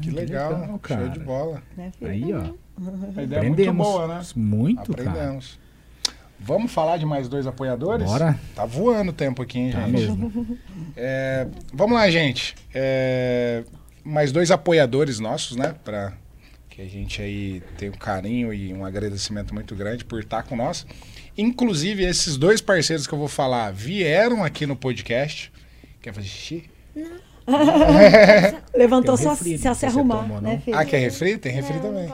Que 0.00 0.12
legal, 0.12 0.52
legal, 0.52 0.68
show 0.68 0.78
cara. 0.78 1.08
de 1.08 1.18
bola. 1.18 1.60
Né? 1.76 1.90
Aí, 2.02 2.32
ó. 2.32 2.38
A 2.38 3.22
ideia 3.22 3.40
é 3.40 3.42
muito 3.42 3.52
Aprendemos. 3.62 3.84
boa, 3.88 4.06
né? 4.06 4.20
Muito, 4.36 4.94
cara. 4.96 5.38
Vamos 6.44 6.72
falar 6.72 6.96
de 6.96 7.06
mais 7.06 7.28
dois 7.28 7.46
apoiadores? 7.46 8.06
Bora. 8.06 8.38
Tá 8.54 8.64
voando 8.66 9.10
o 9.10 9.14
tempo 9.14 9.42
aqui, 9.42 9.58
hein, 9.58 9.72
Tá 9.72 9.80
gente? 9.82 9.92
mesmo. 9.92 10.58
É, 10.96 11.46
vamos 11.72 11.94
lá, 11.94 12.10
gente. 12.10 12.54
É, 12.74 13.62
mais 14.04 14.32
dois 14.32 14.50
apoiadores 14.50 15.20
nossos, 15.20 15.56
né? 15.56 15.74
Pra 15.84 16.12
que 16.68 16.80
a 16.82 16.86
gente 16.86 17.20
aí 17.20 17.62
tenha 17.76 17.92
um 17.92 17.96
carinho 17.96 18.52
e 18.52 18.72
um 18.72 18.84
agradecimento 18.84 19.52
muito 19.54 19.74
grande 19.76 20.04
por 20.04 20.20
estar 20.20 20.42
com 20.42 20.56
nós. 20.56 20.86
Inclusive, 21.36 22.02
esses 22.04 22.36
dois 22.36 22.60
parceiros 22.60 23.06
que 23.06 23.12
eu 23.12 23.18
vou 23.18 23.28
falar 23.28 23.70
vieram 23.72 24.42
aqui 24.42 24.66
no 24.66 24.74
podcast. 24.74 25.52
Quer 26.00 26.12
fazer 26.12 26.26
xixi? 26.28 26.64
Levantou 28.74 29.16
Tem 29.16 29.26
um 29.26 29.28
só 29.28 29.34
refri, 29.34 29.58
se, 29.58 29.64
não 29.66 29.74
se 29.74 29.86
arrumar, 29.86 30.16
tomou, 30.22 30.40
né, 30.40 30.54
não. 30.54 30.60
filho? 30.60 30.76
Ah, 30.76 30.84
quer 30.84 30.98
refri? 30.98 31.36
Tem 31.38 31.52
refri 31.52 31.78
também. 31.80 32.10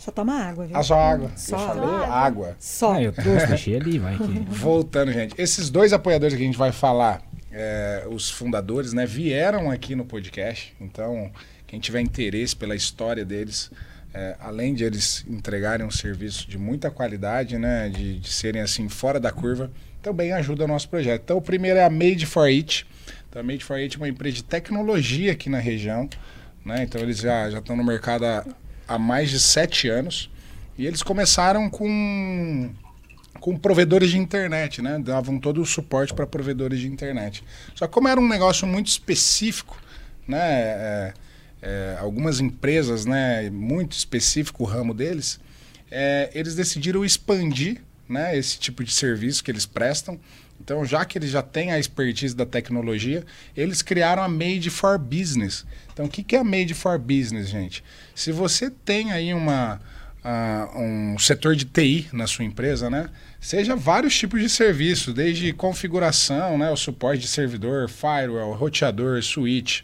Só 0.00 0.10
toma 0.10 0.32
água, 0.32 0.66
viu? 0.66 0.74
Ah, 0.74 0.82
só 0.82 0.98
água. 0.98 1.30
Só 1.36 1.56
eu 1.56 1.62
água. 1.62 1.74
falei 1.74 2.10
água. 2.10 2.56
Só. 2.58 2.92
Ah, 2.94 3.02
eu 3.02 3.12
trouxe, 3.12 3.46
deixei 3.48 3.76
ali, 3.76 3.98
vai 3.98 4.16
que. 4.16 4.40
Voltando, 4.48 5.12
gente. 5.12 5.34
Esses 5.36 5.68
dois 5.68 5.92
apoiadores 5.92 6.34
que 6.34 6.42
a 6.42 6.46
gente 6.46 6.56
vai 6.56 6.72
falar, 6.72 7.20
é, 7.52 8.06
os 8.10 8.30
fundadores, 8.30 8.94
né, 8.94 9.04
vieram 9.04 9.70
aqui 9.70 9.94
no 9.94 10.06
podcast. 10.06 10.74
Então, 10.80 11.30
quem 11.66 11.78
tiver 11.78 12.00
interesse 12.00 12.56
pela 12.56 12.74
história 12.74 13.26
deles, 13.26 13.70
é, 14.14 14.36
além 14.40 14.72
de 14.72 14.84
eles 14.84 15.22
entregarem 15.28 15.84
um 15.84 15.90
serviço 15.90 16.48
de 16.48 16.56
muita 16.56 16.90
qualidade, 16.90 17.58
né, 17.58 17.90
de, 17.90 18.20
de 18.20 18.32
serem 18.32 18.62
assim 18.62 18.88
fora 18.88 19.20
da 19.20 19.30
curva, 19.30 19.70
também 20.00 20.32
ajuda 20.32 20.64
o 20.64 20.66
nosso 20.66 20.88
projeto. 20.88 21.20
Então, 21.24 21.36
o 21.36 21.42
primeiro 21.42 21.78
é 21.78 21.84
a 21.84 21.90
Made 21.90 22.24
for 22.24 22.46
It. 22.46 22.86
Então, 23.28 23.40
a 23.40 23.44
Made 23.44 23.62
for 23.62 23.76
It 23.76 23.96
é 23.96 23.98
uma 23.98 24.08
empresa 24.08 24.36
de 24.36 24.44
tecnologia 24.44 25.32
aqui 25.32 25.50
na 25.50 25.58
região. 25.58 26.08
Né? 26.64 26.84
Então, 26.84 27.02
eles 27.02 27.18
já, 27.18 27.50
já 27.50 27.58
estão 27.58 27.76
no 27.76 27.84
mercado 27.84 28.24
há, 28.24 28.46
há 28.90 28.98
mais 28.98 29.30
de 29.30 29.38
sete 29.38 29.88
anos. 29.88 30.28
E 30.76 30.86
eles 30.86 31.02
começaram 31.02 31.70
com 31.70 32.70
com 33.38 33.56
provedores 33.56 34.10
de 34.10 34.18
internet, 34.18 34.82
né? 34.82 34.98
Davam 34.98 35.38
todo 35.38 35.62
o 35.62 35.66
suporte 35.66 36.12
para 36.12 36.26
provedores 36.26 36.78
de 36.78 36.86
internet. 36.86 37.42
Só 37.74 37.86
que 37.86 37.92
como 37.92 38.06
era 38.06 38.20
um 38.20 38.28
negócio 38.28 38.66
muito 38.66 38.88
específico, 38.88 39.80
né? 40.28 40.38
é, 40.38 41.14
é, 41.62 41.96
algumas 41.98 42.38
empresas, 42.38 43.06
né? 43.06 43.48
Muito 43.48 43.92
específico 43.92 44.62
o 44.62 44.66
ramo 44.66 44.92
deles, 44.92 45.40
é, 45.90 46.30
eles 46.34 46.54
decidiram 46.54 47.02
expandir, 47.02 47.80
né? 48.06 48.36
Esse 48.36 48.58
tipo 48.58 48.84
de 48.84 48.92
serviço 48.92 49.42
que 49.42 49.50
eles 49.50 49.64
prestam. 49.64 50.20
Então, 50.62 50.84
já 50.84 51.04
que 51.04 51.16
eles 51.16 51.30
já 51.30 51.42
têm 51.42 51.72
a 51.72 51.78
expertise 51.78 52.36
da 52.36 52.44
tecnologia, 52.44 53.24
eles 53.56 53.82
criaram 53.82 54.22
a 54.22 54.28
Made 54.28 54.68
for 54.70 54.98
Business. 54.98 55.64
Então, 55.92 56.06
o 56.06 56.08
que 56.08 56.36
é 56.36 56.38
a 56.38 56.44
Made 56.44 56.74
for 56.74 56.98
Business, 56.98 57.48
gente? 57.48 57.82
Se 58.14 58.30
você 58.30 58.70
tem 58.70 59.10
aí 59.10 59.32
uma 59.32 59.80
ah, 60.22 60.68
um 60.76 61.18
setor 61.18 61.56
de 61.56 61.64
TI 61.64 62.08
na 62.12 62.26
sua 62.26 62.44
empresa, 62.44 62.90
né? 62.90 63.08
Seja 63.40 63.74
vários 63.74 64.16
tipos 64.16 64.40
de 64.40 64.48
serviço, 64.48 65.12
desde 65.14 65.52
configuração, 65.52 66.58
né? 66.58 66.70
O 66.70 66.76
suporte 66.76 67.22
de 67.22 67.28
servidor, 67.28 67.88
firewall, 67.88 68.52
roteador, 68.52 69.22
switch, 69.22 69.80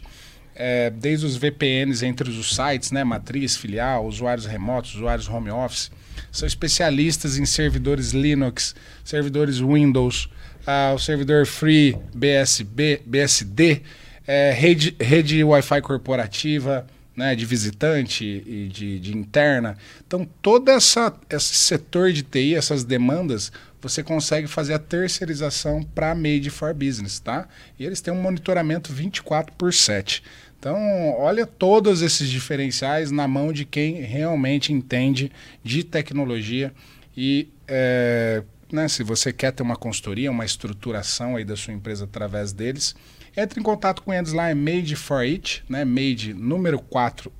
é, 0.55 0.91
desde 0.91 1.25
os 1.25 1.35
VPNs 1.35 2.05
entre 2.05 2.29
os 2.29 2.55
sites, 2.55 2.91
né? 2.91 3.03
Matriz, 3.03 3.57
filial, 3.57 4.05
usuários 4.05 4.45
remotos, 4.45 4.93
usuários 4.93 5.27
home 5.27 5.49
office. 5.49 5.91
São 6.31 6.47
especialistas 6.47 7.37
em 7.37 7.45
servidores 7.45 8.11
Linux, 8.11 8.75
servidores 9.03 9.57
Windows, 9.57 10.29
ah, 10.67 10.91
o 10.93 10.99
servidor 10.99 11.45
Free, 11.45 11.97
BSB, 12.13 13.01
BSD, 13.05 13.81
é, 14.27 14.51
rede, 14.51 14.93
rede 14.99 15.41
Wi-Fi 15.41 15.81
corporativa, 15.81 16.85
né, 17.15 17.33
de 17.33 17.45
visitante 17.45 18.43
e 18.45 18.67
de, 18.67 18.99
de 18.99 19.17
interna. 19.17 19.77
Então, 20.05 20.27
todo 20.41 20.69
essa, 20.69 21.11
esse 21.29 21.55
setor 21.55 22.11
de 22.11 22.21
TI, 22.21 22.53
essas 22.53 22.83
demandas, 22.83 23.51
você 23.81 24.03
consegue 24.03 24.45
fazer 24.47 24.73
a 24.73 24.79
terceirização 24.79 25.81
para 25.83 26.13
Made 26.13 26.49
for 26.49 26.73
Business, 26.73 27.17
tá? 27.17 27.47
E 27.79 27.85
eles 27.85 28.01
têm 28.01 28.13
um 28.13 28.21
monitoramento 28.21 28.91
24 28.91 29.55
por 29.55 29.73
7. 29.73 30.21
Então, 30.59 30.77
olha 31.17 31.45
todos 31.45 32.01
esses 32.01 32.27
diferenciais 32.27 33.09
na 33.09 33.27
mão 33.27 33.53
de 33.53 33.63
quem 33.63 34.01
realmente 34.01 34.73
entende 34.73 35.31
de 35.63 35.83
tecnologia 35.83 36.73
e 37.15 37.47
é, 37.67 38.43
né, 38.71 38.87
se 38.87 39.03
você 39.03 39.31
quer 39.33 39.51
ter 39.51 39.63
uma 39.63 39.75
consultoria, 39.75 40.29
uma 40.31 40.45
estruturação 40.45 41.35
aí 41.35 41.45
da 41.45 41.55
sua 41.55 41.73
empresa 41.73 42.05
através 42.05 42.51
deles, 42.53 42.95
entre 43.35 43.59
em 43.59 43.63
contato 43.63 44.01
com 44.01 44.13
eles 44.13 44.33
lá, 44.33 44.49
é 44.49 44.53
made 44.53 44.95
for 44.95 45.21
it, 45.21 45.63
né, 45.69 45.85
made 45.85 46.33
número 46.33 46.79
4 46.79 47.31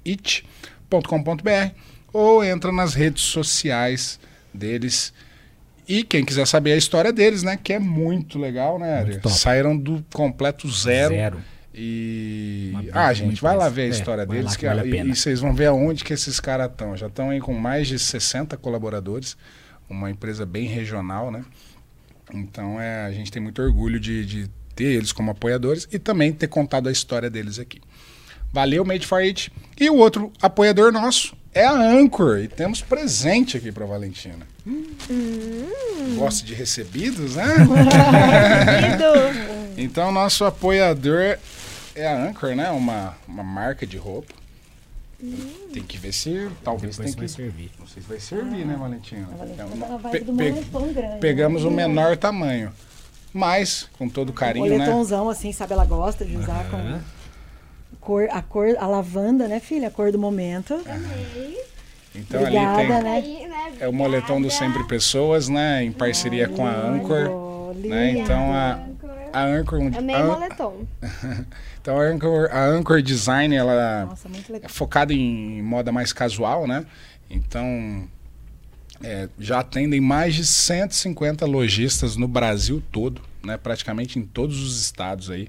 it.com.br 0.89 1.73
ou 2.13 2.43
entra 2.43 2.71
nas 2.71 2.93
redes 2.93 3.23
sociais 3.23 4.19
deles. 4.53 5.13
E 5.87 6.03
quem 6.03 6.23
quiser 6.25 6.45
saber 6.45 6.73
a 6.73 6.77
história 6.77 7.13
deles, 7.13 7.43
né, 7.43 7.57
que 7.61 7.73
é 7.73 7.79
muito 7.79 8.37
legal, 8.37 8.77
né, 8.77 9.03
Muito. 9.05 9.29
Saíram 9.29 9.77
do 9.77 10.03
completo 10.13 10.69
zero. 10.69 11.13
Zero. 11.13 11.41
E. 11.79 12.73
Ah, 12.91 13.13
gente, 13.13 13.39
vai 13.39 13.55
lá 13.55 13.69
ver 13.69 13.83
a. 13.83 13.85
É, 13.85 13.89
história 13.89 14.25
vai 14.25 14.37
deles 14.37 14.55
que 14.55 14.61
que 14.61 14.65
vale 14.65 14.89
e- 14.89 15.01
e 15.11 15.15
vocês 15.15 15.39
vão 15.39 15.53
ver 15.53 15.67
aonde 15.67 16.03
que 16.03 16.11
esses 16.11 16.39
caras 16.39 16.71
estão. 16.71 16.97
Já 16.97 17.05
estão 17.05 17.29
aí 17.29 17.39
com 17.39 17.53
mais 17.53 17.87
de 17.87 17.99
60 17.99 18.57
colaboradores, 18.57 19.37
uma 19.89 20.09
empresa 20.09 20.45
bem 20.45 20.67
regional, 20.67 21.31
né? 21.31 21.43
Então 22.33 22.79
é, 22.79 23.05
a 23.05 23.11
gente 23.11 23.31
tem 23.31 23.41
muito 23.41 23.61
orgulho 23.61 23.99
de, 23.99 24.25
de 24.25 24.49
ter 24.75 24.85
eles 24.85 25.11
como 25.11 25.31
apoiadores 25.31 25.87
e 25.91 25.97
também 25.97 26.31
ter 26.31 26.47
contado 26.47 26.87
a 26.87 26.91
história 26.91 27.29
deles 27.29 27.59
aqui. 27.59 27.81
Valeu, 28.51 28.85
Made 28.85 29.05
for 29.05 29.21
It. 29.21 29.51
E 29.79 29.89
o 29.89 29.95
outro 29.95 30.31
apoiador 30.41 30.91
nosso 30.91 31.35
é 31.53 31.65
a 31.65 31.73
Anchor. 31.73 32.39
E 32.39 32.47
temos 32.47 32.81
presente 32.81 33.57
aqui 33.57 33.71
para 33.71 33.85
Valentina. 33.85 34.47
Gosta 36.15 36.45
de 36.45 36.53
recebidos, 36.53 37.35
né? 37.35 37.45
Então, 39.79 40.11
nosso 40.11 40.43
apoiador 40.43 41.37
é 41.93 42.07
a 42.07 42.27
Anchor, 42.27 42.55
né? 42.55 42.71
Uma, 42.71 43.15
uma 43.27 43.43
marca 43.43 43.85
de 43.85 43.95
roupa. 43.95 44.33
Tem 45.73 45.81
que 45.83 45.97
ver 45.97 46.11
se 46.13 46.47
talvez 46.63 46.95
Depois 46.97 47.15
tem 47.15 47.19
vai 47.19 47.25
que. 47.27 47.31
servir. 47.31 47.71
Não 47.79 47.87
sei 47.87 48.03
se 48.03 48.07
vai 48.09 48.19
servir, 48.19 48.65
né, 48.65 48.75
Valentina? 48.79 49.27
É 49.41 50.09
pe- 50.09 50.19
pe- 50.19 50.31
grande. 50.93 51.19
Pegamos 51.19 51.63
o 51.63 51.69
né? 51.71 51.87
menor 51.87 52.15
tamanho. 52.17 52.71
Mas, 53.33 53.89
com 53.97 54.07
todo 54.07 54.31
carinho, 54.31 54.65
né? 54.69 54.77
Moletomzão, 54.77 55.29
assim, 55.29 55.51
sabe? 55.51 55.73
Ela 55.73 55.85
gosta 55.85 56.23
de 56.23 56.37
usar 56.37 56.69
com 56.69 56.99
cor, 57.99 58.27
a 58.31 58.41
cor, 58.41 58.75
a 58.79 58.87
lavanda, 58.87 59.47
né, 59.47 59.59
filha? 59.59 59.87
A 59.87 59.91
cor 59.91 60.11
do 60.11 60.19
momento. 60.19 60.79
Então 62.15 62.41
Obrigada, 62.41 62.79
ali 63.09 63.21
tem. 63.21 63.47
né? 63.47 63.47
Né, 63.47 63.73
É 63.79 63.87
o 63.87 63.93
moletom 63.93 64.41
do 64.41 64.49
Sempre 64.49 64.83
Pessoas, 64.87 65.49
né? 65.49 65.83
Em 65.83 65.91
parceria 65.91 66.47
com 66.47 66.65
a 66.65 66.71
Anchor. 66.71 67.73
Né? 67.75 68.11
Então 68.19 68.53
a, 68.53 68.79
a 69.37 69.45
Anchor. 69.45 69.81
É 69.81 70.01
meio 70.01 70.19
a- 70.19 70.25
moletom. 70.25 70.85
então 71.81 71.99
a 71.99 72.03
Anchor, 72.03 72.49
a 72.51 72.65
Anchor 72.65 73.01
Design, 73.01 73.55
ela 73.55 74.05
Nossa, 74.05 74.27
é 74.61 74.67
focada 74.67 75.13
em 75.13 75.61
moda 75.61 75.91
mais 75.91 76.11
casual, 76.13 76.67
né? 76.67 76.85
Então 77.29 78.07
é, 79.03 79.29
já 79.39 79.59
atendem 79.59 80.01
mais 80.01 80.35
de 80.35 80.45
150 80.45 81.45
lojistas 81.45 82.15
no 82.15 82.27
Brasil 82.27 82.81
todo, 82.91 83.21
né? 83.43 83.57
praticamente 83.57 84.17
em 84.17 84.23
todos 84.23 84.61
os 84.61 84.81
estados 84.81 85.29
aí. 85.29 85.47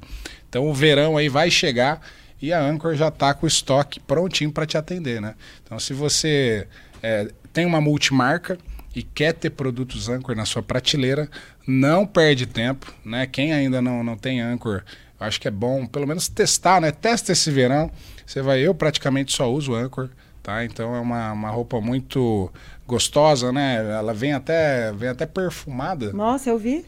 Então 0.48 0.68
o 0.68 0.74
verão 0.74 1.16
aí 1.16 1.28
vai 1.28 1.50
chegar 1.50 2.00
e 2.40 2.52
a 2.52 2.60
Anchor 2.60 2.94
já 2.94 3.08
está 3.08 3.32
com 3.34 3.46
o 3.46 3.48
estoque 3.48 4.00
prontinho 4.00 4.52
para 4.52 4.66
te 4.66 4.76
atender. 4.76 5.20
Né? 5.20 5.34
Então 5.64 5.78
se 5.78 5.92
você 5.92 6.66
é, 7.02 7.28
tem 7.52 7.64
uma 7.64 7.80
multimarca 7.80 8.58
e 8.94 9.02
quer 9.02 9.32
ter 9.32 9.50
produtos 9.50 10.08
Anchor 10.08 10.34
na 10.34 10.44
sua 10.44 10.62
prateleira, 10.62 11.28
não 11.66 12.06
perde 12.06 12.46
tempo. 12.46 12.92
Né? 13.04 13.26
Quem 13.26 13.52
ainda 13.52 13.80
não, 13.80 14.02
não 14.02 14.16
tem 14.16 14.40
Anchor, 14.40 14.82
acho 15.18 15.40
que 15.40 15.48
é 15.48 15.50
bom 15.50 15.86
pelo 15.86 16.06
menos 16.06 16.28
testar, 16.28 16.80
né? 16.80 16.90
Testa 16.90 17.32
esse 17.32 17.50
verão. 17.50 17.90
Você 18.26 18.42
vai, 18.42 18.60
eu 18.60 18.74
praticamente 18.74 19.34
só 19.34 19.50
uso 19.50 19.74
Anchor. 19.74 20.10
Tá? 20.42 20.64
Então 20.64 20.94
é 20.94 21.00
uma, 21.00 21.32
uma 21.32 21.50
roupa 21.50 21.78
muito 21.78 22.50
gostosa, 22.86 23.52
né? 23.52 23.86
Ela 23.92 24.14
vem 24.14 24.32
até, 24.32 24.90
vem 24.92 25.10
até 25.10 25.26
perfumada. 25.26 26.10
Nossa, 26.14 26.48
eu 26.48 26.58
vi. 26.58 26.86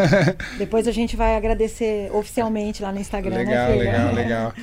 Depois 0.56 0.88
a 0.88 0.92
gente 0.92 1.14
vai 1.14 1.36
agradecer 1.36 2.10
oficialmente 2.14 2.82
lá 2.82 2.90
no 2.90 2.98
Instagram. 2.98 3.36
Legal, 3.36 3.68
né, 3.68 3.76
legal, 3.76 4.14
legal. 4.14 4.54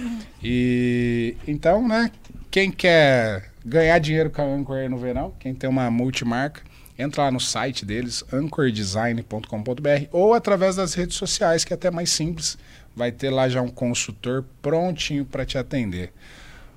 E 0.43 1.37
então, 1.47 1.87
né? 1.87 2.09
Quem 2.49 2.71
quer 2.71 3.51
ganhar 3.63 3.99
dinheiro 3.99 4.31
com 4.31 4.41
a 4.41 4.45
Anchor 4.45 4.89
no 4.89 4.97
verão, 4.97 5.31
quem 5.39 5.53
tem 5.53 5.69
uma 5.69 5.91
multimarca, 5.91 6.61
entra 7.01 7.23
lá 7.23 7.31
no 7.31 7.39
site 7.39 7.85
deles, 7.85 8.23
anchordesign.com.br 8.31 10.07
ou 10.11 10.33
através 10.33 10.75
das 10.75 10.93
redes 10.93 11.15
sociais, 11.17 11.63
que 11.63 11.73
é 11.73 11.75
até 11.75 11.89
mais 11.91 12.09
simples. 12.11 12.57
Vai 12.95 13.11
ter 13.11 13.29
lá 13.29 13.47
já 13.47 13.61
um 13.61 13.69
consultor 13.69 14.43
prontinho 14.61 15.25
para 15.25 15.45
te 15.45 15.57
atender. 15.57 16.11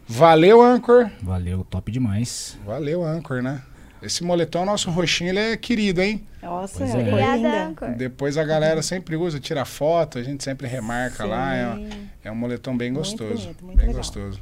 Valeu, 0.07 0.63
Anchor. 0.63 1.11
Valeu, 1.23 1.65
top 1.69 1.91
demais. 1.91 2.57
Valeu, 2.65 3.03
Anchor, 3.05 3.43
né? 3.43 3.63
Esse 4.03 4.23
moletom, 4.23 4.67
nosso 4.67 4.91
roxinho, 4.91 5.31
ele 5.31 5.39
é 5.39 5.57
querido, 5.57 6.03
hein? 6.03 6.27
Nossa, 6.43 6.79
Pois 6.79 6.95
é. 6.95 6.99
é. 6.99 7.01
Obrigada. 7.01 7.65
Anchor. 7.69 7.95
Depois 7.97 8.37
a 8.37 8.45
galera 8.45 8.83
sempre 8.83 9.17
usa, 9.17 9.41
tira 9.41 9.65
foto, 9.65 10.19
a 10.19 10.23
gente 10.23 10.45
sempre 10.45 10.67
remarca 10.69 11.25
Sim. 11.25 11.31
lá. 11.31 11.57
É, 11.57 11.79
é 12.25 12.31
um 12.31 12.35
moletom 12.35 12.77
bem 12.77 12.93
Muito 12.93 12.99
gostoso. 13.07 13.43
bonito, 13.45 13.65
muito 13.65 13.77
bem 13.79 13.87
legal. 13.87 13.97
gostoso. 14.03 14.39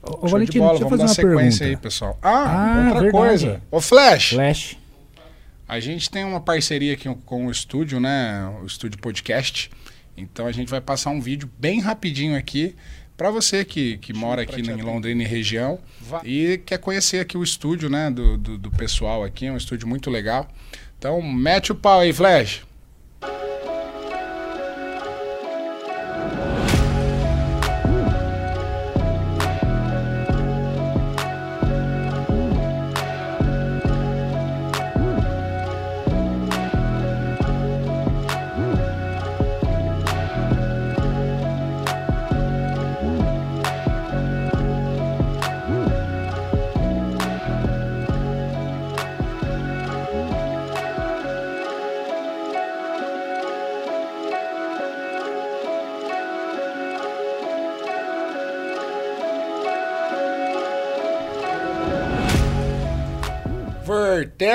Ô, 0.00 0.10
Show 0.12 0.24
de 0.26 0.30
Valentino, 0.30 0.64
bola, 0.64 0.78
deixa 0.78 0.84
eu 0.84 0.88
vamos 0.90 0.98
dar 0.98 1.04
uma 1.06 1.14
sequência 1.14 1.58
pergunta. 1.58 1.64
aí, 1.64 1.76
pessoal. 1.76 2.18
Ah, 2.22 2.30
Ah, 2.30 2.76
outra 2.86 3.00
verdade. 3.02 3.10
coisa. 3.10 3.60
Ô, 3.68 3.80
Flash, 3.80 4.28
Flash. 4.30 4.78
A 5.68 5.78
gente 5.78 6.10
tem 6.10 6.24
uma 6.24 6.40
parceria 6.40 6.94
aqui 6.94 7.14
com 7.26 7.46
o 7.46 7.50
estúdio, 7.50 8.00
né? 8.00 8.48
O 8.62 8.66
estúdio 8.66 8.98
podcast. 8.98 9.70
Então 10.16 10.46
a 10.46 10.52
gente 10.52 10.68
vai 10.68 10.80
passar 10.80 11.10
um 11.10 11.20
vídeo 11.20 11.48
bem 11.58 11.78
rapidinho 11.78 12.36
aqui 12.36 12.74
para 13.16 13.30
você 13.30 13.64
que, 13.64 13.98
que 13.98 14.12
mora 14.14 14.42
aqui 14.42 14.60
em 14.60 14.82
Londrina 14.82 15.22
e 15.22 15.26
região 15.26 15.78
e 16.24 16.58
quer 16.64 16.78
conhecer 16.78 17.20
aqui 17.20 17.36
o 17.36 17.42
estúdio, 17.42 17.90
né? 17.90 18.10
Do, 18.10 18.38
do, 18.38 18.56
do 18.56 18.70
pessoal 18.70 19.22
aqui, 19.22 19.46
é 19.46 19.52
um 19.52 19.56
estúdio 19.56 19.86
muito 19.86 20.08
legal. 20.08 20.48
Então 20.98 21.20
mete 21.20 21.70
o 21.70 21.74
pau 21.74 22.00
aí, 22.00 22.12
Flash. 22.12 22.67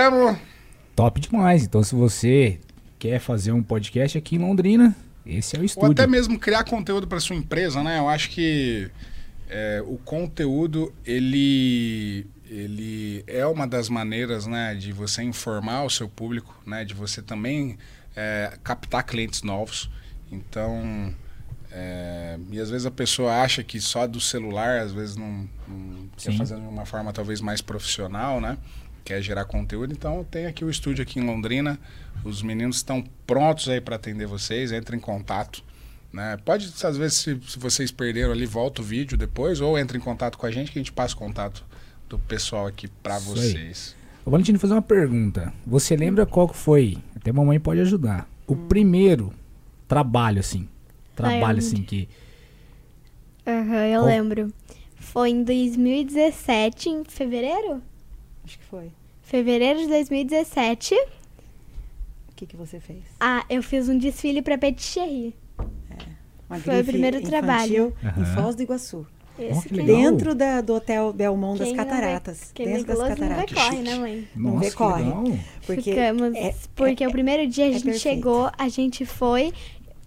Voltemos. 0.10 0.38
Top 0.96 1.20
demais. 1.20 1.64
Então, 1.64 1.84
se 1.84 1.96
você 1.96 2.60
quer 3.00 3.20
fazer 3.20 3.52
um 3.52 3.64
podcast 3.64 4.18
aqui 4.18 4.36
em 4.36 4.40
Londrina, 4.40 4.96
esse 5.26 5.56
é 5.56 5.60
o 5.60 5.62
Ou 5.62 5.66
estúdio. 5.66 5.92
até 5.92 6.08
mesmo 6.08 6.38
criar 6.38 6.64
conteúdo 6.64 7.08
para 7.08 7.20
sua 7.20 7.36
empresa, 7.36 7.82
né? 7.84 8.00
Eu 8.00 8.10
acho 8.10 8.30
que 8.30 8.90
é, 9.50 9.84
o 9.86 9.98
conteúdo 9.98 10.94
ele 11.06 12.28
ele 12.46 13.24
é 13.26 13.46
uma 13.48 13.66
das 13.66 13.90
maneiras, 13.90 14.46
né, 14.46 14.76
de 14.76 14.92
você 14.92 15.24
informar 15.24 15.86
o 15.86 15.90
seu 15.90 16.08
público, 16.08 16.56
né, 16.68 16.86
de 16.86 16.94
você 16.94 17.20
também 17.20 17.80
é, 18.16 18.60
captar 18.64 19.04
clientes 19.04 19.42
novos. 19.42 19.90
Então, 20.32 21.12
é, 21.72 22.38
e 22.52 22.60
às 22.60 22.70
vezes 22.70 22.86
a 22.86 22.92
pessoa 22.92 23.42
acha 23.42 23.64
que 23.64 23.82
só 23.82 24.06
do 24.06 24.22
celular, 24.22 24.82
às 24.82 24.92
vezes 24.92 25.16
não, 25.16 25.50
não 25.68 26.08
quer 26.16 26.38
fazer 26.38 26.56
de 26.56 26.62
uma 26.62 26.86
forma 26.86 27.12
talvez 27.12 27.42
mais 27.42 27.60
profissional, 27.60 28.40
né? 28.40 28.56
Quer 29.04 29.22
gerar 29.22 29.46
conteúdo. 29.46 29.92
Então 29.94 30.24
tem 30.30 30.46
aqui 30.46 30.64
o 30.64 30.70
estúdio 30.70 31.04
aqui 31.04 31.20
em 31.20 31.26
Londrina. 31.26 31.80
Os 32.24 32.42
meninos 32.42 32.78
estão 32.78 33.04
prontos 33.28 33.68
aí 33.68 33.82
para 33.82 33.96
atender 33.98 34.26
vocês. 34.28 34.72
Entre 34.72 34.96
em 34.96 35.00
contato. 35.00 35.64
Né? 36.12 36.38
Pode, 36.46 36.72
às 36.84 36.96
vezes, 36.98 37.18
se, 37.18 37.40
se 37.48 37.58
vocês 37.60 37.92
perderam 37.92 38.32
ali, 38.32 38.46
volta 38.46 38.82
o 38.82 38.86
vídeo 38.86 39.18
depois, 39.18 39.60
ou 39.60 39.78
entre 39.80 39.98
em 39.98 40.02
contato 40.02 40.38
com 40.38 40.46
a 40.46 40.52
gente 40.52 40.72
que 40.72 40.78
a 40.78 40.82
gente 40.82 40.92
passa 40.92 41.16
o 41.16 41.18
contato 41.18 41.66
do 42.08 42.20
pessoal 42.20 42.68
aqui 42.68 42.88
para 42.88 43.16
aí. 43.16 43.22
vocês. 43.24 43.96
Ô, 44.24 44.30
Valentino, 44.30 44.60
fazer 44.60 44.74
uma 44.74 44.82
pergunta. 44.82 45.52
Você 45.66 45.96
lembra 45.96 46.26
qual 46.26 46.48
que 46.48 46.56
foi? 46.56 46.98
Até 47.16 47.32
a 47.32 47.34
mamãe 47.34 47.60
pode 47.60 47.82
ajudar. 47.82 48.30
O 48.46 48.56
primeiro 48.56 49.34
trabalho, 49.88 50.40
assim. 50.40 50.70
Trabalho, 51.16 51.58
assim, 51.58 51.82
que. 51.82 52.08
Aham, 53.46 53.86
eu 53.88 54.02
Qual- 54.02 54.06
lembro. 54.06 54.54
Foi 55.00 55.30
em 55.32 55.44
2017, 55.44 56.90
em 56.90 57.04
fevereiro? 57.04 57.82
Acho 58.46 58.58
que 58.58 58.66
foi. 58.66 58.92
Fevereiro 59.22 59.80
de 59.80 59.88
2017. 59.88 60.96
O 60.96 62.36
que, 62.36 62.46
que 62.46 62.58
você 62.58 62.80
fez? 62.80 63.04
Ah, 63.20 63.46
eu 63.50 63.62
fiz 63.64 63.88
um 63.88 63.98
desfile 63.98 64.42
pra 64.42 64.58
Petisserie. 64.58 65.36
Uma 66.50 66.60
Foi 66.60 66.82
o 66.82 66.86
primeiro 66.86 67.18
infantil 67.18 67.40
trabalho. 67.40 67.94
Em 68.04 68.08
Aham. 68.08 68.26
Foz 68.36 68.56
do 68.56 68.64
Iguaçu. 68.64 69.08
Esse 69.40 69.74
legal. 69.74 69.88
Dentro 69.98 70.36
da, 70.36 70.62
do 70.62 70.76
Hotel 70.76 71.12
Belmont 71.14 71.58
das 71.58 71.70
não 71.70 71.76
Cataratas. 71.76 72.52
Quem 72.54 72.68
dentro 72.68 72.86
das 72.86 73.00
não 73.00 73.08
cataratas. 73.08 73.54
corre, 73.54 73.70
Chique. 73.78 73.82
né, 73.82 73.96
mãe? 73.96 74.28
Não 74.36 74.52
Nossa, 74.52 74.60
vê, 74.66 74.70
que 74.70 74.76
corre. 74.78 75.04
legal. 75.04 75.24
Porque 75.66 75.82
Ficamos. 75.82 76.36
é- 76.36 76.56
porque 76.76 77.04
é- 77.04 77.08
o 77.08 77.12
primeiro 77.12 77.48
dia 77.50 77.66
a 77.66 77.70
é 77.70 77.72
gente 77.74 77.84
perfeito. 77.86 78.02
chegou, 78.04 78.52
a 78.56 78.70
gente 78.70 79.06
foi 79.06 79.52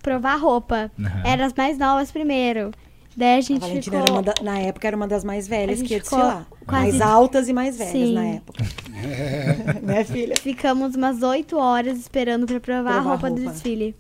provar 0.03 0.37
roupa. 0.37 0.93
Aham. 1.01 1.23
Era 1.27 1.47
as 1.47 1.55
mais 1.55 1.77
novas 1.79 2.13
primeiro. 2.13 2.71
Daí 3.17 3.35
a 3.35 3.37
A 3.39 3.41
gente 3.41 3.61
Valentina 3.61 3.83
ficou. 3.83 3.99
era 4.01 4.13
uma 4.13 4.23
da- 4.23 4.35
na 4.43 4.59
época 4.59 4.87
era 4.87 4.97
uma 4.97 5.09
das 5.09 5.25
mais 5.25 5.49
velhas 5.49 5.81
A 5.81 5.85
que 5.85 5.95
ia 5.95 6.03
ficou 6.05 6.19
desfilar. 6.19 6.47
quase- 6.67 6.83
Mais 6.99 7.01
altas 7.01 7.49
e 7.49 7.53
mais 7.55 7.79
velhas 7.79 7.93
Sim. 7.93 8.13
na 8.15 8.25
época. 8.27 8.65
né, 9.83 10.05
filha? 10.05 10.37
Ficamos 10.37 10.95
umas 10.95 11.23
8 11.23 11.57
horas 11.57 11.99
esperando 11.99 12.45
pra 12.47 12.61
provar 12.61 12.93
Provar 12.93 12.99
a 12.99 13.11
roupa, 13.13 13.31
do 13.31 13.37
roupa. 13.37 13.53
desfile. 13.53 13.97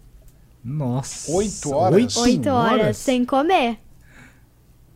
Nossa. 0.63 1.33
Oito 1.33 1.71
horas? 1.73 2.17
8 2.17 2.49
horas, 2.51 2.97
sem 2.99 3.25
comer. 3.25 3.79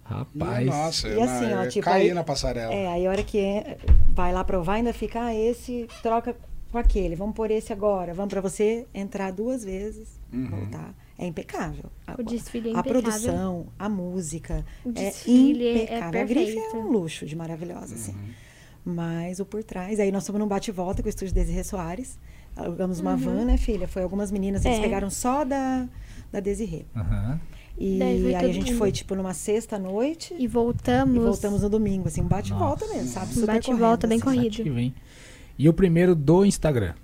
Rapaz. 0.04 0.66
Nossa, 0.66 1.08
E 1.08 1.20
assim, 1.22 1.46
na- 1.46 1.60
ó, 1.60 1.64
eu 1.64 1.68
tipo, 1.70 1.84
caí 1.84 2.08
aí- 2.08 2.14
na 2.14 2.24
passarela. 2.24 2.74
É, 2.74 2.88
aí 2.88 3.06
a 3.06 3.10
hora 3.10 3.22
que 3.22 3.38
é- 3.38 3.78
vai 4.08 4.32
lá 4.32 4.42
provar, 4.42 4.74
ainda 4.74 4.92
fica, 4.92 5.20
ah, 5.22 5.34
esse 5.34 5.86
troca 6.02 6.34
com 6.72 6.78
aquele. 6.78 7.14
Vamos 7.14 7.34
por 7.36 7.50
esse 7.50 7.72
agora. 7.72 8.12
Vamos 8.12 8.30
pra 8.30 8.40
você 8.40 8.86
entrar 8.92 9.30
duas 9.30 9.64
vezes, 9.64 10.08
Uhum. 10.32 10.48
voltar. 10.50 10.92
É 11.22 11.26
impecável. 11.26 11.84
A, 12.06 12.14
O 12.18 12.22
desfile 12.24 12.70
é 12.70 12.76
a 12.76 12.80
impecável. 12.80 13.02
produção, 13.02 13.66
a 13.78 13.88
música. 13.90 14.64
O 14.84 14.88
é 14.88 14.92
desfile 14.92 15.66
é 15.66 15.82
impecável. 15.84 16.20
a 16.20 16.24
grife 16.24 16.56
é 16.58 16.76
um 16.76 16.90
luxo 16.90 17.26
de 17.26 17.36
maravilhosa, 17.36 17.94
assim. 17.94 18.12
Uhum. 18.12 18.28
Mas 18.94 19.38
o 19.38 19.44
por 19.44 19.62
trás. 19.62 20.00
Aí 20.00 20.10
nós 20.10 20.26
fomos 20.26 20.40
num 20.40 20.48
bate-volta 20.48 21.02
com 21.02 21.06
o 21.06 21.10
estúdio 21.10 21.34
Desirê 21.34 21.62
Soares. 21.62 22.18
Alugamos 22.56 23.00
uma 23.00 23.10
Uhum. 23.12 23.16
van, 23.18 23.44
né, 23.44 23.56
filha? 23.58 23.86
Foi 23.86 24.02
algumas 24.02 24.30
meninas, 24.30 24.64
eles 24.64 24.78
É. 24.78 24.80
pegaram 24.80 25.10
só 25.10 25.44
da, 25.44 25.86
da 26.32 26.40
Desirê. 26.40 26.86
Aham. 26.96 27.38
E 27.78 28.02
aí 28.02 28.34
a 28.34 28.52
gente 28.52 28.70
mundo. 28.72 28.78
foi, 28.78 28.90
tipo, 28.92 29.14
numa 29.14 29.32
sexta-noite. 29.34 30.34
E 30.38 30.46
voltamos. 30.46 31.16
E 31.16 31.18
voltamos 31.18 31.62
no 31.62 31.68
domingo, 31.68 32.08
assim, 32.08 32.22
um 32.22 32.26
bate-volta 32.28 32.86
mesmo, 32.88 33.08
sabe? 33.08 33.30
Um 33.32 33.34
Super 33.34 33.46
bate-volta 33.54 34.06
bem 34.06 34.16
assim. 34.16 34.24
corrido. 34.24 34.92
E 35.58 35.68
o 35.68 35.72
primeiro 35.74 36.14
do 36.14 36.44
Instagram. 36.46 36.94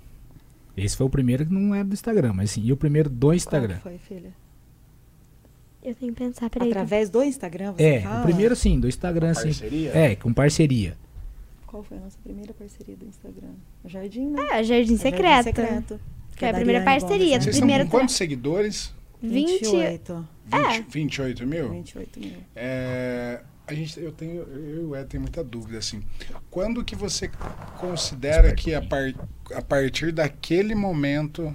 Esse 0.77 0.95
foi 0.95 1.05
o 1.07 1.09
primeiro 1.09 1.45
que 1.45 1.51
não 1.51 1.73
é 1.73 1.83
do 1.83 1.93
Instagram, 1.93 2.33
mas 2.33 2.51
sim. 2.51 2.61
E 2.63 2.71
o 2.71 2.77
primeiro 2.77 3.09
do 3.09 3.27
Qual 3.27 3.33
Instagram. 3.33 3.75
que 3.77 3.81
foi, 3.81 3.97
filha? 3.97 4.31
Eu 5.83 5.95
tenho 5.95 6.13
que 6.13 6.19
pensar, 6.23 6.49
peraí. 6.49 6.69
Através 6.69 7.09
do 7.09 7.23
Instagram, 7.23 7.73
você 7.73 7.83
É, 7.83 8.01
fala? 8.01 8.19
o 8.19 8.23
primeiro 8.23 8.55
sim, 8.55 8.79
do 8.79 8.87
Instagram, 8.87 9.33
sim. 9.33 9.43
Parceria? 9.45 9.91
É, 9.97 10.15
com 10.15 10.33
parceria. 10.33 10.97
Qual 11.65 11.83
foi 11.83 11.97
a 11.97 12.01
nossa 12.01 12.17
primeira 12.23 12.53
parceria 12.53 12.95
do 12.95 13.05
Instagram? 13.05 13.49
O 13.83 13.89
Jardim, 13.89 14.27
né? 14.27 14.41
É, 14.51 14.63
Jardim 14.63 14.93
O 14.93 14.97
Secreto. 14.97 15.43
Secreto. 15.45 15.99
que 16.33 16.39
Foi 16.39 16.47
é 16.47 16.51
a 16.51 16.53
primeira 16.53 16.81
Ariane 16.81 17.01
parceria. 17.01 17.27
Vocês 17.41 17.45
né? 17.45 17.49
estão 17.51 17.59
primeiro 17.67 17.83
com 17.85 17.97
quantos 17.97 18.15
seguidores? 18.15 18.93
20. 19.21 19.47
28. 19.63 20.27
20, 20.45 20.53
É. 20.63 20.81
28 20.89 21.47
mil? 21.47 21.69
28 21.71 22.19
mil. 22.19 22.33
É, 22.55 23.41
A 23.67 23.73
gente, 23.73 23.99
eu 23.99 24.11
tenho, 24.13 24.43
eu 24.43 24.75
e 24.83 24.85
o 24.85 24.95
Ed 24.95 25.09
tem 25.09 25.19
muita 25.19 25.43
dúvida 25.43 25.77
assim. 25.77 26.01
Quando 26.49 26.83
que 26.85 26.95
você 26.95 27.29
considera 27.77 28.53
que 28.55 28.73
a, 28.73 28.81
par, 28.81 29.13
a 29.53 29.61
partir 29.61 30.13
daquele 30.13 30.73
momento 30.73 31.53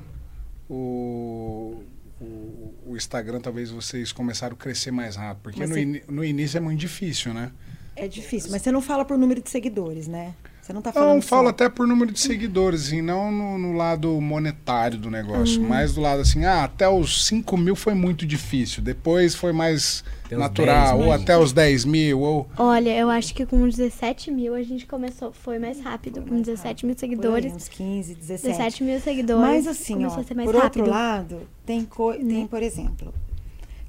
o, 0.69 1.83
o, 2.21 2.75
o 2.89 2.97
Instagram 2.97 3.41
talvez 3.41 3.71
vocês 3.71 4.13
começaram 4.13 4.55
a 4.55 4.59
crescer 4.59 4.91
mais 4.91 5.17
rápido? 5.17 5.43
Porque 5.43 5.61
Mas 5.61 5.69
no, 5.71 5.75
você- 5.75 5.81
ini- 5.83 6.03
no 6.09 6.25
início 6.25 6.59
é 6.59 6.61
muito 6.61 6.79
difícil, 6.81 7.33
né? 7.33 7.51
É 7.97 8.09
difícil, 8.09 8.51
mas 8.51 8.63
você 8.63 8.73
não 8.73 8.81
fala 8.81 9.05
por 9.05 9.19
número 9.19 9.43
de 9.43 9.51
seguidores, 9.51 10.07
né? 10.09 10.35
Você 10.63 10.73
não 10.73 10.81
tá 10.81 10.93
falando 10.93 11.15
Não, 11.17 11.21
falo 11.23 11.43
só. 11.43 11.49
até 11.51 11.69
por 11.69 11.89
número 11.89 12.13
de 12.13 12.21
seguidores, 12.21 12.87
assim, 12.87 13.03
não 13.03 13.33
no, 13.33 13.59
no 13.59 13.73
lado 13.73 14.09
monetário 14.21 14.97
do 14.97 15.11
negócio, 15.11 15.61
Uhum. 15.61 15.67
mas 15.69 15.93
do 15.93 16.01
lado 16.01 16.21
assim, 16.23 16.45
ah, 16.45 16.63
até 16.63 16.89
os 16.89 17.27
5 17.27 17.57
mil 17.57 17.75
foi 17.75 17.95
muito 17.95 18.25
difícil, 18.25 18.81
depois 18.81 19.35
foi 19.35 19.53
mais 19.53 20.05
Até 20.25 20.37
natural, 20.37 20.99
10 20.99 21.07
ou 21.09 21.13
até 21.13 21.37
os 21.37 21.53
10 21.53 21.85
mil, 21.85 22.21
ou... 22.21 22.49
Olha, 22.57 22.97
eu 22.97 23.11
acho 23.11 23.35
que 23.35 23.45
com 23.45 23.69
17 23.69 24.31
mil 24.31 24.55
a 24.55 24.63
gente 24.63 24.87
começou, 24.87 25.33
foi 25.33 25.59
mais 25.59 25.81
rápido. 25.81 26.23
Com 26.23 26.41
17 26.41 26.87
mil 26.87 26.95
Por 26.95 27.05
aí, 27.05 27.11
seguidores. 27.11 27.53
uns 27.53 27.69
15, 27.69 28.15
17. 28.15 28.49
17 28.57 28.85
mil 28.85 29.01
seguidores. 29.01 29.41
Mas 29.43 29.67
assim, 29.67 30.05
ó, 30.05 30.15
a 30.17 30.23
ser 30.23 30.35
mais 30.35 30.49
por 30.49 30.55
rápido. 30.61 30.83
outro 30.83 30.91
lado, 30.95 31.41
tem, 31.67 31.85
co- 31.85 32.15
tem 32.15 32.47
por 32.47 32.63
exemplo, 32.63 33.13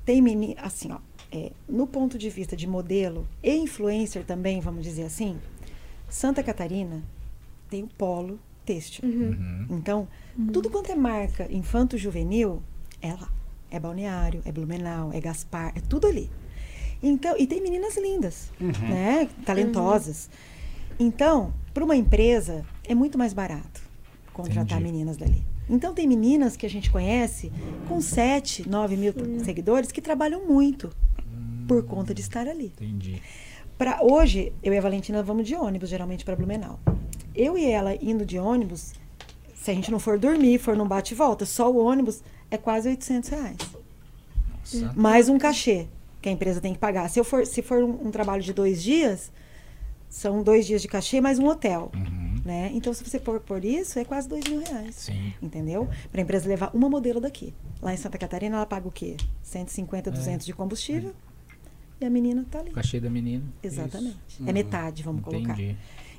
tem 0.04 0.24
menino, 0.24 0.56
assim, 0.60 0.92
ó, 0.92 0.98
é, 1.32 1.52
no 1.70 1.86
ponto 1.86 2.18
de 2.18 2.32
vista 2.32 2.56
de 2.56 2.66
modelo 2.68 3.28
e 3.44 3.56
influencer 3.56 4.24
também, 4.24 4.60
vamos 4.60 4.84
dizer 4.84 5.04
assim, 5.04 5.38
Santa 6.14 6.44
Catarina 6.44 7.02
tem 7.72 7.82
o 7.82 7.88
polo 7.88 8.40
têxtil. 8.64 9.04
Uhum. 9.04 9.66
Então, 9.72 10.08
tudo 10.54 10.70
quanto 10.70 10.92
é 10.92 10.96
marca 10.96 11.52
infanto-juvenil, 11.52 12.62
é 13.02 13.14
lá. 13.14 13.34
É 13.72 13.80
Balneário, 13.80 14.40
é 14.46 14.52
Blumenau, 14.52 15.12
é 15.12 15.20
Gaspar, 15.20 15.74
é 15.76 15.82
tudo 15.82 16.06
ali. 16.06 16.30
Então, 17.02 17.36
e 17.36 17.48
tem 17.48 17.60
meninas 17.64 17.98
lindas, 17.98 18.52
né? 18.60 19.28
Talentosas. 19.44 20.30
Então, 21.00 21.52
para 21.74 21.84
uma 21.84 21.96
empresa, 21.96 22.64
é 22.88 22.94
muito 22.94 23.18
mais 23.18 23.34
barato 23.34 23.82
contratar 24.32 24.80
Entendi. 24.80 24.92
meninas 24.92 25.18
dali. 25.18 25.44
Então, 25.68 25.96
tem 25.96 26.08
meninas 26.08 26.56
que 26.56 26.68
a 26.68 26.70
gente 26.70 26.92
conhece 26.92 27.52
com 27.88 28.00
7, 28.00 28.70
9 28.70 28.96
mil 28.96 29.14
seguidores 29.44 29.92
que 29.92 30.00
trabalham 30.00 30.46
muito 30.46 30.92
por 31.68 31.84
conta 31.86 32.14
de 32.14 32.22
estar 32.22 32.48
ali. 32.48 32.72
Entendi. 32.80 33.20
Pra, 33.78 34.00
hoje, 34.02 34.54
eu 34.62 34.74
e 34.74 34.78
a 34.78 34.82
Valentina 34.82 35.24
vamos 35.24 35.48
de 35.48 35.56
ônibus, 35.56 35.90
geralmente, 35.90 36.24
para 36.24 36.36
Blumenau. 36.36 36.80
Eu 37.36 37.58
e 37.58 37.66
ela 37.66 37.96
indo 37.96 38.26
de 38.26 38.38
ônibus, 38.38 38.94
se 39.56 39.72
a 39.72 39.74
gente 39.74 39.92
não 39.92 40.00
for 40.00 40.20
dormir, 40.20 40.60
for 40.60 40.76
num 40.76 40.88
bate 40.88 41.14
e 41.14 41.18
volta, 41.18 41.46
só 41.46 41.72
o 41.72 41.84
ônibus 41.84 42.24
é 42.52 42.58
quase 42.58 42.90
800 42.90 43.30
reais. 43.30 43.58
Nossa. 44.50 44.94
Mais 44.96 45.30
um 45.30 45.38
cachê 45.38 45.88
que 46.22 46.30
a 46.30 46.32
empresa 46.32 46.62
tem 46.62 46.74
que 46.74 46.80
pagar. 46.80 47.10
Se, 47.10 47.20
eu 47.20 47.24
for, 47.24 47.46
se 47.46 47.62
for 47.62 47.84
um, 47.84 48.08
um 48.08 48.12
trabalho 48.12 48.42
de 48.42 48.54
dois 48.54 48.82
dias, 48.82 49.32
são 50.10 50.44
dois 50.44 50.66
dias 50.66 50.82
de 50.82 50.88
cachê 50.88 51.20
mais 51.20 51.40
um 51.40 51.48
hotel. 51.48 51.92
Uhum. 51.94 52.42
Né? 52.46 52.72
Então, 52.74 52.94
se 52.94 53.04
você 53.04 53.20
for 53.20 53.40
por 53.40 53.64
isso, 53.66 53.98
é 53.98 54.06
quase 54.06 54.28
dois 54.28 54.44
mil 54.46 54.60
reais. 54.64 54.96
Sim. 54.96 55.34
Entendeu? 55.42 55.90
Para 56.12 56.22
a 56.22 56.24
empresa 56.24 56.48
levar 56.48 56.72
uma 56.74 56.88
modelo 56.90 57.20
daqui. 57.20 57.54
Lá 57.82 57.94
em 57.94 57.98
Santa 57.98 58.18
Catarina, 58.18 58.58
ela 58.58 58.66
paga 58.66 58.88
o 58.88 58.92
quê? 58.92 59.18
150, 59.42 60.10
É. 60.10 60.14
200 60.14 60.46
de 60.46 60.54
combustível. 60.54 61.14
E 62.02 62.06
a 62.06 62.10
menina 62.10 62.46
tá 62.50 62.60
ali. 62.60 62.70
O 62.72 62.74
cachê 62.74 63.00
da 63.00 63.10
menina. 63.10 63.44
Exatamente. 63.62 64.18
Isso. 64.28 64.44
É 64.48 64.52
metade, 64.54 65.04
vamos 65.04 65.22
colocar. 65.24 65.54
Entendi. 65.54 65.76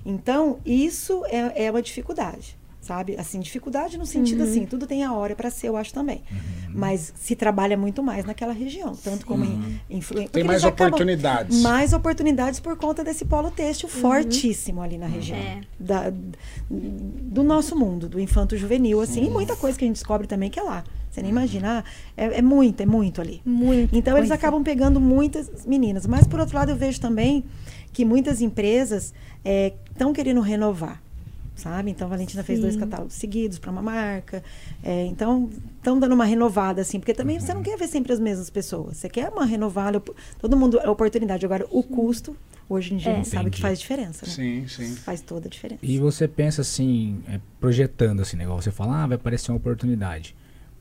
Então, 0.06 0.58
isso 0.64 1.24
é, 1.26 1.64
é 1.66 1.70
uma 1.70 1.80
dificuldade, 1.80 2.58
sabe? 2.80 3.16
Assim, 3.16 3.40
dificuldade 3.40 3.96
no 3.96 4.04
sentido 4.04 4.42
assim, 4.42 4.66
tudo 4.66 4.86
tem 4.86 5.02
a 5.02 5.12
hora 5.14 5.34
para 5.34 5.50
ser, 5.50 5.68
eu 5.68 5.76
acho 5.78 5.94
também. 5.94 6.22
Uhum. 6.30 6.72
Mas 6.74 7.12
se 7.16 7.34
trabalha 7.34 7.76
muito 7.76 8.02
mais 8.02 8.24
naquela 8.26 8.52
região, 8.52 8.94
tanto 8.96 9.24
como 9.24 9.44
em 9.44 9.80
influência. 9.88 10.30
Tem 10.30 10.44
mais 10.44 10.62
oportunidades. 10.64 11.60
Mais 11.62 11.92
oportunidades 11.94 12.60
por 12.60 12.76
conta 12.76 13.02
desse 13.02 13.24
polo 13.24 13.50
têxtil 13.50 13.88
fortíssimo 13.88 14.82
ali 14.82 14.98
na 14.98 15.06
região. 15.06 15.38
É. 15.38 15.60
Da- 15.80 16.12
do 16.70 17.42
nosso 17.42 17.74
mundo, 17.76 18.08
do 18.08 18.20
infanto 18.20 18.56
juvenil, 18.56 19.00
assim, 19.00 19.24
e 19.26 19.30
muita 19.30 19.56
coisa 19.56 19.78
que 19.78 19.84
a 19.84 19.88
gente 19.88 19.96
descobre 19.96 20.26
também 20.26 20.50
que 20.50 20.58
é 20.58 20.62
lá. 20.62 20.84
Você 21.14 21.22
nem 21.22 21.30
imagina, 21.30 21.84
ah, 21.86 21.90
é, 22.16 22.38
é 22.38 22.42
muito, 22.42 22.80
é 22.80 22.86
muito 22.86 23.20
ali. 23.20 23.40
Muito. 23.44 23.96
Então 23.96 24.18
eles 24.18 24.32
acabam 24.32 24.64
pegando 24.64 25.00
muitas 25.00 25.64
meninas. 25.64 26.06
Mas 26.08 26.26
por 26.26 26.40
outro 26.40 26.56
lado 26.56 26.72
eu 26.72 26.76
vejo 26.76 27.00
também 27.00 27.44
que 27.92 28.04
muitas 28.04 28.40
empresas 28.42 29.14
estão 29.92 30.12
querendo 30.12 30.40
renovar. 30.40 31.00
Sabe? 31.54 31.92
Então 31.92 32.08
a 32.08 32.10
Valentina 32.10 32.42
fez 32.42 32.58
dois 32.58 32.74
Sim. 32.74 32.80
catálogos 32.80 33.14
seguidos 33.14 33.60
para 33.60 33.70
uma 33.70 33.80
marca. 33.80 34.42
é, 34.82 35.06
então 35.06 35.48
estão 35.76 35.96
dando 36.00 36.12
uma 36.12 36.24
renovada, 36.24 36.82
assim, 36.82 36.98
porque 36.98 37.14
também 37.14 37.38
você 37.38 37.54
não 37.54 37.62
quer 37.62 37.78
ver 37.78 37.86
sempre 37.86 38.12
as 38.12 38.18
mesmas 38.18 38.50
pessoas. 38.50 38.96
Você 38.96 39.08
quer 39.08 39.28
uma 39.28 39.44
renovada, 39.46 40.02
todo 40.40 40.56
mundo 40.56 40.80
é 40.80 40.90
oportunidade. 40.90 41.46
Agora, 41.46 41.64
o 41.70 41.80
custo, 41.80 42.36
hoje 42.68 42.94
em 42.94 42.96
dia, 42.96 43.12
É. 43.12 43.14
a 43.14 43.16
gente 43.18 43.28
sabe 43.28 43.50
que 43.50 43.60
faz 43.60 43.78
diferença, 43.78 44.26
né? 44.26 44.32
Sim, 44.32 44.66
sim. 44.66 44.96
Faz 44.96 45.20
toda 45.20 45.46
a 45.46 45.48
diferença. 45.48 45.78
E 45.80 45.96
você 45.96 46.26
pensa 46.26 46.62
assim, 46.62 47.22
é, 47.28 47.38
projetando 47.60 48.20
assim, 48.22 48.36
negócio. 48.36 48.64
Você 48.64 48.72
fala, 48.76 49.04
ah, 49.04 49.06
vai 49.06 49.14
aparecer 49.14 49.52
uma 49.52 49.58
oportunidade. 49.58 50.34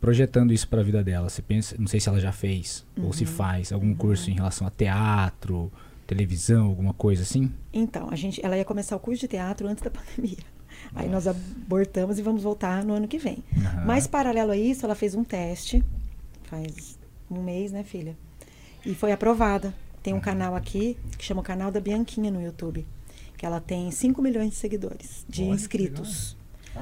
Projetando 0.04 0.52
isso 0.52 0.68
para 0.68 0.82
a 0.82 0.84
vida 0.84 1.02
dela, 1.02 1.30
você 1.30 1.42
pensa, 1.42 1.78
não 1.80 1.88
sei 1.88 1.98
se 1.98 2.10
ela 2.10 2.20
já 2.20 2.34
fez 2.34 2.86
ou 2.98 3.06
Uhum. 3.06 3.14
se 3.14 3.26
faz 3.26 3.72
algum 3.72 3.96
curso 3.96 4.30
em 4.30 4.34
relação 4.34 4.68
a 4.68 4.70
teatro, 4.70 5.72
televisão, 6.06 6.66
alguma 6.66 6.94
coisa 6.94 7.24
assim? 7.24 7.50
Então, 7.72 8.10
a 8.12 8.16
gente, 8.18 8.46
ela 8.46 8.58
ia 8.58 8.66
começar 8.66 8.98
o 8.98 9.00
curso 9.00 9.22
de 9.22 9.30
teatro 9.30 9.66
antes 9.66 9.82
da 9.82 9.90
pandemia. 9.90 10.40
Aí 10.94 11.08
nós 11.08 11.26
abortamos 11.26 12.20
e 12.20 12.22
vamos 12.22 12.44
voltar 12.44 12.84
no 12.84 12.94
ano 12.94 13.08
que 13.08 13.18
vem. 13.18 13.42
Aham. 13.58 13.86
Mas, 13.86 14.06
paralelo 14.06 14.52
a 14.52 14.58
isso, 14.58 14.86
ela 14.86 14.94
fez 14.94 15.16
um 15.16 15.24
teste, 15.24 15.82
faz 16.50 17.00
um 17.32 17.42
mês, 17.42 17.72
né, 17.72 17.86
filha? 17.86 18.18
E 18.86 18.94
foi 18.94 19.14
aprovada. 19.14 19.74
Tem 20.04 20.14
um 20.14 20.20
canal 20.20 20.54
aqui, 20.54 20.98
que 21.18 21.24
chama 21.24 21.40
o 21.40 21.44
canal 21.46 21.72
da 21.72 21.80
Bianquinha 21.80 22.30
no 22.30 22.42
YouTube. 22.42 22.86
Que 23.38 23.46
ela 23.46 23.62
tem 23.62 23.90
5 23.90 24.22
milhões 24.22 24.50
de 24.50 24.56
seguidores, 24.58 25.26
de 25.30 25.44
Olha 25.44 25.54
inscritos. 25.54 26.36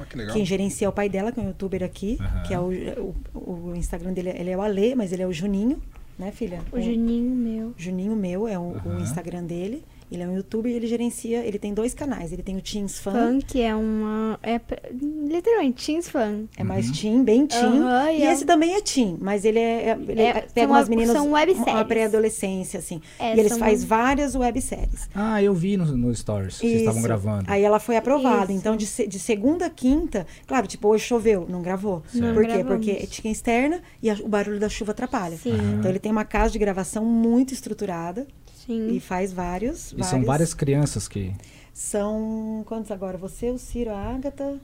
Que 0.08 0.16
legal. 0.16 0.34
Quem 0.34 0.44
gerencia 0.44 0.86
é 0.86 0.88
o 0.88 0.92
pai 0.92 1.08
dela, 1.08 1.30
que 1.32 1.38
é 1.38 1.42
um 1.42 1.46
youtuber 1.48 1.82
aqui, 1.82 2.18
Aham. 2.20 2.42
que 2.42 2.54
é 2.54 2.58
o, 2.60 3.14
o, 3.34 3.70
o 3.70 3.76
Instagram 3.76 4.12
dele, 4.12 4.30
ele 4.30 4.50
é 4.50 4.56
o 4.56 4.62
Ale, 4.62 4.94
mas 4.94 5.12
ele 5.12 5.22
é 5.22 5.26
o 5.26 5.32
Juninho, 5.32 5.80
né, 6.18 6.30
filha? 6.32 6.60
O 6.72 6.80
Juninho 6.80 7.34
meu. 7.34 7.74
Juninho 7.76 8.16
meu 8.16 8.48
é 8.48 8.58
o, 8.58 8.62
o 8.62 8.76
Aham. 8.76 9.00
Instagram 9.00 9.44
dele. 9.44 9.84
Ele 10.12 10.22
é 10.22 10.26
um 10.28 10.36
youtuber 10.36 10.70
e 10.70 10.74
ele 10.76 10.86
gerencia, 10.86 11.38
ele 11.44 11.58
tem 11.58 11.72
dois 11.72 11.94
canais. 11.94 12.32
Ele 12.32 12.42
tem 12.42 12.56
o 12.56 12.60
Teens 12.60 12.98
Fan, 12.98 13.12
Fan, 13.12 13.38
que 13.40 13.60
é 13.62 13.74
uma. 13.74 14.38
É 14.42 14.60
literalmente, 15.00 15.86
Teens 15.86 16.08
Fan. 16.08 16.44
é 16.56 16.62
mais 16.64 16.90
teen, 16.90 17.22
bem 17.24 17.46
teen. 17.46 17.60
Aham, 17.82 18.10
e 18.12 18.22
é 18.22 18.32
esse 18.32 18.44
também 18.44 18.74
é 18.74 18.80
teen, 18.80 19.16
mas 19.20 19.44
ele 19.44 19.58
é, 19.58 19.88
é- 19.90 19.98
ele 20.08 20.20
É, 20.22 20.32
pega 20.32 20.50
são 20.54 20.66
umas 20.66 20.80
web- 20.88 20.90
meninas 20.90 21.16
são 21.16 21.26
uma 21.28 21.38
webséries. 21.38 21.86
pré-adolescência 21.86 22.78
assim. 22.78 23.00
É, 23.18 23.34
e 23.34 23.40
eles 23.40 23.52
são- 23.52 23.58
faz 23.58 23.82
várias 23.84 24.34
webséries. 24.34 25.08
Ah, 25.14 25.42
eu 25.42 25.54
vi 25.54 25.76
nos 25.76 25.90
no 25.90 26.14
stories, 26.14 26.56
vocês 26.56 26.80
estavam 26.80 27.02
gravando. 27.02 27.44
Aí 27.46 27.62
ela 27.62 27.78
foi 27.80 27.96
aprovada. 27.96 28.52
Isso. 28.52 28.60
Então, 28.60 28.76
de, 28.76 28.86
de 29.06 29.18
segunda 29.18 29.66
a 29.66 29.70
quinta, 29.70 30.26
claro, 30.46 30.66
tipo, 30.66 30.88
hoje 30.88 31.04
choveu, 31.04 31.46
não 31.48 31.62
gravou. 31.62 32.02
Certo. 32.08 32.34
Por 32.34 32.42
quê? 32.44 32.52
gravamos. 32.52 32.84
Porque 32.86 33.06
tinha 33.06 33.32
externa 33.32 33.80
e 34.02 34.10
a- 34.10 34.18
o 34.22 34.28
barulho 34.28 34.58
da 34.60 34.68
chuva 34.68 34.92
atrapalha. 34.92 35.36
Sim. 35.36 35.52
Então 35.78 35.90
ele 35.90 35.98
tem 35.98 36.12
uma 36.12 36.24
casa 36.24 36.52
de 36.52 36.58
gravação 36.58 37.04
muito 37.04 37.52
estruturada 37.54 38.26
Sim. 38.66 38.88
e 38.94 39.00
faz 39.00 39.32
vários. 39.32 39.94
E 39.96 40.02
são 40.04 40.22
várias 40.24 40.54
crianças 40.54 41.08
que. 41.08 41.32
São 41.72 42.62
quantos 42.66 42.90
agora? 42.90 43.16
Você, 43.18 43.50
o 43.50 43.58
Ciro, 43.58 43.90
a 43.90 43.98
Agatha. 44.14 44.58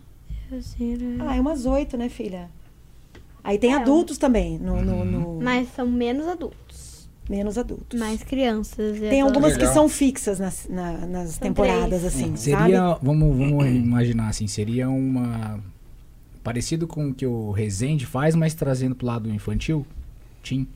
Assim, 0.57 0.97
Ah, 1.21 1.37
é 1.37 1.41
umas 1.41 1.67
oito, 1.67 1.97
né, 1.97 2.09
filha? 2.09 2.49
Aí 3.45 3.59
tem 3.59 3.73
É. 3.73 3.77
adultos 3.77 4.19
também, 4.19 4.59
no, 4.59 4.83
no- 4.83 4.93
Uhum. 4.97 5.05
no- 5.05 5.41
Mas 5.43 5.69
são 5.75 5.87
menos 5.87 6.27
adultos. 6.27 6.89
menos 7.29 7.59
adultos. 7.59 7.99
Mais 8.01 8.23
crianças. 8.23 8.99
Tem 8.99 9.19
é 9.19 9.21
algumas 9.21 9.53
que 9.53 9.59
Legal. 9.59 9.75
são 9.75 9.89
fixas 9.89 10.39
nas, 10.39 10.67
na- 10.69 11.07
nas 11.07 11.31
São 11.33 11.41
temporadas, 11.41 12.01
três. 12.01 12.05
assim, 12.07 12.37
sabe? 12.37 12.39
Seria, 12.39 12.95
vamos, 13.03 13.37
vamos 13.37 13.67
imaginar 13.67 14.29
assim, 14.29 14.47
seria 14.47 14.89
uma 14.89 15.61
parecido 16.43 16.87
com 16.87 17.09
o 17.11 17.15
que 17.15 17.27
o 17.27 17.51
Resende 17.51 18.07
faz, 18.07 18.35
mas 18.35 18.55
trazendo 18.55 18.95
pro 18.95 19.07
lado 19.07 19.29
infantil, 19.31 19.85
Tim. 20.43 20.67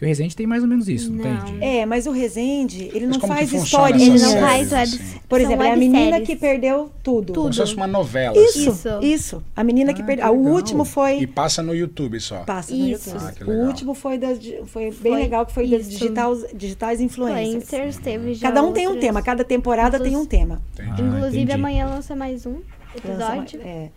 Porque 0.00 0.06
o 0.06 0.08
Resende 0.08 0.34
tem 0.34 0.46
mais 0.46 0.62
ou 0.62 0.68
menos 0.70 0.88
isso, 0.88 1.12
não, 1.12 1.22
Não. 1.30 1.42
tem? 1.44 1.80
É, 1.80 1.84
mas 1.84 2.06
o 2.06 2.10
Resende, 2.10 2.84
ele 2.94 3.06
Mas 3.06 3.16
não 3.16 3.20
que 3.20 3.26
faz 3.26 3.52
historinha. 3.52 4.06
Ele 4.14 4.18
não 4.18 4.40
faz 4.40 4.72
web. 4.72 4.82
assim? 4.82 5.20
Por 5.28 5.38
exemplo, 5.42 5.62
é 5.62 5.72
a 5.72 5.76
menina 5.76 6.20
que 6.22 6.34
perdeu 6.36 6.90
tudo. 7.02 7.34
Como 7.34 7.52
se 7.52 7.58
Tudo. 7.58 7.66
fosse 7.66 7.76
uma 7.76 7.86
novela. 7.86 8.34
Isso, 8.34 8.70
Isso. 8.70 8.88
isso, 9.02 9.42
A 9.54 9.62
menina 9.62 9.92
que 9.92 10.00
Ah, 10.00 10.04
perdeu. 10.06 10.24
que 10.24 10.30
O 10.32 10.38
último 10.38 10.86
foi. 10.86 11.18
E 11.18 11.26
passa 11.26 11.62
no 11.62 11.74
YouTube 11.74 12.18
só. 12.18 12.44
Passa 12.44 12.74
no 12.74 12.78
Isso. 12.88 13.10
YouTube. 13.10 13.26
Ah, 13.28 13.32
que 13.32 13.44
o 13.44 13.66
último 13.66 13.92
foi 13.92 14.16
das. 14.16 14.40
di- 14.40 14.56
Foi 14.64 14.84
bem 14.84 14.92
Foi 14.92 15.10
legal, 15.16 15.44
que 15.44 15.52
foi 15.52 15.68
das 15.68 15.86
digitais, 15.86 16.46
digitais 16.54 17.00
influencers. 17.02 17.56
Influencers, 17.64 17.96
teve 17.98 18.32
já 18.32 18.48
Cada 18.48 18.62
um 18.62 18.72
tem 18.72 18.88
um 18.88 18.98
tema, 18.98 19.20
cada 19.20 19.44
temporada 19.44 20.00
tem 20.00 20.16
um 20.16 20.24
tema. 20.24 20.62
Ah, 20.78 20.82
Inclusive, 20.98 21.36
entendi. 21.42 21.52
amanhã 21.52 21.84
lança 21.86 22.16
mais 22.16 22.46
um 22.46 22.56
episódio. 22.96 23.60
é. 23.62 23.90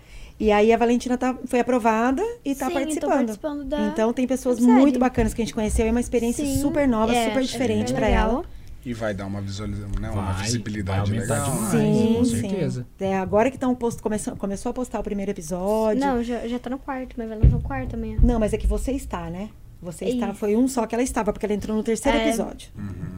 E 0.43 0.51
aí 0.51 0.73
a 0.73 0.77
Valentina 0.77 1.17
tá, 1.17 1.33
foi 1.45 1.61
aprovada 1.61 2.21
e 2.43 2.53
tá 2.53 2.67
Sim, 2.67 2.73
participando. 2.73 3.09
participando 3.09 3.63
da 3.63 3.87
Então 3.87 4.11
tem 4.11 4.27
pessoas 4.27 4.59
muito 4.59 4.99
bacanas 4.99 5.33
que 5.33 5.41
a 5.41 5.45
gente 5.45 5.53
conheceu. 5.53 5.85
É 5.85 5.89
uma 5.89 6.01
experiência 6.01 6.45
Sim, 6.45 6.59
super 6.59 6.85
nova, 6.85 7.15
é, 7.15 7.29
super 7.29 7.39
é 7.39 7.43
diferente 7.43 7.93
pra 7.93 8.07
legal. 8.07 8.29
ela. 8.29 8.45
E 8.85 8.93
vai 8.93 9.13
dar 9.13 9.25
uma 9.25 9.39
visualização, 9.39 9.89
né? 10.01 10.09
Uma 10.09 10.33
Vai, 10.33 10.43
visibilidade 10.43 11.11
vai 11.11 11.19
legal. 11.21 11.49
demais. 11.49 11.71
Sim, 11.71 12.15
com 12.17 12.25
sim. 12.25 12.41
certeza. 12.41 12.85
É, 12.99 13.17
agora 13.17 13.49
que 13.49 13.55
estão 13.55 13.73
posto, 13.73 14.03
começou, 14.03 14.35
começou 14.35 14.69
a 14.71 14.73
postar 14.73 14.99
o 14.99 15.03
primeiro 15.03 15.31
episódio. 15.31 16.01
Não, 16.01 16.21
já, 16.21 16.45
já 16.45 16.59
tá 16.59 16.69
no 16.69 16.77
quarto, 16.77 17.15
mas 17.17 17.29
vai 17.29 17.37
lançar 17.37 17.55
no 17.55 17.61
quarto 17.61 17.95
amanhã. 17.95 18.17
Não, 18.21 18.37
mas 18.37 18.51
é 18.51 18.57
que 18.57 18.67
você 18.67 18.91
está, 18.91 19.29
né? 19.29 19.47
Você 19.83 20.05
É 20.05 20.09
está, 20.09 20.33
foi 20.33 20.55
um 20.55 20.67
só 20.67 20.85
que 20.87 20.95
ela 20.95 21.03
estava, 21.03 21.31
porque 21.31 21.45
ela 21.45 21.53
entrou 21.53 21.75
no 21.77 21.83
terceiro 21.83 22.17
É. 22.17 22.27
episódio. 22.27 22.69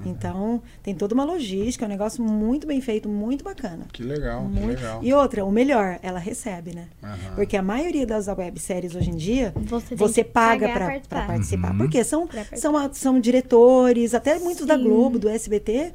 Então, 0.05 0.61
tem 0.83 0.93
toda 0.93 1.13
uma 1.13 1.23
logística, 1.23 1.85
é 1.85 1.87
um 1.87 1.89
negócio 1.89 2.23
muito 2.23 2.67
bem 2.67 2.79
feito, 2.81 3.07
muito 3.09 3.43
bacana. 3.43 3.85
Que 3.91 4.03
legal, 4.03 4.41
que 4.45 4.59
Muito- 4.59 4.67
legal. 4.79 4.99
E 5.03 5.13
outra, 5.13 5.43
o 5.45 5.51
melhor, 5.51 5.99
ela 6.03 6.19
recebe, 6.19 6.73
né? 6.75 6.87
Aham. 7.03 7.35
Porque 7.35 7.57
a 7.57 7.61
maioria 7.61 8.05
das 8.05 8.27
webséries 8.27 8.93
hoje 8.95 9.09
em 9.09 9.15
dia, 9.15 9.53
Você 9.55 9.95
você 9.95 10.23
que 10.23 10.29
paga 10.31 10.69
para 10.69 10.85
participar. 10.87 11.27
participar. 11.27 11.71
Uhum. 11.71 11.77
Porque 11.79 12.03
são, 12.03 12.27
participar. 12.27 12.57
são, 12.57 12.93
são 12.93 13.19
diretores, 13.19 14.13
até 14.13 14.37
muitos 14.39 14.65
da 14.65 14.77
Sim. 14.77 14.83
Globo, 14.83 15.17
do 15.17 15.27
SBT, 15.29 15.91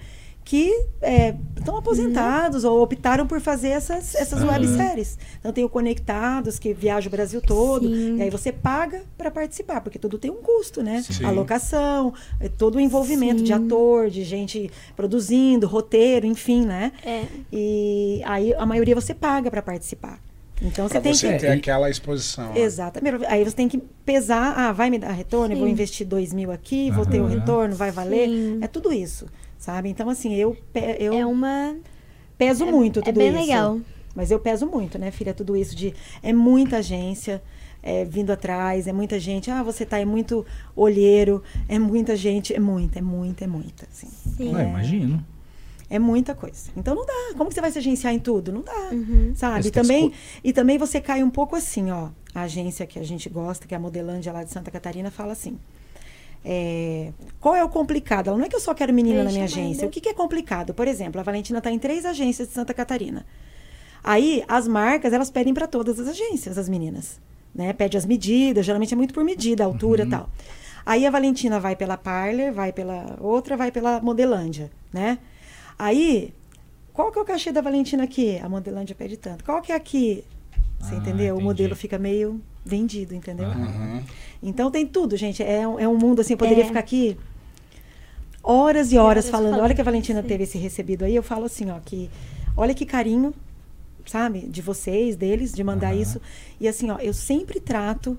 que 0.51 0.87
é, 1.01 1.37
estão 1.57 1.77
aposentados 1.77 2.65
ou 2.65 2.83
optaram 2.83 3.25
por 3.25 3.41
fazer 3.41 3.69
essas, 3.69 4.17
essas 4.17 4.43
Aham. 4.43 4.51
webséries. 4.51 5.17
Então 5.39 5.53
tem 5.53 5.63
o 5.63 5.69
Conectados, 5.69 6.59
que 6.59 6.75
viaja 6.75 7.07
o 7.07 7.11
Brasil 7.11 7.41
todo. 7.41 7.87
Sim. 7.89 8.17
E 8.17 8.23
aí 8.23 8.31
você 8.31 8.51
paga 8.51 9.05
para 9.17 9.31
participar, 9.31 9.81
porque 9.81 9.97
tudo 9.97 10.19
tem 10.19 10.29
um 10.29 10.43
custo, 10.43 10.83
né? 10.83 11.05
Sim. 11.09 11.25
A 11.25 11.31
locação, 11.31 12.13
é, 12.41 12.49
todo 12.49 12.75
o 12.75 12.81
envolvimento 12.81 13.45
de 13.45 13.55
Sim. 13.55 13.65
ator, 13.65 14.11
de 14.11 14.25
gente 14.25 14.69
produzindo, 14.97 15.69
roteiro, 15.69 16.27
enfim, 16.27 16.67
né? 16.67 16.91
É. 17.07 17.27
E 17.53 18.21
aí 18.25 18.53
a 18.55 18.67
maioria 18.67 18.97
você 18.97 19.15
paga 19.15 19.53
para 19.53 19.63
participar. 19.63 20.19
Então 20.61 20.89
Pra 20.89 20.99
você 20.99 21.01
tem 21.01 21.15
você 21.15 21.33
que. 21.33 21.39
ter 21.39 21.49
aquela 21.53 21.89
exposição. 21.89 22.55
né? 22.55 22.61
Exatamente. 22.61 23.25
Aí 23.27 23.45
você 23.45 23.55
tem 23.55 23.69
que 23.69 23.79
pesar, 24.05 24.53
ah, 24.59 24.73
vai 24.73 24.91
me 24.91 24.99
dar 24.99 25.13
retorno, 25.13 25.55
eu 25.55 25.59
vou 25.59 25.69
Sim. 25.69 25.73
investir 25.75 26.05
dois 26.05 26.33
mil 26.33 26.51
aqui, 26.51 26.91
vou 26.91 27.07
ter 27.07 27.21
o 27.21 27.27
Aham. 27.27 27.35
retorno, 27.35 27.77
vai 27.77 27.93
valer. 27.93 28.29
Sim. 28.29 28.59
É 28.61 28.67
tudo 28.67 28.93
isso, 28.93 29.27
sabe? 29.61 29.89
Então, 29.89 30.09
assim, 30.11 30.35
eu, 30.35 30.57
eu 30.99 31.13
É 31.13 31.25
uma. 31.25 31.77
peso 32.37 32.65
é- 32.65 32.71
muito 32.73 32.99
é 32.99 33.03
tudo 33.05 33.19
bem 33.19 33.29
isso. 33.29 33.39
legal. 33.39 33.81
Mas 34.13 34.33
eu 34.33 34.41
peso 34.41 34.67
muito, 34.67 34.99
né, 34.99 35.13
filha? 35.13 35.33
Tudo 35.33 35.57
isso 35.57 35.77
de. 35.77 35.95
É 36.21 36.33
muita 36.33 36.79
agência. 36.79 37.41
é, 37.83 38.05
vindo 38.05 38.31
atrás, 38.31 38.87
é 38.87 38.93
muita 38.93 39.19
gente. 39.19 39.51
Ah, 39.51 39.63
você 39.63 39.87
tá, 39.87 39.99
é 39.99 40.05
muito 40.05 40.45
olheiro, 40.77 41.43
é 41.67 41.79
muita 41.79 42.15
gente, 42.15 42.53
é 42.55 42.61
muita, 42.61 42.99
é 42.99 43.03
muita, 43.03 43.45
é 43.45 43.47
muita. 43.47 43.87
Assim. 43.91 44.09
Sim. 44.37 44.55
Ah, 44.55 44.65
imagino. 44.65 45.25
É 45.89 45.99
muita 45.99 46.35
coisa. 46.35 46.71
Então 46.77 46.95
não 46.95 47.07
dá. 47.07 47.33
Como 47.39 47.49
que 47.49 47.55
você 47.55 47.61
vai 47.63 47.71
se 47.73 47.79
agenciar 47.79 48.13
em 48.13 48.19
tudo? 48.19 48.53
Não 48.53 48.61
dá. 48.61 48.91
Uhum. 48.93 49.33
Sabe? 49.35 49.69
E 49.69 49.71
também, 49.71 50.13
e 50.45 50.53
também 50.53 50.77
você 50.77 51.01
cai 51.01 51.23
um 51.23 51.31
pouco 51.31 51.57
assim, 51.57 51.91
ó. 51.91 52.11
A 52.35 52.43
agência 52.43 52.87
que 52.87 52.99
a 52.99 53.03
gente 53.03 53.31
gosta, 53.31 53.67
que 53.67 53.73
é 53.73 53.79
a 53.79 53.81
Modelândia 53.81 54.31
lá 54.31 54.45
de 54.45 54.51
Santa 54.51 54.71
Catarina, 54.71 55.11
fala 55.11 55.33
assim. 55.33 55.59
É, 56.45 57.13
qual 57.39 57.55
é 57.55 57.63
o 57.63 57.69
complicado? 57.69 58.29
Ela 58.29 58.39
não 58.39 58.45
é 58.45 58.49
que 58.49 58.57
eu 58.57 58.61
só 58.61 58.73
quero 58.75 58.93
menina 58.93 59.19
Ei, 59.19 59.25
na 59.25 59.31
minha 59.31 59.45
agência. 59.45 59.87
O 59.87 59.91
que, 59.91 60.01
que 60.01 60.09
é 60.09 60.15
complicado? 60.15 60.73
Por 60.73 60.89
exemplo, 60.89 61.21
a 61.21 61.25
Valentina 61.25 61.59
está 61.59 61.71
em 61.71 61.79
três 61.79 62.05
agências 62.07 62.49
de 62.49 62.55
Santa 62.55 62.73
Catarina. 62.73 63.27
Aí, 64.03 64.43
as 64.49 64.67
marcas, 64.67 65.13
elas 65.13 65.31
pedem 65.31 65.53
para 65.53 65.67
todas 65.67 66.01
as 66.01 66.09
agências, 66.09 66.57
as 66.57 66.69
meninas. 66.69 67.21
Né? 67.55 67.73
Pede 67.73 67.97
as 67.97 68.07
medidas, 68.07 68.65
geralmente 68.65 68.95
é 68.95 68.97
muito 68.97 69.13
por 69.13 69.25
medida, 69.25 69.65
altura 69.65 70.05
e 70.05 70.09
tal. 70.09 70.31
Aí 70.87 71.07
a 71.07 71.11
Valentina 71.11 71.61
vai 71.61 71.77
pela 71.77 71.97
Parler, 71.99 72.53
vai 72.53 72.73
pela 72.73 73.19
outra, 73.21 73.57
vai 73.57 73.71
pela 73.71 74.01
Modelândia, 74.01 74.71
né? 74.93 75.19
Aí, 75.79 76.33
qual 76.93 77.13
que 77.13 77.19
é 77.19 77.23
o 77.23 77.25
cachê 77.25 77.53
da 77.53 77.61
Valentina 77.61 78.05
aqui? 78.05 78.39
A 78.43 78.49
Modelândia 78.49 78.95
pede 78.95 79.17
tanto. 79.19 79.45
Qual 79.45 79.61
que 79.61 79.73
é 79.73 79.75
aqui? 79.75 80.25
Você 80.79 80.95
Ah, 80.95 80.99
entendeu? 80.99 81.35
O 81.35 81.37
entendi. 81.37 81.45
modelo 81.45 81.77
fica 81.77 81.99
meio 81.99 82.41
vendido, 82.65 83.15
entendeu? 83.15 83.49
Uhum. 83.49 84.03
Então 84.43 84.71
tem 84.71 84.87
tudo, 84.87 85.17
gente. 85.17 85.43
É, 85.43 85.67
um- 85.67 85.79
é 85.79 85.89
um 85.89 85.97
mundo 85.97 86.21
assim, 86.21 86.35
eu 86.35 86.39
poderia 86.39 86.65
É. 86.65 86.67
ficar 86.67 86.81
aqui 86.81 87.17
horas 88.43 88.93
e 88.93 88.99
horas, 88.99 89.25
horas 89.27 89.31
falando. 89.31 89.61
Olha 89.63 89.75
que 89.75 89.81
a 89.81 89.85
Valentina 89.85 90.23
sim. 90.23 90.29
teve 90.29 90.45
esse 90.45 90.59
recebido 90.59 91.05
aí, 91.05 91.15
eu 91.15 91.23
falo 91.23 91.45
assim, 91.45 91.71
ó, 91.71 91.79
que 91.81 92.11
olha 92.57 92.75
que 92.75 92.87
carinho, 92.87 93.35
sabe, 94.07 94.41
de 94.41 94.63
vocês, 94.63 95.17
deles, 95.17 95.53
de 95.53 95.63
mandar 95.63 95.93
Aham. 95.93 96.01
isso. 96.03 96.21
E 96.61 96.67
assim, 96.69 96.91
ó, 96.91 96.99
eu 96.99 97.13
sempre 97.13 97.61
trato 97.61 98.19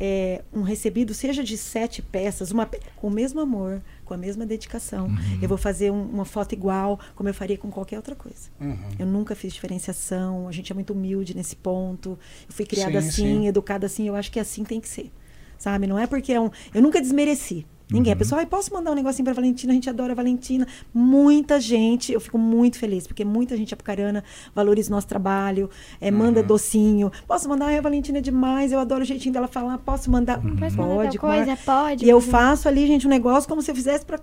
é, 0.00 0.42
um 0.54 0.62
recebido, 0.62 1.12
seja 1.12 1.42
de 1.42 1.56
sete 1.58 2.00
peças, 2.02 2.50
uma, 2.52 2.68
com 2.96 3.08
o 3.08 3.10
mesmo 3.10 3.40
amor, 3.40 3.82
com 4.08 4.14
a 4.14 4.16
mesma 4.16 4.46
dedicação. 4.46 5.06
Uhum. 5.06 5.38
Eu 5.42 5.48
vou 5.48 5.58
fazer 5.58 5.90
um- 5.92 6.02
uma 6.08 6.24
foto 6.24 6.54
igual, 6.54 6.98
como 7.14 7.28
eu 7.28 7.34
faria 7.34 7.58
com 7.58 7.70
qualquer 7.70 7.96
outra 7.96 8.14
coisa. 8.14 8.48
Uhum. 8.58 8.76
Eu 8.98 9.06
nunca 9.06 9.34
fiz 9.36 9.52
diferenciação, 9.52 10.48
a 10.48 10.52
gente 10.52 10.72
é 10.72 10.74
muito 10.74 10.94
humilde 10.94 11.36
nesse 11.36 11.54
ponto. 11.54 12.18
Eu 12.48 12.54
fui 12.54 12.64
criada 12.64 13.00
Sim, 13.02 13.08
assim, 13.08 13.22
sim. 13.40 13.46
educada 13.46 13.84
assim, 13.86 14.08
eu 14.08 14.16
acho 14.16 14.32
que 14.32 14.40
assim 14.40 14.64
tem 14.64 14.80
que 14.80 14.88
ser. 14.88 15.12
Sabe? 15.58 15.86
Não 15.86 15.98
é 15.98 16.06
porque 16.06 16.32
é 16.32 16.40
um. 16.40 16.50
Eu 16.72 16.80
nunca 16.80 17.00
desmereci. 17.00 17.66
Ninguém. 17.90 18.12
A 18.12 18.14
Uhum. 18.14 18.18
pessoa, 18.18 18.40
ai, 18.40 18.46
posso 18.46 18.72
mandar 18.72 18.90
um 18.92 18.94
negocinho 18.94 19.24
pra 19.24 19.32
Valentina? 19.32 19.72
A 19.72 19.74
gente 19.74 19.88
adora 19.88 20.12
a 20.12 20.14
Valentina. 20.14 20.66
Muita 20.92 21.58
gente, 21.60 22.12
eu 22.12 22.20
fico 22.20 22.36
muito 22.38 22.78
feliz, 22.78 23.06
porque 23.06 23.24
muita 23.24 23.56
gente 23.56 23.72
apucarana 23.72 24.22
valoriza 24.54 24.90
o 24.90 24.94
nosso 24.94 25.06
trabalho, 25.06 25.70
é, 26.00 26.10
manda 26.10 26.40
Uhum. 26.40 26.46
docinho. 26.46 27.10
Posso 27.26 27.48
mandar, 27.48 27.66
ai, 27.66 27.78
a 27.78 27.80
Valentina 27.80 28.18
é 28.18 28.20
demais, 28.20 28.72
eu 28.72 28.78
adoro 28.78 29.02
o 29.02 29.06
jeitinho 29.06 29.32
dela 29.32 29.48
falar. 29.48 29.78
Posso 29.78 30.10
mandar? 30.10 30.36
Posso 30.40 30.76
mandar 30.76 30.94
Pode, 30.96 31.18
coisa? 31.18 31.56
claro. 31.56 31.58
Pode. 31.88 32.04
E 32.04 32.08
eu 32.10 32.18
pode. 32.18 32.30
faço 32.30 32.68
ali, 32.68 32.86
gente, 32.86 33.06
um 33.06 33.10
negócio 33.10 33.48
como 33.48 33.62
se 33.62 33.70
eu 33.70 33.74
fizesse 33.74 34.04
pra, 34.04 34.18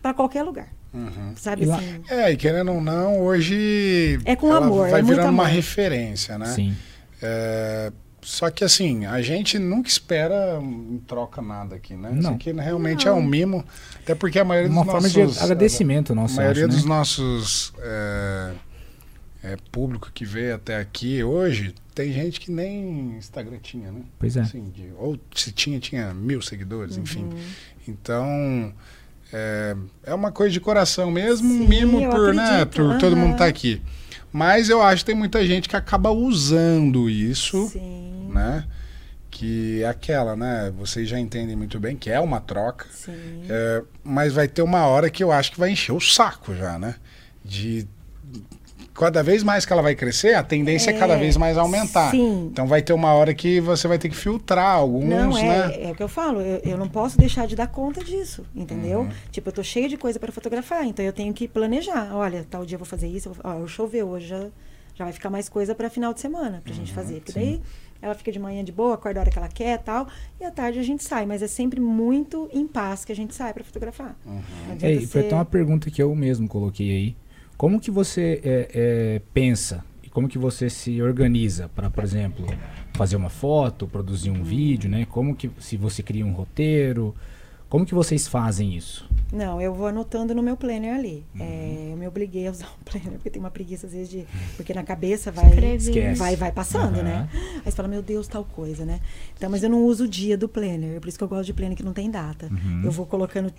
pra 0.00 0.14
qualquer 0.14 0.42
lugar. 0.42 0.68
Uhum. 0.92 1.34
Sabe 1.36 1.64
E 1.66 1.70
assim? 1.70 2.00
É, 2.08 2.32
e 2.32 2.36
querendo 2.36 2.72
ou 2.72 2.80
não, 2.80 3.20
hoje. 3.20 4.18
É 4.24 4.34
com 4.34 4.48
ela 4.48 4.64
amor, 4.66 4.88
Vai 4.90 5.00
é 5.00 5.02
muito 5.02 5.16
virando 5.16 5.32
uma 5.34 5.46
referência, 5.46 6.36
né? 6.38 6.46
Sim. 6.46 6.74
É, 7.22 7.92
só 8.22 8.50
que 8.50 8.62
assim, 8.64 9.06
a 9.06 9.20
gente 9.22 9.58
nunca 9.58 9.88
espera 9.88 10.58
em 10.62 10.98
troca 11.06 11.40
nada 11.42 11.76
aqui, 11.76 11.94
né? 11.94 12.10
Isso 12.12 12.22
Não. 12.22 12.34
aqui 12.34 12.52
realmente 12.52 13.06
é 13.08 13.12
um 13.12 13.22
mimo. 13.22 13.64
Até 14.02 14.14
porque 14.14 14.38
a 14.38 14.44
maioria 14.44 14.70
Uma 14.70 14.82
dos 14.84 14.92
forma 14.92 15.08
nossos. 15.08 15.36
de 15.36 15.42
agradecimento 15.42 16.12
A 16.12 16.16
nosso, 16.16 16.36
maioria 16.36 16.66
acho, 16.66 16.74
dos 16.74 16.84
né? 16.84 16.88
nossos 16.88 17.72
é, 17.78 18.52
é, 19.44 19.56
público 19.72 20.10
que 20.12 20.24
veio 20.24 20.54
até 20.54 20.76
aqui 20.76 21.22
hoje, 21.24 21.74
tem 21.94 22.12
gente 22.12 22.40
que 22.40 22.50
nem 22.50 23.16
Instagram 23.16 23.58
tinha, 23.62 23.90
né? 23.90 24.00
Pois 24.18 24.36
é. 24.36 24.40
Assim, 24.42 24.70
de- 24.70 24.92
ou 24.98 25.18
se 25.34 25.50
tinha, 25.52 25.78
tinha 25.80 26.12
mil 26.14 26.40
seguidores, 26.42 26.96
enfim. 26.96 27.24
Uhum. 27.24 27.38
Então, 27.88 28.72
é, 29.32 29.76
é 30.04 30.14
uma 30.14 30.30
coisa 30.32 30.52
de 30.52 30.60
coração 30.60 31.10
mesmo, 31.10 31.48
Sim, 31.48 31.66
mimo 31.68 32.00
eu 32.00 32.10
por, 32.10 32.34
né, 32.34 32.64
por 32.64 32.98
todo 32.98 33.16
mundo 33.16 33.30
aham. 33.30 33.38
tá 33.38 33.46
aqui. 33.46 33.80
Mas 34.32 34.68
eu 34.68 34.80
acho 34.80 35.02
que 35.02 35.06
tem 35.06 35.14
muita 35.16 35.44
gente 35.44 35.68
que 35.68 35.74
acaba 35.74 36.10
usando 36.12 37.10
isso, 37.10 37.66
Sim. 37.68 38.09
Né? 38.30 38.64
Que 39.30 39.82
é 39.82 39.86
aquela, 39.86 40.34
né? 40.34 40.72
Vocês 40.76 41.08
já 41.08 41.18
entendem 41.18 41.54
muito 41.54 41.78
bem 41.78 41.96
que 41.96 42.10
é 42.10 42.18
uma 42.18 42.40
troca. 42.40 42.86
É, 43.48 43.82
mas 44.02 44.32
vai 44.32 44.48
ter 44.48 44.62
uma 44.62 44.86
hora 44.86 45.08
que 45.08 45.22
eu 45.22 45.30
acho 45.30 45.52
que 45.52 45.58
vai 45.60 45.70
encher 45.70 45.92
o 45.92 46.00
saco 46.00 46.54
já, 46.54 46.78
né? 46.78 46.96
De 47.44 47.86
cada 48.92 49.22
vez 49.22 49.42
mais 49.42 49.64
que 49.64 49.72
ela 49.72 49.80
vai 49.80 49.94
crescer, 49.94 50.34
a 50.34 50.42
tendência 50.42 50.90
é, 50.90 50.98
cada 50.98 51.16
vez 51.16 51.36
mais 51.36 51.56
aumentar. 51.56 52.10
Sim. 52.10 52.48
Então 52.52 52.66
vai 52.66 52.82
ter 52.82 52.92
uma 52.92 53.14
hora 53.14 53.32
que 53.32 53.58
você 53.60 53.88
vai 53.88 53.98
ter 53.98 54.10
que 54.10 54.16
filtrar 54.16 54.74
alguns, 54.76 55.08
Não, 55.08 55.38
é, 55.38 55.42
né? 55.68 55.82
é 55.84 55.92
o 55.92 55.94
que 55.94 56.02
eu 56.02 56.08
falo, 56.08 56.40
eu, 56.42 56.58
eu 56.64 56.76
não 56.76 56.86
posso 56.88 57.16
deixar 57.16 57.46
de 57.46 57.56
dar 57.56 57.66
conta 57.68 58.04
disso, 58.04 58.44
entendeu? 58.54 59.00
Uhum. 59.00 59.10
Tipo, 59.30 59.48
eu 59.48 59.52
tô 59.54 59.62
cheia 59.62 59.88
de 59.88 59.96
coisa 59.96 60.18
para 60.18 60.30
fotografar, 60.30 60.84
então 60.84 61.02
eu 61.04 61.12
tenho 61.14 61.32
que 61.32 61.48
planejar. 61.48 62.10
Olha, 62.14 62.44
tal 62.50 62.66
dia 62.66 62.74
eu 62.74 62.78
vou 62.78 62.86
fazer 62.86 63.08
isso, 63.08 63.32
ó, 63.42 63.66
choveu 63.66 64.08
hoje, 64.08 64.26
já, 64.26 64.40
já 64.94 65.04
vai 65.04 65.12
ficar 65.14 65.30
mais 65.30 65.48
coisa 65.48 65.74
para 65.74 65.88
final 65.88 66.12
de 66.12 66.20
semana 66.20 66.60
pra 66.62 66.70
Uhum, 66.72 66.78
gente 66.80 66.92
fazer. 66.92 67.14
Porque 67.20 67.32
sim. 67.32 67.38
daí 67.40 67.60
ela 68.02 68.14
fica 68.14 68.32
de 68.32 68.38
manhã 68.38 68.64
de 68.64 68.72
boa, 68.72 68.94
acorda 68.94 69.20
a 69.20 69.22
hora 69.22 69.30
que 69.30 69.38
ela 69.38 69.48
quer 69.48 69.78
tal, 69.82 70.08
e 70.40 70.44
à 70.44 70.50
tarde 70.50 70.78
a 70.78 70.82
gente 70.82 71.02
sai, 71.04 71.26
mas 71.26 71.42
é 71.42 71.46
sempre 71.46 71.80
muito 71.80 72.48
em 72.52 72.66
paz 72.66 73.04
que 73.04 73.12
a 73.12 73.16
gente 73.16 73.34
sai 73.34 73.52
para 73.52 73.62
fotografar. 73.64 74.16
Uhum. 74.24 74.40
É, 74.80 74.92
e 74.92 75.06
foi 75.06 75.22
ser- 75.22 75.26
até 75.26 75.34
uma 75.34 75.44
pergunta 75.44 75.90
que 75.90 76.02
eu 76.02 76.14
mesmo 76.14 76.48
coloquei 76.48 76.90
aí. 76.90 77.16
Como 77.56 77.78
que 77.78 77.90
você 77.90 78.40
é, 78.42 78.70
é, 78.72 79.22
pensa 79.34 79.84
e 80.02 80.08
como 80.08 80.28
que 80.28 80.38
você 80.38 80.70
se 80.70 81.02
organiza 81.02 81.68
para, 81.68 81.90
por 81.90 82.02
exemplo, 82.02 82.46
fazer 82.94 83.16
uma 83.16 83.28
foto, 83.28 83.86
produzir 83.86 84.30
um 84.30 84.42
vídeo, 84.42 84.88
né? 84.88 85.06
Como 85.10 85.34
que 85.36 85.50
se 85.58 85.76
você 85.76 86.02
cria 86.02 86.24
um 86.24 86.32
roteiro, 86.32 87.14
como 87.68 87.84
que 87.84 87.94
vocês 87.94 88.26
fazem 88.26 88.74
isso? 88.74 89.06
Não, 89.32 89.60
eu 89.60 89.72
vou 89.72 89.86
anotando 89.86 90.34
no 90.34 90.42
meu 90.42 90.56
planner 90.56 90.94
ali. 90.94 91.24
Uhum. 91.34 91.40
É, 91.42 91.88
eu 91.92 91.96
me 91.96 92.06
obriguei 92.06 92.46
a 92.48 92.50
usar 92.50 92.66
um 92.66 92.82
planner, 92.84 93.12
porque 93.12 93.30
tem 93.30 93.40
uma 93.40 93.50
preguiça 93.50 93.86
às 93.86 93.92
vezes 93.92 94.08
de. 94.08 94.26
Porque 94.56 94.74
na 94.74 94.82
cabeça 94.82 95.30
vai. 95.30 95.46
Esquece. 95.76 96.18
Vai, 96.18 96.36
vai 96.36 96.50
passando, 96.52 96.96
Aham. 96.96 97.02
né? 97.02 97.28
Aí 97.56 97.62
você 97.70 97.72
fala, 97.72 97.88
meu 97.88 98.02
Deus, 98.02 98.26
tal 98.26 98.44
coisa, 98.44 98.84
né? 98.84 99.00
Então, 99.36 99.48
mas 99.48 99.62
eu 99.62 99.70
não 99.70 99.84
uso 99.84 100.04
o 100.04 100.08
dia 100.08 100.36
do 100.36 100.48
planner. 100.48 101.00
Por 101.00 101.08
isso 101.08 101.16
que 101.18 101.24
eu 101.24 101.28
gosto 101.28 101.46
de 101.46 101.52
planner 101.54 101.76
que 101.76 101.82
não 101.82 101.92
tem 101.92 102.10
data. 102.10 102.48
Uhum. 102.50 102.82
Eu 102.84 102.90
vou 102.90 103.06
colocando, 103.06 103.52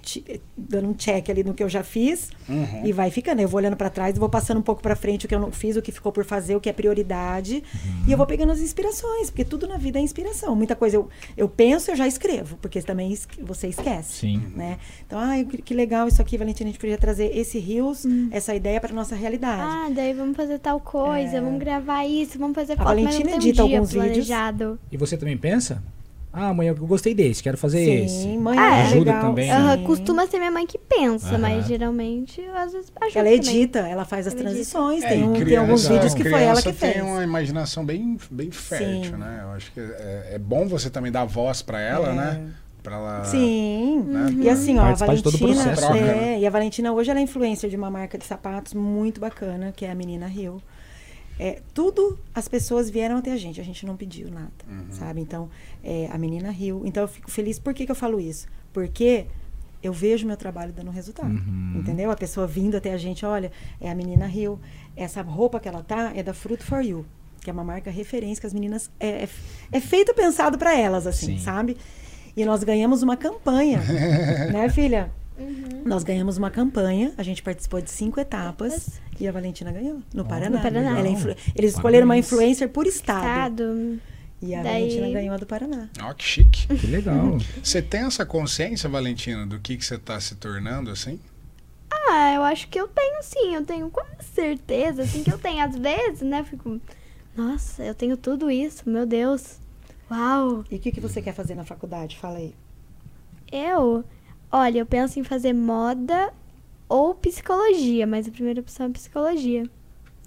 dando 0.57 0.87
um 0.89 0.93
check 0.93 1.29
ali 1.29 1.43
no 1.43 1.53
que 1.53 1.63
eu 1.63 1.69
já 1.69 1.83
fiz 1.83 2.29
Uhum. 2.49 2.85
e 2.85 2.91
vai 2.91 3.09
ficando. 3.09 3.41
Eu 3.41 3.47
vou 3.47 3.57
olhando 3.59 3.77
pra 3.77 3.89
trás 3.89 4.15
e 4.15 4.19
vou 4.19 4.29
passando 4.29 4.57
um 4.57 4.61
pouco 4.63 4.81
pra 4.81 4.95
frente 4.95 5.25
o 5.25 5.29
que 5.29 5.35
eu 5.35 5.39
não 5.39 5.51
fiz, 5.51 5.75
o 5.77 5.81
que 5.81 5.91
ficou 5.91 6.11
por 6.11 6.25
fazer, 6.25 6.55
o 6.55 6.59
que 6.61 6.69
é 6.69 6.73
prioridade. 6.73 7.63
Uhum. 7.73 8.03
E 8.07 8.11
eu 8.11 8.17
vou 8.17 8.27
pegando 8.27 8.51
as 8.51 8.59
inspirações, 8.59 9.29
porque 9.29 9.45
tudo 9.45 9.67
na 9.67 9.77
vida 9.77 9.99
é 9.99 10.01
inspiração. 10.01 10.55
Muita 10.55 10.75
coisa 10.75 10.97
eu, 10.97 11.09
eu 11.37 11.47
penso, 11.47 11.91
eu 11.91 11.95
já 11.95 12.07
escrevo, 12.07 12.57
porque 12.61 12.81
também 12.81 13.11
es- 13.13 13.27
você 13.41 13.67
esquece 13.67 14.19
Sim. 14.21 14.37
né? 14.55 14.77
Então, 15.05 15.17
ai, 15.19 15.45
que, 15.45 15.60
que 15.63 15.73
legal 15.73 16.07
isso 16.07 16.21
aqui, 16.21 16.37
Valentina, 16.37 16.69
a 16.69 16.71
gente 16.71 16.79
podia 16.79 16.97
trazer 16.97 17.35
esse 17.37 17.59
rios, 17.59 18.03
essa 18.31 18.53
ideia 18.55 18.79
para 18.81 18.93
nossa 18.93 19.15
realidade. 19.15 19.61
Ah, 19.63 19.89
daí 19.93 20.13
vamos 20.13 20.35
fazer 20.35 20.59
tal 20.59 20.79
coisa, 20.79 21.41
vamos 21.41 21.59
gravar 21.59 22.05
isso, 22.05 22.37
vamos 22.39 22.55
fazer 22.55 22.75
foto, 22.75 22.85
Valentina 22.85 23.19
mas 23.23 23.33
não 23.33 23.39
tem 23.39 23.49
edita 23.49 23.63
um 23.63 23.65
alguns 23.73 23.91
vídeos. 23.93 24.07
planejado. 24.27 24.79
E 24.91 24.97
você 24.97 25.15
também 25.17 25.37
pensa? 25.37 25.81
Ah, 26.33 26.47
amanhã 26.47 26.69
eu 26.77 26.87
gostei 26.87 27.13
desse, 27.13 27.43
quero 27.43 27.57
fazer 27.57 27.81
esse. 28.05 28.21
Sim, 28.23 28.37
mãe, 28.37 28.57
Ah, 28.57 28.77
é 28.77 28.81
ajuda 28.83 28.99
legal. 29.11 29.21
também, 29.21 29.49
né? 29.49 29.75
Sim. 29.77 29.83
costuma 29.83 30.25
ser 30.27 30.37
minha 30.37 30.49
mãe 30.51 30.65
que 30.65 30.77
pensa, 30.77 31.27
Aham. 31.27 31.37
mas 31.39 31.65
geralmente 31.67 32.39
eu, 32.39 32.55
às 32.55 32.71
vezes 32.71 32.89
ajuda 33.01 33.19
Ela 33.19 33.29
também. 33.29 33.33
edita, 33.57 33.79
ela 33.79 34.05
faz 34.05 34.27
as 34.27 34.33
Ela 34.33 34.43
transições. 34.43 35.03
É, 35.03 35.09
tem, 35.09 35.23
um- 35.25 35.33
tem 35.33 35.41
criança- 35.43 35.61
alguns 35.61 35.87
vídeos 35.89 36.13
que 36.13 36.23
foi 36.23 36.41
ela 36.43 36.61
que 36.61 36.71
fez. 36.71 36.93
tem 36.93 37.01
uma 37.01 37.21
imaginação 37.21 37.83
bem, 37.85 38.17
bem 38.31 38.49
fértil, 38.49 39.11
Sim. 39.11 39.17
né? 39.17 39.39
Eu 39.43 39.49
acho 39.49 39.73
que 39.73 39.81
é, 39.81 40.29
é 40.35 40.39
bom 40.39 40.67
você 40.69 40.89
também 40.89 41.11
dar 41.11 41.25
voz 41.25 41.61
para 41.61 41.81
ela, 41.81 42.11
É. 42.11 42.13
né? 42.13 42.41
Pra 42.83 42.95
ela. 42.95 43.23
Sim. 43.25 44.03
né? 44.07 44.31
E 44.41 44.49
assim, 44.49 44.77
ó, 44.79 44.83
a 44.85 44.93
Valentina. 44.93 45.37
processo, 45.37 45.85
é, 45.93 46.01
né? 46.01 46.39
E 46.39 46.47
a 46.47 46.49
Valentina 46.49 46.91
hoje 46.93 47.11
ela 47.11 47.19
é 47.19 47.23
influencer 47.23 47.69
de 47.69 47.75
uma 47.75 47.91
marca 47.91 48.17
de 48.17 48.25
sapatos 48.25 48.73
muito 48.73 49.19
bacana, 49.21 49.71
que 49.71 49.85
é 49.85 49.91
a 49.91 49.95
Menina 49.95 50.25
Rio. 50.27 50.61
É, 51.39 51.61
tudo 51.73 52.19
as 52.35 52.47
pessoas 52.47 52.89
vieram 52.89 53.17
até 53.17 53.31
a 53.31 53.37
gente, 53.37 53.59
a 53.59 53.63
gente 53.63 53.85
não 53.85 53.95
pediu 53.95 54.29
nada, 54.29 54.51
Uhum. 54.69 54.85
sabe? 54.91 55.21
Então, 55.21 55.49
é, 55.83 56.07
a 56.11 56.17
Menina 56.17 56.51
Rio. 56.51 56.81
Então, 56.85 57.03
eu 57.03 57.07
fico 57.07 57.31
feliz. 57.31 57.57
Por 57.59 57.73
que, 57.73 57.85
que 57.85 57.91
eu 57.91 57.95
falo 57.95 58.19
isso? 58.19 58.47
Porque 58.73 59.25
eu 59.81 59.91
vejo 59.93 60.27
meu 60.27 60.37
trabalho 60.37 60.71
dando 60.71 60.91
resultado. 60.91 61.31
Uhum. 61.33 61.73
Entendeu? 61.77 62.11
A 62.11 62.15
pessoa 62.15 62.45
vindo 62.45 62.77
até 62.77 62.93
a 62.93 62.97
gente, 62.97 63.25
olha, 63.25 63.51
é 63.79 63.89
a 63.89 63.95
Menina 63.95 64.25
Rio. 64.27 64.59
Essa 64.95 65.21
roupa 65.21 65.59
que 65.59 65.67
ela 65.67 65.81
tá 65.81 66.11
é 66.15 66.21
da 66.21 66.33
Fruit 66.33 66.63
for 66.63 66.81
You, 66.83 67.05
que 67.39 67.49
é 67.49 67.53
uma 67.53 67.63
marca 67.63 67.89
referência 67.89 68.41
que 68.41 68.47
as 68.47 68.53
meninas. 68.53 68.91
É, 68.99 69.23
é, 69.23 69.29
é 69.71 69.79
feito 69.79 70.13
pensado 70.13 70.57
para 70.59 70.77
elas, 70.77 71.07
assim, 71.07 71.37
Sim. 71.37 71.43
sabe? 71.43 71.75
E 72.35 72.45
nós 72.45 72.63
ganhamos 72.63 73.01
uma 73.03 73.17
campanha, 73.17 73.79
né, 74.51 74.69
filha? 74.69 75.11
Uhum. 75.37 75.83
Nós 75.85 76.03
ganhamos 76.03 76.37
uma 76.37 76.51
campanha, 76.51 77.11
a 77.17 77.23
gente 77.23 77.41
participou 77.41 77.81
de 77.81 77.89
cinco 77.89 78.19
etapas 78.19 79.01
e 79.19 79.27
a 79.27 79.31
Valentina 79.31 79.71
ganhou, 79.71 80.01
no 80.13 80.23
Paraná. 80.23 80.57
No 80.57 80.61
Paraná. 80.61 80.97
Ela 80.99 81.07
é 81.07 81.11
influ- 81.11 81.35
Eles 81.55 81.73
escolheram 81.73 82.05
uma 82.05 82.17
influencer 82.17 82.69
por 82.69 82.85
estado. 82.85 83.23
Estado. 83.63 83.99
E 84.41 84.55
a 84.55 84.61
Daí- 84.63 84.81
Valentina 84.81 85.09
ganhou 85.11 85.33
a 85.35 85.37
do 85.37 85.45
Paraná. 85.45 85.87
Ó, 86.01 86.13
que 86.13 86.23
chique. 86.23 86.67
Que 86.67 86.87
legal. 86.87 87.37
Você 87.63 87.81
tem 87.81 88.01
essa 88.01 88.25
consciência, 88.25 88.87
Valentina, 88.89 89.45
do 89.45 89.59
que, 89.59 89.77
que 89.77 89.85
você 89.85 89.97
tá 89.97 90.19
se 90.19 90.35
tornando, 90.35 90.89
assim? 90.91 91.19
Ah, 91.91 92.33
eu 92.35 92.43
acho 92.43 92.67
que 92.67 92.79
eu 92.79 92.87
tenho 92.87 93.21
sim, 93.21 93.53
eu 93.55 93.63
tenho 93.65 93.89
com 93.89 94.03
certeza, 94.33 95.03
assim, 95.03 95.23
que 95.23 95.31
eu 95.31 95.37
tenho. 95.37 95.63
Às 95.63 95.75
vezes, 95.75 96.21
né, 96.21 96.43
fico, 96.43 96.79
nossa, 97.35 97.83
eu 97.83 97.93
tenho 97.93 98.15
tudo 98.17 98.49
isso, 98.49 98.87
meu 98.89 99.05
Deus. 99.05 99.59
Uau! 100.11 100.65
E 100.69 100.75
o 100.75 100.79
que, 100.79 100.91
que 100.91 100.99
você 100.99 101.21
quer 101.21 101.33
fazer 101.33 101.55
na 101.55 101.63
faculdade? 101.63 102.17
Fala 102.17 102.37
aí. 102.37 102.53
Eu, 103.51 104.03
olha, 104.51 104.79
eu 104.79 104.85
penso 104.85 105.19
em 105.19 105.23
fazer 105.23 105.53
moda 105.53 106.31
ou 106.89 107.15
psicologia, 107.15 108.05
mas 108.05 108.27
a 108.27 108.31
primeira 108.31 108.59
opção 108.59 108.87
é 108.87 108.89
psicologia. 108.89 109.63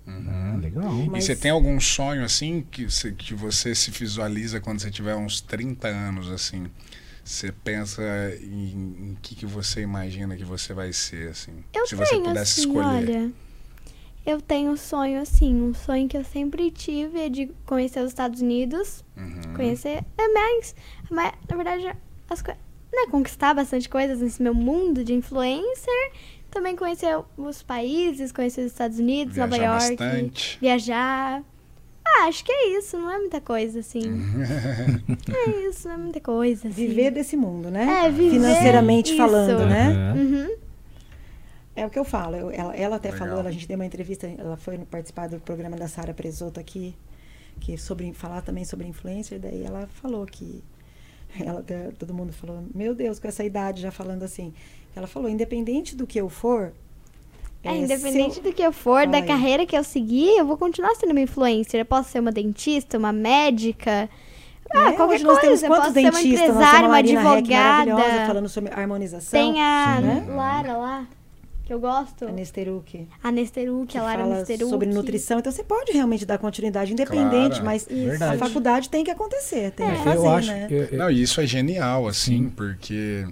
Ah, 0.06 0.56
legal. 0.61 0.90
Mas- 1.11 1.24
E 1.24 1.27
você 1.28 1.36
tem 1.36 1.51
algum 1.51 1.78
sonho, 1.81 2.24
assim, 2.24 2.66
que 2.70 2.89
você, 2.90 3.12
que 3.12 3.35
você 3.35 3.74
se 3.74 3.90
visualiza 3.90 4.61
quando 4.61 4.81
você 4.81 4.90
tiver 4.90 5.15
uns 5.16 5.40
30 5.40 5.89
anos, 5.89 6.31
assim? 6.31 6.66
Você 7.24 7.51
pensa 7.52 8.02
em, 8.43 9.11
em 9.12 9.19
que, 9.23 9.35
que 9.35 9.47
você 9.47 9.81
imagina 9.81 10.36
que 10.36 10.44
você 10.44 10.74
vai 10.74 10.93
ser, 10.93 11.31
assim? 11.31 11.52
Eu 11.73 11.86
se 11.86 11.97
tenho, 11.97 12.06
você 12.06 12.16
pudesse 12.20 12.61
assim, 12.61 12.69
escolher. 12.69 12.86
olha. 12.86 13.32
Eu 14.27 14.41
tenho 14.41 14.71
um 14.71 14.77
sonho 14.77 15.21
assim, 15.21 15.55
um 15.63 15.75
sonho 15.75 16.09
que 16.09 16.17
eu 16.17 16.25
sempre 16.25 16.71
tive 16.71 17.21
é 17.21 17.29
de 17.29 17.51
conhecer 17.67 18.01
os 18.01 18.09
Estados 18.09 18.41
Unidos. 18.41 19.05
Uhum. 19.17 19.55
Conhecer. 19.55 20.03
É 20.17 20.29
mais. 20.29 20.75
mas, 21.11 21.33
na 21.49 21.57
verdade, 21.57 21.95
as 22.29 22.41
coisas. 22.41 22.63
Né, 22.93 23.11
conquistar 23.11 23.53
bastante 23.55 23.89
coisas 23.89 24.21
nesse 24.21 24.41
meu 24.43 24.55
mundo 24.55 25.03
de 25.05 25.13
influencer. 25.13 26.13
Também 26.51 26.77
conhecer 26.77 27.19
os 27.37 27.63
países, 27.63 28.31
conhecer 28.31 28.61
os 28.61 28.71
Estados 28.71 28.99
Unidos, 29.01 29.37
Nova 29.37 29.57
Viajar 29.57 29.81
York. 29.81 29.97
bastante. 29.97 30.59
Viajar. 30.61 31.43
Ah, 32.07 32.27
acho 32.29 32.45
que 32.45 32.53
é 32.53 32.79
isso, 32.79 32.97
não 32.97 33.11
é 33.11 33.19
muita 33.19 33.41
coisa, 33.41 33.81
assim. 33.81 34.03
é 35.35 35.69
isso, 35.69 35.89
não 35.89 35.95
é 35.95 35.99
muita 35.99 36.21
coisa. 36.21 36.69
Assim. 36.69 36.87
Viver 36.87 37.11
desse 37.11 37.37
mundo, 37.37 37.71
né? 37.71 38.05
É, 38.07 38.11
viver 38.11 38.31
Financeiramente 38.37 39.09
isso. 39.09 39.17
falando, 39.17 39.67
né? 39.67 39.89
Aham. 39.89 40.19
Uhum. 40.21 40.64
É 41.77 41.85
o 41.85 41.91
que 41.91 41.99
eu 41.99 42.05
falo. 42.05 42.37
eu- 42.37 42.51
ela, 42.51 42.75
ela 42.77 42.97
até 42.97 43.11
Legal. 43.11 43.27
falou, 43.27 43.41
ela- 43.41 43.49
a 43.49 43.53
gente 43.53 43.67
deu 43.67 43.77
uma 43.77 43.87
entrevista, 43.87 44.27
ela 44.39 44.57
foi 44.57 44.79
participar 44.79 45.29
do 45.29 45.41
programa 45.41 45.77
da 45.77 45.89
Sara 45.89 46.15
Presoto 46.15 46.61
aqui, 46.61 46.95
que 47.61 47.77
sobre 47.77 48.13
falar 48.13 48.43
também 48.43 48.65
sobre 48.65 48.87
influencer, 48.87 49.41
daí 49.41 49.65
ela 49.65 49.87
falou 50.01 50.25
que 50.27 50.63
ela 51.41 51.65
todo 51.99 52.15
mundo 52.15 52.33
falou, 52.33 52.65
meu 52.75 52.95
Deus, 52.95 53.19
com 53.19 53.27
essa 53.27 53.43
idade 53.45 53.81
já 53.83 53.91
falando 53.91 54.23
assim. 54.23 54.53
Ela 54.95 55.07
falou, 55.09 55.29
independente 55.29 55.97
do 55.97 56.07
que 56.07 56.21
eu 56.21 56.29
for, 56.29 56.73
É, 57.65 57.71
se 57.73 57.79
independente 57.79 58.37
eu- 58.39 58.45
do 58.45 58.53
que 58.53 58.63
eu 58.63 58.73
for, 58.73 59.01
Fala 59.01 59.07
da 59.13 59.19
aí. 59.19 59.27
carreira 59.27 59.67
que 59.67 59.77
eu 59.77 59.83
seguir, 59.83 60.37
eu 60.37 60.47
vou 60.47 60.57
continuar 60.57 60.95
sendo 60.95 61.11
uma 61.11 61.21
influencer. 61.21 61.81
Eu 61.81 61.85
posso 61.87 62.11
ser 62.11 62.21
uma 62.21 62.31
dentista, 62.31 62.97
uma 62.99 63.13
médica. 63.13 64.09
Ah, 64.71 64.91
né? 64.91 64.93
qualquer 64.93 65.21
nós 65.21 65.41
temos 65.41 65.61
coisa. 65.61 65.67
Eu 65.67 65.71
quantos 65.71 65.85
posso 65.87 65.95
ser 65.95 66.01
uma 66.07 66.11
dentistas? 66.13 66.41
Nós 66.41 66.49
temos 66.49 66.51
empresária, 66.55 66.89
uma 66.89 66.97
advogada. 66.99 68.27
falando 68.27 68.49
sobre 68.49 68.73
harmonização. 68.73 69.41
Tem 69.41 69.61
a 69.61 70.01
né? 70.01 70.25
Lara 70.29 70.77
lá, 70.77 71.07
que 71.65 71.73
eu 71.73 71.81
gosto. 71.81 72.27
A 72.27 72.31
Nesteruk. 72.32 73.09
A 73.23 73.32
Nesteruk, 73.32 73.86
que 73.86 73.97
a 73.99 74.03
Lara 74.03 74.23
fala 74.23 74.36
Nesteruk. 74.39 74.69
sobre 74.70 74.89
nutrição. 74.89 75.39
Então 75.39 75.51
você 75.51 75.65
pode 75.65 75.93
realmente 75.93 76.27
dar 76.27 76.36
continuidade, 76.39 76.93
independente, 76.93 77.51
Claro. 77.61 77.65
mas 77.65 77.86
Verdade. 77.86 78.36
a 78.36 78.39
faculdade 78.47 78.89
tem 78.91 79.03
que 79.05 79.11
acontecer, 79.11 79.70
tem 79.73 79.86
É. 79.89 79.97
que 79.97 80.05
fazer, 80.05 80.16
eu 80.19 80.28
acho 80.31 80.49
né? 80.49 80.66
eu- 80.70 80.82
eu- 80.85 80.99
Não, 80.99 81.11
e 81.11 81.23
isso 81.23 81.41
é 81.41 81.47
genial, 81.47 82.07
assim, 82.07 82.45
Sim. 82.45 82.49
porque 82.51 83.27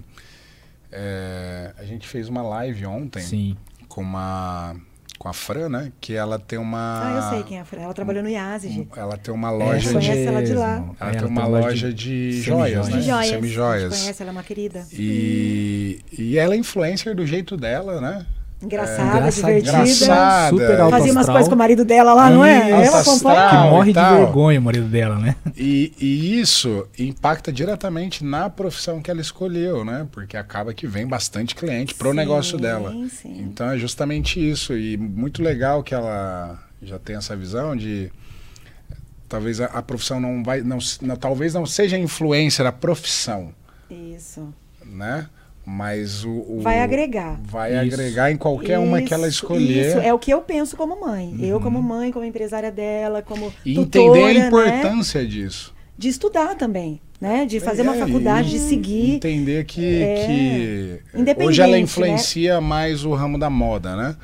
é, 0.91 1.73
a 1.77 1.83
gente 1.83 2.07
fez 2.07 2.27
uma 2.29 2.41
live 2.41 2.85
ontem 2.85 3.21
Sim. 3.21 3.57
com 3.87 4.01
uma 4.01 4.75
com 5.23 5.29
a 5.29 5.33
Fran, 5.33 5.69
né? 5.69 5.93
Que 6.01 6.15
ela 6.15 6.37
tem 6.37 6.59
uma. 6.59 7.01
Ah, 7.01 7.15
eu 7.15 7.29
sei 7.37 7.43
quem 7.43 7.57
é 7.57 7.61
a 7.61 7.65
Fran. 7.65 7.79
Ela 7.81 7.93
trabalhou 7.93 8.21
no 8.21 8.29
IASIG. 8.29 8.89
Ela 8.93 9.15
tem 9.15 9.33
uma 9.33 9.49
loja 9.51 9.77
Essa 9.77 9.87
de. 9.87 9.93
conhece 10.07 10.27
ela 10.27 10.43
de 10.43 10.53
lá. 10.53 10.83
Ela 10.99 11.11
É, 11.11 11.15
tem 11.15 11.27
uma 11.27 11.47
loja 11.47 11.93
de, 11.93 12.41
joias, 12.41 12.89
né? 12.89 12.97
De 12.97 13.03
joias. 13.03 13.19
A 13.19 13.23
gente 13.23 13.35
Semijoias. 13.35 13.99
conhece, 14.01 14.21
ela 14.21 14.31
é 14.31 14.33
uma 14.33 14.43
querida. 14.43 14.85
E, 14.91 16.01
e 16.11 16.37
ela 16.37 16.55
é 16.55 16.57
influencer 16.57 17.15
do 17.15 17.25
jeito 17.25 17.55
dela, 17.55 18.01
né? 18.01 18.25
Engraçada, 18.63 19.17
Engraçadinha. 19.17 19.61
divertida. 19.61 20.05
Engraçada. 20.05 20.49
Super 20.49 20.79
alto 20.81 20.91
Fazia 20.91 21.11
umas 21.11 21.25
coisas 21.25 21.47
com 21.49 21.55
o 21.55 21.57
marido 21.57 21.83
dela 21.85 22.13
lá, 22.13 22.29
não 22.29 22.45
é? 22.45 22.57
Acompanho. 22.87 22.97
astral. 22.97 23.49
Que 23.49 23.69
morre 23.71 23.89
e 23.91 23.93
de 23.93 23.99
vergonha 23.99 24.59
o 24.59 24.63
marido 24.63 24.85
dela, 24.87 25.19
né? 25.19 25.35
E, 25.57 25.93
e 25.99 26.39
isso 26.39 26.87
impacta 26.97 27.51
diretamente 27.51 28.23
na 28.23 28.49
profissão 28.49 29.01
que 29.01 29.11
ela 29.11 29.21
escolheu, 29.21 29.83
né? 29.83 30.07
Porque 30.11 30.37
acaba 30.37 30.73
que 30.73 30.87
vem 30.87 31.05
bastante 31.05 31.55
cliente 31.55 31.93
pro 31.93 32.11
Sim, 32.11 32.15
negócio 32.15 32.57
dela. 32.57 32.91
sim. 33.09 33.41
Então 33.41 33.69
é 33.71 33.77
justamente 33.77 34.39
isso. 34.39 34.77
E 34.77 34.95
muito 34.97 35.43
legal 35.43 35.83
que 35.83 35.93
ela 35.93 36.57
já 36.81 36.97
tem 36.99 37.15
essa 37.15 37.35
visão 37.35 37.75
de 37.75 38.11
talvez 39.27 39.59
a, 39.61 39.65
a 39.65 39.81
profissão 39.81 40.19
não 40.19 40.43
vai. 40.43 40.61
Não, 40.61 40.77
não- 41.01 41.15
talvez 41.15 41.53
não 41.53 41.65
seja 41.65 41.97
influencer 41.97 42.65
a 42.65 42.71
profissão, 42.71 43.53
Isso. 43.89 44.53
né? 44.85 45.27
Mas 45.65 46.25
o. 46.25 46.29
o- 46.29 46.59
Vai 46.61 46.79
agregar. 46.81 47.39
Vai 47.43 47.71
Isso. 47.85 47.95
agregar 47.95 48.31
em 48.31 48.35
qualquer 48.37 48.79
uma 48.79 49.01
que 49.01 49.13
ela 49.13 49.27
Isso, 49.27 49.37
escolher. 49.43 49.87
Isso, 49.89 49.99
é 49.99 50.13
o 50.13 50.19
que 50.19 50.31
eu 50.31 50.41
penso 50.41 50.75
como 50.75 50.99
mãe. 50.99 51.33
Eu 51.39 51.59
como 51.61 51.81
mãe, 51.81 52.11
como 52.11 52.25
empresária 52.25 52.69
dela, 52.71 53.21
como 53.21 53.51
E 53.65 53.73
tutora, 53.75 54.05
entender 54.19 54.37
a 54.37 54.41
né? 54.41 54.47
importância 54.47 55.25
disso. 55.25 55.73
De 55.97 56.09
estudar 56.09 56.55
também, 56.55 56.99
né? 57.21 57.45
De 57.45 57.59
fazer 57.61 57.81
É, 57.81 57.83
uma 57.83 57.93
faculdade, 57.93 58.49
de 58.49 58.59
seguir. 58.59 59.15
Entender 59.15 59.63
que, 59.63 60.01
É. 60.01 60.25
que 60.25 60.99
Independente, 61.17 61.47
hoje 61.49 61.61
ela 61.61 61.71
né? 61.73 61.79
influencia 61.79 62.59
mais 62.59 63.05
o 63.05 63.13
ramo 63.13 63.39
da 63.39 63.49
moda, 63.49 63.95
né? 63.95 64.15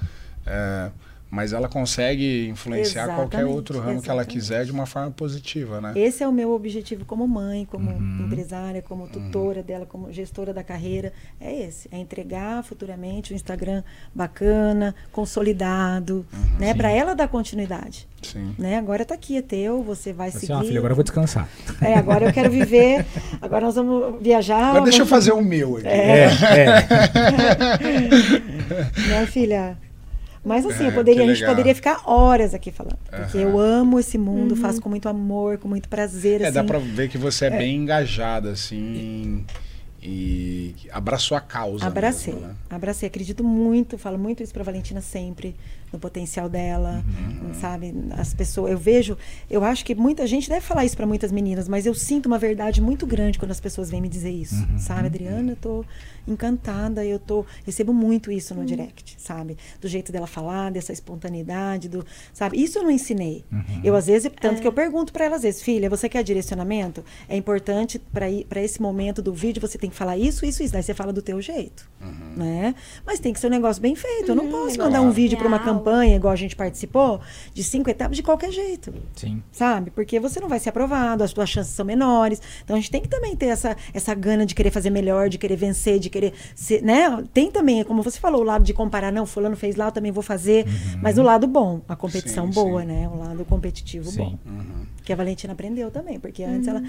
É, 0.46 0.90
mas 1.32 1.54
ela 1.54 1.68
consegue 1.70 2.48
influenciar 2.50 3.06
qualquer 3.08 3.38
Exatamente, 3.40 3.56
outro 3.56 3.80
ramo 3.80 4.02
que 4.02 4.10
ela 4.10 4.22
exatamente. 4.22 4.28
quiser 4.34 4.66
de 4.66 4.72
uma 4.72 4.86
forma 4.86 5.12
positiva, 5.12 5.80
né? 5.80 5.94
Esse 5.96 6.24
é 6.24 6.28
o 6.28 6.32
meu 6.32 6.52
objetivo 6.52 7.06
como 7.06 7.28
mãe, 7.28 7.66
como 7.66 7.92
Uhum. 7.92 8.26
empresária, 8.26 8.82
como 8.82 9.08
tutora 9.08 9.62
dela, 9.62 9.86
como 9.86 10.12
gestora 10.12 10.54
da 10.54 10.64
carreira. 10.64 11.14
É 11.40 11.54
esse, 11.54 11.88
é 11.92 11.98
entregar 11.98 12.64
futuramente 12.64 13.32
um 13.32 13.36
Instagram 13.36 13.84
bacana, 14.14 14.96
consolidado, 15.12 16.26
Uhum. 16.34 16.58
né, 16.60 16.74
para 16.74 16.90
ela 16.92 17.14
dar 17.14 17.28
continuidade, 17.28 18.08
Sim. 18.24 18.56
né? 18.58 18.78
Agora 18.78 19.06
tá 19.06 19.14
aqui, 19.14 19.38
é 19.38 19.42
teu, 19.42 19.84
você 19.84 20.12
vai 20.12 20.30
Assim, 20.30 20.40
seguir. 20.40 20.54
ó, 20.54 20.62
filho, 20.62 20.78
agora 20.80 20.92
eu 20.94 20.96
vou 20.96 21.04
descansar. 21.04 21.48
É, 21.82 21.94
agora 21.94 22.26
eu 22.26 22.34
quero 22.34 22.50
viver. 22.50 23.06
Agora 23.42 23.66
nós 23.68 23.76
vamos 23.76 24.22
viajar. 24.22 24.70
Agora 24.70 24.84
deixa 24.84 25.02
eu 25.02 25.06
vamos- 25.06 25.10
fazer 25.26 25.32
o 25.32 25.42
meu 25.44 25.78
aqui. 25.78 25.88
É, 25.88 26.26
é. 26.26 26.30
Né, 29.10 29.26
filha? 29.28 29.78
Mas 30.44 30.66
assim, 30.66 30.86
É, 30.86 30.88
eu 30.88 30.92
poderia, 30.94 31.24
a 31.24 31.28
gente 31.28 31.46
poderia 31.46 31.76
ficar 31.76 32.02
horas 32.10 32.54
aqui 32.54 32.72
falando. 32.72 32.98
Porque 33.10 33.38
Aham. 33.38 33.48
eu 33.50 33.60
amo 33.60 34.00
esse 34.00 34.18
mundo, 34.18 34.56
faço 34.56 34.82
com 34.82 34.88
muito 34.90 35.10
amor, 35.10 35.58
com 35.58 35.68
muito 35.68 35.90
prazer. 35.90 36.42
É, 36.42 36.46
assim. 36.46 36.54
dá 36.54 36.64
pra 36.64 36.80
ver 36.80 37.10
que 37.10 37.18
você 37.18 37.46
é, 37.46 37.50
bem 37.50 37.76
engajada, 37.76 38.52
assim, 38.52 39.46
e 40.02 40.74
abraçou 40.92 41.36
a 41.36 41.42
causa. 41.42 41.86
Abracei, 41.86 42.34
mesmo, 42.34 42.48
né? 42.48 42.56
abracei. 42.70 43.08
Acredito 43.08 43.44
muito, 43.44 43.98
falo 43.98 44.18
muito 44.18 44.42
isso 44.42 44.54
pra 44.54 44.64
Valentina 44.64 45.02
sempre, 45.02 45.56
no 45.92 46.00
potencial 46.00 46.48
dela, 46.48 47.04
Uhum. 47.42 47.54
sabe? 47.54 47.94
As 48.12 48.34
pessoas, 48.34 48.72
eu 48.72 48.78
vejo, 48.78 49.18
eu 49.50 49.62
acho 49.64 49.84
que 49.84 49.94
muita 49.94 50.26
gente 50.26 50.48
deve 50.48 50.62
falar 50.62 50.86
isso 50.86 50.96
pra 50.96 51.06
muitas 51.06 51.32
meninas, 51.34 51.68
mas 51.68 51.86
eu 51.86 51.94
sinto 51.94 52.28
uma 52.28 52.38
verdade 52.40 52.82
muito 52.82 53.06
grande 53.06 53.38
quando 53.38 53.52
as 53.52 53.60
pessoas 53.60 53.90
vêm 53.92 54.00
me 54.02 54.08
dizer 54.08 54.32
isso, 54.32 54.56
Uhum. 54.56 54.78
sabe, 54.80 55.08
Adriana? 55.08 55.52
Eu 55.52 55.56
tô 55.58 55.86
encantada, 56.32 57.04
eu 57.06 57.20
tô, 57.20 57.46
recebo 57.66 57.94
muito 57.94 58.32
isso 58.32 58.54
no 58.56 58.66
direct, 58.66 59.16
sabe? 59.18 59.58
Do 59.82 59.88
jeito 59.88 60.12
dela 60.12 60.28
falar, 60.28 60.72
dessa 60.72 60.92
espontaneidade, 60.94 61.90
do, 61.90 62.06
sabe? 62.34 62.62
Isso 62.62 62.78
eu 62.80 62.84
não 62.84 62.92
ensinei. 62.92 63.44
Eu 63.84 63.96
às 63.96 64.08
vezes, 64.08 64.32
tanto 64.40 64.62
que 64.62 64.68
eu 64.68 64.74
pergunto 64.74 65.12
pra 65.14 65.26
ela 65.26 65.36
às 65.36 65.44
vezes, 65.44 65.62
filha, 65.62 65.90
você 65.90 66.08
quer 66.10 66.24
direcionamento? 66.24 67.04
É 67.28 67.36
importante 67.36 68.00
pra 68.00 68.30
ir 68.30 68.46
para 68.46 68.62
esse 68.62 68.82
momento 68.82 69.22
do 69.22 69.34
vídeo 69.34 69.60
você 69.62 69.78
tem 69.78 69.90
que 69.90 69.96
falar 69.96 70.18
isso, 70.18 70.46
isso, 70.46 70.64
isso, 70.64 70.74
daí 70.74 70.84
você 70.84 70.94
fala 70.94 71.12
do 71.14 71.22
teu 71.22 71.42
jeito, 71.42 71.90
né? 72.36 72.76
Mas 73.06 73.20
tem 73.20 73.34
que 73.34 73.40
ser 73.40 73.48
um 73.48 73.52
negócio 73.52 73.82
bem 73.82 73.96
feito. 73.96 74.30
Eu 74.32 74.36
não 74.36 74.50
posso 74.50 74.78
mandar 74.78 75.00
um 75.00 75.10
Claro. 75.10 75.12
vídeo 75.14 75.38
para 75.38 75.48
uma 75.48 75.60
campanha, 75.60 76.16
igual 76.16 76.32
a 76.32 76.36
gente 76.36 76.56
participou, 76.56 77.20
de 77.54 77.64
cinco 77.64 77.90
etapas, 77.90 78.16
de 78.16 78.24
qualquer 78.24 78.52
jeito. 78.52 78.94
Sim. 79.16 79.42
Sabe? 79.52 79.90
Porque 79.92 80.20
você 80.20 80.40
não 80.40 80.48
vai 80.48 80.60
ser 80.60 80.70
aprovado, 80.70 81.24
as 81.24 81.32
suas 81.32 81.50
chances 81.50 81.74
são 81.74 81.86
menores. 81.86 82.42
Então 82.64 82.76
a 82.76 82.80
gente 82.80 82.92
tem 82.92 83.02
que 83.02 83.08
também 83.08 83.36
ter 83.36 83.48
essa, 83.48 83.76
essa 83.94 84.14
gana 84.14 84.46
de 84.46 84.54
querer 84.54 84.72
fazer 84.72 84.90
melhor, 84.90 85.30
de 85.30 85.38
querer 85.38 85.56
vencer, 85.56 86.00
de 86.00 86.10
querer 86.10 86.19
ser, 86.56 86.82
né? 86.84 87.24
Tem 87.34 87.50
também, 87.52 87.84
como 87.84 88.02
você 88.04 88.20
falou, 88.20 88.42
o 88.42 88.44
lado 88.44 88.64
de 88.64 88.74
comparar, 88.74 89.12
não, 89.12 89.26
fulano 89.26 89.56
fez 89.56 89.76
lá, 89.76 89.86
eu 89.88 89.92
também 89.92 90.12
vou 90.12 90.24
fazer. 90.24 90.66
Mas 91.02 91.18
o 91.18 91.24
lado 91.24 91.48
bom, 91.48 91.82
a 91.88 91.96
competição 91.96 92.48
Sim, 92.48 92.54
boa, 92.54 92.82
sim. 92.82 92.88
né? 92.88 93.10
O 93.14 93.18
lado 93.20 93.46
competitivo 93.46 94.10
Sim. 94.12 94.38
bom. 94.46 94.54
Que 95.04 95.14
a 95.14 95.16
Valentina 95.16 95.54
aprendeu 95.54 95.90
também, 95.90 96.20
porque 96.20 96.44
antes 96.44 96.68
ela 96.68 96.84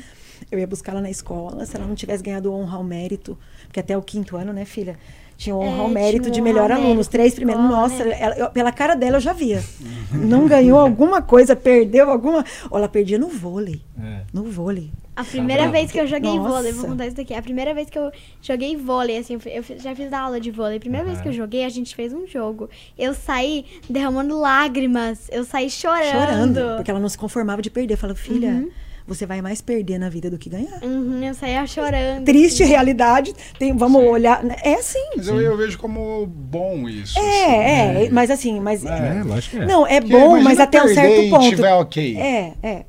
eu 0.51 0.59
ia 0.59 0.67
buscar 0.67 0.93
ela 0.93 1.01
na 1.01 1.11
escola, 1.11 1.65
se 1.67 1.77
ela 1.77 1.87
não 1.87 1.95
tivesse 1.95 2.23
ganhado 2.23 2.51
o 2.51 2.55
honra 2.55 2.77
ao 2.77 2.85
mérito, 2.85 3.37
porque 3.67 3.81
até 3.81 3.97
o 3.97 4.03
quinto 4.03 4.37
ano, 4.37 4.53
né, 4.53 4.65
filha? 4.65 4.99
Tinha 5.37 5.57
o 5.57 5.61
honra 5.61 5.79
É, 5.79 5.81
ao 5.81 5.89
mérito 5.89 6.23
tinha 6.25 6.33
de 6.35 6.41
melhor 6.43 6.71
aluno, 6.71 7.01
os 7.01 7.09
três 7.09 7.33
primeiros. 7.35 7.65
escola, 7.65 7.81
Nossa, 7.83 8.05
né? 8.05 8.17
ela- 8.21 8.37
eu- 8.37 8.51
pela 8.51 8.71
cara 8.71 8.95
dela 8.95 9.17
eu 9.17 9.21
já 9.21 9.33
via. 9.33 9.65
Não 10.13 10.47
ganhou 10.47 10.79
alguma 10.79 11.23
coisa, 11.23 11.57
perdeu 11.57 12.11
alguma. 12.11 12.45
Ou 12.71 12.77
ela 12.77 12.89
perdia 12.91 13.19
no 13.19 13.29
vôlei. 13.29 13.81
É. 13.99 14.21
No 14.35 14.45
vôlei. 14.45 14.91
A 15.21 15.25
primeira 15.25 15.69
vez 15.69 15.91
que 15.93 16.01
eu 16.01 16.07
joguei 16.07 16.37
Nossa. 16.37 16.49
vôlei, 16.49 16.73
vou 16.73 16.87
contar 16.87 17.07
isso 17.07 17.17
daqui. 17.17 17.35
A 17.35 17.43
primeira 17.43 17.75
vez 17.75 17.89
que 17.91 17.99
eu 17.99 18.11
joguei 18.43 18.77
vôlei, 18.77 19.19
assim, 19.19 19.35
eu 19.35 19.41
eu 19.47 19.79
já 19.79 19.95
fiz 19.95 20.13
aula 20.13 20.41
de 20.41 20.51
vôlei. 20.51 20.77
A 20.79 20.81
primeira 20.81 21.07
vez 21.07 21.21
que 21.21 21.29
eu 21.29 21.33
joguei, 21.33 21.65
a 21.65 21.69
gente 21.69 21.95
fez 21.95 22.13
um 22.13 22.27
jogo. 22.27 22.69
Eu 22.99 23.15
saí 23.15 23.65
derramando 23.89 24.39
lágrimas. 24.39 25.29
Eu 25.31 25.45
saí 25.45 25.69
chorando. 25.71 26.11
Chorando. 26.11 26.77
Porque 26.77 26.91
ela 26.91 27.01
não 27.01 27.09
se 27.09 27.19
conformava 27.19 27.61
de 27.63 27.71
perder. 27.71 27.97
Falava, 27.97 28.19
filha, 28.19 28.67
você 29.07 29.27
vai 29.27 29.43
mais 29.43 29.61
perder 29.61 29.99
na 29.99 30.09
vida 30.09 30.31
do 30.31 30.39
que 30.39 30.49
ganhar. 30.49 30.83
Uhum, 30.83 31.23
eu 31.23 31.35
saía 31.35 31.67
chorando. 31.67 32.25
Triste 32.25 32.63
assim. 32.63 32.73
realidade. 32.73 33.35
Tem, 33.59 33.77
vamos 33.77 34.01
Sim. 34.03 34.09
olhar. 34.09 34.43
né? 34.45 34.57
É 34.63 34.75
assim. 34.75 35.05
Mas 35.17 35.27
eu, 35.29 35.41
eu 35.41 35.57
vejo 35.57 35.79
como 35.79 36.27
bom 36.27 36.89
isso. 36.89 37.19
assim, 37.19 37.29
É, 37.29 37.47
né? 37.93 38.05
é, 38.07 38.11
mas 38.11 38.31
assim, 38.31 38.61
mas. 38.61 38.85
É, 38.85 39.23
lógico 39.25 39.57
que 39.57 39.63
é. 39.63 39.67
Não, 39.67 39.87
é 39.87 40.01
Porque 40.01 40.13
bom, 40.17 40.41
mas 40.41 40.61
até 40.61 40.83
um 40.83 40.89
certo 40.95 41.21
e 41.23 41.31
ponto. 41.31 41.49
tiver 41.49 41.73
ok. 41.75 42.17
É, 42.19 42.53
é. 42.63 42.85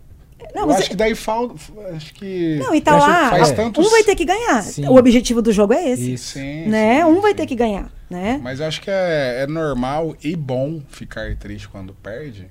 Não, 0.54 0.62
eu 0.64 0.68
mas 0.68 0.78
acho 0.80 0.90
que 0.90 0.96
daí 0.96 1.16
falta. 1.16 1.56
Acho 1.96 2.14
que. 2.14 2.58
Não, 2.60 2.74
e 2.76 2.82
tá 2.82 2.96
lá. 2.98 3.30
Faz 3.30 3.52
ah, 3.52 3.54
tantos... 3.56 3.86
Um 3.86 3.90
vai 3.90 4.04
ter 4.04 4.16
que 4.16 4.26
ganhar. 4.26 4.62
Sim. 4.64 4.88
O 4.88 4.96
objetivo 4.98 5.42
do 5.42 5.52
jogo 5.52 5.74
é 5.74 5.90
esse. 5.92 6.14
Isso. 6.14 6.34
Sim, 6.34 6.68
Né? 6.68 6.98
sim, 7.00 7.04
um 7.06 7.22
vai 7.22 7.34
ter 7.34 7.46
que 7.46 7.56
ganhar, 7.56 7.90
né? 8.10 8.40
Mas 8.44 8.60
eu 8.60 8.66
acho 8.68 8.82
que 8.82 8.90
é, 8.92 9.44
é 9.44 9.48
normal 9.48 10.16
e 10.24 10.36
bom 10.36 10.82
ficar 10.90 11.36
triste 11.38 11.68
quando 11.70 11.94
perde. 11.94 12.48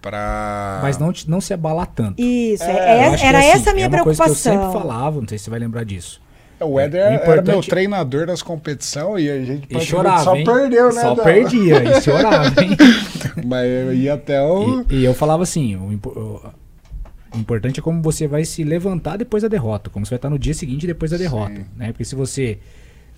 Pra. 0.00 0.80
Mas 0.82 0.98
não, 0.98 1.12
te- 1.12 1.30
não 1.30 1.40
se 1.40 1.54
abalar 1.54 1.86
tanto. 1.86 2.20
Isso, 2.20 2.64
É, 2.64 3.06
é- 3.12 3.16
que, 3.16 3.24
era 3.24 3.38
assim, 3.38 3.48
essa 3.48 3.70
a 3.70 3.74
minha 3.74 3.86
é 3.86 3.88
uma 3.88 4.02
coisa 4.02 4.22
preocupação. 4.22 4.52
que 4.52 4.58
eu 4.58 4.62
sempre 4.66 4.80
falava, 4.80 5.20
não 5.20 5.28
sei 5.28 5.38
se 5.38 5.44
você 5.44 5.50
vai 5.50 5.58
lembrar 5.60 5.84
disso. 5.84 6.20
O 6.60 6.78
Éder 6.78 7.00
É, 7.00 7.04
o 7.04 7.06
era 7.08 7.14
importante- 7.22 7.48
meu 7.50 7.60
treinador 7.62 8.26
das 8.26 8.40
competições 8.42 9.24
e 9.24 9.30
a 9.30 9.44
gente 9.44 9.66
E 9.68 9.80
chorava, 9.80 10.22
só 10.24 10.36
hein? 10.36 10.44
perdeu, 10.44 10.92
né? 10.92 11.00
Só 11.00 11.14
perdia 11.16 11.82
e 11.84 12.00
chorava, 12.02 12.62
hein? 12.62 12.76
Mas 13.46 13.68
eu 13.68 13.94
ia 13.94 14.14
até 14.14 14.40
o. 14.42 14.84
E, 14.90 14.96
e 15.00 15.04
eu 15.04 15.12
falava 15.14 15.42
assim, 15.42 15.74
o, 15.76 16.40
o- 17.32 17.36
o 17.36 17.40
importante 17.40 17.80
é 17.80 17.82
como 17.82 18.02
você 18.02 18.26
vai 18.26 18.44
se 18.44 18.62
levantar 18.64 19.16
depois 19.16 19.42
da 19.42 19.48
derrota, 19.48 19.90
como 19.90 20.04
você 20.06 20.10
vai 20.10 20.16
estar 20.18 20.30
no 20.30 20.38
dia 20.38 20.54
seguinte 20.54 20.86
depois 20.86 21.10
da 21.10 21.16
derrota, 21.16 21.54
Sim. 21.56 21.64
né? 21.76 21.88
Porque 21.92 22.04
se 22.04 22.14
você 22.14 22.58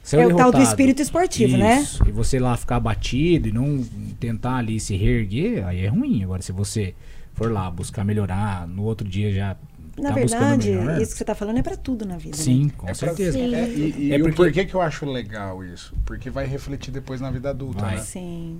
saiu 0.02 0.30
É 0.30 0.34
o 0.34 0.36
tal 0.36 0.52
do 0.52 0.60
espírito 0.62 1.00
esportivo, 1.02 1.56
né? 1.56 1.80
isso, 1.80 2.02
E 2.08 2.12
você 2.12 2.38
lá 2.38 2.56
ficar 2.56 2.76
abatido 2.76 3.48
e 3.48 3.52
não 3.52 3.82
tentar 4.20 4.56
ali 4.56 4.78
se 4.80 4.96
reerguer, 4.96 5.66
aí 5.66 5.84
é 5.84 5.88
ruim. 5.88 6.22
Agora 6.22 6.42
se 6.42 6.52
você 6.52 6.94
for 7.34 7.50
lá 7.50 7.70
buscar 7.70 8.04
melhorar, 8.04 8.66
no 8.68 8.82
outro 8.84 9.08
dia 9.08 9.32
já 9.32 9.56
Na 9.96 10.08
tá 10.10 10.14
verdade, 10.16 10.70
isso 11.00 11.12
que 11.12 11.18
você 11.18 11.24
tá 11.24 11.34
falando 11.34 11.58
é 11.58 11.62
pra 11.62 11.76
tudo 11.76 12.04
na 12.04 12.16
vida. 12.16 12.36
Sim, 12.36 12.64
Né? 12.64 12.70
com 12.76 12.86
É 12.86 12.94
pra- 12.94 12.94
certeza. 12.94 13.38
Sim. 13.38 13.54
É, 13.54 13.68
e 13.68 13.94
e 14.08 14.12
É 14.12 14.16
o 14.16 14.20
porque- 14.20 14.36
porquê 14.36 14.64
que 14.64 14.74
eu 14.74 14.80
acho 14.80 15.06
legal 15.06 15.64
isso? 15.64 15.94
Porque 16.04 16.30
vai 16.30 16.46
refletir 16.46 16.90
depois 16.92 17.20
na 17.20 17.30
vida 17.30 17.50
adulta, 17.50 17.80
Vai. 17.80 17.96
né? 17.96 18.00
Sim. 18.02 18.58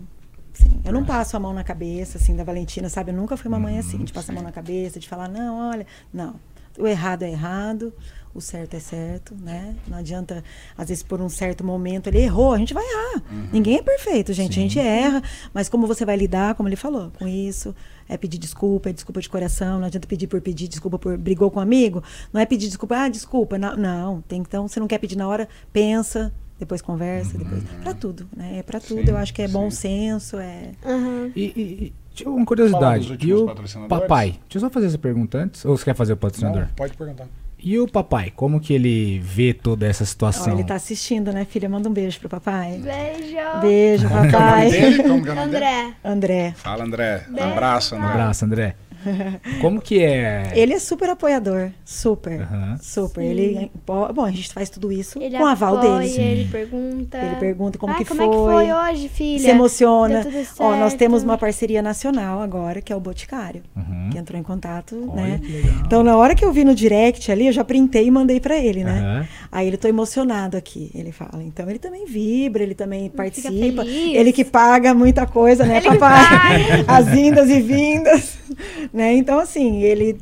Sim. 0.54 0.80
Eu 0.84 0.92
não 0.92 1.04
passo 1.04 1.36
a 1.36 1.40
mão 1.40 1.52
na 1.52 1.64
cabeça, 1.64 2.18
assim, 2.18 2.34
da 2.34 2.44
Valentina, 2.44 2.88
sabe? 2.88 3.10
Eu 3.10 3.16
nunca 3.16 3.36
fui 3.36 3.48
uma 3.48 3.58
mãe 3.58 3.78
assim, 3.78 3.98
de 3.98 4.12
passar 4.12 4.32
a 4.32 4.34
mão 4.36 4.44
na 4.44 4.52
cabeça, 4.52 4.98
de 4.98 5.08
falar, 5.08 5.28
não, 5.28 5.70
olha, 5.70 5.86
não. 6.12 6.36
O 6.78 6.86
errado 6.86 7.22
é 7.22 7.30
errado, 7.30 7.92
o 8.34 8.40
certo 8.40 8.74
é 8.74 8.80
certo, 8.80 9.34
né? 9.36 9.76
Não 9.86 9.98
adianta, 9.98 10.42
às 10.76 10.88
vezes, 10.88 11.04
por 11.04 11.20
um 11.20 11.28
certo 11.28 11.62
momento, 11.62 12.08
ele 12.08 12.18
errou, 12.18 12.52
a 12.52 12.58
gente 12.58 12.74
vai 12.74 12.84
errar. 12.84 13.22
Ninguém 13.52 13.76
é 13.76 13.82
perfeito, 13.82 14.32
gente. 14.32 14.58
A 14.58 14.62
gente 14.62 14.78
erra, 14.80 15.22
mas 15.52 15.68
como 15.68 15.86
você 15.86 16.04
vai 16.04 16.16
lidar, 16.16 16.56
como 16.56 16.68
ele 16.68 16.74
falou, 16.74 17.12
com 17.16 17.28
isso, 17.28 17.74
é 18.08 18.16
pedir 18.16 18.38
desculpa, 18.38 18.90
é 18.90 18.92
desculpa 18.92 19.20
de 19.20 19.28
coração, 19.28 19.78
não 19.78 19.86
adianta 19.86 20.08
pedir 20.08 20.26
por 20.26 20.40
pedir, 20.40 20.66
desculpa 20.66 20.98
por 20.98 21.16
brigou 21.16 21.48
com 21.48 21.60
um 21.60 21.62
amigo, 21.62 22.02
não 22.32 22.40
é 22.40 22.46
pedir 22.46 22.66
desculpa, 22.66 22.96
ah, 22.96 23.08
desculpa, 23.08 23.56
não, 23.56 23.76
não 23.76 24.20
tem 24.20 24.40
então, 24.40 24.66
você 24.66 24.80
não 24.80 24.88
quer 24.88 24.98
pedir 24.98 25.16
na 25.16 25.28
hora, 25.28 25.48
pensa, 25.72 26.32
depois 26.58 26.80
conversa, 26.82 27.36
depois, 27.36 27.62
pra 27.82 27.94
tudo, 27.94 28.26
né? 28.36 28.58
É 28.58 28.62
pra 28.62 28.80
tudo, 28.80 29.02
Sim, 29.02 29.10
eu 29.10 29.16
acho 29.16 29.34
que 29.34 29.42
é 29.42 29.48
bom 29.48 29.70
sim. 29.70 29.76
senso, 29.76 30.38
é 30.38 30.70
Aham. 30.84 31.30
E, 31.34 31.42
e, 31.44 31.60
e 31.86 31.92
tinha 32.14 32.30
uma 32.30 32.44
curiosidade. 32.46 33.16
E 33.20 33.34
o 33.34 33.46
papai? 33.88 34.30
Deixa 34.42 34.56
eu 34.56 34.60
só 34.60 34.70
fazer 34.70 34.86
essa 34.86 34.98
pergunta 34.98 35.38
antes. 35.38 35.64
Ou 35.64 35.76
você 35.76 35.84
quer 35.84 35.94
fazer 35.94 36.12
o 36.12 36.16
patrocinador? 36.16 36.62
Não, 36.62 36.68
pode 36.76 36.96
perguntar. 36.96 37.26
E 37.66 37.78
o 37.78 37.88
papai, 37.88 38.30
como 38.36 38.60
que 38.60 38.74
ele 38.74 39.18
vê 39.20 39.54
toda 39.54 39.86
essa 39.86 40.04
situação? 40.04 40.52
ele 40.52 40.64
tá 40.64 40.74
assistindo, 40.74 41.32
né, 41.32 41.46
filha? 41.46 41.66
Manda 41.66 41.88
um 41.88 41.92
beijo 41.94 42.20
pro 42.20 42.28
papai. 42.28 42.78
Beijo. 42.78 43.60
Beijo, 43.62 44.08
Como 44.08 44.28
que 44.28 44.34
é 44.34 44.38
o 44.38 44.40
nome 44.40 44.50
papai. 44.50 44.70
dele? 44.70 45.02
Como 45.02 45.22
que 45.22 45.28
é 45.28 45.32
o 45.32 45.34
nome 45.34 45.50
dele? 45.50 45.64
André. 45.64 45.94
André. 46.04 46.54
Fala, 46.56 46.84
André. 46.84 47.24
Beijo, 47.26 47.48
Abraço, 47.48 47.94
Um 47.94 47.98
André. 47.98 48.10
abraço, 48.10 48.44
André. 48.44 48.76
Como 49.60 49.80
que 49.80 50.02
é? 50.02 50.52
Ele 50.54 50.72
é 50.74 50.78
super 50.78 51.10
apoiador. 51.10 51.70
Super. 51.84 52.42
Aham. 52.42 52.78
Super. 52.80 53.22
Ele. 53.22 53.70
Bom, 53.86 54.24
a 54.24 54.30
gente 54.30 54.52
faz 54.52 54.68
tudo 54.70 54.90
isso 54.92 55.20
Ele 55.20 55.36
com 55.36 55.42
o 55.42 55.46
aval 55.46 55.76
apoia, 55.78 55.98
dele. 56.00 56.22
Ele 56.22 56.48
pergunta. 56.50 57.18
Ele 57.18 57.36
pergunta 57.36 57.78
como 57.78 57.92
ah, 57.92 57.96
que 57.96 58.04
como 58.04 58.20
foi. 58.20 58.26
é 58.26 58.30
que 58.30 58.36
foi 58.36 58.72
hoje, 58.92 59.08
filha? 59.08 59.38
Se 59.40 59.48
emociona. 59.48 60.22
Deu 60.22 60.32
tudo 60.32 60.46
Ó, 60.58 60.76
nós 60.76 60.94
temos 60.94 61.22
uma 61.22 61.36
parceria 61.38 61.82
nacional 61.82 62.40
agora, 62.40 62.80
que 62.80 62.92
é 62.92 62.96
o 62.96 63.00
Boticário, 63.00 63.62
Uhum. 63.76 64.10
que 64.10 64.18
entrou 64.18 64.38
em 64.38 64.42
contato, 64.42 64.96
Olha 65.12 65.22
né? 65.22 65.40
Então, 65.86 66.02
na 66.02 66.16
hora 66.16 66.34
que 66.34 66.44
eu 66.44 66.52
vi 66.52 66.64
no 66.64 66.74
direct 66.74 67.30
ali, 67.30 67.46
eu 67.46 67.52
já 67.52 67.64
printei 67.64 68.06
e 68.06 68.10
mandei 68.10 68.40
pra 68.40 68.56
ele, 68.56 68.84
né? 68.84 68.98
Aham. 69.00 69.28
Aí 69.52 69.66
ele 69.68 69.76
tô 69.76 69.86
emocionado 69.88 70.56
aqui, 70.56 70.90
ele 70.94 71.12
fala. 71.12 71.42
Então 71.42 71.68
ele 71.68 71.78
também 71.78 72.04
vibra, 72.06 72.62
ele 72.62 72.74
também 72.74 73.08
participa. 73.08 73.84
feliz. 73.84 74.14
Ele 74.16 74.32
que 74.32 74.44
paga 74.44 74.92
muita 74.94 75.26
coisa, 75.26 75.64
né, 75.64 75.76
Ele 75.78 75.90
que 75.90 75.98
papai? 75.98 76.84
As 76.86 77.06
vindas 77.06 77.48
e 77.48 77.60
vindas, 77.60 78.38
né? 78.94 79.12
Então 79.14 79.38
assim, 79.40 79.82
ele, 79.82 80.16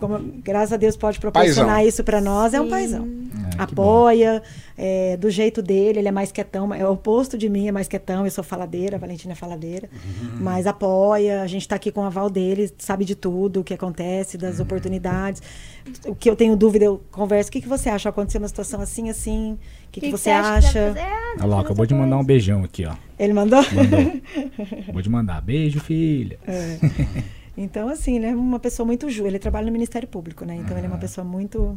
como, 0.00 0.18
graças 0.42 0.72
a 0.72 0.76
Deus, 0.76 0.96
pode 0.96 1.20
proporcionar 1.20 1.76
Paizão. 1.76 1.88
isso 1.88 2.02
pra 2.04 2.20
nós. 2.20 2.52
É 2.52 2.60
um 2.60 2.64
Sim. 2.64 2.70
paizão. 2.70 3.08
Ah, 3.56 3.66
bom. 3.66 3.82
Apoia, 3.82 4.42
é, 4.76 5.16
do 5.16 5.30
jeito 5.30 5.60
dele, 5.62 6.00
ele 6.00 6.08
é 6.08 6.12
mais 6.12 6.30
quietão, 6.30 6.72
é 6.74 6.84
o 6.86 6.92
oposto 6.92 7.36
de 7.38 7.48
mim, 7.48 7.66
é 7.68 7.72
mais 7.72 7.88
quietão, 7.88 8.24
eu 8.24 8.30
sou 8.30 8.42
faladeira, 8.44 8.96
a 8.96 8.98
Valentina 8.98 9.32
é 9.32 9.34
faladeira, 9.36 9.88
Uhum. 9.92 10.38
mas 10.40 10.66
apoia, 10.66 11.42
a 11.42 11.46
gente 11.46 11.66
tá 11.66 11.74
aqui 11.76 11.90
com 11.90 12.00
o 12.00 12.04
aval 12.04 12.28
dele, 12.30 12.70
sabe 12.78 13.04
de 13.04 13.14
tudo, 13.16 13.60
o 13.60 13.64
que 13.64 13.74
acontece, 13.74 14.36
Uhum. 14.36 14.42
das 14.42 14.60
oportunidades. 14.60 15.42
O 16.06 16.14
que 16.14 16.28
eu 16.30 16.36
tenho 16.36 16.54
dúvida, 16.56 16.84
eu 16.84 17.00
converso, 17.10 17.48
o 17.48 17.52
que, 17.52 17.60
que 17.60 17.68
você 17.68 17.88
acha? 17.88 18.08
Aconteceu 18.08 18.40
uma 18.40 18.48
situação 18.48 18.80
assim, 18.80 19.08
assim, 19.10 19.52
o 19.54 19.90
que, 19.90 20.00
que, 20.02 20.10
você 20.10 20.30
acha? 20.30 20.68
que 20.68 20.74
dá 20.74 20.82
pra 20.82 20.92
fazer? 20.94 21.00
Ah, 21.00 21.34
Olha 21.38 21.46
lá, 21.46 21.60
acabou 21.60 21.86
de 21.86 21.94
mandar 21.94 22.16
um 22.18 22.24
beijão 22.24 22.62
aqui, 22.62 22.84
ó. 22.84 22.94
Ele 23.18 23.32
mandou? 23.32 23.60
Mandou. 23.72 23.98
Acabou 24.82 25.02
de 25.02 25.10
mandar. 25.10 25.40
Beijo, 25.40 25.80
filha. 25.80 26.38
É. 26.46 26.78
Então, 27.60 27.88
assim, 27.88 28.16
ele 28.16 28.26
é 28.26 28.34
uma 28.34 28.60
pessoa 28.60 28.86
muito 28.86 29.10
ju. 29.10 29.26
Ele 29.26 29.38
trabalha 29.38 29.66
no 29.66 29.72
Ministério 29.72 30.06
Público, 30.06 30.44
né? 30.44 30.54
Então, 30.54 30.76
ele 30.76 30.86
é 30.86 30.88
uma 30.88 30.98
pessoa 30.98 31.24
muito 31.24 31.76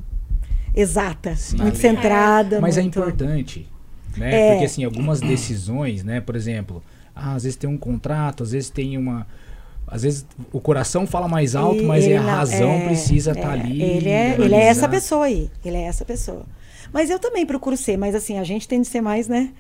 exata, 0.76 1.36
muito 1.54 1.64
Ali. 1.64 1.76
centrada. 1.76 2.62
Mas 2.62 2.78
é 2.78 2.82
muito... 2.82 3.00
importante, 3.00 3.68
né? 4.16 4.34
É. 4.34 4.52
Porque 4.52 4.66
assim, 4.66 4.84
algumas 4.84 5.20
decisões, 5.20 6.04
né? 6.04 6.22
Por 6.22 6.36
exemplo, 6.36 6.84
ah, 7.16 7.34
às 7.34 7.44
vezes 7.44 7.58
tem 7.58 7.68
um 7.68 7.78
contrato, 7.78 8.44
às 8.44 8.52
vezes 8.52 8.70
tem 8.70 8.96
uma. 8.96 9.26
Às 9.88 10.04
vezes 10.04 10.26
o 10.54 10.62
coração 10.62 11.08
fala 11.08 11.28
mais 11.28 11.56
alto, 11.56 11.82
E 11.82 11.86
mas 11.86 12.06
ele 12.06 12.16
a 12.16 12.22
razão 12.22 12.72
é, 12.72 12.86
precisa 12.86 13.32
é, 13.32 13.34
estar 13.34 13.52
ali. 13.52 13.82
Ele 13.82 14.10
é, 14.10 14.36
ele 14.40 14.56
é 14.56 14.66
essa 14.68 14.88
pessoa 14.88 15.26
aí. 15.26 15.50
Ele 15.66 15.78
é 15.78 15.82
essa 15.82 16.06
pessoa. 16.06 16.46
Mas 16.94 17.10
eu 17.10 17.18
também 17.18 17.46
procuro 17.46 17.76
ser, 17.76 17.98
mas 17.98 18.14
assim, 18.14 18.38
a 18.38 18.44
gente 18.44 18.68
tem 18.68 18.82
de 18.82 18.88
ser 18.88 19.02
mais, 19.02 19.28
né? 19.28 19.52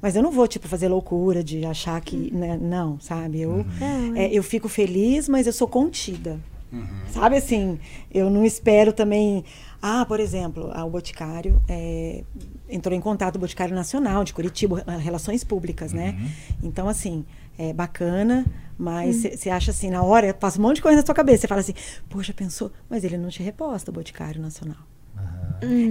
Mas 0.00 0.14
eu 0.14 0.22
não 0.22 0.30
vou, 0.30 0.46
tipo, 0.46 0.68
fazer 0.68 0.88
loucura 0.88 1.42
de 1.42 1.64
achar 1.66 2.00
que. 2.00 2.32
né, 2.32 2.56
não, 2.60 3.00
sabe? 3.00 3.40
Eu, 3.40 3.66
Não, 3.80 4.16
é, 4.16 4.32
eu 4.32 4.42
fico 4.42 4.68
feliz, 4.68 5.28
mas 5.28 5.46
eu 5.46 5.52
sou 5.52 5.66
contida. 5.66 6.38
Uhum. 6.72 6.86
Sabe 7.10 7.36
assim? 7.36 7.78
Eu 8.12 8.30
não 8.30 8.44
espero 8.44 8.92
também. 8.92 9.44
Ah, 9.80 10.04
por 10.04 10.20
exemplo, 10.20 10.70
o 10.70 10.90
Boticário 10.90 11.62
é, 11.68 12.22
entrou 12.68 12.94
em 12.96 13.00
contato, 13.00 13.36
o 13.36 13.38
Boticário 13.38 13.74
Nacional 13.74 14.24
de 14.24 14.32
Curitiba, 14.32 14.82
ah, 14.86 14.96
Relações 14.96 15.42
Públicas, 15.44 15.92
né? 15.92 16.18
Então, 16.62 16.88
assim, 16.88 17.24
é 17.56 17.72
bacana, 17.72 18.44
mas 18.76 19.16
você 19.22 19.50
acha 19.50 19.70
assim, 19.70 19.90
na 19.90 20.02
hora, 20.02 20.34
passa 20.34 20.58
um 20.58 20.62
monte 20.62 20.76
de 20.76 20.82
coisa 20.82 20.98
na 20.98 21.06
sua 21.06 21.14
cabeça. 21.14 21.42
Você 21.42 21.48
fala 21.48 21.60
assim, 21.60 21.74
poxa, 22.08 22.32
pensou, 22.32 22.70
mas 22.88 23.02
ele 23.02 23.16
não 23.16 23.28
te 23.28 23.42
reposta, 23.42 23.90
o 23.90 23.94
Boticário 23.94 24.40
Nacional. 24.40 24.78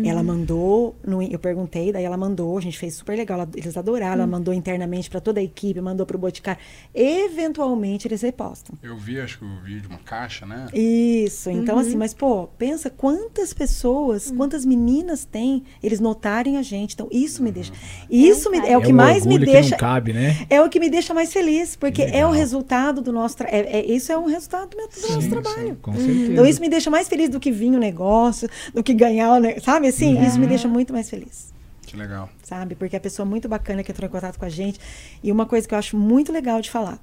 Ela 0.06 0.24
mandou, 0.24 0.96
no- 1.06 1.22
eu 1.22 1.38
perguntei, 1.38 1.92
daí 1.92 2.06
ela 2.06 2.16
mandou, 2.16 2.58
a 2.58 2.62
gente 2.62 2.80
fez 2.80 2.94
super 2.94 3.18
legal, 3.18 3.42
ela- 3.42 3.50
eles 3.54 3.76
adoraram, 3.76 4.14
ela 4.14 4.26
mandou 4.28 4.54
internamente 4.54 5.10
para 5.10 5.20
toda 5.20 5.42
a 5.42 5.44
equipe, 5.44 5.82
mandou 5.82 6.06
pro 6.06 6.18
Boticário. 6.18 6.62
Eventualmente 6.96 8.08
eles 8.08 8.22
repostam. 8.22 8.78
Eu 8.82 8.96
vi, 8.96 9.20
acho 9.20 9.40
que 9.40 9.44
o 9.46 9.60
vídeo, 9.62 9.90
uma 9.90 10.00
caixa, 10.00 10.46
né? 10.46 10.68
Isso, 10.74 11.50
então 11.50 11.76
Uhum. 11.76 11.82
assim, 11.82 11.98
mas 11.98 12.14
pô, 12.14 12.48
pensa 12.58 12.90
quantas 12.90 13.54
pessoas, 13.54 14.32
quantas 14.32 14.64
meninas 14.64 15.26
tem, 15.26 15.64
eles 15.84 16.00
notarem 16.00 16.56
a 16.58 16.62
gente. 16.62 16.94
Então 16.94 17.10
isso 17.12 17.44
me 17.44 17.52
deixa. 17.52 17.74
Isso 18.10 18.50
me, 18.50 18.60
é 18.60 18.78
o 18.78 18.82
que 18.82 18.94
mais 18.94 19.26
me 19.26 19.38
deixa. 19.38 19.72
não 19.72 19.78
cabe, 19.78 20.14
né? 20.14 20.46
É 20.50 20.62
o 20.62 20.70
que 20.70 20.80
me 20.80 20.90
deixa 20.90 21.14
mais 21.14 21.34
feliz, 21.34 21.76
porque 21.76 22.04
é 22.04 22.26
o 22.26 22.32
resultado 22.32 23.02
do 23.02 23.12
nosso 23.12 23.36
é, 23.44 23.80
é- 23.80 23.86
isso 23.92 24.14
é 24.14 24.18
um 24.18 24.26
resultado 24.28 24.70
do, 24.70 24.78
meu, 24.78 24.88
do 24.88 25.02
nosso 25.02 25.22
Sim, 25.24 25.30
trabalho. 25.30 25.76
Com 25.82 25.94
certeza. 25.94 26.32
Então 26.32 26.46
isso 26.46 26.62
me 26.62 26.70
deixa 26.70 26.90
mais 26.90 27.10
feliz 27.10 27.28
do 27.30 27.38
que 27.40 27.52
vir 27.52 27.72
o 27.76 27.78
negócio, 27.80 28.48
do 28.74 28.82
que 28.82 28.94
ganhar 28.94 29.07
o 29.10 29.40
negócio, 29.40 29.64
sabe 29.64 29.88
assim? 29.88 30.22
Isso 30.26 30.40
me 30.40 30.48
deixa 30.48 30.68
muito 30.68 30.94
mais 30.94 31.10
feliz, 31.10 31.54
Que 31.86 31.98
legal. 31.98 32.30
sabe? 32.44 32.76
Porque 32.76 32.96
a 32.96 33.00
pessoa 33.00 33.26
muito 33.26 33.48
bacana 33.50 33.84
que 33.84 33.92
entrou 33.92 34.08
em 34.08 34.12
contato 34.12 34.38
com 34.38 34.46
a 34.46 34.50
gente. 34.50 34.80
E 35.24 35.32
uma 35.32 35.46
coisa 35.46 35.68
que 35.68 35.74
eu 35.74 35.80
acho 35.80 35.98
muito 35.98 36.32
legal 36.32 36.62
de 36.62 36.70
falar. 36.70 37.00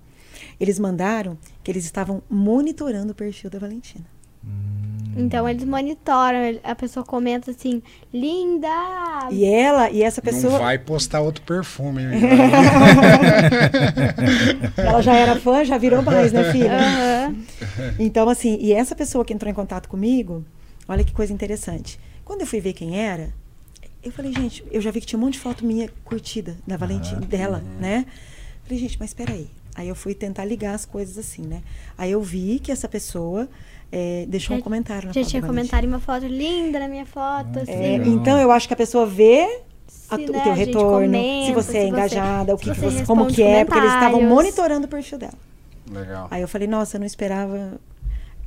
Eles 0.60 0.78
mandaram 0.78 1.36
que 1.62 1.70
eles 1.70 1.84
estavam 1.84 2.22
monitorando 2.28 3.12
o 3.12 3.14
perfil 3.14 3.50
da 3.50 3.58
Valentina. 3.58 4.04
Então 5.16 5.48
eles 5.48 5.64
monitoram, 5.64 6.58
a 6.62 6.74
pessoa 6.74 7.06
comenta 7.06 7.52
assim, 7.52 7.80
linda! 8.12 8.68
E 9.30 9.44
ela 9.44 9.88
e 9.88 10.02
essa 10.02 10.20
pessoa, 10.20 10.54
Não 10.54 10.60
vai 10.60 10.76
postar 10.76 11.20
outro 11.20 11.42
perfume. 11.44 12.02
ela 14.76 15.00
já 15.00 15.14
era 15.14 15.36
fã, 15.36 15.64
já 15.64 15.78
virou 15.78 16.02
mais, 16.02 16.32
né, 16.32 16.52
filha? 16.52 16.76
Aham. 16.78 17.34
Então, 17.98 18.28
assim, 18.28 18.58
e 18.60 18.72
essa 18.72 18.94
pessoa 18.94 19.24
que 19.24 19.32
entrou 19.32 19.50
em 19.50 19.54
contato 19.54 19.88
comigo, 19.88 20.44
olha 20.88 21.04
que 21.04 21.12
coisa 21.12 21.32
interessante. 21.32 21.98
Quando 22.24 22.42
eu 22.42 22.46
fui 22.46 22.60
ver 22.60 22.72
quem 22.72 22.98
era, 22.98 23.32
eu 24.02 24.10
falei, 24.12 24.32
gente, 24.32 24.64
eu 24.70 24.80
já 24.80 24.90
vi 24.90 25.00
que 25.00 25.06
tinha 25.06 25.18
um 25.18 25.22
monte 25.22 25.34
de 25.34 25.40
foto 25.40 25.64
minha 25.64 25.88
curtida 26.04 26.56
da 26.66 26.76
Valentina, 26.76 27.20
dela, 27.20 27.62
né? 27.80 28.06
Falei, 28.64 28.78
gente, 28.78 28.96
mas 28.98 29.12
peraí. 29.14 29.48
Aí 29.74 29.88
eu 29.88 29.94
fui 29.94 30.14
tentar 30.14 30.44
ligar 30.44 30.74
as 30.74 30.84
coisas 30.86 31.18
assim, 31.18 31.42
né? 31.42 31.62
Aí 31.98 32.10
eu 32.12 32.22
vi 32.22 32.58
que 32.60 32.70
essa 32.70 32.88
pessoa 32.88 33.48
eh, 33.90 34.24
deixou 34.28 34.54
um 34.56 34.58
Já- 34.58 34.64
comentário 34.64 35.08
na 35.08 35.12
Já 35.12 35.20
foto 35.20 35.30
tinha 35.30 35.40
da 35.42 35.46
Valentina. 35.48 35.68
comentário 35.70 35.86
em 35.86 35.92
uma 35.92 36.00
foto 36.00 36.26
linda 36.26 36.78
na 36.78 36.88
minha 36.88 37.04
foto, 37.06 37.58
assim. 37.58 37.72
É, 37.72 37.96
então 38.06 38.38
eu 38.38 38.50
acho 38.52 38.66
que 38.68 38.74
a 38.74 38.76
pessoa 38.76 39.04
vê 39.04 39.60
a 40.08 40.16
né, 40.16 40.24
o 40.24 40.32
teu 40.42 40.52
retorno, 40.54 40.90
comenta, 40.90 41.46
se 41.46 41.52
você 41.52 41.78
é 41.78 41.88
engajada, 41.88 42.54
o 42.54 42.58
que, 42.58 42.70
que 42.72 42.80
você 42.80 43.04
como 43.04 43.26
que 43.26 43.42
é, 43.42 43.64
porque 43.64 43.78
eles 43.78 43.92
estavam 43.92 44.20
monitorando 44.22 44.86
o 44.86 44.88
perfil 44.88 45.18
dela. 45.18 45.34
Legal. 45.90 46.28
Aí 46.30 46.40
eu 46.40 46.48
falei, 46.48 46.66
nossa, 46.68 46.96
eu 46.96 47.00
não 47.00 47.06
esperava. 47.06 47.78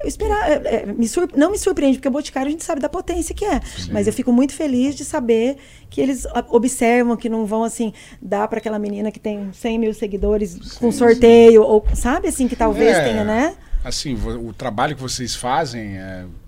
Eu 0.01 0.07
esperava. 0.07 0.45
é, 0.45 0.75
é, 0.75 0.85
me 0.85 1.07
sur- 1.07 1.29
Não 1.35 1.51
me 1.51 1.57
surpreende, 1.57 1.97
porque 1.97 2.07
o 2.07 2.11
Boticário 2.11 2.47
a 2.47 2.51
gente 2.51 2.63
sabe 2.63 2.79
da 2.81 2.89
potência 2.89 3.33
que 3.33 3.43
é. 3.45 3.59
Mas 3.91 4.05
eu 4.07 4.13
fico 4.13 4.31
muito 4.31 4.53
feliz 4.53 4.95
de 4.95 5.03
saber 5.03 5.57
que 5.89 5.99
eles 5.99 6.25
a- 6.27 6.45
observam, 6.49 7.15
que 7.17 7.27
não 7.29 7.45
vão, 7.45 7.63
assim, 7.63 7.91
dar 8.21 8.47
para 8.47 8.59
aquela 8.59 8.77
menina 8.77 9.11
que 9.11 9.19
tem 9.19 9.51
100 9.53 9.79
mil 9.79 9.93
seguidores 9.93 10.73
com 10.79 10.91
sorteio, 10.91 11.63
ou 11.63 11.83
sabe, 11.95 12.27
assim, 12.27 12.47
que 12.47 12.55
talvez 12.55 12.95
É. 12.95 13.03
tenha, 13.05 13.23
né? 13.23 13.55
Assim, 13.83 14.15
o 14.15 14.51
trabalho 14.53 14.95
que 14.95 15.01
vocês 15.01 15.33
fazem 15.35 15.97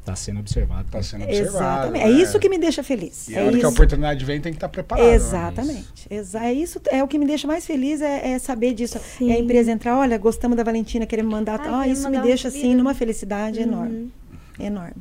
está 0.10 0.14
Tá 0.14 0.15
sendo 0.15 0.40
observado. 0.40 0.86
sendo 1.03 1.23
observado. 1.23 1.95
Exatamente. 1.95 2.03
É 2.06 2.10
isso 2.10 2.40
que 2.40 2.49
me 2.49 2.57
deixa 2.57 2.81
feliz. 2.84 3.27
E 3.30 3.36
é 3.36 3.40
a 3.40 3.44
hora 3.44 3.52
que 3.52 3.57
a 3.57 3.60
isso. 3.60 3.68
oportunidade 3.69 4.26
vem, 4.26 4.41
tem 4.41 4.52
que 4.52 4.57
estar 4.57 4.69
preparado. 4.69 5.06
né? 5.06 5.14
Exatamente. 5.14 5.88
Exa 6.10 6.40
é 6.44 6.53
isso 6.53 6.81
é 6.90 7.03
o 7.03 7.07
que 7.07 7.18
me 7.18 7.26
deixa 7.26 7.48
mais 7.48 7.65
feliz 7.65 8.02
é, 8.02 8.31
é 8.31 8.40
saber 8.40 8.73
disso. 8.73 8.99
Sim. 9.18 9.31
É 9.31 9.36
a 9.36 9.40
empresa 9.40 9.72
entrar, 9.72 9.98
olha, 9.98 10.18
gostamos 10.18 10.57
da 10.57 10.64
Valentina, 10.64 11.06
queremos 11.06 11.31
mandar. 11.31 11.60
Ai, 11.61 11.68
Ah, 11.68 11.69
queremos 11.69 11.98
isso 11.99 12.02
me 12.10 12.15
mandar 12.15 12.23
um 12.23 12.27
deixa 12.27 12.48
assim 12.48 12.76
numa 12.76 12.94
felicidade 12.94 13.60
enorme. 13.61 14.11
Enorme. 14.60 14.94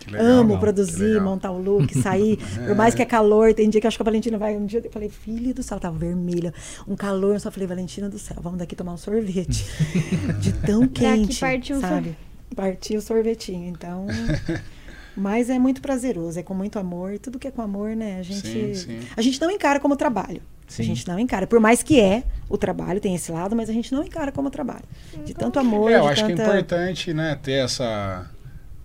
Que 0.00 0.12
legal. 0.12 0.26
Amo 0.26 0.42
legal, 0.54 0.60
produzir, 0.60 1.20
montar 1.20 1.50
o 1.50 1.60
look, 1.60 1.92
sair. 2.00 2.38
Por 2.66 2.76
mais 2.76 2.94
que 2.94 3.02
é 3.02 3.04
calor, 3.04 3.52
tem 3.52 3.68
dia 3.68 3.80
que 3.80 3.86
eu 3.86 3.88
acho 3.88 3.96
que 3.98 4.02
a 4.02 4.04
Valentina 4.04 4.38
vai. 4.38 4.56
Um 4.56 4.64
dia 4.64 4.80
eu 4.84 4.90
falei, 4.90 5.08
filha 5.08 5.52
do 5.52 5.62
céu, 5.64 5.80
tava 5.80 5.98
vermelha. 5.98 6.54
Um 6.86 6.94
calor, 6.94 7.34
eu 7.34 7.40
só 7.40 7.50
falei, 7.50 7.66
Valentina 7.66 8.08
do 8.08 8.18
céu, 8.18 8.36
vamos 8.40 8.58
daqui 8.60 8.76
tomar 8.76 8.92
um 8.92 8.96
sorvete. 8.96 9.66
De 10.40 10.52
tão 10.52 10.86
quente. 10.86 11.40
partiu 11.40 11.76
um 11.78 11.80
sabe? 11.80 12.16
Partiu 12.54 12.98
o 12.98 13.02
sorvetinho. 13.02 13.68
Então. 13.68 14.06
Mas 15.16 15.48
é 15.48 15.58
muito 15.58 15.80
prazeroso, 15.80 16.38
é 16.38 16.42
com 16.42 16.52
muito 16.52 16.78
amor. 16.78 17.14
E 17.14 17.18
tudo 17.18 17.38
que 17.38 17.48
é 17.48 17.50
com 17.50 17.62
amor, 17.62 17.96
né? 17.96 18.18
A 18.18 18.22
gente, 18.22 18.46
Sim, 18.46 18.74
sim. 18.74 19.00
A 19.16 19.22
gente 19.22 19.40
não 19.40 19.50
encara 19.50 19.80
como 19.80 19.96
trabalho. 19.96 20.42
Sim. 20.68 20.82
A 20.82 20.84
gente 20.84 21.08
não 21.08 21.18
encara. 21.18 21.46
Por 21.46 21.58
mais 21.58 21.82
que 21.82 21.98
é 21.98 22.22
o 22.50 22.58
trabalho, 22.58 23.00
tem 23.00 23.14
esse 23.14 23.32
lado, 23.32 23.56
mas 23.56 23.70
a 23.70 23.72
gente 23.72 23.92
não 23.92 24.02
encara 24.04 24.30
como 24.30 24.50
trabalho. 24.50 24.84
De 25.24 25.32
tanto 25.32 25.58
amor, 25.58 25.90
É, 25.90 25.96
eu 25.96 26.02
de 26.02 26.08
acho 26.08 26.26
que 26.26 26.32
é 26.32 26.34
tanta... 26.34 26.48
importante, 26.50 27.14
né, 27.14 27.38
ter 27.42 27.64
essa. 27.64 28.28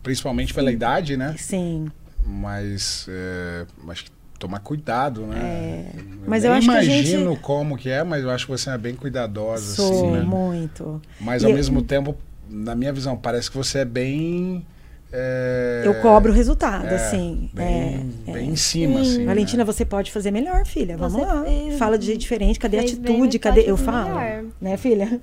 Principalmente 0.02 0.54
pela 0.54 0.72
idade, 0.72 1.18
né? 1.18 1.36
Sim. 1.38 1.88
Mas 2.26 3.08
é, 3.10 3.66
acho 3.90 4.06
que 4.06 4.12
tomar 4.40 4.60
cuidado, 4.60 5.26
né? 5.28 5.92
Mas 6.26 6.44
nem 6.44 6.52
eu 6.52 6.58
acho 6.58 6.68
que 6.68 6.74
imagino 6.74 7.32
gente- 7.32 7.42
como 7.42 7.78
que 7.78 7.90
é, 7.90 8.04
mas 8.04 8.24
eu 8.24 8.30
acho 8.32 8.46
que 8.46 8.52
você 8.52 8.70
é 8.70 8.78
bem 8.78 8.96
cuidadosa, 8.96 9.76
Sou 9.76 9.92
assim, 9.92 10.12
né? 10.12 10.22
muito. 10.22 11.02
Mas 11.20 11.42
E 11.44 11.46
ao 11.46 11.52
eu- 11.52 11.58
mesmo 11.58 11.82
tempo, 11.82 12.16
na 12.52 12.76
minha 12.76 12.92
visão, 12.94 13.16
parece 13.18 13.50
que 13.50 13.58
você 13.58 13.80
é 13.80 13.86
bem. 13.86 14.66
é, 15.12 15.84
Eu 15.86 15.96
cobro 16.02 16.32
o 16.32 16.36
resultado, 16.36 16.86
é, 16.88 16.96
assim. 16.96 17.50
Bem, 17.54 18.12
é, 18.28 18.32
bem 18.34 18.48
é. 18.50 18.52
em 18.52 18.56
cima, 18.56 19.02
assim. 19.02 19.26
Valentina, 19.26 19.64
né? 19.64 19.66
você 19.66 19.84
pode 19.86 20.12
fazer 20.12 20.32
melhor, 20.32 20.66
filha. 20.66 20.98
Vamos 20.98 21.14
Você 21.14 21.26
lá. 21.26 21.44
fez- 21.44 21.78
Fala 21.78 21.98
de 21.98 22.06
jeito 22.06 22.20
diferente. 22.20 22.60
Cadê 22.60 22.80
a 22.80 22.82
atitude? 22.82 23.40
Cadê? 23.40 23.62
Eu 23.70 23.78
falo. 23.78 24.16
melhor. 24.20 24.44
Né, 24.62 24.78
filha? 24.78 25.20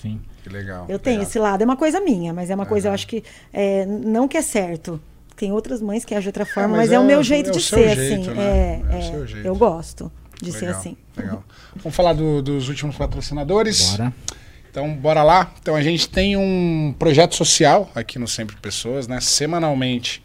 Sim. 0.00 0.20
Que 0.42 0.48
legal. 0.48 0.86
Eu 0.88 0.98
tenho 0.98 1.16
legal. 1.18 1.28
esse 1.30 1.38
lado. 1.38 1.62
É 1.62 1.64
uma 1.64 1.76
coisa 1.76 2.00
minha, 2.00 2.32
mas 2.34 2.50
é 2.50 2.54
uma 2.54 2.66
coisa, 2.66 2.88
eu 2.88 2.92
acho 2.92 3.06
que 3.06 3.22
é, 3.52 3.86
não 3.86 4.26
que 4.28 4.36
é 4.36 4.42
certo. 4.42 5.00
Tem 5.36 5.50
outras 5.52 5.80
mães 5.82 6.04
que 6.04 6.14
agem 6.14 6.22
de 6.22 6.28
outra 6.28 6.44
forma, 6.46 6.68
mas 6.76 6.88
mas, 6.88 6.92
é, 6.92 6.98
o 6.98 7.02
é 7.02 7.06
meu 7.06 7.22
jeito 7.22 7.48
é 7.48 7.52
de 7.52 7.60
ser, 7.60 7.96
jeito, 7.96 8.30
assim. 8.30 8.30
né? 8.38 8.82
É, 8.90 8.94
É 8.94 8.98
o 8.98 9.02
seu 9.10 9.26
jeito. 9.26 9.46
eu 9.46 9.56
gosto 9.56 10.12
de 10.40 10.52
ser 10.52 10.66
Legal, 10.66 10.80
assim. 10.80 10.96
Legal. 11.16 11.44
Vamos 11.76 11.96
falar 11.96 12.12
do- 12.12 12.40
dos 12.42 12.68
últimos 12.68 12.94
patrocinadores? 12.96 13.90
Bora. 13.96 14.12
Então, 14.74 14.92
bora 14.92 15.22
lá. 15.22 15.54
Então, 15.62 15.76
a 15.76 15.82
gente 15.84 16.08
tem 16.08 16.36
um 16.36 16.92
projeto 16.98 17.36
social 17.36 17.88
aqui 17.94 18.18
no 18.18 18.26
Sempre 18.26 18.56
Pessoas, 18.56 19.06
né? 19.06 19.20
Semanalmente, 19.20 20.20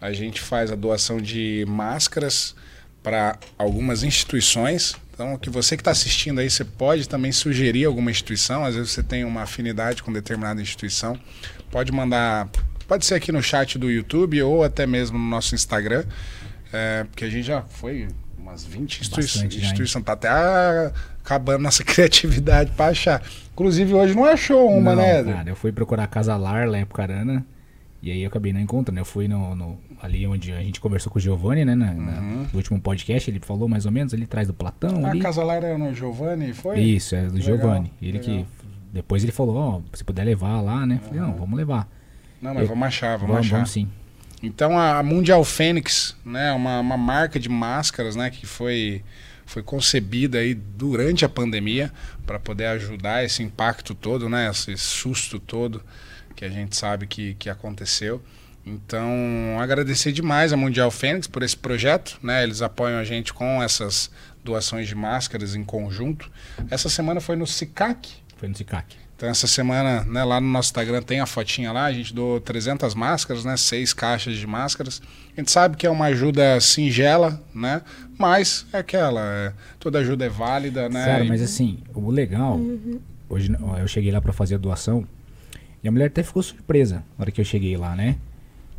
a 0.00 0.10
gente 0.10 0.40
faz 0.40 0.72
a 0.72 0.74
doação 0.74 1.20
de 1.20 1.66
máscaras 1.68 2.54
para 3.02 3.38
algumas 3.58 4.02
instituições. 4.02 4.96
Então, 5.12 5.36
que 5.36 5.50
você 5.50 5.76
que 5.76 5.82
está 5.82 5.90
assistindo 5.90 6.38
aí, 6.38 6.48
você 6.48 6.64
pode 6.64 7.06
também 7.10 7.30
sugerir 7.30 7.84
alguma 7.84 8.10
instituição. 8.10 8.64
Às 8.64 8.74
vezes 8.74 8.90
você 8.90 9.02
tem 9.02 9.22
uma 9.22 9.42
afinidade 9.42 10.02
com 10.02 10.10
determinada 10.10 10.62
instituição. 10.62 11.20
Pode 11.70 11.92
mandar, 11.92 12.48
pode 12.88 13.04
ser 13.04 13.16
aqui 13.16 13.30
no 13.30 13.42
chat 13.42 13.78
do 13.78 13.90
YouTube 13.90 14.42
ou 14.42 14.64
até 14.64 14.86
mesmo 14.86 15.18
no 15.18 15.28
nosso 15.28 15.54
Instagram. 15.54 16.06
É, 16.72 17.04
porque 17.04 17.26
a 17.26 17.28
gente 17.28 17.44
já 17.44 17.60
foi 17.60 18.08
umas 18.38 18.64
20 18.64 19.02
institui 19.02 19.24
Bastante 19.24 19.56
já, 19.56 19.58
hein? 19.58 19.64
instituições. 19.66 20.04
Tá 20.06 20.12
até 20.14 20.28
ah, 20.28 20.90
acabando 21.24 21.62
nossa 21.62 21.82
criatividade 21.84 22.70
para 22.72 22.90
achar. 22.90 23.22
Inclusive, 23.52 23.92
hoje 23.94 24.14
não 24.14 24.24
achou 24.24 24.68
uma, 24.70 24.94
não, 24.94 25.02
né, 25.02 25.22
cara, 25.24 25.50
eu 25.50 25.56
fui 25.56 25.70
procurar 25.72 26.06
Casa 26.06 26.36
Lar 26.36 26.68
lá 26.68 26.78
em 26.78 26.82
Apucarana. 26.82 27.44
E 28.02 28.10
aí 28.10 28.22
eu 28.22 28.28
acabei 28.28 28.50
não 28.52 28.60
encontrando. 28.60 28.98
Eu 28.98 29.04
fui 29.04 29.28
no, 29.28 29.54
no- 29.54 29.78
ali 30.00 30.26
onde 30.26 30.50
a 30.52 30.60
gente 30.60 30.80
conversou 30.80 31.12
com 31.12 31.18
o 31.18 31.20
Giovanni, 31.20 31.66
né? 31.66 31.74
na- 31.74 31.92
na- 31.92 32.20
no 32.22 32.48
último 32.54 32.80
podcast, 32.80 33.30
ele 33.30 33.38
falou 33.40 33.68
mais 33.68 33.84
ou 33.84 33.92
menos 33.92 34.14
ali 34.14 34.22
atrás 34.24 34.46
do 34.48 34.54
Platão. 34.54 34.94
Uhum. 35.00 35.06
A 35.06 35.10
ali. 35.10 35.20
Casa 35.20 35.44
Lara 35.44 35.66
era 35.66 35.76
no 35.78 35.94
Giovanni, 35.94 36.54
foi? 36.54 36.80
Isso, 36.80 37.14
é 37.14 37.26
do 37.26 37.34
Legal, 37.34 37.42
Giovanni. 37.58 37.92
Ele 38.00 38.18
legal. 38.18 38.36
que. 38.38 38.46
Depois 38.90 39.22
ele 39.22 39.30
falou, 39.32 39.56
ó, 39.56 39.80
se 39.92 40.02
puder 40.02 40.24
levar 40.24 40.60
lá, 40.62 40.86
né? 40.86 40.98
Falei, 41.04 41.20
não, 41.20 41.34
vamos 41.34 41.56
levar. 41.56 41.86
Não, 42.40 42.54
mas 42.54 42.62
Eu- 42.62 42.68
vamos 42.70 42.86
achar, 42.88 43.18
vamos, 43.18 43.26
Vamos, 43.34 43.46
achar. 43.46 43.56
vamos 43.56 43.70
sim. 43.70 43.86
Então 44.42 44.78
a 44.78 45.02
Mundial 45.02 45.44
Fênix, 45.44 46.16
né, 46.24 46.50
uma, 46.52 46.80
uma 46.80 46.96
marca 46.96 47.38
de 47.38 47.50
máscaras, 47.50 48.16
né, 48.16 48.30
que 48.30 48.46
foi 48.46 49.02
foi 49.50 49.64
concebida 49.64 50.38
aí 50.38 50.54
durante 50.54 51.24
a 51.24 51.28
pandemia 51.28 51.92
para 52.24 52.38
poder 52.38 52.66
ajudar 52.66 53.24
esse 53.24 53.42
impacto 53.42 53.96
todo, 53.96 54.28
né, 54.28 54.48
esse 54.48 54.76
susto 54.76 55.40
todo 55.40 55.82
que 56.36 56.44
a 56.44 56.48
gente 56.48 56.76
sabe 56.76 57.08
que, 57.08 57.34
que 57.34 57.50
aconteceu. 57.50 58.22
Então, 58.64 59.10
agradecer 59.58 60.12
demais 60.12 60.52
a 60.52 60.56
Mundial 60.56 60.90
Fênix 60.90 61.26
por 61.26 61.42
esse 61.42 61.56
projeto, 61.56 62.18
né? 62.22 62.42
Eles 62.42 62.62
apoiam 62.62 62.98
a 62.98 63.04
gente 63.04 63.32
com 63.32 63.60
essas 63.62 64.10
doações 64.44 64.86
de 64.86 64.94
máscaras 64.94 65.56
em 65.56 65.64
conjunto. 65.64 66.30
Essa 66.70 66.88
semana 66.88 67.20
foi 67.20 67.36
no 67.36 67.46
SICAC, 67.46 68.08
Foi 68.36 68.48
no 68.48 68.56
Cicac. 68.56 68.96
Então 69.20 69.28
essa 69.28 69.46
semana, 69.46 70.02
né, 70.04 70.24
lá 70.24 70.40
no 70.40 70.46
nosso 70.48 70.68
Instagram 70.70 71.02
tem 71.02 71.20
a 71.20 71.26
fotinha 71.26 71.70
lá, 71.72 71.84
a 71.84 71.92
gente 71.92 72.14
doou 72.14 72.40
300 72.40 72.94
máscaras, 72.94 73.44
né, 73.44 73.54
seis 73.54 73.92
caixas 73.92 74.34
de 74.38 74.46
máscaras. 74.46 75.02
A 75.36 75.40
gente 75.40 75.50
sabe 75.50 75.76
que 75.76 75.86
é 75.86 75.90
uma 75.90 76.06
ajuda 76.06 76.58
singela, 76.58 77.38
né, 77.54 77.82
mas 78.18 78.64
é 78.72 78.78
aquela, 78.78 79.20
é, 79.20 79.52
toda 79.78 79.98
ajuda 79.98 80.24
é 80.24 80.28
válida, 80.30 80.88
né. 80.88 81.04
Sério, 81.04 81.26
e- 81.26 81.28
mas 81.28 81.42
assim, 81.42 81.80
o 81.94 82.10
legal, 82.10 82.58
hoje 83.28 83.54
ó, 83.62 83.76
eu 83.76 83.86
cheguei 83.86 84.10
lá 84.10 84.22
pra 84.22 84.32
fazer 84.32 84.54
a 84.54 84.58
doação 84.58 85.06
e 85.84 85.88
a 85.88 85.92
mulher 85.92 86.06
até 86.06 86.22
ficou 86.22 86.42
surpresa 86.42 87.04
na 87.18 87.24
hora 87.24 87.30
que 87.30 87.42
eu 87.42 87.44
cheguei 87.44 87.76
lá, 87.76 87.94
né? 87.94 88.16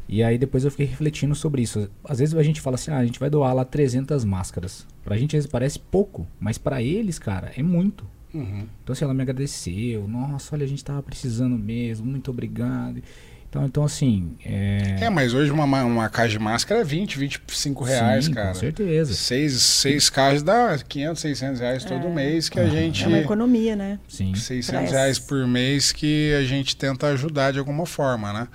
E 0.09 0.23
aí 0.23 0.39
depois 0.39 0.65
eu 0.65 0.71
fiquei 0.71 0.87
refletindo 0.87 1.35
sobre 1.35 1.61
isso. 1.61 1.87
Às 2.03 2.17
vezes 2.17 2.33
a 2.35 2.41
gente 2.41 2.59
fala 2.59 2.75
assim, 2.75 2.89
ah, 2.89 2.97
a 2.97 3.05
gente 3.05 3.19
vai 3.19 3.29
doar 3.29 3.53
lá 3.53 3.63
300 3.63 4.25
máscaras. 4.25 4.85
Pra 5.05 5.15
gente 5.17 5.35
às 5.37 5.43
vezes 5.43 5.51
parece 5.51 5.77
pouco, 5.77 6.27
mas 6.39 6.57
pra 6.57 6.81
eles, 6.81 7.19
cara, 7.19 7.51
é 7.55 7.61
muito. 7.63 8.05
Uhum. 8.33 8.65
Então 8.83 8.93
assim, 8.93 9.03
ela 9.05 9.13
me 9.13 9.21
agradeceu, 9.21 10.07
nossa, 10.07 10.55
olha, 10.55 10.63
a 10.63 10.67
gente 10.67 10.83
tava 10.83 11.01
precisando 11.03 11.57
mesmo, 11.57 12.05
muito 12.05 12.31
obrigado. 12.31 13.01
Então, 13.49 13.65
então 13.65 13.83
assim. 13.83 14.31
É, 14.45 14.99
É, 15.01 15.09
mas 15.09 15.33
hoje 15.33 15.51
uma, 15.51 15.67
ma- 15.67 15.83
uma 15.83 16.07
caixa 16.07 16.29
de 16.37 16.39
máscara 16.39 16.79
é 16.79 16.83
20, 16.85 17.19
25 17.19 17.83
reais, 17.83 18.25
sim, 18.25 18.31
cara. 18.33 18.47
Com 18.53 18.53
certeza. 18.55 19.13
Seis, 19.13 19.61
seis 19.61 20.09
caixas 20.09 20.41
dá 20.41 20.77
500, 20.77 21.21
600 21.21 21.59
reais 21.59 21.83
todo 21.83 22.09
mês 22.09 22.47
que 22.47 22.57
a 22.57 22.69
gente... 22.69 23.03
É 23.03 23.07
uma 23.07 23.17
economia, 23.19 23.75
né? 23.75 23.99
Sim. 24.07 24.33
600 24.33 24.69
Pra 24.69 24.89
reais 24.89 25.19
por 25.19 25.45
mês 25.45 25.91
que 25.91 26.33
a 26.33 26.43
gente 26.43 26.77
tenta 26.77 27.07
ajudar 27.07 27.51
de 27.51 27.59
alguma 27.59 27.85
forma, 27.85 28.31
né? 28.31 28.47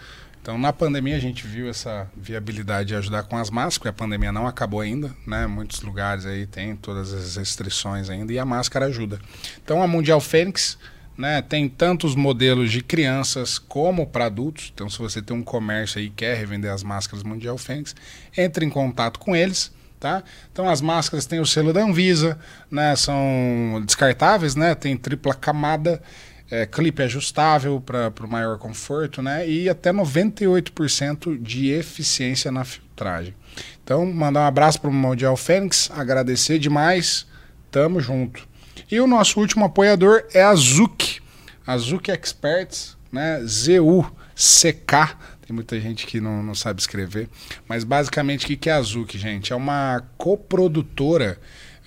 Então, 0.46 0.56
na 0.56 0.72
pandemia, 0.72 1.16
a 1.16 1.18
gente 1.18 1.44
viu 1.44 1.68
essa 1.68 2.08
viabilidade 2.16 2.90
de 2.90 2.94
ajudar 2.94 3.24
com 3.24 3.36
as 3.36 3.50
máscaras, 3.50 3.78
porque 3.78 3.88
a 3.88 3.92
pandemia 3.92 4.30
não 4.30 4.46
acabou 4.46 4.80
ainda, 4.80 5.12
né? 5.26 5.44
Muitos 5.44 5.82
lugares 5.82 6.24
aí 6.24 6.46
tem 6.46 6.76
todas 6.76 7.12
as 7.12 7.34
restrições 7.34 8.08
ainda 8.08 8.32
e 8.32 8.38
a 8.38 8.44
máscara 8.44 8.86
ajuda. 8.86 9.18
Então, 9.64 9.82
a 9.82 9.88
Mundial 9.88 10.20
Fênix 10.20 10.78
né, 11.18 11.42
tem 11.42 11.68
tantos 11.68 12.14
modelos 12.14 12.70
de 12.70 12.80
crianças 12.80 13.58
como 13.58 14.06
para 14.06 14.26
adultos. 14.26 14.70
Então, 14.72 14.88
se 14.88 15.00
você 15.00 15.20
tem 15.20 15.36
um 15.36 15.42
comércio 15.42 15.98
aí 15.98 16.06
e 16.06 16.10
quer 16.10 16.36
revender 16.36 16.70
as 16.70 16.84
máscaras 16.84 17.24
Mundial 17.24 17.58
Fênix, 17.58 17.96
entre 18.36 18.64
em 18.64 18.70
contato 18.70 19.18
com 19.18 19.34
eles. 19.34 19.74
Tá? 19.98 20.22
Então 20.52 20.68
as 20.68 20.82
máscaras 20.82 21.24
têm 21.24 21.40
o 21.40 21.46
selo 21.46 21.72
da 21.72 21.82
Anvisa, 21.82 22.38
né? 22.70 22.94
São 22.94 23.82
descartáveis, 23.84 24.54
né? 24.54 24.74
Tem 24.74 24.94
tripla 24.94 25.32
camada, 25.32 26.02
é, 26.50 26.64
clipe 26.66 27.02
ajustável 27.02 27.80
para 27.80 28.12
o 28.24 28.28
maior 28.28 28.58
conforto, 28.58 29.20
né? 29.20 29.48
E 29.48 29.68
até 29.68 29.92
98% 29.92 31.40
de 31.40 31.70
eficiência 31.70 32.52
na 32.52 32.64
filtragem. 32.64 33.34
Então, 33.82 34.06
mandar 34.06 34.40
um 34.40 34.46
abraço 34.46 34.80
para 34.80 34.90
o 34.90 34.92
Mundial 34.92 35.36
Fênix, 35.36 35.90
agradecer 35.92 36.58
demais, 36.58 37.26
tamo 37.70 38.00
junto. 38.00 38.46
E 38.90 39.00
o 39.00 39.06
nosso 39.06 39.40
último 39.40 39.64
apoiador 39.64 40.24
é 40.32 40.42
a 40.42 40.54
Zuc, 40.54 41.20
a 41.66 41.76
Zuc 41.76 42.08
Experts, 42.08 42.96
né? 43.10 43.40
Z-U-C-K. 43.44 45.18
Tem 45.46 45.54
muita 45.54 45.80
gente 45.80 46.06
que 46.06 46.20
não, 46.20 46.42
não 46.42 46.54
sabe 46.54 46.80
escrever. 46.80 47.28
Mas 47.68 47.84
basicamente 47.84 48.44
o 48.44 48.48
que 48.48 48.56
que 48.56 48.70
é 48.70 48.72
a 48.72 48.82
Zuc, 48.82 49.16
gente? 49.16 49.52
É 49.52 49.56
uma 49.56 50.02
coprodutora 50.18 51.38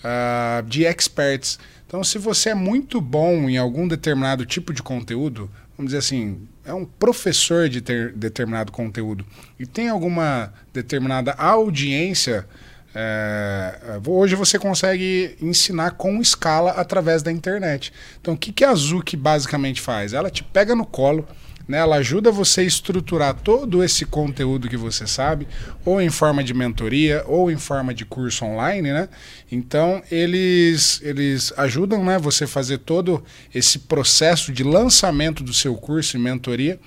ah, 0.03 0.63
de 0.65 0.85
experts. 0.85 1.59
Então, 1.89 2.03
se 2.03 2.19
você 2.19 2.49
é 2.49 2.53
muito 2.53 3.01
bom 3.01 3.49
em 3.49 3.57
algum 3.57 3.87
determinado 3.87 4.45
tipo 4.45 4.71
de 4.71 4.83
conteúdo, 4.83 5.49
vamos 5.75 5.91
dizer 5.91 5.97
assim, 5.97 6.47
é 6.63 6.71
um 6.71 6.85
professor 6.85 7.67
de 7.67 7.81
ter 7.81 8.13
determinado 8.13 8.71
conteúdo 8.71 9.25
e 9.59 9.65
tem 9.65 9.89
alguma 9.89 10.53
determinada 10.71 11.31
audiência, 11.31 12.45
é, 12.93 13.99
hoje 14.05 14.35
você 14.35 14.59
consegue 14.59 15.35
ensinar 15.41 15.91
com 15.93 16.21
escala 16.21 16.73
através 16.73 17.23
da 17.23 17.31
internet. 17.31 17.91
Então, 18.21 18.35
o 18.35 18.37
que, 18.37 18.51
que 18.51 18.63
a 18.63 18.75
Zuc 18.75 19.17
basicamente 19.17 19.81
faz? 19.81 20.13
Ela 20.13 20.29
te 20.29 20.43
pega 20.43 20.75
no 20.75 20.85
colo, 20.85 21.27
né? 21.69 21.77
Ela 21.77 21.97
ajuda 21.97 22.31
você 22.31 22.61
a 22.61 22.63
estruturar 22.63 23.35
todo 23.35 23.83
esse 23.83 24.03
conteúdo 24.03 24.67
que 24.67 24.75
você 24.75 25.05
sabe, 25.05 25.47
ou 25.85 26.01
em 26.01 26.09
forma 26.09 26.43
de 26.43 26.51
mentoria, 26.51 27.23
ou 27.27 27.51
em 27.51 27.57
forma 27.57 27.93
de 27.93 28.03
curso 28.03 28.43
online, 28.43 28.91
né? 28.91 29.07
Então, 29.51 30.01
eles, 30.09 30.99
eles 31.03 31.53
ajudam 31.55 32.03
né, 32.03 32.17
você 32.17 32.45
a 32.45 32.47
fazer 32.47 32.79
todo 32.79 33.23
esse 33.53 33.77
processo 33.77 34.51
de 34.51 34.63
lançamento 34.63 35.43
do 35.43 35.53
seu 35.53 35.75
curso 35.75 36.17
e 36.17 36.19
mentoria 36.19 36.79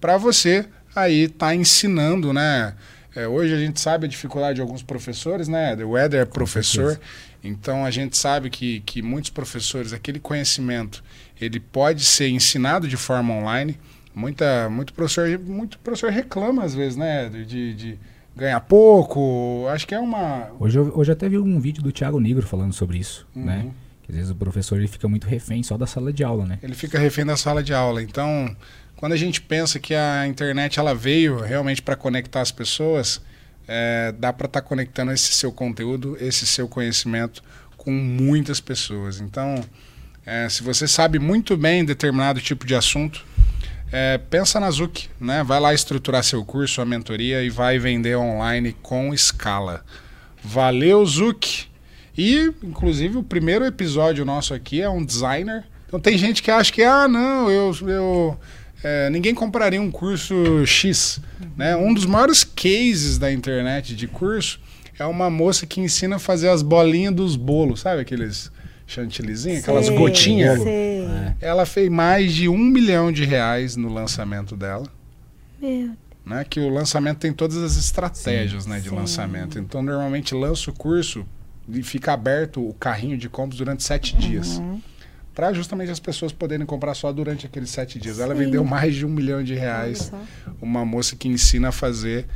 para 0.00 0.16
você 0.16 0.66
aí 0.96 1.22
estar 1.22 1.46
tá 1.46 1.54
ensinando, 1.54 2.32
né? 2.32 2.74
É, 3.14 3.28
hoje 3.28 3.54
a 3.54 3.58
gente 3.58 3.78
sabe 3.78 4.06
a 4.06 4.08
dificuldade 4.08 4.56
de 4.56 4.60
alguns 4.60 4.82
professores, 4.82 5.46
né? 5.46 5.76
O 5.84 5.96
Éder 5.96 6.22
é 6.22 6.24
professor, 6.24 6.98
então 7.44 7.84
a 7.84 7.90
gente 7.92 8.16
sabe 8.16 8.50
que, 8.50 8.80
que 8.80 9.00
muitos 9.00 9.30
professores, 9.30 9.92
aquele 9.92 10.18
conhecimento, 10.18 11.04
ele 11.40 11.60
pode 11.60 12.04
ser 12.04 12.28
ensinado 12.28 12.88
de 12.88 12.96
forma 12.96 13.32
online. 13.32 13.78
Muita, 14.14 14.68
muito 14.70 14.92
professor, 14.92 15.38
muito 15.40 15.78
professor 15.80 16.10
reclama 16.10 16.62
às 16.64 16.74
vezes, 16.74 16.96
né? 16.96 17.28
De, 17.28 17.74
de 17.74 17.98
ganhar 18.36 18.60
pouco. 18.60 19.66
Acho 19.70 19.86
que 19.86 19.94
é 19.94 19.98
uma. 19.98 20.48
Hoje 20.58 20.78
eu, 20.78 20.92
hoje 20.94 21.10
até 21.12 21.28
vi 21.28 21.38
um 21.38 21.58
vídeo 21.58 21.82
do 21.82 21.90
Thiago 21.92 22.20
Negro 22.20 22.46
falando 22.46 22.72
sobre 22.72 22.98
isso, 22.98 23.26
Uhum. 23.34 23.44
né? 23.44 23.70
Que 24.04 24.12
às 24.12 24.16
vezes 24.16 24.30
o 24.30 24.34
professor 24.34 24.78
ele 24.78 24.86
fica 24.88 25.08
muito 25.08 25.26
refém 25.26 25.62
só 25.62 25.76
da 25.78 25.86
sala 25.86 26.12
de 26.12 26.22
aula, 26.22 26.44
né? 26.46 26.58
Ele 26.62 26.74
fica 26.74 26.98
refém 26.98 27.24
da 27.24 27.36
sala 27.36 27.62
de 27.62 27.72
aula. 27.72 28.02
Então, 28.02 28.54
quando 28.96 29.12
a 29.12 29.16
gente 29.16 29.40
pensa 29.40 29.78
que 29.80 29.94
a 29.94 30.26
internet 30.26 30.78
ela 30.78 30.94
veio 30.94 31.40
realmente 31.40 31.80
para 31.82 31.96
conectar 31.96 32.40
as 32.42 32.52
pessoas, 32.52 33.20
é, 33.66 34.12
dá 34.18 34.30
para 34.32 34.46
estar 34.46 34.60
conectando 34.60 35.10
esse 35.10 35.32
seu 35.32 35.50
conteúdo, 35.50 36.16
esse 36.20 36.46
seu 36.46 36.68
conhecimento 36.68 37.42
com 37.78 37.90
muitas 37.90 38.60
pessoas. 38.60 39.20
Então, 39.20 39.64
é, 40.26 40.48
se 40.50 40.62
você 40.62 40.86
sabe 40.86 41.18
muito 41.18 41.56
bem 41.56 41.82
determinado 41.84 42.40
tipo 42.42 42.66
de 42.66 42.74
assunto, 42.74 43.24
é, 43.96 44.18
pensa 44.18 44.58
na 44.58 44.68
Zuc, 44.72 45.08
né? 45.20 45.44
Vai 45.44 45.60
lá 45.60 45.72
estruturar 45.72 46.24
seu 46.24 46.44
curso, 46.44 46.74
sua 46.74 46.84
mentoria 46.84 47.44
e 47.44 47.48
vai 47.48 47.78
vender 47.78 48.16
online 48.16 48.74
com 48.82 49.14
escala. 49.14 49.84
Valeu, 50.42 51.06
Zuc! 51.06 51.68
E, 52.18 52.52
inclusive, 52.60 53.16
o 53.16 53.22
primeiro 53.22 53.64
episódio 53.64 54.24
nosso 54.24 54.52
aqui 54.52 54.82
é 54.82 54.90
um 54.90 55.04
designer. 55.04 55.62
Então 55.86 56.00
tem 56.00 56.18
gente 56.18 56.42
que 56.42 56.50
acha 56.50 56.72
que, 56.72 56.82
ah, 56.82 57.06
não, 57.06 57.48
eu. 57.48 57.72
eu 57.86 58.40
é, 58.82 59.08
ninguém 59.10 59.32
compraria 59.32 59.80
um 59.80 59.92
curso 59.92 60.66
X. 60.66 61.20
Né? 61.56 61.76
Um 61.76 61.94
dos 61.94 62.04
maiores 62.04 62.42
cases 62.42 63.16
da 63.16 63.32
internet 63.32 63.94
de 63.94 64.08
curso 64.08 64.58
é 64.98 65.06
uma 65.06 65.30
moça 65.30 65.66
que 65.66 65.80
ensina 65.80 66.16
a 66.16 66.18
fazer 66.18 66.48
as 66.48 66.62
bolinhas 66.62 67.14
dos 67.14 67.36
bolos, 67.36 67.80
sabe 67.80 68.02
aqueles 68.02 68.50
chantilizinhos, 68.86 69.60
aquelas 69.62 69.86
Sei, 69.86 69.96
gotinhas? 69.96 70.60
sei. 70.62 71.04
É. 71.04 71.34
Ela 71.40 71.64
fez 71.66 71.88
mais 71.88 72.32
de 72.32 72.48
um 72.48 72.58
milhão 72.58 73.10
de 73.12 73.24
reais 73.24 73.76
no 73.76 73.92
lançamento 73.92 74.56
dela. 74.56 74.86
Meu 75.60 75.90
Né, 76.24 76.44
que 76.48 76.58
o 76.58 76.68
lançamento 76.70 77.18
tem 77.18 77.32
todas 77.32 77.56
as 77.58 77.76
estratégias 77.76 78.66
né, 78.66 78.80
de 78.80 78.88
sim. 78.88 78.94
lançamento. 78.94 79.58
Então, 79.58 79.82
normalmente 79.82 80.34
lança 80.34 80.70
o 80.70 80.72
curso 80.72 81.26
e 81.68 81.82
fica 81.82 82.12
aberto 82.12 82.66
o 82.66 82.72
carrinho 82.74 83.16
de 83.18 83.28
compras 83.28 83.58
durante 83.58 83.82
sete 83.82 84.16
dias. 84.16 84.56
Uhum. 84.58 84.80
Para 85.34 85.52
justamente 85.52 85.90
as 85.90 85.98
pessoas 86.00 86.32
poderem 86.32 86.64
comprar 86.64 86.94
só 86.94 87.12
durante 87.12 87.44
aqueles 87.44 87.68
sete 87.70 87.98
dias. 87.98 88.20
Ela 88.20 88.34
Sim. 88.34 88.44
vendeu 88.44 88.64
mais 88.64 88.94
de 88.94 89.04
um 89.04 89.08
milhão 89.08 89.42
de 89.42 89.54
reais. 89.54 90.12
Uma 90.62 90.84
moça 90.84 91.16
que 91.16 91.26
ensina 91.28 91.68
a 91.68 91.72
fazer 91.72 92.26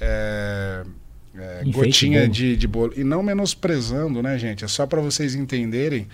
é, 0.00 0.84
é, 1.36 1.62
gotinha 1.66 2.20
bolo. 2.22 2.32
de, 2.32 2.56
de 2.56 2.66
bolo. 2.68 2.92
E 2.96 3.04
não 3.04 3.22
menosprezando, 3.22 4.22
né, 4.22 4.38
gente? 4.38 4.64
É 4.64 4.68
só 4.68 4.86
para 4.86 5.00
vocês 5.00 5.34
entenderem 5.34 6.06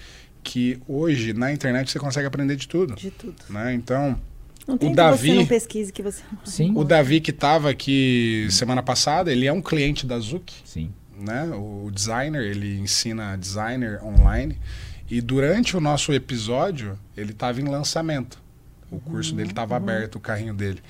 que 0.42 0.78
hoje 0.88 1.32
na 1.32 1.52
internet 1.52 1.90
você 1.90 1.98
consegue 1.98 2.26
aprender 2.26 2.56
de 2.56 2.66
tudo. 2.66 2.94
De 2.94 3.10
tudo. 3.10 3.34
Né? 3.51 3.74
Então, 3.74 4.18
Não 4.66 4.78
tem 4.78 4.90
que 4.90 4.97
Davi- 4.97 5.28
você 5.28 5.34
não 5.34 5.47
pesquise 5.47 5.92
que 5.92 6.02
você. 6.02 6.22
Sim. 6.44 6.72
o 6.74 6.82
Davi 6.84 7.20
que 7.20 7.30
estava 7.30 7.68
aqui 7.70 8.47
semana 8.51 8.82
passada, 8.82 9.30
ele 9.30 9.47
é 9.47 9.52
um 9.52 9.60
cliente 9.60 10.06
da 10.06 10.18
Zuc. 10.18 10.51
Sim. 10.64 10.90
né? 11.18 11.44
O 11.55 11.90
designer, 11.92 12.42
ele 12.42 12.78
ensina 12.78 13.36
designer 13.36 14.02
online. 14.02 14.59
E 15.10 15.20
durante 15.20 15.76
o 15.76 15.80
nosso 15.80 16.12
episódio, 16.14 16.98
ele 17.16 17.32
estava 17.32 17.60
em 17.60 17.64
lançamento. 17.64 18.40
O 18.90 18.98
curso 18.98 19.34
dele 19.34 19.51
estava 19.51 19.76
aberto, 19.76 20.16
o 20.16 20.20
carrinho 20.20 20.55
dele. 20.55 20.80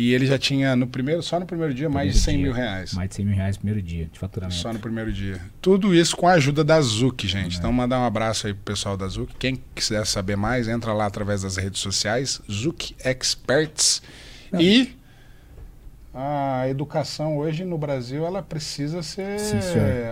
E 0.00 0.14
ele 0.14 0.24
já 0.24 0.38
tinha, 0.38 0.74
no 0.74 0.86
primeiro, 0.86 1.22
só 1.22 1.38
no 1.38 1.44
primeiro 1.44 1.74
dia, 1.74 1.90
mais 1.90 2.14
de 2.14 2.18
100 2.20 2.24
Primeiro 2.34 2.54
mil 2.56 2.62
dia. 2.64 2.70
reais. 2.72 2.94
Mais 2.94 3.08
de 3.10 3.14
100 3.16 3.24
mil 3.26 3.34
reais 3.34 3.56
no 3.56 3.60
primeiro 3.60 3.82
dia 3.86 4.08
de 4.10 4.18
faturamento. 4.18 4.56
Só 4.58 4.72
no 4.72 4.78
primeiro 4.78 5.12
dia. 5.12 5.38
Tudo 5.60 5.94
isso 5.94 6.16
com 6.16 6.26
a 6.26 6.32
ajuda 6.32 6.64
da 6.64 6.80
Zuc, 6.80 7.26
gente. 7.26 7.58
Então, 7.58 7.70
mandar 7.70 8.00
um 8.00 8.04
abraço 8.06 8.46
aí 8.46 8.54
pro 8.54 8.62
pessoal 8.72 8.96
da 8.96 9.06
Zuc. 9.08 9.30
Quem 9.38 9.62
quiser 9.74 10.06
saber 10.06 10.36
mais, 10.36 10.68
entra 10.68 10.94
lá 10.94 11.04
através 11.04 11.42
das 11.42 11.58
redes 11.58 11.82
sociais, 11.82 12.40
Zuc 12.50 12.94
Experts. 13.04 14.00
Não. 14.50 14.60
E 14.60 14.96
a 16.14 16.66
educação 16.68 17.36
hoje 17.36 17.64
no 17.64 17.76
Brasil, 17.76 18.24
ela 18.24 18.42
precisa 18.42 19.02
ser 19.02 19.38
Sim, 19.38 19.58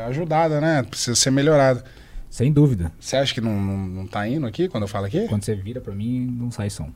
ajudada, 0.06 0.60
né? 0.60 0.82
Precisa 0.82 1.16
ser 1.16 1.30
melhorada. 1.30 1.82
Sem 2.30 2.52
dúvida. 2.52 2.92
Você 3.00 3.16
acha 3.16 3.32
que 3.32 3.40
não, 3.40 3.58
não, 3.58 3.76
não 3.78 4.06
tá 4.06 4.28
indo 4.28 4.46
aqui 4.46 4.68
quando 4.68 4.82
eu 4.82 4.88
falo 4.88 5.06
aqui? 5.06 5.26
Quando 5.28 5.42
você 5.44 5.54
vira 5.54 5.80
pra 5.80 5.94
mim, 5.94 6.26
não 6.38 6.50
sai 6.50 6.68
som. 6.68 6.90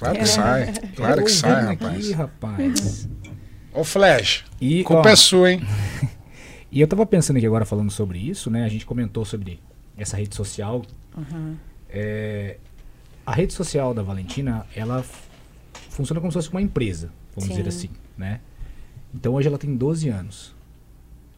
Claro 0.00 0.18
que 0.18 0.26
sai. 0.26 0.72
Claro 0.96 1.24
que 1.24 1.30
sai, 1.30 1.64
rapaz. 1.66 1.96
Aqui, 1.96 2.12
rapaz. 2.12 3.08
Ô, 3.72 3.84
Flash, 3.84 4.44
E, 4.60 4.82
culpa 4.82 5.10
ó, 5.10 5.12
é 5.12 5.16
sua, 5.16 5.52
hein? 5.52 5.60
e 6.72 6.80
eu 6.80 6.88
tava 6.88 7.04
pensando 7.06 7.36
aqui 7.36 7.46
agora 7.46 7.64
falando 7.66 7.90
sobre 7.90 8.18
isso, 8.18 8.50
né? 8.50 8.64
A 8.64 8.68
gente 8.68 8.84
comentou 8.86 9.24
sobre 9.24 9.60
essa 9.96 10.16
rede 10.16 10.34
social. 10.34 10.82
Uhum. 11.16 11.54
É, 11.88 12.56
a 13.26 13.32
rede 13.34 13.52
social 13.52 13.92
da 13.92 14.02
Valentina, 14.02 14.66
ela 14.74 15.04
funciona 15.90 16.18
como 16.20 16.32
se 16.32 16.38
fosse 16.38 16.50
uma 16.50 16.62
empresa, 16.62 17.10
vamos 17.36 17.44
Sim. 17.50 17.56
dizer 17.56 17.68
assim, 17.68 17.90
né? 18.16 18.40
Então 19.14 19.34
hoje 19.34 19.48
ela 19.48 19.58
tem 19.58 19.76
12 19.76 20.08
anos. 20.08 20.54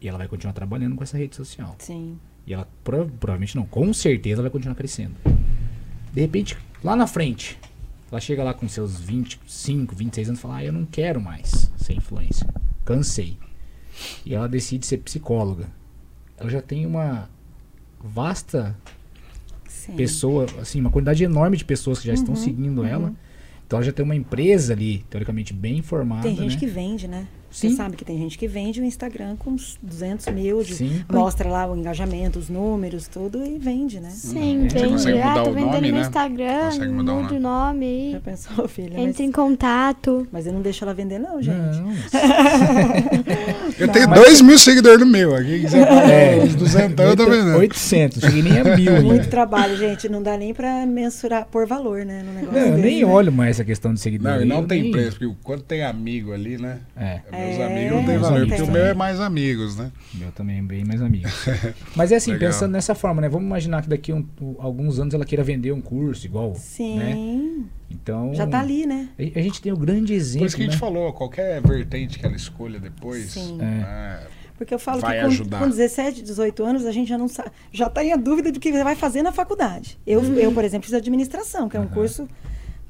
E 0.00 0.08
ela 0.08 0.18
vai 0.18 0.28
continuar 0.28 0.52
trabalhando 0.52 0.94
com 0.96 1.02
essa 1.02 1.18
rede 1.18 1.34
social. 1.36 1.74
Sim. 1.78 2.16
E 2.46 2.54
ela 2.54 2.66
prova- 2.84 3.10
provavelmente 3.20 3.56
não, 3.56 3.64
com 3.66 3.92
certeza 3.92 4.40
vai 4.40 4.50
continuar 4.50 4.74
crescendo. 4.76 5.14
De 6.12 6.20
repente, 6.20 6.56
lá 6.82 6.94
na 6.96 7.06
frente, 7.06 7.58
ela 8.12 8.20
chega 8.20 8.44
lá 8.44 8.52
com 8.52 8.68
seus 8.68 9.00
25, 9.00 9.96
26 9.96 10.28
anos 10.28 10.38
e 10.38 10.42
fala: 10.42 10.56
Ah, 10.56 10.64
eu 10.64 10.72
não 10.72 10.84
quero 10.84 11.20
mais 11.20 11.70
ser 11.78 11.94
influência. 11.94 12.46
Cansei. 12.84 13.38
E 14.24 14.34
ela 14.34 14.46
decide 14.48 14.86
ser 14.86 14.98
psicóloga. 14.98 15.66
Ela 16.36 16.50
já 16.50 16.60
tem 16.60 16.84
uma 16.84 17.28
vasta 18.02 18.76
Sim. 19.66 19.94
pessoa, 19.96 20.46
assim, 20.60 20.80
uma 20.80 20.90
quantidade 20.90 21.24
enorme 21.24 21.56
de 21.56 21.64
pessoas 21.64 22.00
que 22.00 22.06
já 22.06 22.14
estão 22.14 22.34
Uhum, 22.34 22.40
seguindo 22.40 22.82
uhum. 22.82 22.86
ela. 22.86 23.14
Então 23.66 23.78
ela 23.78 23.86
já 23.86 23.92
tem 23.92 24.04
uma 24.04 24.14
empresa 24.14 24.74
ali, 24.74 25.04
teoricamente 25.08 25.54
bem 25.54 25.78
informada. 25.78 26.22
Tem 26.22 26.36
gente 26.36 26.54
né? 26.54 26.60
que 26.60 26.66
vende, 26.66 27.08
né? 27.08 27.26
Sim. 27.52 27.68
Você 27.70 27.76
sabe 27.76 27.96
que 27.96 28.04
tem 28.04 28.16
gente 28.18 28.36
que 28.38 28.48
vende 28.48 28.80
o 28.80 28.84
Instagram 28.84 29.36
com 29.38 29.50
uns 29.50 29.78
200 29.82 30.26
mil, 30.28 30.62
de- 30.62 30.74
Sim. 30.74 31.04
mostra 31.12 31.48
lá 31.48 31.70
o 31.70 31.76
engajamento, 31.76 32.38
os 32.38 32.48
números, 32.48 33.06
tudo 33.06 33.44
e 33.44 33.58
vende, 33.58 34.00
né? 34.00 34.08
Sim, 34.10 34.66
Você 34.68 34.78
vende. 34.78 34.88
consegue 34.88 35.20
Ah, 35.20 35.28
mudar 35.28 35.42
tô 35.44 35.50
o 35.50 35.54
vendendo 35.54 35.72
nome, 35.74 35.90
no 35.92 35.96
né? 35.98 36.02
Instagram, 36.02 36.64
Consegue 36.64 36.92
mudar 36.92 37.12
o 37.12 37.22
muda 37.22 37.34
o 37.34 37.40
nome 37.40 38.10
Já 38.12 38.16
aí. 38.16 38.22
pensou, 38.24 38.66
filha? 38.68 38.92
Mas, 38.94 39.06
Entra 39.08 39.22
em 39.22 39.30
contato. 39.32 40.26
mas 40.32 40.46
eu 40.46 40.52
não 40.52 40.62
deixo 40.62 40.82
ela 40.84 40.94
vender, 40.94 41.18
não, 41.18 41.40
gente. 41.42 41.56
Não, 41.56 41.92
Eu 43.78 43.88
tenho 43.88 44.08
2 44.08 44.40
mil 44.40 44.58
seguidores 44.58 45.00
no 45.00 45.06
meu. 45.06 45.34
Aqui 45.34 45.60
quiser 45.60 45.86
É. 45.88 46.44
os 46.44 46.54
200, 46.54 47.04
eu 47.04 47.16
tô 47.16 47.26
vendendo. 47.28 47.56
800, 47.58 48.20
cheguei 48.20 48.42
nem 48.42 48.58
a 48.60 48.76
mil 48.76 48.92
Muito 48.92 49.12
ainda. 49.12 49.24
trabalho, 49.26 49.76
gente. 49.76 50.08
Não 50.08 50.22
dá 50.22 50.36
nem 50.36 50.52
pra 50.54 50.86
mensurar, 50.86 51.46
por 51.46 51.66
valor, 51.66 52.04
né? 52.04 52.22
No 52.24 52.32
negócio 52.32 52.52
Não, 52.60 52.66
eu 52.68 52.76
desse, 52.76 52.82
nem 52.86 53.04
né? 53.04 53.10
olho 53.10 53.32
mais 53.32 53.56
essa 53.56 53.64
questão 53.64 53.92
de 53.94 54.00
seguidor. 54.00 54.32
Não, 54.36 54.42
e 54.42 54.44
não 54.44 54.66
tem 54.66 54.82
nem- 54.82 54.90
preço, 54.92 55.18
porque 55.18 55.34
quando 55.42 55.62
tem 55.62 55.82
amigo 55.84 56.32
ali, 56.32 56.58
né? 56.58 56.78
É, 56.96 57.20
Meus 57.46 57.58
É, 57.58 57.66
amigos 57.66 57.92
não 57.96 58.04
tem 58.04 58.18
valor, 58.18 58.36
amigos 58.38 58.56
porque 58.56 58.70
o 58.70 58.72
meu 58.72 58.84
é 58.84 58.94
mais 58.94 59.20
amigos, 59.20 59.76
né? 59.76 59.92
meu 60.14 60.30
também 60.32 60.58
é 60.58 60.62
bem 60.62 60.84
mais 60.84 61.00
amigo. 61.02 61.28
Mas 61.96 62.12
é 62.12 62.16
assim, 62.16 62.32
Legal. 62.32 62.50
pensando 62.50 62.72
nessa 62.72 62.94
forma, 62.94 63.20
né? 63.20 63.28
Vamos 63.28 63.46
imaginar 63.46 63.82
que 63.82 63.88
daqui 63.88 64.12
a 64.12 64.16
um- 64.16 64.26
um- 64.40 64.54
alguns 64.58 64.98
anos 64.98 65.12
ela 65.14 65.24
queira 65.24 65.42
vender 65.44 65.72
um 65.72 65.80
curso 65.80 66.26
igual, 66.26 66.54
Sim. 66.54 66.96
né? 66.98 67.64
Então... 67.90 68.34
Já 68.34 68.46
tá 68.46 68.60
ali, 68.60 68.86
né? 68.86 69.08
A 69.18 69.38
a 69.38 69.42
gente 69.42 69.60
tem 69.60 69.72
o 69.72 69.76
grande 69.76 70.14
exemplo, 70.14 70.40
Por 70.40 70.46
isso 70.46 70.56
que 70.56 70.62
a 70.62 70.64
gente 70.66 70.74
né? 70.74 70.78
falou, 70.80 71.12
qualquer 71.12 71.60
vertente 71.60 72.18
que 72.18 72.24
ela 72.26 72.34
escolha 72.36 72.78
depois, 72.80 73.32
Sim. 73.32 73.56
né, 73.56 74.20
Porque 74.56 74.72
eu 74.74 74.78
falo 74.78 75.00
Vai 75.00 75.16
que 75.16 75.20
com, 75.22 75.26
ajudar. 75.26 75.58
com 75.58 75.68
17, 75.68 76.22
18 76.22 76.64
anos, 76.64 76.86
a 76.86 76.92
gente 76.92 77.08
já 77.08 77.18
não 77.18 77.28
sabe, 77.28 77.50
já 77.72 77.90
tá 77.90 78.02
em 78.04 78.16
dúvida 78.16 78.52
do 78.52 78.60
que 78.60 78.70
vai 78.72 78.94
fazer 78.94 79.22
na 79.22 79.32
faculdade. 79.32 79.98
Eu, 80.06 80.20
Uhum. 80.20 80.34
eu 80.34 80.52
por 80.52 80.64
exemplo, 80.64 80.84
fiz 80.86 80.94
administração, 80.94 81.68
que 81.68 81.76
é 81.76 81.80
um 81.80 81.84
Aham. 81.84 81.92
curso 81.92 82.28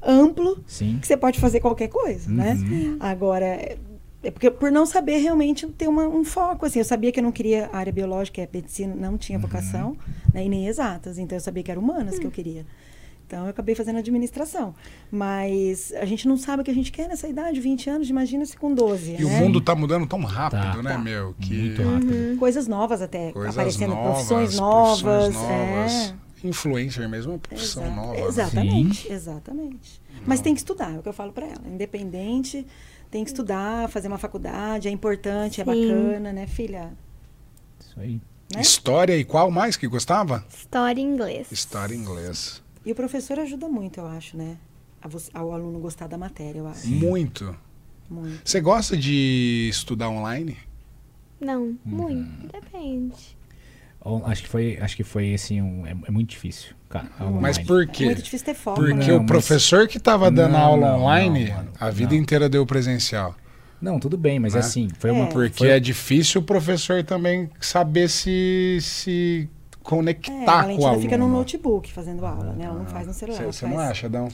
amplo, 0.01 0.63
Sim. 0.67 0.97
que 1.01 1.07
você 1.07 1.15
pode 1.17 1.39
fazer 1.39 1.59
qualquer 1.61 1.87
coisa, 1.87 2.29
né? 2.29 2.53
Uhum. 2.53 2.97
Agora, 2.99 3.77
é 4.23 4.31
porque 4.31 4.49
por 4.49 4.71
não 4.71 4.85
saber 4.85 5.17
realmente 5.17 5.67
ter 5.67 5.87
uma- 5.87 6.07
um 6.07 6.23
foco, 6.23 6.65
assim, 6.65 6.79
eu 6.79 6.85
sabia 6.85 7.11
que 7.11 7.19
eu 7.19 7.23
não 7.23 7.31
queria 7.31 7.69
a 7.73 7.77
área 7.77 7.91
biológica, 7.91 8.41
é 8.41 8.49
medicina, 8.51 8.95
não 8.95 9.17
tinha 9.17 9.37
Uhum. 9.37 9.41
vocação, 9.43 9.97
né, 10.33 10.45
e 10.45 10.49
nem 10.49 10.67
exatas, 10.67 11.17
então 11.17 11.35
eu 11.37 11.41
sabia 11.41 11.61
que 11.63 11.69
era 11.71 11.79
humanas 11.79 12.17
que 12.17 12.25
eu 12.25 12.31
queria. 12.31 12.65
Então 13.25 13.45
eu 13.45 13.49
acabei 13.49 13.73
fazendo 13.73 13.97
administração. 13.97 14.75
Mas 15.11 15.91
a 15.93 16.05
gente 16.05 16.27
não 16.27 16.37
sabe 16.37 16.61
o 16.61 16.65
que 16.65 16.69
a 16.69 16.73
gente 16.73 16.91
quer 16.91 17.07
nessa 17.07 17.27
idade, 17.27 17.59
20 17.59 17.89
anos, 17.89 18.09
imagina 18.09 18.45
se 18.45 18.55
com 18.57 18.73
12, 18.75 19.15
E 19.19 19.23
o 19.23 19.27
né? 19.29 19.39
mundo 19.39 19.59
tá 19.61 19.73
mudando 19.73 20.05
tão 20.05 20.21
rápido, 20.23 20.59
Tá. 20.61 20.83
né, 20.83 20.91
Tá. 20.91 20.97
meu? 20.99 21.33
Que 21.39 21.53
Muito 21.55 21.81
rápido. 21.83 22.37
Coisas 22.37 22.67
novas 22.67 23.01
até, 23.01 23.31
coisas 23.31 23.57
aparecendo, 23.57 23.89
novas, 23.95 24.11
profissões 24.27 24.55
novas. 24.59 25.01
profissões 25.01 25.35
novas. 25.35 26.13
é. 26.19 26.47
Influencer 26.47 27.07
mesmo 27.07 27.31
é 27.31 27.35
uma 27.35 27.39
profissão 27.39 27.83
Exa- 27.85 27.95
nova. 27.95 28.13
né? 28.13 28.27
Exatamente, 28.27 29.11
exatamente. 29.11 30.01
Mas 30.27 30.41
tem 30.41 30.53
que 30.53 30.59
estudar, 30.59 30.93
é 30.93 30.99
o 30.99 31.01
que 31.01 31.07
eu 31.07 31.13
falo 31.13 31.31
pra 31.31 31.45
ela. 31.45 31.61
Independente, 31.65 32.67
tem 33.13 33.23
que 33.23 33.29
estudar, 33.29 33.87
fazer 33.89 34.07
uma 34.07 34.17
faculdade, 34.17 34.87
é 34.87 34.91
importante, 34.91 35.61
é 35.61 35.63
Sim. 35.63 35.69
bacana, 35.69 36.33
né, 36.33 36.47
filha? 36.47 36.91
Isso 37.79 37.99
aí. 37.99 38.19
né? 38.53 38.59
História 38.61 39.15
e 39.15 39.23
qual 39.23 39.51
mais 39.51 39.77
que 39.77 39.87
gostava? 39.87 40.43
História 40.49 40.99
em 40.99 41.05
inglês. 41.05 41.51
História 41.51 41.93
em 41.93 41.99
inglês. 41.99 42.61
E 42.83 42.91
o 42.91 42.95
professor 42.95 43.37
ajuda 43.39 43.69
muito, 43.69 43.99
eu 43.99 44.07
acho, 44.07 44.35
né? 44.35 44.57
Você- 45.07 45.29
ao 45.33 45.53
aluno 45.53 45.79
gostar 45.79 46.07
da 46.07 46.17
matéria, 46.17 46.57
eu 46.59 46.67
acho. 46.67 46.87
Muito. 46.87 47.55
Muito. 48.09 48.41
Você 48.43 48.59
gosta 48.59 48.97
de 48.97 49.67
estudar 49.69 50.09
online? 50.09 50.57
Não, 51.39 51.77
muito. 51.85 52.47
Depende. 52.51 53.37
Ó, 54.01 54.21
Acho 54.25 54.41
que 54.43 54.49
foi, 54.49 54.77
acho 54.81 54.95
que 54.95 55.03
foi 55.03 55.33
assim, 55.35 55.61
um- 55.61 55.85
é, 55.85 55.91
é 55.91 56.11
muito 56.11 56.29
difícil, 56.31 56.73
cara. 56.93 57.05
Mas 57.41 57.57
online. 57.57 57.65
por 57.65 57.83
É 57.83 57.85
quê? 57.87 58.05
muito 58.05 58.21
difícil 58.23 58.45
ter 58.45 58.53
foco, 58.53 58.79
Porque 58.79 58.93
né? 58.93 59.07
Não, 59.07 59.17
o 59.17 59.25
professor 59.25 59.87
que 59.87 59.97
estava 59.97 60.29
dando 60.31 60.51
Não, 60.53 60.59
aula 60.59 60.91
não, 60.91 60.99
online, 61.01 61.45
não, 61.49 61.55
mano, 61.57 61.69
a 61.79 61.89
vida 61.89 62.13
não. 62.13 62.21
inteira 62.21 62.47
deu 62.47 62.65
presencial. 62.65 63.35
Não, 63.81 63.99
tudo 63.99 64.17
bem, 64.17 64.39
mas 64.39 64.53
Né? 64.53 64.59
assim, 64.61 64.87
foi 64.97 65.09
É. 65.09 65.13
uma. 65.13 65.27
Porque 65.27 65.57
foi- 65.57 65.69
é 65.69 65.79
difícil 65.79 66.41
o 66.41 66.43
professor 66.43 67.03
também 67.03 67.49
saber 67.59 68.07
se, 68.09 68.77
se 68.81 69.49
É, 69.49 69.75
a 69.75 69.77
conectar 69.83 70.29
com 70.35 70.41
o 70.41 70.45
Valentina 70.55 70.87
aluno. 70.87 71.01
fica 71.01 71.17
no 71.17 71.27
notebook 71.27 71.91
fazendo 71.91 72.25
aula, 72.25 72.53
né? 72.53 72.65
Ela 72.65 72.75
não 72.79 72.85
faz 72.85 73.07
no 73.07 73.13
celular. 73.13 73.43
Você 73.43 73.65
ela 73.65 73.73
não 73.73 73.79
faz- 73.81 73.91
acha, 73.91 74.09
Dão? 74.09 74.29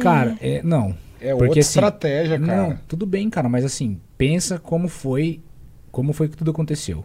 Cara, 0.00 0.36
é, 0.40 0.60
não. 0.62 0.94
É 1.20 1.30
Porque, 1.30 1.44
outra 1.44 1.60
assim, 1.60 1.68
estratégia, 1.70 2.38
cara. 2.38 2.62
Não, 2.68 2.78
tudo 2.86 3.06
bem, 3.06 3.30
cara, 3.30 3.48
mas 3.48 3.64
assim, 3.64 3.98
pensa 4.18 4.58
como 4.58 4.88
foi, 4.88 5.40
como 5.90 6.12
foi 6.12 6.28
que 6.28 6.36
tudo 6.36 6.50
aconteceu. 6.50 7.04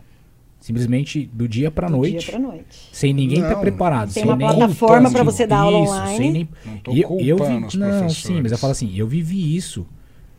Simplesmente 0.60 1.26
do 1.32 1.48
dia 1.48 1.72
pra 1.72 1.88
do 1.88 1.96
noite, 1.98 2.20
dia 2.20 2.32
pra 2.32 2.40
noite. 2.40 2.90
sem 2.92 3.14
ninguém 3.14 3.40
estar 3.40 3.54
Não, 3.56 3.62
preparado, 3.62 4.14
Tem 4.14 4.24
sem 4.24 4.26
uma 4.26 4.36
nem 4.36 4.48
plataforma 4.48 5.10
pra 5.10 5.22
Isso, 5.24 5.32
você 5.32 5.48
dar 5.48 5.60
aula 5.60 5.84
isso, 5.84 5.92
online. 5.94 6.18
sem 6.18 6.32
nem 6.32 6.50
Não 6.66 6.78
tô 6.80 6.92
E 6.92 7.02
eu, 7.02 7.10
eu 7.22 7.38
vi, 7.38 7.66
os 7.66 7.76
não, 7.76 7.88
professores. 7.88 8.18
sim, 8.18 8.42
mas 8.42 8.52
eu 8.52 8.58
falo 8.58 8.72
assim, 8.72 8.92
eu 8.96 9.08
vivi 9.08 9.56
isso 9.56 9.88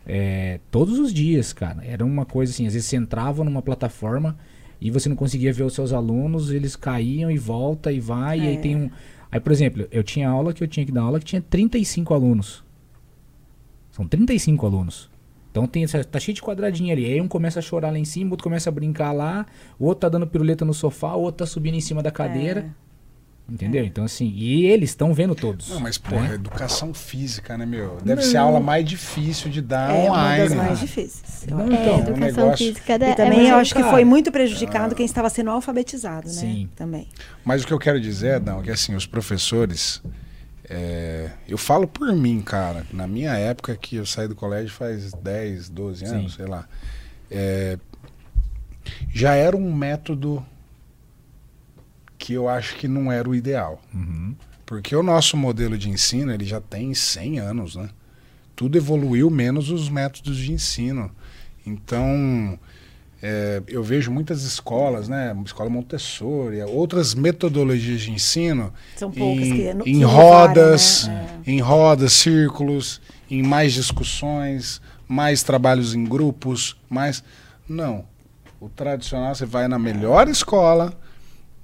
é, 0.06 0.60
todos 0.70 0.98
os 0.98 1.12
dias, 1.12 1.52
cara. 1.52 1.82
Era 1.84 2.05
uma 2.05 2.24
coisa 2.26 2.52
assim, 2.52 2.66
às 2.66 2.74
vezes 2.74 2.88
você 2.88 2.97
entrava 2.97 3.42
numa 3.44 3.62
plataforma 3.62 4.36
e 4.80 4.90
você 4.90 5.09
não 5.09 5.16
conseguia 5.16 5.52
ver 5.52 5.62
os 5.62 5.72
seus 5.74 5.92
alunos, 5.92 6.51
eles 6.51 6.76
caíam 6.76 7.30
e 7.30 7.38
volta 7.38 7.90
e 7.92 7.98
vai, 8.01 8.38
e 8.40 8.47
aí 8.47 8.55
É. 8.56 8.59
tem 8.59 8.76
um. 8.76 8.90
Aí, 9.32 9.38
por 9.40 9.52
exemplo, 9.52 9.86
eu 9.90 10.02
tinha 10.02 10.28
aula 10.28 10.52
que 10.52 10.62
eu 10.62 10.68
tinha 10.68 10.84
que 10.84 10.90
dar 10.92 11.02
aula 11.02 11.18
que 11.18 11.24
tinha 11.24 11.40
35 11.42 12.12
alunos. 12.14 12.62
São 13.92 14.06
35 14.06 14.66
alunos. 14.66 15.10
Então 15.51 15.66
tem 15.66 15.85
essa, 15.85 16.02
tá 16.05 16.20
cheio 16.20 16.35
de 16.35 16.43
quadradinho 16.43 16.93
ali. 16.93 17.05
Aí 17.05 17.20
um 17.20 17.27
começa 17.28 17.59
a 17.59 17.62
chorar 17.62 17.90
lá 17.90 17.98
em 17.98 18.05
cima, 18.05 18.31
o 18.31 18.32
outro 18.32 18.44
começa 18.44 18.68
a 18.68 18.72
brincar 18.72 19.12
lá, 19.12 19.47
o 19.78 19.86
outro 19.86 20.01
tá 20.02 20.09
dando 20.09 20.27
piruleta 20.27 20.64
no 20.64 20.72
sofá, 20.72 21.14
o 21.14 21.20
outro 21.22 21.44
tá 21.44 21.47
subindo 21.47 21.74
em 21.74 21.81
cima 21.81 22.02
da 22.02 22.10
cadeira. 22.10 22.70
Entendeu? 23.52 23.85
Então, 23.85 24.05
assim, 24.05 24.32
e 24.36 24.66
eles 24.66 24.90
estão 24.90 25.12
vendo 25.12 25.35
todos. 25.35 25.70
Não, 25.70 25.81
mas, 25.81 25.98
porra, 25.98 26.28
né? 26.28 26.35
educação 26.36 26.94
física, 26.94 27.59
né, 27.59 27.66
meu? 27.66 27.98
Deve 28.05 28.22
ser 28.22 28.36
a 28.36 28.43
aula 28.43 28.60
mais 28.60 28.85
difícil 28.85 29.51
de 29.51 29.60
dar 29.60 29.93
É 29.93 30.05
uma 30.09 30.10
online. 30.12 30.43
das 30.44 30.51
né? 30.52 30.56
mais 30.56 30.78
difíceis. 30.78 31.47
eu 31.48 31.56
Não, 31.56 31.64
acho. 31.64 31.74
É, 31.74 31.82
então, 31.82 31.94
um 31.97 32.01
educação 32.01 32.44
negócio- 32.44 32.66
física 32.68 32.97
da, 32.97 33.09
E 33.09 33.10
é 33.10 33.14
também 33.16 33.39
mais 33.39 33.48
eu 33.48 33.56
acho 33.56 33.74
que 33.74 33.82
foi 33.82 34.05
muito 34.05 34.31
prejudicado 34.31 34.94
quem 34.94 35.05
estava 35.05 35.28
sendo 35.28 35.51
alfabetizado, 35.51 36.28
né? 36.28 36.32
Sim. 36.32 36.68
Também. 36.77 37.09
Mas 37.44 37.64
o 37.64 37.66
que 37.66 37.72
eu 37.72 37.78
quero 37.81 38.01
dizer, 38.01 38.35
Adão, 38.36 38.60
é 38.60 38.62
que 38.62 38.70
assim, 38.70 38.94
os 38.94 39.05
professores. 39.05 40.01
É, 40.72 41.32
eu 41.48 41.59
falo 41.59 41.88
por 41.88 42.14
mim, 42.14 42.40
cara. 42.40 42.86
Na 42.92 43.09
minha 43.09 43.32
época, 43.32 43.74
que 43.74 43.97
eu 43.97 44.06
saí 44.06 44.28
do 44.28 44.36
colégio 44.36 44.70
faz 44.70 45.12
10, 45.12 45.68
12 45.68 46.05
anos, 46.05 46.32
Sim. 46.32 46.36
sei 46.36 46.47
lá. 46.47 46.68
é, 47.28 47.76
já 49.12 49.34
era 49.34 49.56
um 49.56 49.74
método 49.74 50.44
que 52.16 52.32
eu 52.32 52.48
acho 52.48 52.76
que 52.76 52.86
não 52.86 53.10
era 53.10 53.28
o 53.28 53.34
ideal. 53.34 53.82
Uhum. 53.92 54.36
Porque 54.64 54.94
o 54.94 55.02
nosso 55.02 55.36
modelo 55.36 55.76
de 55.76 55.90
ensino, 55.90 56.32
ele 56.32 56.44
já 56.44 56.60
tem 56.60 56.94
100 56.94 57.40
anos, 57.40 57.74
né? 57.74 57.90
Tudo 58.55 58.78
evoluiu, 58.78 59.28
menos 59.28 59.70
os 59.70 59.88
métodos 59.88 60.36
de 60.36 60.52
ensino. 60.52 61.10
Então, 61.66 62.59
é, 63.22 63.62
eu 63.68 63.82
vejo 63.82 64.10
muitas 64.10 64.42
escolas, 64.44 65.09
né? 65.09 65.36
Escola 65.44 65.68
Montessori, 65.68 66.62
outras 66.62 67.14
metodologias 67.14 68.01
de 68.01 68.10
ensino 68.12 68.72
São 68.97 69.10
poucas 69.10 69.47
em, 69.48 69.56
que 69.56 69.74
no- 69.74 69.86
em 69.86 69.98
que 69.98 70.05
rodas, 70.05 71.06
né? 71.06 71.40
em 71.47 71.60
rodas, 71.60 72.12
círculos, 72.14 73.01
em 73.30 73.42
mais 73.42 73.72
discussões, 73.74 74.80
mais 75.06 75.42
trabalhos 75.42 75.94
em 75.94 76.05
grupos, 76.05 76.76
mais 76.88 77.22
não. 77.68 78.05
O 78.60 78.68
tradicional 78.68 79.34
você 79.34 79.44
vai 79.47 79.68
na 79.68 79.78
melhor 79.78 80.28
escola, 80.28 80.92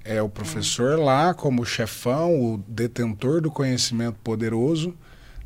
é 0.03 0.21
o 0.21 0.29
professor 0.29 0.97
lá 0.99 1.33
como 1.33 1.65
chefão, 1.65 2.39
o 2.53 2.57
detentor 2.67 3.41
do 3.41 3.51
conhecimento 3.51 4.17
poderoso. 4.23 4.95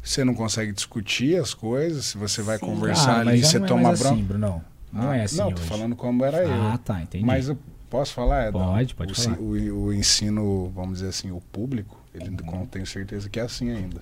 Você 0.04 0.24
não 0.24 0.34
consegue 0.34 0.72
discutir 0.72 1.36
as 1.40 1.54
coisas, 1.54 2.06
se 2.06 2.18
você 2.18 2.42
vai 2.42 2.58
Sim. 2.58 2.66
conversar 2.66 3.18
Ah, 3.18 3.20
ali, 3.20 3.44
você 3.44 3.60
não 3.60 3.66
é 3.66 3.68
toma 3.68 3.84
mais 3.84 4.00
bronca. 4.00 4.16
assim, 4.16 4.24
Brunão. 4.24 4.50
Não 4.56 4.71
é 5.14 5.24
assim 5.24 5.38
Não, 5.38 5.52
tô 5.52 5.60
hoje. 5.62 5.70
falando 5.70 5.96
como 5.96 6.24
era 6.26 6.44
eu. 6.44 6.52
Ah, 6.52 6.78
tá, 6.84 7.02
entendi. 7.02 7.26
Mas 7.26 7.48
eu 7.50 7.58
posso 7.90 8.14
falar, 8.14 8.50
Edão? 8.50 8.74
Pode, 8.74 8.96
pode 8.96 9.12
o, 9.14 9.16
falar. 9.16 9.38
O, 9.40 9.86
o 9.86 9.94
ensino, 9.94 10.72
vamos 10.76 10.96
dizer 11.00 11.10
assim, 11.10 11.32
o 11.32 11.42
público, 11.52 11.98
ele 12.14 12.30
não 12.30 12.66
tenho 12.66 12.86
certeza 12.86 13.30
que 13.30 13.40
é 13.40 13.44
assim 13.44 13.70
ainda. 13.72 14.02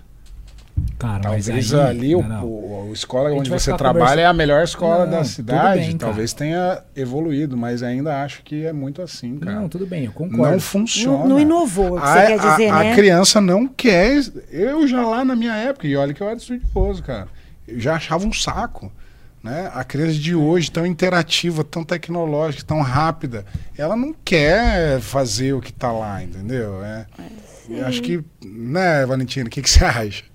Cara, 0.97 1.29
mas 1.29 1.45
Talvez 1.45 1.73
aí, 1.73 1.79
ali 1.89 2.15
o, 2.15 2.21
não, 2.21 2.29
não. 2.29 2.45
o- 2.45 2.87
a 2.89 2.93
escola 2.93 3.29
onde 3.33 3.49
você 3.49 3.73
trabalha 3.75 3.99
conversa- 3.99 4.21
é 4.21 4.25
a 4.25 4.33
melhor 4.33 4.63
escola 4.63 5.05
Não, 5.05 5.11
da 5.17 5.23
cidade. 5.25 5.81
bem. 5.81 5.97
Talvez 5.97 6.31
tenha 6.31 6.81
evoluído, 6.95 7.57
mas 7.57 7.83
ainda 7.83 8.23
acho 8.23 8.43
que 8.43 8.65
é 8.65 8.71
muito 8.71 9.01
assim, 9.01 9.37
cara. 9.39 9.59
Não, 9.59 9.67
tudo 9.67 9.85
bem, 9.85 10.01
eu 10.05 10.07
Não 10.07 10.13
concordo. 10.13 10.59
funciona. 10.61 11.17
Não, 11.19 11.27
não 11.29 11.39
inovou, 11.39 11.97
o 11.97 12.01
que 12.01 12.07
a, 12.07 12.13
você 12.13 12.27
quer 12.27 12.39
dizer, 12.39 12.69
a- 12.69 12.79
né? 12.79 12.91
a 12.91 12.95
criança 12.95 13.41
não 13.41 13.67
quer. 13.67 14.21
Eu 14.49 14.87
já 14.87 15.05
lá 15.05 15.25
na 15.25 15.35
minha 15.35 15.53
época, 15.53 15.85
e 15.85 15.95
olha 15.97 16.13
que 16.13 16.21
eu 16.23 16.27
era 16.27 16.37
estudioso, 16.37 17.03
cara. 17.03 17.27
Eu 17.67 17.77
já 17.79 17.95
achava 17.95 18.25
um 18.25 18.31
saco. 18.33 18.89
Né? 19.41 19.71
A 19.73 19.83
criança 19.85 20.13
de 20.19 20.35
hoje, 20.35 20.69
tão 20.69 20.85
interativa, 20.85 21.63
tão 21.63 21.83
tecnológica, 21.83 22.63
tão 22.65 22.81
rápida, 22.81 23.45
ela 23.77 23.95
não 23.95 24.13
quer 24.13 24.99
fazer 24.99 25.53
o 25.53 25.61
que 25.61 25.71
tá 25.71 25.91
lá, 25.91 26.21
entendeu? 26.21 26.83
É, 26.83 27.05
eu 27.69 27.85
acho 27.85 28.01
que, 28.01 28.21
né, 28.43 29.05
Valentina, 29.05 29.47
o 29.47 29.49
que, 29.49 29.61
que 29.61 29.69
você 29.69 29.85
acha? 29.85 30.25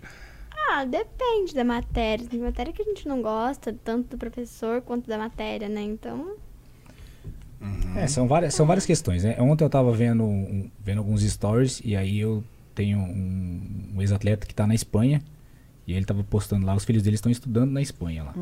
Ah, 0.70 0.84
depende 0.86 1.54
da 1.54 1.64
matéria. 1.64 2.26
Tem 2.26 2.40
matéria 2.40 2.72
que 2.72 2.80
a 2.80 2.84
gente 2.86 3.06
não 3.06 3.20
gosta, 3.20 3.76
tanto 3.84 4.08
do 4.10 4.18
professor 4.18 4.80
quanto 4.80 5.06
da 5.06 5.18
matéria, 5.18 5.68
né? 5.68 5.82
Então, 5.82 6.36
É, 7.96 8.06
são 8.06 8.26
várias, 8.26 8.54
são 8.54 8.66
várias 8.66 8.84
questões, 8.84 9.22
né? 9.24 9.36
Ontem 9.38 9.64
eu 9.64 9.70
tava 9.70 9.92
vendo, 9.92 10.24
um- 10.24 10.70
vendo 10.84 10.98
alguns 10.98 11.22
stories 11.22 11.80
e 11.84 11.94
aí 11.96 12.18
eu 12.18 12.42
tenho 12.74 12.98
um, 12.98 13.92
um 13.94 14.02
ex-atleta 14.02 14.46
que 14.46 14.54
tá 14.54 14.66
na 14.66 14.74
Espanha 14.74 15.22
E 15.86 15.92
ele 15.92 16.04
tava 16.04 16.24
postando 16.24 16.64
lá, 16.66 16.74
os 16.74 16.84
filhos 16.84 17.02
dele 17.02 17.16
estão 17.16 17.30
estudando 17.30 17.70
na 17.70 17.82
Espanha 17.82 18.24
lá. 18.24 18.34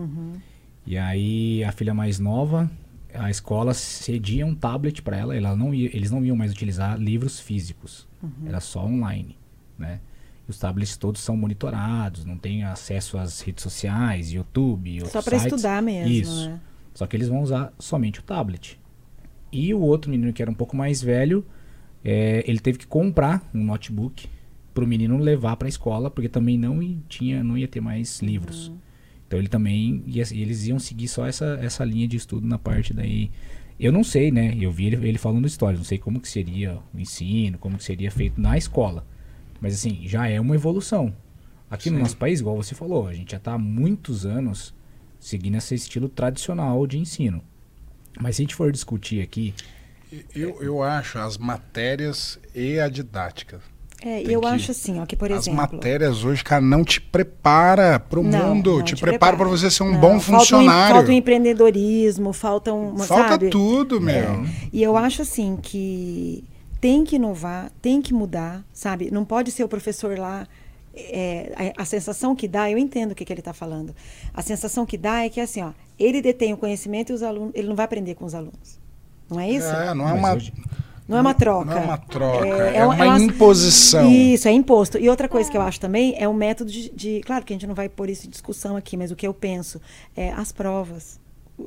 E 0.87 0.97
aí 0.99 1.63
a 1.65 1.73
filha 1.73 1.95
mais 1.95 2.19
nova, 2.19 2.71
a 3.15 3.31
escola 3.31 3.75
cedia 3.75 4.47
um 4.47 4.55
tablet 4.55 5.03
para 5.03 5.17
ela, 5.17 5.37
ela 5.37 5.55
não 5.57 5.75
ia, 5.75 5.95
eles 5.95 6.11
não 6.11 6.25
iam 6.25 6.37
mais 6.37 6.53
utilizar 6.53 6.99
livros 6.99 7.41
físicos. 7.41 8.07
Era 8.47 8.61
só 8.61 8.85
online, 8.85 9.37
né? 9.79 10.01
Os 10.47 10.59
tablets 10.59 10.97
todos 10.97 11.21
são 11.21 11.37
monitorados, 11.37 12.25
não 12.25 12.37
tem 12.37 12.65
acesso 12.65 13.17
às 13.17 13.41
redes 13.41 13.63
sociais, 13.63 14.33
YouTube, 14.33 15.01
Só 15.07 15.23
para 15.23 15.37
estudar 15.37 15.83
mesmo, 15.83 16.13
Isso. 16.13 16.49
né? 16.49 16.61
Só 16.95 17.07
que 17.07 17.17
eles 17.17 17.29
vão 17.29 17.41
usar 17.43 17.73
somente 17.79 18.21
o 18.21 18.23
tablet. 18.23 18.79
E 19.51 19.73
o 19.73 19.81
outro 19.81 20.11
menino 20.11 20.33
que 20.33 20.43
era 20.43 20.51
um 20.51 20.55
pouco 20.55 20.77
mais 20.77 21.01
velho, 21.01 21.45
é, 22.05 22.45
ele 22.47 22.59
teve 22.59 22.79
que 22.79 22.87
comprar 22.87 23.49
um 23.55 23.63
notebook 23.65 24.29
para 24.75 24.85
o 24.85 24.87
menino 24.87 25.17
levar 25.19 25.57
para 25.57 25.67
a 25.67 25.69
escola, 25.69 26.11
porque 26.11 26.29
também 26.29 26.59
não 26.59 26.81
tinha, 27.09 27.43
não 27.45 27.57
ia 27.59 27.69
ter 27.69 27.81
mais 27.81 28.21
livros. 28.21 28.69
Uhum. 28.69 28.79
Então 29.27 29.39
ele 29.39 29.49
também 29.49 30.03
ia, 30.07 30.23
eles 30.33 30.67
iam 30.67 30.79
seguir 30.79 31.09
só 31.09 31.27
essa, 31.27 31.59
essa 31.63 31.85
linha 31.85 32.07
de 32.07 32.17
estudo 32.17 32.47
na 32.47 32.59
parte 32.59 32.93
daí. 32.93 33.31
Eu 33.81 33.91
não 33.91 34.05
sei, 34.05 34.31
né? 34.31 34.57
Eu 34.61 34.71
vi 34.71 34.87
ele, 34.87 35.09
ele 35.09 35.19
falando 35.19 35.47
história, 35.47 35.77
não 35.77 35.85
sei 35.85 35.99
como 35.99 36.21
que 36.21 36.29
seria 36.29 36.79
o 36.95 36.99
ensino, 37.01 37.59
como 37.59 37.79
que 37.79 37.85
seria 37.85 38.11
feito 38.11 38.41
na 38.41 38.57
escola. 38.57 39.07
Mas 39.61 39.75
assim, 39.75 40.01
já 40.05 40.29
é 40.29 40.41
uma 40.41 40.55
evolução. 40.55 41.15
Aqui 41.71 41.89
no 41.89 41.97
Sim. 41.97 42.03
nosso 42.03 42.17
país, 42.17 42.41
igual 42.41 42.57
você 42.57 42.75
falou, 42.75 43.09
a 43.09 43.15
gente 43.15 43.31
já 43.31 43.39
está 43.39 43.55
há 43.55 43.59
muitos 43.59 44.27
anos 44.27 44.75
seguindo 45.19 45.57
esse 45.57 45.75
estilo 45.75 46.09
tradicional 46.09 46.87
de 46.87 46.99
ensino. 46.99 47.43
Mas 48.21 48.37
se 48.37 48.43
a 48.43 48.45
gente 48.45 48.55
for 48.55 48.71
discutir 48.71 49.23
aqui, 49.23 49.55
Eu, 50.35 50.63
eu 50.63 50.83
acho 50.83 51.19
as 51.19 51.39
matérias 51.39 52.39
e 52.55 52.79
a 52.79 52.89
didática. 52.89 53.61
É, 54.05 54.21
e 54.21 54.25
Tem 54.25 54.35
eu 54.35 54.41
que- 54.41 54.47
acho 54.49 54.71
assim, 54.73 55.01
ó, 55.01 55.07
que 55.07 55.15
por 55.17 55.31
As 55.33 55.41
exemplo. 55.47 55.57
matérias 55.61 56.25
hoje, 56.25 56.43
cara, 56.43 56.61
não 56.61 56.85
te 56.85 57.01
prepara 57.01 58.01
pro 58.01 58.23
Não, 58.23 58.55
mundo, 58.55 58.79
não 58.79 58.83
te, 58.83 58.97
prepara 58.97 59.37
para 59.37 59.47
você 59.49 59.71
ser 59.71 59.83
um 59.85 59.93
Não, 59.93 60.01
bom 60.01 60.19
falta 60.21 60.37
um 60.37 60.39
funcionário. 60.41 60.95
Falta 60.97 61.11
um 61.11 61.15
empreendedorismo, 61.15 62.33
falta 62.33 62.73
um. 62.73 62.97
Falta 62.99 63.29
sabe? 63.31 63.49
tudo, 63.51 64.01
meu. 64.01 64.45
E 64.73 64.83
eu 64.83 64.97
acho 64.97 65.23
assim 65.23 65.57
que 65.61 66.45
tem 66.81 67.05
que 67.05 67.17
inovar, 67.17 67.71
tem 67.81 68.03
que 68.03 68.13
mudar, 68.13 68.65
sabe? 68.73 69.11
Não 69.11 69.25
pode 69.25 69.51
ser 69.53 69.63
o 69.65 69.69
professor 69.69 70.19
lá. 70.19 70.47
é, 70.95 71.73
a, 71.79 71.83
a 71.83 71.85
sensação 71.87 72.37
que 72.37 72.47
dá, 72.47 72.71
eu 72.71 72.77
entendo 72.77 73.13
o 73.13 73.15
que, 73.15 73.25
que 73.25 73.33
ele 73.33 73.41
está 73.41 73.55
falando. 73.55 73.95
A 74.35 74.43
sensação 74.43 74.85
que 74.85 74.99
dá 74.99 75.25
é 75.25 75.29
que 75.31 75.41
assim, 75.41 75.63
ó, 75.63 75.71
ele 75.99 76.21
detém 76.21 76.53
o 76.53 76.57
conhecimento 76.59 77.11
e 77.11 77.15
os 77.15 77.23
alunos, 77.23 77.53
ele 77.55 77.67
não 77.67 77.75
vai 77.75 77.87
aprender 77.87 78.15
com 78.15 78.27
os 78.27 78.35
alunos. 78.35 78.79
Não 79.31 79.41
é 79.41 79.49
isso? 79.51 79.69
É, 79.69 79.95
não 79.95 80.07
é 80.07 80.11
Mas 80.13 80.19
uma, 80.19 80.33
hoje- 80.35 80.53
Não 81.09 81.19
é 81.19 81.21
uma 81.21 81.35
troca. 81.35 81.65
Não 81.75 81.79
é 81.79 81.85
uma 81.85 81.99
troca, 81.99 82.47
É- 82.47 82.51
é, 82.75 82.77
é 82.79 82.83
um- 82.87 82.91
uma 82.91 83.05
é 83.05 83.09
umas- 83.09 83.23
imposição. 83.23 84.11
Isso, 84.11 84.47
é 84.49 84.53
imposto. 84.53 84.99
E 84.99 85.09
outra 85.09 85.29
coisa 85.29 85.51
que 85.51 85.57
eu 85.57 85.63
acho 85.63 85.81
também 85.81 86.15
é 86.19 86.27
o 86.29 86.33
método 86.35 86.71
de, 86.71 86.91
de- 86.91 87.21
Claro 87.27 87.45
que 87.45 87.53
a 87.53 87.57
gente 87.57 87.67
não 87.67 87.75
vai 87.75 87.89
pôr 87.89 88.09
isso 88.09 88.27
em 88.27 88.31
discussão 88.31 88.77
aqui, 88.77 88.97
mas 88.97 89.11
o 89.11 89.17
que 89.17 89.27
eu 89.27 89.35
penso 89.35 89.81
é 90.17 90.31
as 90.33 90.53
provas. 90.53 91.21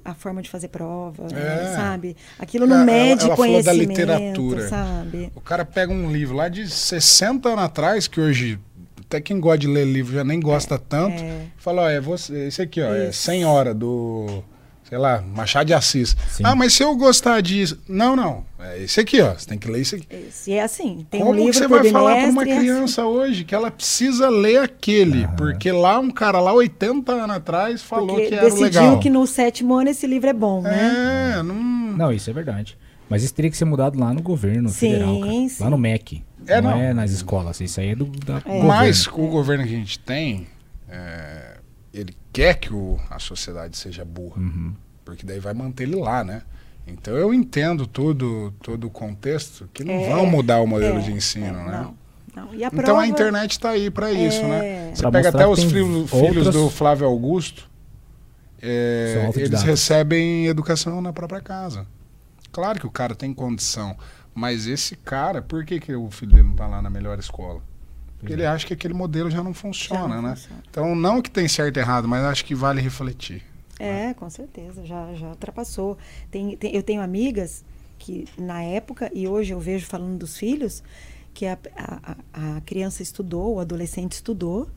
A 0.04 0.14
forma 0.16 0.42
de 0.42 0.50
fazer 0.50 0.70
prova, 0.70 1.28
É. 1.34 1.76
sabe? 1.76 2.18
Aquilo 2.40 2.66
não 2.66 2.78
Ela- 2.78 2.86
mede 2.86 3.26
ela 3.26 3.36
falou 3.38 3.62
da 3.62 3.72
conhecimento, 3.72 3.88
literatura. 3.90 4.68
sabe? 4.68 5.32
O 5.36 5.40
cara 5.42 5.64
pega 5.64 5.94
um 5.94 6.12
livro 6.12 6.36
lá 6.36 6.50
de 6.50 6.68
60 6.70 7.50
anos 7.50 7.64
atrás, 7.66 8.08
que 8.08 8.20
hoje 8.20 8.60
até 9.02 9.22
quem 9.22 9.40
gosta 9.40 9.60
de 9.60 9.68
ler 9.68 9.86
livro 9.86 10.14
já 10.16 10.24
nem 10.24 10.40
gosta 10.40 10.80
tanto, 10.80 11.22
é. 11.22 11.42
fala, 11.58 11.84
ó, 11.84 11.90
é 11.90 12.02
você, 12.02 12.48
esse 12.48 12.62
aqui, 12.62 12.82
ó, 12.82 12.94
é 12.94 13.10
Isso. 13.10 13.22
100 13.22 13.46
horas 13.46 13.76
do, 13.76 14.44
sei 14.88 14.98
lá, 14.98 15.22
Machado 15.22 15.68
de 15.68 15.74
Assis. 15.74 16.16
Sim. 16.30 16.44
Ah, 16.46 16.56
mas 16.56 16.74
se 16.74 16.84
eu 16.84 16.96
gostar 16.96 17.42
disso... 17.42 17.80
Não, 17.88 18.16
não, 18.16 18.46
é 18.60 18.84
esse 18.84 19.00
aqui, 19.00 19.22
ó, 19.22 19.34
você 19.34 19.46
tem 19.48 19.58
que 19.58 19.70
ler 19.70 19.82
esse 19.82 19.96
aqui. 19.96 20.08
Isso. 20.30 20.50
E 20.50 20.54
é 20.54 20.64
assim, 20.64 21.06
tem 21.10 21.20
Como 21.20 21.32
um 21.32 21.36
livro 21.36 21.52
que 21.52 21.58
você 21.60 21.68
vai 21.68 21.90
falar 21.92 22.16
para 22.18 22.30
uma 22.30 22.44
é 22.44 22.52
assim. 22.52 22.60
criança 22.60 23.06
hoje 23.06 23.44
que 23.44 23.54
ela 23.56 23.72
precisa 23.72 24.30
ler 24.30 24.60
aquele? 24.62 25.28
Porque 25.38 25.72
lá 25.72 26.00
um 26.00 26.12
cara 26.12 26.40
lá 26.40 26.54
80 26.54 27.12
anos 27.12 27.36
atrás 27.36 27.82
falou 27.82 28.16
Porque 28.16 28.28
que 28.28 28.36
era 28.36 28.44
decidiu 28.46 28.82
legal. 28.82 29.00
que 29.00 29.10
no 29.10 29.26
sétimo 29.28 29.74
ano 29.76 29.90
esse 29.90 30.06
livro 30.08 30.30
é 30.30 30.34
bom, 30.34 30.62
né? 30.62 31.36
É, 31.40 31.44
não... 31.44 31.56
Não, 31.56 32.12
isso 32.12 32.30
é 32.30 32.34
verdade. 32.34 32.78
Mas 33.10 33.24
isso 33.24 33.34
teria 33.34 33.52
que 33.52 33.58
ser 33.58 33.66
mudado 33.66 34.00
lá 34.00 34.14
no 34.14 34.22
governo 34.22 34.68
Sim, 34.70 34.92
federal, 34.92 35.20
cara. 35.20 35.32
sim. 35.32 35.64
Lá 35.64 35.70
no 35.70 35.78
MEC. 35.78 36.24
É, 36.48 36.60
não, 36.62 36.72
não. 36.72 36.78
é 36.82 36.94
nas 36.94 37.12
escolas. 37.12 37.60
Isso 37.62 37.80
aí 37.80 37.90
é 37.90 37.96
do 37.96 38.06
da 38.06 38.42
Mas 38.64 39.06
governo. 39.08 39.28
o 39.30 39.32
governo 39.32 39.64
que 39.64 39.74
a 39.74 39.78
gente 39.78 40.00
tem, 40.00 40.48
é, 40.90 41.45
ele 41.98 42.16
quer 42.34 42.56
que 42.56 42.74
o- 42.74 43.00
a 43.10 43.20
sociedade 43.20 43.78
seja 43.78 44.04
burra, 44.04 44.42
Uhum. 44.42 44.74
porque 45.04 45.26
daí 45.26 45.40
vai 45.40 45.54
manter 45.54 45.84
ele 45.84 45.96
lá, 45.96 46.24
né? 46.24 46.42
Então 46.88 47.16
eu 47.16 47.34
entendo 47.34 47.88
todo, 47.88 48.54
todo 48.62 48.86
o 48.86 48.90
contexto 48.92 49.68
que 49.74 49.84
não 49.84 49.94
É, 49.94 50.10
vão 50.10 50.26
mudar 50.26 50.60
o 50.60 50.68
modelo 50.68 51.00
É, 51.00 51.02
de 51.02 51.12
ensino, 51.12 51.46
é, 51.46 51.52
né? 51.52 51.72
Não, 52.36 52.44
não. 52.46 52.54
E 52.54 52.64
a 52.64 52.68
Então 52.68 52.84
prova, 52.84 53.02
a 53.02 53.08
internet 53.08 53.52
está 53.52 53.70
aí 53.72 53.90
para 53.90 54.12
isso, 54.12 54.42
É. 54.42 54.48
né? 54.48 54.92
Você 54.94 55.02
Pra 55.02 55.12
pega 55.12 55.30
até 55.30 55.48
os 55.48 55.64
filhos, 55.64 56.10
filhos 56.12 56.14
outras- 56.48 56.54
do 56.54 56.70
Flávio 56.70 57.08
Augusto, 57.08 57.68
é, 58.62 59.30
eles 59.36 59.64
recebem 59.64 60.48
educação 60.48 61.02
na 61.02 61.12
própria 61.14 61.42
casa. 61.42 61.86
Claro 62.52 62.80
que 62.80 62.86
o 62.88 62.92
cara 62.92 63.16
tem 63.16 63.34
condição, 63.34 63.98
mas 64.34 64.68
esse 64.68 64.96
cara, 64.96 65.42
por 65.42 65.66
que, 65.66 65.80
que 65.80 65.94
o 65.96 66.10
filho 66.10 66.32
dele 66.34 66.44
não 66.44 66.52
está 66.52 66.68
lá 66.68 66.82
na 66.82 66.90
melhor 66.90 67.18
escola? 67.20 67.62
Porque 68.26 68.34
ele 68.34 68.46
acha 68.46 68.66
que 68.66 68.74
aquele 68.74 68.94
modelo 68.94 69.30
já 69.30 69.44
não 69.44 69.54
já 69.54 69.60
funciona, 69.60 70.16
não 70.16 70.22
né? 70.22 70.36
funciona. 70.36 70.64
Então, 70.70 70.96
não 70.96 71.22
que 71.22 71.30
tem 71.30 71.48
certo 71.48 71.78
e 71.78 71.80
errado, 71.80 72.08
mas 72.08 72.24
acho 72.26 72.44
que 72.46 72.56
vale 72.56 72.82
refletir. 72.82 73.44
É, 73.80 74.14
com 74.14 74.30
certeza, 74.30 74.86
já, 74.86 75.14
já 75.14 75.28
ultrapassou. 75.30 75.98
Tem, 76.32 76.56
tem- 76.58 76.74
eu 76.76 76.82
tenho 76.84 77.02
amigas 77.02 77.64
que 78.00 78.26
na 78.38 78.62
época, 78.64 79.10
e 79.14 79.28
hoje 79.28 79.52
eu 79.54 79.60
vejo 79.60 79.86
falando 79.86 80.18
dos 80.18 80.38
filhos, 80.38 80.82
que 81.34 81.46
a, 81.46 81.58
a- 81.76 82.16
a 82.58 82.62
criança 82.62 83.04
estudou, 83.04 83.56
o 83.56 83.60
adolescente 83.60 84.14
estudou, 84.14 84.70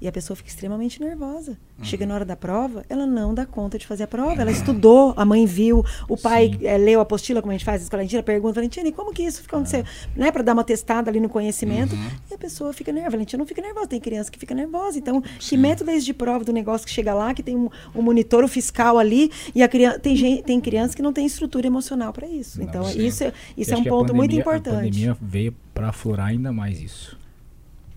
e 0.00 0.06
a 0.06 0.12
pessoa 0.12 0.36
fica 0.36 0.48
extremamente 0.48 1.00
nervosa. 1.00 1.56
Chega 1.82 2.06
na 2.06 2.14
hora 2.14 2.24
da 2.24 2.36
prova, 2.36 2.84
ela 2.88 3.06
não 3.06 3.34
dá 3.34 3.44
conta 3.46 3.78
de 3.78 3.86
fazer 3.86 4.04
a 4.04 4.06
prova. 4.06 4.40
Ela 4.40 4.50
estudou, 4.50 5.12
a 5.16 5.24
mãe 5.24 5.44
viu, 5.46 5.84
o 6.08 6.16
pai 6.16 6.50
Sim. 6.58 6.66
eh, 6.66 6.78
leu 6.78 7.00
a 7.00 7.02
apostila, 7.02 7.40
como 7.42 7.50
a 7.50 7.54
gente 7.54 7.64
faz 7.64 7.80
na 7.80 7.84
escola 7.84 7.98
Valentina, 8.00 8.22
pergunta, 8.22 8.54
Valentina, 8.54 8.88
e 8.88 8.92
como 8.92 9.12
que 9.12 9.22
isso 9.22 9.42
aconteceu? 9.46 9.84
Né, 10.14 10.30
para 10.30 10.42
dar 10.42 10.52
uma 10.54 10.64
testada 10.64 11.10
ali 11.10 11.20
no 11.20 11.28
conhecimento, 11.28 11.94
e 12.30 12.34
a 12.34 12.38
pessoa 12.38 12.72
fica 12.72 12.92
nervosa. 12.92 13.10
Valentina 13.16 13.38
não 13.38 13.46
fica 13.46 13.60
nervosa, 13.60 13.86
tem 13.88 14.00
criança 14.00 14.30
que 14.30 14.38
fica 14.38 14.54
nervosa. 14.54 14.98
Então, 14.98 15.22
que 15.38 15.56
método 15.56 15.90
é 15.90 15.96
esse 15.96 16.06
de 16.06 16.14
prova 16.14 16.44
do 16.44 16.52
negócio 16.52 16.86
que 16.86 16.92
chega 16.92 17.12
lá, 17.14 17.32
que 17.34 17.42
tem 17.42 17.56
um, 17.56 17.68
um 17.94 18.02
monitor, 18.02 18.42
o 18.44 18.48
fiscal 18.48 18.98
ali, 18.98 19.30
e 19.54 19.62
a 19.62 19.68
criança, 19.68 19.98
tem, 19.98 20.16
gente, 20.16 20.42
tem 20.42 20.60
criança 20.60 20.94
que 20.96 21.02
não 21.02 21.12
tem 21.12 21.26
estrutura 21.26 21.66
emocional 21.66 22.12
para 22.12 22.26
isso. 22.26 22.58
Não, 22.58 22.66
então, 22.66 22.84
sim. 22.84 23.06
isso, 23.06 23.24
é- 23.24 23.32
isso 23.56 23.70
é 23.70 23.74
acho 23.74 23.82
um 23.82 23.86
a 23.86 23.88
ponto 23.88 24.14
muito 24.14 24.30
pandemia- 24.30 24.40
importante. 24.40 24.74
A 24.74 24.78
pandemia 24.84 25.16
veio 25.20 25.54
para 25.74 25.88
aflorar 25.88 26.28
ainda 26.28 26.52
mais 26.52 26.80
isso. 26.80 27.18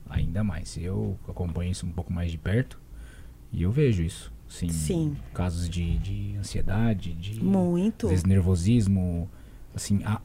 Ainda 0.09 0.43
mais. 0.43 0.75
Eu 0.77 1.17
acompanho 1.27 1.71
isso 1.71 1.85
um 1.85 1.91
pouco 1.91 2.11
mais 2.11 2.31
de 2.31 2.37
perto 2.37 2.79
e 3.51 3.61
eu 3.63 3.71
vejo 3.71 4.01
isso. 4.03 4.31
Sim. 4.47 4.69
Sim. 4.69 5.17
Casos 5.33 5.69
de, 5.69 5.99
de 5.99 6.35
ansiedade, 6.37 7.13
de 7.13 7.43
Muito. 7.43 8.07
às 8.07 8.11
vezes, 8.11 8.25
nervosismo, 8.25 9.29
assim, 9.75 10.01
a, 10.03 10.19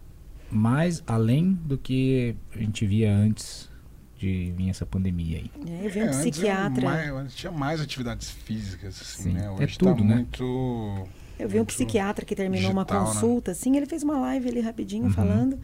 mais 0.50 1.02
além 1.06 1.52
do 1.52 1.76
que 1.76 2.34
a 2.54 2.58
gente 2.58 2.86
via 2.86 3.14
antes 3.14 3.68
de 4.16 4.52
vir 4.56 4.70
essa 4.70 4.86
pandemia 4.86 5.38
aí. 5.38 5.50
É, 5.68 5.86
eu 5.86 5.90
vi 5.90 6.02
um 6.02 6.08
psiquiatra. 6.08 6.84
Mais, 6.84 7.10
antes 7.10 7.34
tinha 7.36 7.52
mais 7.52 7.80
atividades 7.82 8.30
físicas, 8.30 8.98
assim, 9.00 9.22
Sim, 9.24 9.32
né? 9.34 9.44
é 9.46 9.50
Hoje 9.50 9.76
tudo, 9.78 9.96
tá 9.98 10.04
né? 10.04 10.14
muito... 10.16 11.06
Eu 11.38 11.48
vi 11.48 11.60
um 11.60 11.64
psiquiatra 11.64 12.24
que 12.24 12.34
terminou 12.34 12.70
uma 12.70 12.84
digital, 12.84 13.06
né? 13.06 13.12
consulta, 13.12 13.50
assim, 13.50 13.76
ele 13.76 13.86
fez 13.86 14.02
uma 14.04 14.18
live 14.20 14.48
ali 14.48 14.60
rapidinho 14.60 15.04
Uhum. 15.04 15.10
falando 15.10 15.58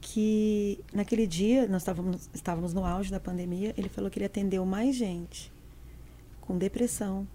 que 0.00 0.80
naquele 0.92 1.26
dia, 1.26 1.66
nós 1.68 1.82
estávamos, 1.82 2.30
estávamos 2.32 2.72
no 2.72 2.84
auge 2.84 3.10
da 3.10 3.20
pandemia, 3.20 3.74
ele 3.76 3.88
falou 3.88 4.10
que 4.10 4.18
ele 4.18 4.26
atendeu 4.26 4.64
mais 4.64 4.94
gente 4.96 5.52
com 6.40 6.56
depressão, 6.56 7.26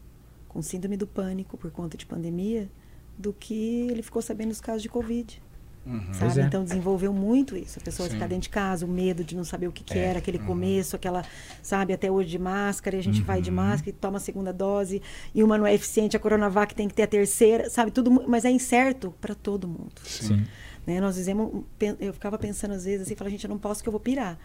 com 0.48 0.62
síndrome 0.62 0.98
do 0.98 1.06
pânico 1.08 1.58
por 1.58 1.72
conta 1.72 1.98
de 1.98 2.06
pandemia, 2.06 2.70
do 3.18 3.34
que 3.34 3.88
ele 3.92 4.02
ficou 4.02 4.22
sabendo 4.22 4.50
dos 4.50 4.62
casos 4.62 4.82
de 4.82 4.90
Covid. 4.90 5.42
Uhum. 5.86 6.14
Sabe? 6.14 6.40
é. 6.40 6.44
Então 6.46 6.64
desenvolveu 6.64 7.12
muito 7.12 7.58
isso. 7.58 7.78
A 7.78 7.82
pessoa 7.82 8.08
Sim. 8.08 8.16
ficar 8.16 8.28
dentro 8.28 8.44
de 8.44 8.50
casa, 8.50 8.86
o 8.86 8.90
medo 8.90 9.22
de 9.24 9.36
não 9.36 9.44
saber 9.44 9.68
o 9.68 9.72
que, 9.72 9.84
que 9.84 10.00
É. 10.00 10.06
era, 10.06 10.20
aquele 10.20 10.40
começo, 10.40 10.96
aquela, 10.96 11.26
sabe, 11.62 11.92
até 11.92 12.10
hoje 12.10 12.30
de 12.30 12.40
máscara, 12.40 12.96
e 12.96 13.00
a 13.00 13.04
gente 13.04 13.22
vai 13.22 13.42
de 13.42 13.50
Uhum. 13.50 13.58
máscara 13.58 13.90
e 13.90 13.94
toma 13.94 14.18
a 14.18 14.22
segunda 14.22 14.54
dose, 14.54 15.02
e 15.36 15.44
uma 15.44 15.58
não 15.58 15.68
é 15.68 15.74
eficiente, 15.74 16.16
a 16.16 16.20
Coronavac 16.20 16.74
tem 16.74 16.88
que 16.88 16.94
ter 16.94 17.04
a 17.04 17.08
terceira, 17.08 17.70
sabe? 17.70 17.92
Tudo, 17.92 18.10
mas 18.28 18.46
é 18.46 18.50
incerto 18.50 19.14
para 19.20 19.36
todo 19.36 19.68
mundo. 19.68 19.92
Sim. 20.06 20.46
Né? 20.86 21.00
Nós 21.00 21.16
dizemos, 21.16 21.64
eu 22.00 22.14
ficava 22.14 22.38
pensando 22.38 22.74
às 22.74 22.86
vezes 22.86 23.02
assim, 23.02 23.16
falava, 23.16 23.32
gente, 23.32 23.46
eu 23.46 23.50
não 23.50 23.58
posso 23.58 23.82
que 23.82 23.90
eu 23.90 23.92
vou 23.92 24.00
pirar. 24.00 24.38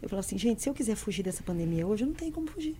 Eu 0.00 0.08
falava 0.08 0.26
assim, 0.26 0.38
gente, 0.38 0.62
se 0.62 0.68
eu 0.68 0.74
quiser 0.74 0.96
fugir 0.96 1.22
dessa 1.22 1.42
pandemia 1.42 1.86
hoje, 1.86 2.02
eu 2.04 2.08
não 2.08 2.14
tenho 2.14 2.32
como 2.32 2.46
fugir. 2.48 2.76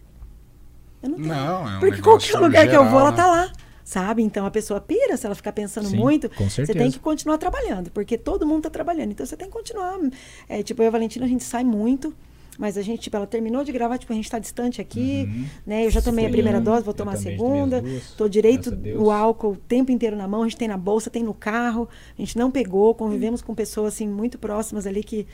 Eu 1.02 1.10
não 1.10 1.16
tenho. 1.16 1.28
Não, 1.28 1.68
é 1.68 1.76
um 1.76 1.80
Porque 1.80 2.02
qualquer 2.02 2.38
lugar 2.38 2.68
que 2.68 2.74
eu 2.74 2.84
vou, 2.84 3.00
geral, 3.00 3.00
ela 3.00 3.10
né? 3.10 3.16
tá 3.16 3.26
lá. 3.26 3.52
Sabe? 3.84 4.22
Então 4.22 4.46
a 4.46 4.50
pessoa 4.50 4.80
pira 4.80 5.16
se 5.16 5.26
ela 5.26 5.34
ficar 5.34 5.52
pensando 5.52 5.88
Sim, 5.88 5.96
muito. 5.96 6.30
com 6.30 6.48
Você 6.48 6.66
tem 6.66 6.90
que 6.90 7.00
continuar 7.00 7.36
trabalhando, 7.36 7.90
porque 7.90 8.16
todo 8.16 8.46
mundo 8.46 8.62
tá 8.62 8.70
trabalhando. 8.70 9.10
Então 9.10 9.26
você 9.26 9.36
tem 9.36 9.48
que 9.48 9.52
continuar. 9.52 9.98
É, 10.48 10.62
tipo, 10.62 10.80
eu 10.82 10.84
e 10.84 10.88
a 10.88 10.90
Valentina, 10.90 11.24
a 11.26 11.28
gente 11.28 11.42
sai 11.44 11.64
muito. 11.64 12.14
Mas 12.58 12.76
a 12.76 12.82
gente, 12.82 13.00
tipo, 13.00 13.16
ela 13.16 13.26
terminou 13.26 13.64
de 13.64 13.72
gravar, 13.72 13.96
tipo, 13.98 14.12
a 14.12 14.16
gente 14.16 14.30
tá 14.30 14.38
distante 14.38 14.80
aqui, 14.80 15.24
Uhum. 15.26 15.46
né? 15.66 15.86
Eu 15.86 15.90
já 15.90 16.02
tomei 16.02 16.26
a 16.26 16.28
Foi 16.28 16.32
primeira 16.36 16.60
dose, 16.60 16.84
vou 16.84 16.92
tomar 16.94 17.12
a 17.14 17.16
segunda. 17.16 17.80
duas, 17.80 18.10
Tô 18.16 18.28
direito 18.28 18.70
a 18.70 18.98
o 19.02 19.10
álcool 19.10 19.52
o 19.52 19.56
tempo 19.56 19.90
inteiro 19.90 20.16
na 20.16 20.28
mão, 20.28 20.42
a 20.42 20.44
gente 20.44 20.58
tem 20.58 20.68
na 20.68 20.76
bolsa, 20.76 21.08
tem 21.08 21.22
no 21.22 21.32
carro. 21.34 21.88
A 22.16 22.20
gente 22.20 22.36
não 22.36 22.50
pegou, 22.50 22.94
convivemos 22.94 23.40
com 23.40 23.54
pessoas, 23.54 23.94
assim, 23.94 24.06
muito 24.06 24.38
próximas 24.38 24.86
ali 24.86 25.02
que 25.02 25.26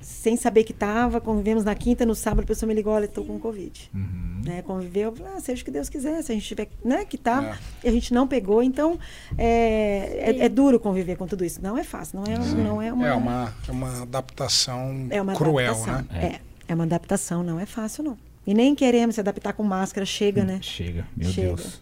sem 0.00 0.34
saber 0.36 0.64
que 0.64 0.72
tava, 0.72 1.20
convivemos 1.20 1.62
na 1.62 1.76
quinta, 1.76 2.04
no 2.04 2.12
sábado 2.16 2.42
a 2.42 2.46
pessoa 2.48 2.66
me 2.66 2.74
ligou, 2.74 2.92
olha, 2.92 3.04
estou 3.04 3.24
com 3.24 3.38
Covid. 3.38 3.88
Uhum. 3.94 4.40
Né, 4.44 4.60
conviveu, 4.62 5.14
ah, 5.26 5.38
seja 5.38 5.62
o 5.62 5.64
que 5.64 5.70
Deus 5.70 5.88
quiser, 5.88 6.20
se 6.24 6.32
a 6.32 6.34
gente 6.34 6.44
tiver, 6.44 6.68
né, 6.84 7.04
que 7.04 7.16
tá, 7.16 7.56
É. 7.84 7.86
e 7.86 7.88
a 7.88 7.92
gente 7.92 8.12
não 8.12 8.26
pegou, 8.26 8.64
então 8.64 8.98
é, 9.38 10.32
é, 10.40 10.44
é 10.46 10.48
duro 10.48 10.80
conviver 10.80 11.14
com 11.16 11.26
tudo 11.28 11.44
isso. 11.44 11.60
Não 11.62 11.78
é 11.78 11.84
fácil, 11.84 12.18
não 12.18 12.24
é, 12.24 12.36
não 12.36 12.82
é 12.82 12.92
uma, 12.92 13.06
É 13.06 13.12
uma, 13.14 13.54
é 13.68 13.70
uma 13.70 14.02
adaptação 14.02 15.06
é 15.10 15.22
uma 15.22 15.34
cruel, 15.34 15.72
adaptação. 15.74 16.04
né? 16.10 16.40
É. 16.40 16.51
é 16.68 16.74
uma 16.74 16.84
adaptação, 16.84 17.42
não 17.42 17.58
é 17.60 17.66
fácil, 17.66 18.04
não. 18.04 18.18
E 18.46 18.54
nem 18.54 18.74
queremos 18.74 19.14
se 19.14 19.20
adaptar 19.20 19.52
com 19.52 19.62
máscara, 19.62 20.04
chega, 20.04 20.44
né? 20.44 20.58
Chega, 20.62 21.06
meu 21.16 21.30
Chega. 21.30 21.48
Deus. 21.54 21.80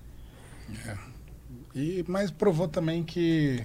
E, 1.75 2.05
mas 2.09 2.31
provou 2.31 2.67
também 2.69 3.03
que 3.03 3.63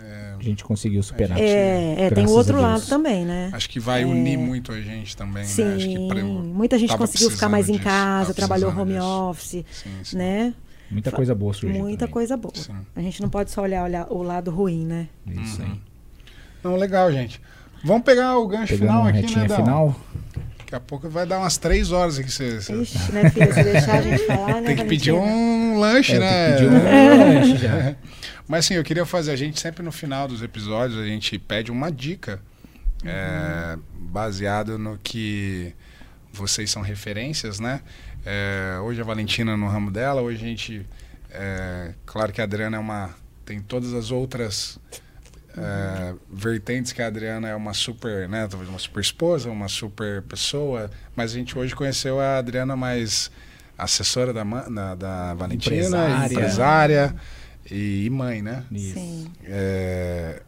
é, 0.00 0.34
A 0.38 0.42
gente 0.42 0.64
conseguiu 0.64 1.02
superar. 1.02 1.38
É, 1.40 2.06
é, 2.06 2.10
tem 2.10 2.26
o 2.26 2.30
outro 2.30 2.60
lado 2.60 2.84
também, 2.86 3.24
né? 3.24 3.50
acho 3.52 3.70
que 3.70 3.78
vai 3.80 4.04
unir 4.04 4.36
muito 4.36 4.72
a 4.72 4.80
gente 4.80 5.16
também, 5.16 5.44
Sim, 5.44 5.64
né? 5.64 5.74
Acho 5.76 5.88
que 5.88 6.08
pre- 6.08 6.22
muita 6.22 6.78
gente 6.78 6.96
conseguiu 6.96 7.30
ficar 7.30 7.48
mais 7.48 7.68
em 7.68 7.72
disso, 7.72 7.84
casa, 7.84 8.34
tava 8.34 8.34
trabalhou 8.34 8.70
home 8.76 8.94
disso. 8.94 9.04
office, 9.06 9.64
Sim, 9.72 9.90
sim. 10.02 10.16
né? 10.16 10.54
Muita 10.90 11.10
coisa 11.10 11.34
boa 11.34 11.54
surgiu. 11.54 11.78
Muita 11.80 12.00
também. 12.00 12.12
coisa 12.12 12.36
boa. 12.36 12.52
Sim. 12.54 12.74
A 12.94 13.00
gente 13.00 13.22
não 13.22 13.28
pode 13.30 13.50
só 13.50 13.62
olhar, 13.62 13.84
olhar 13.84 14.12
o 14.12 14.22
lado 14.22 14.50
ruim, 14.50 14.84
né? 14.84 15.08
Isso 15.26 15.62
aí. 15.62 15.80
Não, 16.62 16.76
legal, 16.76 17.10
gente. 17.10 17.40
Vamos 17.82 18.02
pegar 18.04 18.36
o 18.38 18.46
gancho 18.46 18.74
Pegando 18.74 18.88
final 18.88 19.06
aqui, 19.06 19.36
né, 19.36 19.46
Dal? 19.46 19.58
final. 19.58 19.96
Daqui 20.74 20.84
a 20.84 20.88
pouco 20.88 21.08
vai 21.08 21.24
dar 21.24 21.38
umas 21.38 21.56
três 21.56 21.92
horas 21.92 22.18
aqui. 22.18 22.30
Você, 22.32 22.60
você 22.60 22.74
Ixi, 22.74 23.12
né, 23.12 23.30
filha? 23.30 23.52
Se 23.54 23.62
deixar 23.62 23.98
a 23.98 24.02
gente 24.02 24.26
falar, 24.26 24.60
né? 24.60 24.66
tem 24.66 24.76
que 24.76 24.84
pedir 24.84 25.12
um 25.12 25.78
lanche, 25.78 26.14
É, 26.14 26.18
né? 26.18 26.56
tem 26.56 26.68
que 26.68 26.74
pedir 26.74 26.80
um 26.80 27.34
lanche 27.34 27.56
já. 27.58 27.96
Mas 28.48 28.64
assim, 28.64 28.74
eu 28.74 28.82
queria 28.82 29.06
fazer, 29.06 29.30
a 29.30 29.36
gente 29.36 29.60
sempre 29.60 29.84
no 29.84 29.92
final 29.92 30.26
dos 30.26 30.42
episódios, 30.42 30.98
a 30.98 31.06
gente 31.06 31.38
pede 31.38 31.70
uma 31.70 31.92
dica 31.92 32.42
é, 33.04 33.78
baseado 33.94 34.76
no 34.76 34.98
que 34.98 35.72
vocês 36.32 36.70
são 36.72 36.82
referências, 36.82 37.60
né? 37.60 37.80
É, 38.26 38.78
hoje 38.82 39.00
a 39.00 39.04
Valentina 39.04 39.56
no 39.56 39.68
ramo 39.68 39.92
dela, 39.92 40.22
hoje 40.22 40.44
a 40.44 40.48
gente. 40.48 40.86
é, 41.30 41.94
claro 42.04 42.32
que 42.32 42.40
a 42.40 42.44
Adriana 42.44 42.76
é 42.76 42.80
uma. 42.80 43.10
tem 43.46 43.60
todas 43.60 43.94
as 43.94 44.10
outras 44.10 44.78
é, 45.56 46.14
vertentes 46.30 46.92
que 46.92 47.00
a 47.00 47.06
Adriana 47.06 47.48
é 47.48 47.54
uma 47.54 47.72
super, 47.72 48.28
né? 48.28 48.46
Talvez 48.48 48.68
uma 48.68 48.78
super 48.78 49.00
esposa, 49.00 49.50
uma 49.50 49.68
super 49.68 50.22
pessoa, 50.22 50.90
mas 51.14 51.32
a 51.32 51.34
gente 51.34 51.56
hoje 51.58 51.74
conheceu 51.74 52.20
a 52.20 52.38
Adriana 52.38 52.76
mais 52.76 53.30
assessora 53.76 54.32
da, 54.32 54.44
da, 54.44 54.94
da 54.94 55.34
Valentina, 55.34 55.76
Empresária. 55.76 56.26
empresária 56.26 57.16
e, 57.70 58.04
e 58.04 58.10
mãe, 58.10 58.42
né? 58.42 58.64
Isso. 58.70 58.94
Sim. 58.94 59.32
É, 59.44 60.42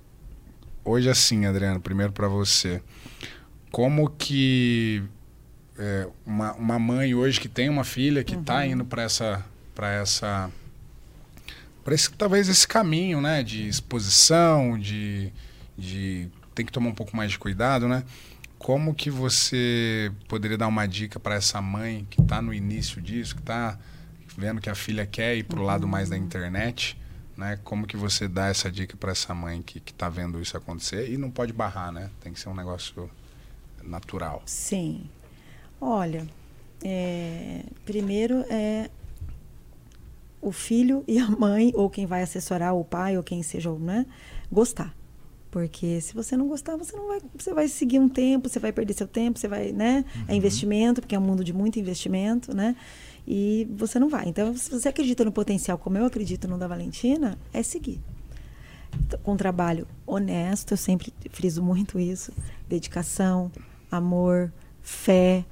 hoje 0.84 1.08
assim, 1.08 1.46
Adriano, 1.46 1.80
primeiro 1.80 2.12
para 2.12 2.28
você, 2.28 2.82
como 3.70 4.10
que 4.10 5.02
é, 5.78 6.08
uma, 6.24 6.52
uma 6.54 6.78
mãe 6.78 7.14
hoje 7.14 7.40
que 7.40 7.48
tem 7.48 7.68
uma 7.68 7.84
filha 7.84 8.24
que 8.24 8.34
está 8.34 8.66
indo 8.66 8.84
para 8.84 9.02
essa 9.02 9.44
para 9.74 9.92
essa 9.92 10.50
para 11.86 11.94
esse 11.94 12.10
talvez 12.10 12.48
esse 12.48 12.66
caminho, 12.66 13.20
né, 13.20 13.44
de 13.44 13.68
exposição, 13.68 14.76
de 14.76 15.32
de 15.78 16.28
tem 16.52 16.66
que 16.66 16.72
tomar 16.72 16.88
um 16.88 16.94
pouco 16.94 17.16
mais 17.16 17.30
de 17.30 17.38
cuidado, 17.38 17.86
né? 17.86 18.02
Como 18.58 18.92
que 18.92 19.08
você 19.08 20.10
poderia 20.26 20.58
dar 20.58 20.66
uma 20.66 20.88
dica 20.88 21.20
para 21.20 21.36
essa 21.36 21.62
mãe 21.62 22.04
que 22.10 22.20
está 22.20 22.42
no 22.42 22.52
início 22.52 23.00
disso, 23.00 23.36
que 23.36 23.40
está 23.40 23.78
vendo 24.36 24.60
que 24.60 24.68
a 24.68 24.74
filha 24.74 25.06
quer 25.06 25.36
ir 25.36 25.44
para 25.44 25.60
o 25.60 25.62
lado 25.62 25.86
mais 25.86 26.10
da 26.10 26.16
internet, 26.16 26.98
né? 27.36 27.56
Como 27.62 27.86
que 27.86 27.96
você 27.96 28.26
dá 28.26 28.48
essa 28.48 28.68
dica 28.68 28.96
para 28.96 29.12
essa 29.12 29.32
mãe 29.32 29.62
que 29.62 29.78
que 29.78 29.92
está 29.92 30.08
vendo 30.08 30.42
isso 30.42 30.56
acontecer 30.56 31.08
e 31.08 31.16
não 31.16 31.30
pode 31.30 31.52
barrar, 31.52 31.92
né? 31.92 32.10
Tem 32.18 32.32
que 32.32 32.40
ser 32.40 32.48
um 32.48 32.54
negócio 32.54 33.08
natural. 33.84 34.42
Sim. 34.44 35.08
Olha, 35.80 36.26
é, 36.82 37.62
primeiro 37.84 38.44
é 38.50 38.90
o 40.48 40.52
filho 40.52 41.02
e 41.09 41.18
a 41.18 41.28
mãe, 41.28 41.73
ou 41.74 41.90
quem 41.90 42.06
vai 42.06 42.23
assessorar, 42.23 42.74
o 42.74 42.85
pai, 42.85 43.16
ou 43.16 43.23
quem 43.23 43.43
seja, 43.43 43.73
né, 43.73 44.06
gostar. 44.51 44.94
Porque 45.51 46.01
se 46.01 46.14
você 46.14 46.36
não 46.36 46.47
gostar, 46.48 46.77
você 46.77 46.94
não 46.97 47.09
vai, 47.09 47.20
você 47.36 47.52
vai 47.52 47.66
seguir 47.66 47.98
um 47.98 48.09
tempo, 48.09 48.48
você 48.48 48.59
vai 48.59 48.73
perder 48.73 48.93
seu 48.93 49.06
tempo, 49.06 49.39
você 49.39 49.48
vai, 49.48 49.73
né? 49.73 50.05
É 50.28 50.35
investimento, 50.35 51.01
porque 51.01 51.14
é 51.14 51.18
um 51.18 51.23
mundo 51.23 51.43
de 51.43 51.52
muito 51.52 51.78
investimento, 51.78 52.55
né? 52.55 52.77
E 53.27 53.66
você 53.74 53.98
não 53.98 54.09
vai. 54.09 54.28
Então, 54.28 54.55
se 54.55 54.70
você 54.70 54.89
acredita 54.89 55.24
no 55.24 55.32
potencial, 55.32 55.78
como 55.78 55.97
eu 55.97 56.05
acredito 56.05 56.47
no 56.47 56.59
da 56.59 56.68
Valentina, 56.68 57.39
é 57.52 57.62
seguir. 57.62 58.01
Com 59.23 59.36
trabalho 59.36 59.86
honesto, 60.06 60.73
eu 60.73 60.77
sempre 60.77 61.12
friso 61.31 61.62
muito 61.62 61.98
isso. 61.98 62.32
Dedicação, 62.68 63.51
amor, 63.90 64.52
fé, 64.82 65.44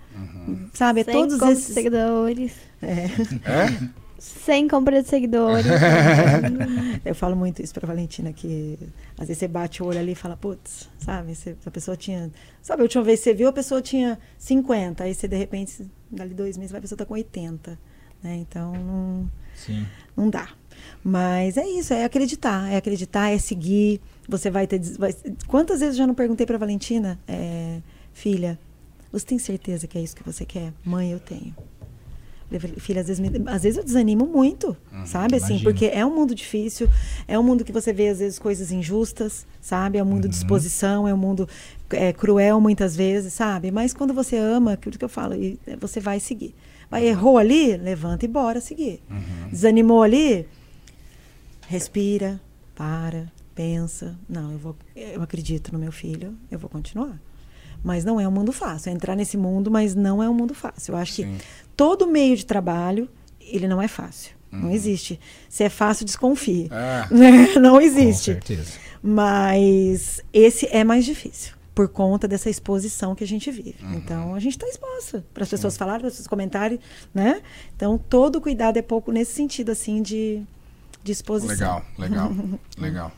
sabe? 0.75 1.01
É 1.01 1.05
Sem 1.05 1.15
todos 1.15 1.41
esses. 1.41 1.75
seguidores. 1.75 2.53
É. 2.83 3.07
É? 3.45 3.89
Sem 4.25 4.67
compra 4.69 5.03
de 5.03 5.09
seguidores. 5.09 5.67
Eu 7.05 7.15
falo 7.15 7.37
muito 7.37 7.61
isso 7.63 7.75
pra 7.75 7.87
Valentina, 7.87 8.33
que 8.33 8.79
às 9.19 9.29
vezes 9.29 9.39
você 9.39 9.49
bate 9.49 9.83
o 9.83 9.87
olho 9.87 9.99
ali 9.99 10.13
e 10.13 10.15
fala, 10.15 10.37
putz, 10.37 10.89
sabe? 10.99 11.35
Você, 11.35 11.55
a 11.65 11.71
pessoa 11.71 11.97
tinha. 11.97 12.31
Sabe, 12.63 12.81
a 12.81 12.85
última 12.85 13.05
vez 13.05 13.21
que 13.21 13.25
você 13.25 13.35
viu, 13.35 13.49
a 13.49 13.53
pessoa 13.53 13.83
tinha 13.83 14.19
50, 14.39 15.05
aí 15.05 15.15
você 15.15 15.29
de 15.29 15.37
repente, 15.37 15.87
dali 16.11 16.33
dois 16.33 16.57
meses, 16.57 16.75
a 16.75 16.81
pessoa 16.81 16.97
tá 16.99 17.05
com 17.05 17.15
80. 17.15 17.79
Né? 18.23 18.37
Então 18.37 18.73
não, 18.73 19.31
Sim. 19.55 19.87
não 20.17 20.31
dá. 20.31 20.49
Mas 21.03 21.57
é 21.59 21.67
isso, 21.69 21.93
é 21.93 22.05
acreditar, 22.05 22.71
é 22.73 22.77
acreditar, 22.77 23.31
é 23.31 23.39
seguir. 23.39 24.01
Você 24.27 24.51
vai 24.51 24.67
ter. 24.67 24.81
vai- 24.99 25.15
quantas 25.47 25.81
vezes 25.81 25.95
eu 25.97 25.99
já 25.99 26.07
não 26.07 26.15
perguntei 26.15 26.47
pra 26.47 26.57
Valentina, 26.57 27.19
é, 27.29 27.81
filha, 28.15 28.59
você 29.13 29.27
tem 29.27 29.39
certeza 29.39 29.87
que 29.87 29.99
é 29.99 30.01
isso 30.01 30.17
que 30.17 30.23
você 30.25 30.45
quer? 30.47 30.73
Mãe, 30.85 31.13
eu 31.13 31.21
tenho. 31.21 31.55
Filha, 32.59 33.01
às 33.01 33.09
vezes, 33.09 33.21
me- 33.21 33.43
às 33.49 33.63
vezes 33.63 33.79
eu 33.79 33.85
desanimo 33.85 34.27
muito, 34.27 34.77
sabe? 35.07 35.37
Assim, 35.37 35.55
imagino. 35.55 35.71
porque 35.71 35.87
é 35.87 36.05
um 36.05 36.15
mundo 36.15 36.35
difícil, 36.35 36.89
é 37.29 37.39
um 37.39 37.43
mundo 37.43 37.65
que 37.65 37.73
você 37.73 37.93
vê, 37.93 38.09
às 38.09 38.19
vezes, 38.19 38.39
coisas 38.39 38.71
injustas, 38.73 39.47
sabe? 39.61 39.99
É 39.99 40.03
um 40.03 40.07
mundo 40.07 40.29
de 40.29 40.35
exposição, 40.35 41.07
é 41.09 41.13
um 41.15 41.17
mundo 41.17 41.49
é, 41.91 42.13
cruel 42.13 42.61
muitas 42.61 42.95
vezes, 42.97 43.33
sabe? 43.33 43.71
Mas 43.71 43.93
quando 43.95 44.13
você 44.15 44.37
ama, 44.37 44.73
aquilo 44.75 44.97
que 44.99 45.05
eu 45.05 45.09
falo, 45.09 45.35
e, 45.35 45.59
é, 45.67 45.77
você 45.77 46.01
vai 46.01 46.21
seguir. 46.21 46.55
Vai, 46.91 47.07
errou 47.07 47.39
ali, 47.39 47.77
levanta 47.77 48.25
e 48.25 48.29
bora 48.29 48.61
seguir. 48.61 49.03
Desanimou 49.51 50.03
ali, 50.03 50.47
respira, 51.69 52.41
para, 52.75 53.31
pensa. 53.55 54.17
Não, 54.29 54.53
eu 54.53 54.59
vou, 54.59 54.77
eu 54.95 55.23
acredito 55.23 55.73
no 55.73 55.79
meu 55.79 55.93
filho, 55.93 56.35
eu 56.51 56.59
vou 56.59 56.69
continuar. 56.69 57.19
Mas 57.85 58.05
não 58.05 58.19
é 58.19 58.27
um 58.27 58.31
mundo 58.31 58.51
fácil. 58.51 58.89
É 58.89 58.93
entrar 58.93 59.15
nesse 59.15 59.37
mundo, 59.37 59.71
mas 59.71 59.95
não 59.95 60.23
é 60.23 60.29
um 60.29 60.35
mundo 60.35 60.55
fácil. 60.55 60.95
Eu 60.95 60.99
acho 60.99 61.13
Sim. 61.13 61.37
que 61.37 61.45
todo 61.77 62.07
meio 62.07 62.35
de 62.37 62.47
trabalho, 62.47 63.09
ele 63.41 63.69
não 63.69 63.81
é 63.81 63.87
fácil. 63.87 64.35
Não 64.51 64.71
existe. 64.71 65.19
Se 65.49 65.65
é 65.65 65.69
fácil, 65.69 66.05
desconfie. 66.07 66.69
Ah, 66.71 67.09
não 67.61 67.75
Com 67.75 67.81
existe. 67.81 68.27
certeza. 68.27 68.73
Mas 69.03 70.21
esse 70.33 70.67
é 70.71 70.83
mais 70.85 71.05
difícil. 71.05 71.53
Por 71.75 71.89
conta 71.89 72.29
dessa 72.29 72.49
exposição 72.49 73.17
que 73.17 73.25
a 73.25 73.27
gente 73.27 73.51
vive. 73.51 73.75
Então, 73.97 74.33
a 74.33 74.39
gente 74.39 74.53
está 74.53 74.67
exposta 74.69 75.25
para 75.35 75.43
as 75.43 75.49
pessoas 75.51 75.77
falarem, 75.77 76.01
para 76.01 76.07
as 76.07 76.15
pessoas 76.15 76.29
comentarem, 76.29 76.79
né? 77.13 77.43
Então, 77.75 77.99
todo 77.99 78.41
cuidado 78.41 78.77
é 78.77 78.83
pouco 78.83 79.11
nesse 79.11 79.33
sentido, 79.33 79.73
assim, 79.73 80.01
de, 80.01 80.41
de 81.03 81.11
exposição. 81.11 81.83
legal, 81.99 82.31
legal, 82.31 82.33
legal. 82.79 83.13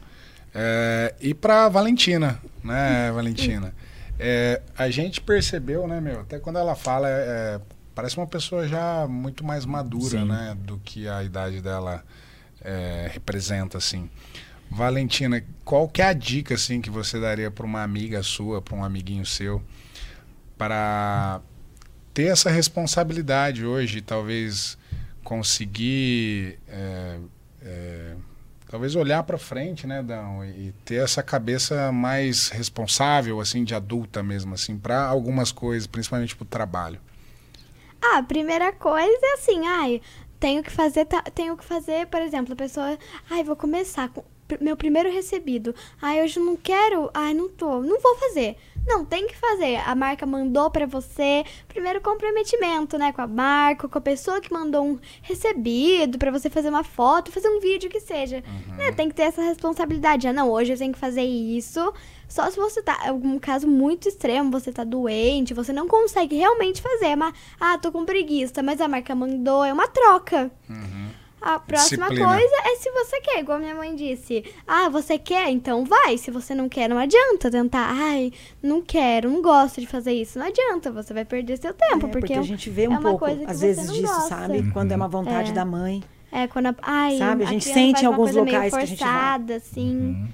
É, 0.54 1.14
e 1.20 1.34
para 1.34 1.68
Valentina, 1.68 2.40
né, 2.64 3.12
Valentina? 3.14 3.74
É, 4.18 4.62
a 4.76 4.90
gente 4.90 5.20
percebeu, 5.20 5.86
né, 5.86 6.00
meu? 6.00 6.20
Até 6.20 6.38
quando 6.38 6.58
ela 6.58 6.74
fala, 6.74 7.08
é, 7.08 7.60
parece 7.94 8.16
uma 8.16 8.26
pessoa 8.26 8.66
já 8.66 9.06
muito 9.08 9.44
mais 9.44 9.64
madura, 9.64 10.20
Sim. 10.20 10.24
né, 10.24 10.56
do 10.58 10.78
que 10.78 11.08
a 11.08 11.22
idade 11.22 11.60
dela 11.60 12.04
é, 12.62 13.10
representa, 13.12 13.78
assim. 13.78 14.10
Valentina, 14.70 15.42
qual 15.64 15.88
que 15.88 16.02
é 16.02 16.06
a 16.06 16.12
dica, 16.12 16.54
assim, 16.54 16.80
que 16.80 16.90
você 16.90 17.20
daria 17.20 17.50
para 17.50 17.64
uma 17.64 17.82
amiga 17.82 18.22
sua, 18.22 18.60
para 18.60 18.74
um 18.74 18.84
amiguinho 18.84 19.24
seu, 19.24 19.62
para 20.58 21.40
ter 22.12 22.24
essa 22.24 22.50
responsabilidade 22.50 23.64
hoje, 23.64 24.00
talvez 24.00 24.76
conseguir 25.22 26.58
é, 26.66 27.18
é, 27.62 28.14
talvez 28.68 28.94
olhar 28.94 29.22
para 29.22 29.38
frente, 29.38 29.86
né, 29.86 30.02
Dão, 30.02 30.44
e 30.44 30.72
ter 30.84 30.96
essa 30.96 31.22
cabeça 31.22 31.90
mais 31.92 32.48
responsável, 32.48 33.40
assim, 33.40 33.64
de 33.64 33.74
adulta 33.74 34.22
mesmo, 34.22 34.54
assim, 34.54 34.76
para 34.76 35.06
algumas 35.06 35.52
coisas, 35.52 35.86
principalmente 35.86 36.36
para 36.36 36.44
o 36.44 36.48
trabalho. 36.48 37.00
Ah, 38.02 38.18
a 38.18 38.22
primeira 38.22 38.72
coisa 38.72 39.18
é 39.22 39.34
assim, 39.34 39.66
ai, 39.66 40.00
tenho 40.38 40.62
que 40.62 40.70
fazer, 40.70 41.06
tenho 41.34 41.56
que 41.56 41.64
fazer, 41.64 42.06
por 42.06 42.20
exemplo, 42.20 42.52
a 42.52 42.56
pessoa, 42.56 42.98
ai, 43.30 43.42
vou 43.42 43.56
começar 43.56 44.08
com 44.08 44.22
meu 44.60 44.76
primeiro 44.76 45.10
recebido. 45.10 45.74
Ai, 46.00 46.22
hoje 46.22 46.38
não 46.38 46.56
quero. 46.56 47.10
Ai, 47.12 47.34
não 47.34 47.48
tô. 47.48 47.82
Não 47.82 48.00
vou 48.00 48.16
fazer. 48.16 48.56
Não, 48.86 49.04
tem 49.04 49.26
que 49.26 49.36
fazer. 49.36 49.76
A 49.84 49.94
marca 49.94 50.24
mandou 50.24 50.70
pra 50.70 50.86
você. 50.86 51.44
Primeiro 51.66 52.00
comprometimento, 52.00 52.96
né? 52.96 53.12
Com 53.12 53.20
a 53.22 53.26
marca, 53.26 53.88
com 53.88 53.98
a 53.98 54.00
pessoa 54.00 54.40
que 54.40 54.52
mandou 54.52 54.84
um 54.84 54.98
recebido 55.22 56.18
pra 56.18 56.30
você 56.30 56.48
fazer 56.48 56.68
uma 56.68 56.84
foto, 56.84 57.32
fazer 57.32 57.48
um 57.48 57.60
vídeo 57.60 57.90
que 57.90 58.00
seja. 58.00 58.42
Né, 58.76 58.92
Tem 58.92 59.08
que 59.08 59.14
ter 59.14 59.24
essa 59.24 59.42
responsabilidade. 59.42 60.28
Ah, 60.28 60.32
não, 60.32 60.50
hoje 60.50 60.72
eu 60.72 60.78
tenho 60.78 60.92
que 60.92 60.98
fazer 60.98 61.22
isso. 61.22 61.92
Só 62.28 62.48
se 62.50 62.56
você 62.56 62.80
tá. 62.82 62.96
Algum 63.08 63.38
caso 63.38 63.66
muito 63.66 64.08
extremo, 64.08 64.50
você 64.50 64.72
tá 64.72 64.84
doente, 64.84 65.52
você 65.54 65.72
não 65.72 65.88
consegue 65.88 66.36
realmente 66.36 66.80
fazer. 66.80 67.16
Mas, 67.16 67.34
ah, 67.60 67.78
tô 67.78 67.90
com 67.90 68.04
preguiça, 68.04 68.62
mas 68.62 68.80
a 68.80 68.86
marca 68.88 69.14
mandou, 69.14 69.64
é 69.64 69.72
uma 69.72 69.88
troca. 69.88 70.50
A 71.54 71.60
próxima 71.60 72.08
Disciplina. 72.08 72.28
coisa 72.38 72.54
é 72.64 72.76
se 72.76 72.90
você 72.90 73.20
quer, 73.20 73.38
igual 73.38 73.58
minha 73.60 73.74
mãe 73.74 73.94
disse. 73.94 74.44
Ah, 74.66 74.88
você 74.88 75.16
quer? 75.16 75.48
Então 75.50 75.84
vai. 75.84 76.18
Se 76.18 76.30
você 76.30 76.54
não 76.56 76.68
quer, 76.68 76.88
não 76.88 76.98
adianta 76.98 77.48
tentar. 77.50 77.88
Ai, 77.92 78.32
não 78.60 78.82
quero, 78.82 79.30
não 79.30 79.40
gosto 79.40 79.80
de 79.80 79.86
fazer 79.86 80.12
isso. 80.12 80.38
Não 80.40 80.46
adianta, 80.46 80.90
você 80.90 81.14
vai 81.14 81.24
perder 81.24 81.56
seu 81.58 81.72
tempo. 81.72 81.94
É, 81.94 81.98
porque, 82.00 82.18
porque 82.18 82.32
a 82.34 82.42
gente 82.42 82.68
vê 82.68 82.84
é 82.84 82.88
um 82.88 82.92
uma 82.92 83.00
pouco, 83.00 83.26
às 83.46 83.60
vezes, 83.60 83.92
disso, 83.92 84.02
gosta. 84.12 84.28
sabe? 84.28 84.70
Quando 84.72 84.90
é 84.90 84.96
uma 84.96 85.06
vontade 85.08 85.50
É. 85.50 85.54
da 85.54 85.64
mãe. 85.64 86.02
É, 86.32 86.48
quando 86.48 86.66
a, 86.66 86.74
ai, 86.82 87.16
Sabe, 87.16 87.44
a 87.44 87.46
a 87.46 87.50
gente 87.50 87.64
sente 87.64 88.02
em 88.02 88.06
alguns 88.06 88.32
coisa 88.32 88.42
meio 88.42 88.54
locais 88.56 88.74
que 88.74 88.80
a 88.80 88.84
gente 88.84 88.98
vai. 88.98 89.08
forçada, 89.12 89.56
assim. 89.56 90.28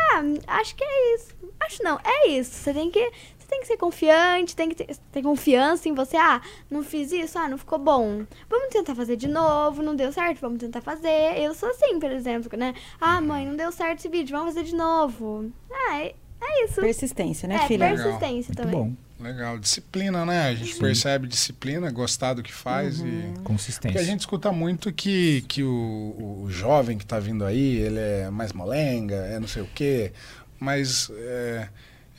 Ah, 0.00 0.22
acho 0.58 0.74
que 0.74 0.82
é 0.84 1.14
isso. 1.14 1.34
Acho 1.60 1.82
não, 1.84 1.98
é 2.04 2.28
isso. 2.30 2.50
Você 2.52 2.74
tem 2.74 2.90
que, 2.90 3.10
tem 3.48 3.60
que 3.60 3.66
ser 3.66 3.76
confiante, 3.76 4.54
tem 4.54 4.68
que 4.68 4.74
ter, 4.74 4.96
ter 5.10 5.22
confiança 5.22 5.88
em 5.88 5.94
você. 5.94 6.16
Ah, 6.16 6.40
não 6.70 6.84
fiz 6.84 7.10
isso, 7.10 7.38
ah, 7.38 7.48
não 7.48 7.56
ficou 7.56 7.78
bom. 7.78 8.24
Vamos 8.48 8.68
tentar 8.68 8.94
fazer 8.94 9.16
de 9.16 9.26
novo, 9.26 9.82
não 9.82 9.96
deu 9.96 10.12
certo, 10.12 10.40
vamos 10.40 10.58
tentar 10.58 10.82
fazer. 10.82 11.38
Eu 11.38 11.54
sou 11.54 11.70
assim, 11.70 11.98
por 11.98 12.10
exemplo, 12.10 12.56
né? 12.56 12.74
Ah, 13.00 13.20
mãe, 13.20 13.46
não 13.46 13.56
deu 13.56 13.72
certo 13.72 14.00
esse 14.00 14.08
vídeo, 14.08 14.36
vamos 14.36 14.54
fazer 14.54 14.66
de 14.66 14.74
novo. 14.74 15.50
Ah, 15.72 16.02
é, 16.02 16.14
é 16.40 16.64
isso. 16.64 16.80
Persistência, 16.80 17.48
né, 17.48 17.56
é, 17.56 17.66
filha? 17.66 17.88
persistência 17.88 18.52
Muito 18.54 18.56
também. 18.56 18.90
bom. 18.90 19.08
Legal, 19.20 19.58
disciplina, 19.58 20.24
né? 20.24 20.46
A 20.46 20.54
gente 20.54 20.76
percebe 20.76 21.26
disciplina, 21.26 21.90
gostar 21.90 22.34
do 22.34 22.42
que 22.42 22.52
faz 22.52 23.00
e 23.00 23.34
Consistência. 23.42 23.90
Porque 23.90 23.98
a 23.98 24.04
gente 24.04 24.20
escuta 24.20 24.52
muito 24.52 24.92
que, 24.92 25.42
que 25.48 25.64
o, 25.64 26.42
o 26.44 26.46
jovem 26.48 26.96
que 26.96 27.02
está 27.02 27.18
vindo 27.18 27.44
aí, 27.44 27.78
ele 27.78 27.98
é 27.98 28.30
mais 28.30 28.52
molenga, 28.52 29.16
é 29.16 29.40
não 29.40 29.48
sei 29.48 29.62
o 29.62 29.68
quê, 29.74 30.12
mas 30.60 31.10
é, 31.12 31.68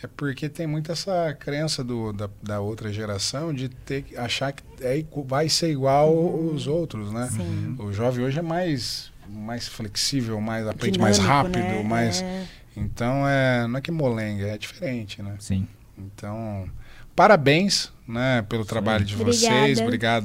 é 0.01 0.07
porque 0.07 0.47
tem 0.47 0.65
muito 0.65 0.91
essa 0.91 1.35
crença 1.37 1.83
do, 1.83 2.13
da, 2.13 2.29
da 2.41 2.59
outra 2.61 2.91
geração 2.91 3.53
de 3.53 3.69
ter 3.69 4.03
que 4.03 4.15
achar 4.15 4.51
que 4.53 4.63
é, 4.81 5.03
vai 5.25 5.49
ser 5.49 5.71
igual 5.71 6.13
os 6.15 6.67
outros, 6.67 7.11
né? 7.11 7.27
Sim. 7.31 7.75
O 7.79 7.91
jovem 7.91 8.23
hoje 8.23 8.39
é 8.39 8.41
mais, 8.41 9.11
mais 9.27 9.67
flexível, 9.67 10.39
mais 10.39 10.67
aprende 10.67 10.97
mais 10.97 11.17
Dinâmico, 11.17 11.37
rápido, 11.37 11.57
né? 11.59 11.83
mais... 11.83 12.21
É. 12.21 12.47
Então, 12.77 13.27
é, 13.27 13.67
não 13.67 13.77
é 13.77 13.81
que 13.81 13.91
molenga, 13.91 14.47
é 14.47 14.57
diferente, 14.57 15.21
né? 15.21 15.35
Sim. 15.39 15.67
Então, 15.97 16.69
parabéns 17.13 17.91
né, 18.09 18.45
pelo 18.49 18.65
trabalho 18.65 19.05
de 19.05 19.15
vocês. 19.15 19.79
Obrigada. 19.79 19.83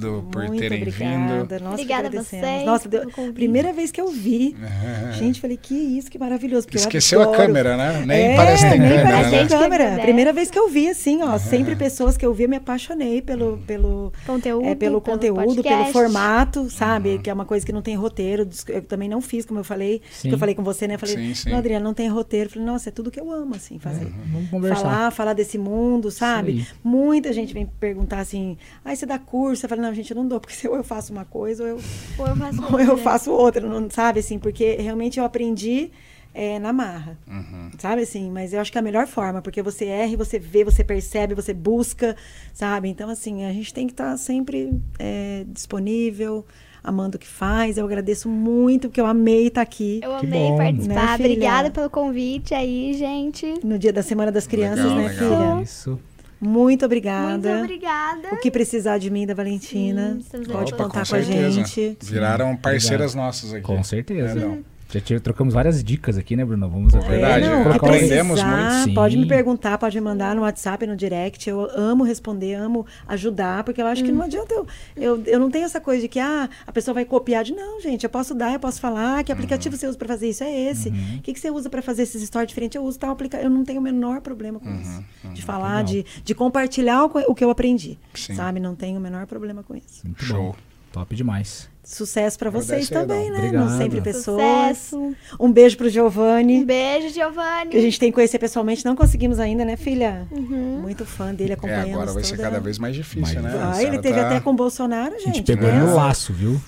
Obrigado 0.08 0.28
por 0.30 0.42
Muito 0.44 0.58
terem 0.60 0.78
obrigada. 0.82 1.04
vindo. 1.14 1.38
Nossa, 1.62 1.76
que 1.76 1.82
Obrigada 1.82 2.04
a 2.04 2.08
agradecemos. 2.08 2.46
vocês 2.46 2.64
Nossa, 2.66 2.88
deu- 2.88 3.10
pelo 3.10 3.32
primeira 3.32 3.72
vez 3.72 3.90
que 3.90 4.00
eu 4.00 4.08
vi. 4.10 4.56
Gente, 5.18 5.40
falei, 5.40 5.56
que 5.56 5.74
isso, 5.74 6.10
que 6.10 6.18
maravilhoso. 6.18 6.66
Esqueceu 6.72 7.22
a 7.22 7.36
câmera, 7.36 7.76
né? 7.76 8.02
Nem 8.06 8.32
É, 8.32 8.36
parece 8.36 8.64
que 8.64 8.70
tem 8.70 8.80
nem 8.80 8.88
câmera, 8.90 9.08
parece 9.10 9.30
né? 9.36 9.46
câmera. 9.48 9.98
Primeira 10.02 10.32
vez 10.32 10.50
que 10.50 10.58
eu 10.58 10.68
vi, 10.68 10.88
assim, 10.88 11.22
ó. 11.22 11.38
Sempre 11.38 11.76
pessoas 11.76 12.16
que 12.16 12.24
eu 12.24 12.32
vi, 12.32 12.44
eu 12.44 12.48
me 12.48 12.56
apaixonei 12.56 13.20
pelo, 13.20 13.58
pelo, 13.66 14.12
Conteúdo, 14.26 14.66
é, 14.66 14.74
pelo 14.74 15.00
conteúdo, 15.00 15.62
pelo 15.62 15.84
formato, 15.86 16.70
sabe? 16.70 17.18
Que 17.18 17.30
é 17.30 17.32
uma 17.34 17.44
coisa 17.44 17.64
que 17.64 17.72
não 17.72 17.82
tem 17.82 17.94
roteiro. 17.96 18.48
Eu 18.68 18.82
também 18.82 19.08
não 19.08 19.20
fiz, 19.20 19.44
como 19.44 19.60
eu 19.60 19.64
falei. 19.64 20.00
Sim. 20.10 20.28
Que 20.28 20.34
eu 20.34 20.38
falei 20.38 20.54
com 20.54 20.62
você, 20.62 20.86
né? 20.88 20.94
Eu 20.94 20.98
Falei, 20.98 21.16
Sim, 21.16 21.34
sim. 21.34 21.50
não, 21.50 21.58
Adriana, 21.58 21.84
não 21.84 21.92
tem 21.94 22.08
roteiro. 22.08 22.46
Eu 22.48 22.52
Falei, 22.52 22.66
nossa, 22.66 22.88
é 22.88 22.92
tudo 22.92 23.10
que 23.10 23.20
eu 23.20 23.30
amo, 23.30 23.54
assim, 23.54 23.78
fazer. 23.78 24.06
Vamos 24.32 24.48
conversar. 24.50 24.80
Falar, 24.82 25.10
falar 25.10 25.32
desse 25.34 25.58
mundo, 25.58 26.10
sabe? 26.10 26.66
Muita 26.82 27.32
gente 27.32 27.52
vem 27.52 27.68
perguntar 27.80 28.18
assim, 28.20 28.56
ai, 28.84 28.96
você 28.96 29.04
dá 29.06 29.18
curso? 29.18 29.64
Eu 29.64 29.68
falei, 29.68 29.84
não, 29.84 29.94
gente, 29.94 30.10
eu 30.10 30.16
não 30.16 30.26
dou, 30.28 30.40
porque 30.40 30.54
se 30.56 30.66
ou 30.68 30.76
eu 30.76 30.84
faço 30.84 31.12
uma 31.12 31.24
coisa 31.24 31.62
ou 31.62 31.68
eu, 31.68 31.80
Ou 32.18 32.26
eu 32.26 32.36
faço 32.36 32.62
ou 32.72 32.80
eu 32.80 32.88
outra. 32.90 33.04
faço 33.04 33.30
outra, 33.32 33.66
não 33.66 33.88
sabe 33.90 34.20
assim, 34.20 34.38
porque 34.38 34.76
realmente 34.76 35.18
eu 35.18 35.24
aprendi 35.24 35.90
é, 36.32 36.58
na 36.58 36.72
marra. 36.72 37.16
Uhum. 37.28 37.70
Sabe 37.78 38.02
assim, 38.02 38.30
mas 38.30 38.52
eu 38.52 38.60
acho 38.60 38.72
que 38.72 38.78
é 38.78 38.80
a 38.80 38.82
melhor 38.82 39.06
forma, 39.06 39.40
porque 39.40 39.62
você 39.62 39.84
erra, 39.84 40.16
você 40.16 40.38
vê, 40.38 40.64
você 40.64 40.82
percebe, 40.82 41.34
você 41.34 41.54
busca, 41.54 42.16
sabe? 42.52 42.88
Então, 42.88 43.08
assim, 43.08 43.44
a 43.44 43.52
gente 43.52 43.72
tem 43.72 43.86
que 43.86 43.92
estar 43.92 44.16
sempre 44.16 44.72
é, 44.98 45.44
disponível, 45.48 46.44
amando 46.82 47.16
o 47.16 47.20
que 47.20 47.26
faz. 47.28 47.78
Eu 47.78 47.84
agradeço 47.86 48.28
muito, 48.28 48.88
porque 48.88 49.00
eu 49.00 49.06
amei 49.06 49.46
estar 49.46 49.62
aqui 49.62 50.00
Eu 50.02 50.18
Que 50.18 50.26
amei 50.26 50.48
bom. 50.50 50.56
participar. 50.56 51.18
Né? 51.18 51.24
Obrigada 51.24 51.70
pelo 51.70 51.88
convite 51.88 52.52
aí, 52.52 52.92
gente. 52.94 53.54
no 53.64 53.78
dia 53.78 53.92
da 53.92 54.02
Semana 54.02 54.32
das 54.32 54.46
Crianças, 54.46 54.84
Legal, 54.86 54.96
né, 54.98 55.08
legal. 55.08 55.52
filha? 55.52 55.62
Isso. 55.62 56.00
Muito 56.44 56.84
obrigada. 56.84 57.54
Muito 57.54 57.64
obrigada. 57.64 58.28
O 58.32 58.36
que 58.36 58.50
precisar 58.50 58.98
de 58.98 59.10
mim, 59.10 59.26
da 59.26 59.34
Valentina, 59.34 60.18
Sim, 60.20 60.42
pode 60.44 60.74
Opa, 60.74 60.84
contar 60.84 61.06
com 61.06 61.16
com, 61.16 61.16
a 61.16 61.50
gente. 61.50 61.96
Viraram 62.02 62.54
parceiras 62.56 63.14
nossas 63.14 63.54
aqui. 63.54 63.62
Com 63.62 63.82
certeza. 63.82 64.38
É, 64.38 64.42
não. 64.42 64.73
Já 64.94 65.00
tive- 65.00 65.20
trocamos 65.20 65.52
várias 65.54 65.82
dicas 65.82 66.16
aqui, 66.16 66.36
né, 66.36 66.44
Bruno? 66.44 66.68
Vamos 66.68 66.94
até 66.94 67.08
Verdade, 67.08 67.44
É, 67.46 67.50
não, 67.50 67.62
que 67.70 67.76
aprendemos 67.76 68.40
precisar, 68.40 68.70
muito. 68.72 68.84
Sim. 68.88 68.94
Pode 68.94 69.16
me 69.16 69.26
perguntar, 69.26 69.76
pode 69.78 69.96
me 70.00 70.04
mandar 70.04 70.34
no 70.36 70.42
WhatsApp, 70.42 70.86
no 70.86 70.96
direct. 70.96 71.48
Eu 71.50 71.68
amo 71.76 72.04
responder, 72.04 72.54
amo 72.54 72.86
ajudar, 73.08 73.64
porque 73.64 73.82
eu 73.82 73.86
acho 73.86 74.04
que 74.04 74.12
Hum. 74.12 74.14
não 74.16 74.22
adianta 74.24 74.54
eu, 74.54 74.66
eu. 74.96 75.22
Eu 75.26 75.40
não 75.40 75.50
tenho 75.50 75.64
essa 75.64 75.80
coisa 75.80 76.02
de 76.02 76.08
que 76.08 76.20
ah, 76.20 76.48
a 76.66 76.72
pessoa 76.72 76.94
vai 76.94 77.04
copiar 77.04 77.42
de. 77.44 77.52
Não, 77.52 77.80
gente, 77.80 78.04
eu 78.04 78.10
posso 78.10 78.34
dar, 78.34 78.52
eu 78.52 78.60
posso 78.60 78.80
falar. 78.80 79.22
Que 79.24 79.32
Uhum. 79.32 79.36
aplicativo 79.36 79.76
você 79.76 79.86
usa 79.86 79.98
para 79.98 80.08
fazer 80.08 80.28
isso? 80.28 80.44
É 80.44 80.70
esse. 80.70 80.88
O 80.90 81.22
que, 81.22 81.32
que 81.32 81.40
você 81.40 81.50
usa 81.50 81.68
para 81.68 81.82
fazer 81.82 82.02
esses 82.04 82.22
stories 82.22 82.48
diferentes? 82.48 82.76
Eu 82.76 82.84
uso 82.84 82.98
tal 82.98 83.10
aplicativo. 83.10 83.48
Eu 83.48 83.50
não 83.54 83.64
tenho 83.64 83.80
o 83.80 83.82
menor 83.82 84.20
problema 84.20 84.60
com 84.60 84.72
isso. 84.80 85.04
De 85.32 85.42
falar, 85.42 85.82
de, 85.82 86.04
de 86.24 86.34
compartilhar 86.34 87.04
o, 87.04 87.10
que- 87.10 87.24
o 87.28 87.34
que 87.34 87.44
eu 87.44 87.50
aprendi. 87.50 87.98
Sim. 88.14 88.34
Sabe? 88.34 88.60
Não 88.60 88.74
tenho 88.76 88.98
o 88.98 89.00
menor 89.02 89.26
problema 89.26 89.62
com 89.64 89.74
isso. 89.74 90.02
Muito 90.06 90.24
Show. 90.24 90.36
bom. 90.52 90.54
Top 90.92 91.14
demais. 91.16 91.68
Sucesso 91.84 92.38
para 92.38 92.48
vocês 92.50 92.88
também, 92.88 93.30
né? 93.30 93.36
Obrigado. 93.38 93.70
No 93.70 93.76
Sempre 93.78 94.00
Pessoas. 94.00 94.78
Sucesso. 94.78 95.14
Um 95.38 95.52
beijo 95.52 95.76
pro 95.76 95.88
Giovanni. 95.88 96.62
Um 96.62 96.64
beijo, 96.64 97.10
Giovanni. 97.12 97.70
Que 97.70 97.76
a 97.76 97.80
gente 97.80 98.00
tem 98.00 98.10
que 98.10 98.14
conhecer 98.14 98.38
pessoalmente, 98.38 98.84
não 98.84 98.96
conseguimos 98.96 99.38
ainda, 99.38 99.64
né, 99.64 99.76
filha? 99.76 100.26
Muito 100.30 101.04
fã 101.04 101.34
dele, 101.34 101.50
É, 101.52 101.54
acompanhando. 101.54 101.92
agora 101.92 102.12
vai 102.12 102.24
ser 102.24 102.38
cada 102.38 102.58
vez 102.58 102.78
mais 102.78 102.94
difícil, 102.96 103.42
Mais 103.42 103.54
né? 103.54 103.60
Ah, 103.62 103.82
ele 103.82 103.98
teve 103.98 104.18
tá- 104.18 104.26
até 104.26 104.40
com 104.40 104.50
o 104.50 104.54
Bolsonaro, 104.54 105.14
A 105.14 105.18
gente. 105.18 105.36
gente 105.36 105.42
pegou 105.42 105.68
né? 105.68 105.76
ele 105.76 105.84
no 105.86 105.94
laço, 105.94 106.32
viu? 106.32 106.60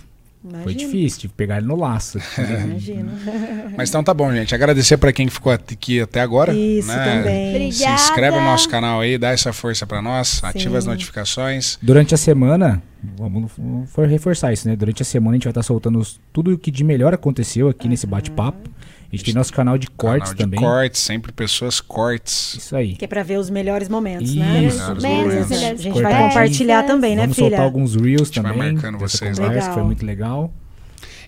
Imagina. 0.49 0.63
Foi 0.65 0.75
difícil, 0.75 1.21
tive 1.21 1.33
que 1.33 1.37
pegar 1.37 1.59
ele 1.59 1.67
no 1.67 1.77
laço. 1.77 2.19
Imagina. 2.39 3.13
Mas 3.77 3.89
então 3.89 4.03
tá 4.05 4.15
bom, 4.15 4.33
gente. 4.33 4.55
Agradecer 4.55 4.97
pra 4.97 5.13
quem 5.13 5.29
ficou 5.29 5.53
aqui 5.53 6.01
até 6.01 6.21
agora. 6.21 6.55
Isso 6.55 6.89
né? 6.89 7.05
também. 7.17 7.49
Obrigada. 7.51 7.73
Se 7.99 8.05
inscreve 8.05 8.37
no 8.39 8.45
nosso 8.45 8.69
canal 8.69 9.01
aí, 9.01 9.19
dá 9.19 9.31
essa 9.31 9.53
força 9.53 9.87
pra 9.87 10.01
nós, 10.01 10.43
ativa 10.45 10.79
as 10.79 10.85
Sim. 10.85 10.91
notificações. 10.91 11.79
Durante 11.83 12.15
a 12.15 12.19
semana, 12.19 12.83
vamos 13.17 13.51
vamos 13.59 13.91
for 13.91 14.07
reforçar 14.07 14.53
isso, 14.53 14.69
né? 14.69 14.77
Durante 14.77 15.03
a 15.03 15.05
semana 15.05 15.33
a 15.33 15.35
gente 15.35 15.45
vai 15.45 15.51
estar 15.51 15.63
soltando 15.63 15.99
os- 15.99 16.21
tudo 16.33 16.53
o 16.53 16.59
que 16.59 16.71
de 16.71 16.85
melhor 16.85 17.13
aconteceu 17.13 17.69
aqui 17.69 17.89
nesse 17.89 18.07
bate-papo. 18.07 18.71
A 19.13 19.17
gente 19.17 19.25
tem 19.25 19.35
nosso 19.35 19.53
canal 19.53 19.79
de 19.79 19.87
cortes 19.89 20.31
canal 20.33 20.35
de 20.35 20.43
também. 20.43 20.61
cortes, 20.61 21.01
sempre 21.01 21.33
pessoas 21.33 21.81
cortes. 21.81 22.55
Isso 22.55 22.75
aí. 22.77 22.95
Que 22.97 23.05
é 23.05 23.09
pra 23.09 23.23
ver 23.23 23.39
os 23.39 23.49
melhores 23.49 23.89
momentos, 23.89 24.35
né? 24.35 24.65
Isso, 24.65 24.79
Melhores 25.01 25.03
momentos. 25.03 25.53
A 25.53 25.55
melhores 25.55 25.83
gente 25.83 25.93
Cortar 25.95 26.11
vai 26.11 26.29
compartilhar 26.29 26.83
também, 26.83 27.15
né, 27.17 27.23
Vamos 27.23 27.37
filha? 27.37 27.49
soltar 27.49 27.65
alguns 27.65 27.95
reels 27.95 28.29
gente 28.29 28.41
vai 28.41 28.53
também. 28.53 28.73
marcando 28.73 28.99
dessa 28.99 29.17
vocês, 29.19 29.39
conversa, 29.39 29.59
Legal. 29.61 29.75
foi 29.75 29.83
muito 29.85 30.05
legal. 30.05 30.53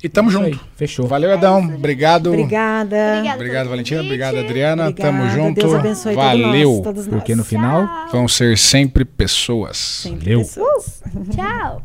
E 0.02 0.08
tamo 0.08 0.28
Isso 0.28 0.38
junto. 0.38 0.54
aí, 0.54 0.60
fechou. 0.76 1.06
Valeu, 1.08 1.30
Edão. 1.32 1.58
Obrigado. 1.74 2.28
Obrigada. 2.28 2.96
Obrigada. 2.96 3.34
Obrigado, 3.34 3.58
pelo 3.64 3.70
Valentina. 3.70 4.00
Obrigado, 4.02 4.38
Adriana. 4.38 4.88
Obrigada. 4.88 5.18
Tamo 5.18 5.30
junto. 5.30 5.60
Deus 5.60 5.74
abençoe 5.74 6.14
todos 6.14 6.28
Valeu. 6.40 6.70
nós, 6.72 6.82
todos 6.82 7.06
nós. 7.08 7.14
Porque 7.16 7.34
no 7.34 7.44
final, 7.44 7.84
Tchau. 7.86 8.08
Vão 8.12 8.28
ser 8.28 8.56
sempre 8.56 9.04
pessoas. 9.04 9.76
Sempre 9.76 10.18
Valeu. 10.34 10.38
pessoas. 10.40 11.02
Tchau. 11.34 11.82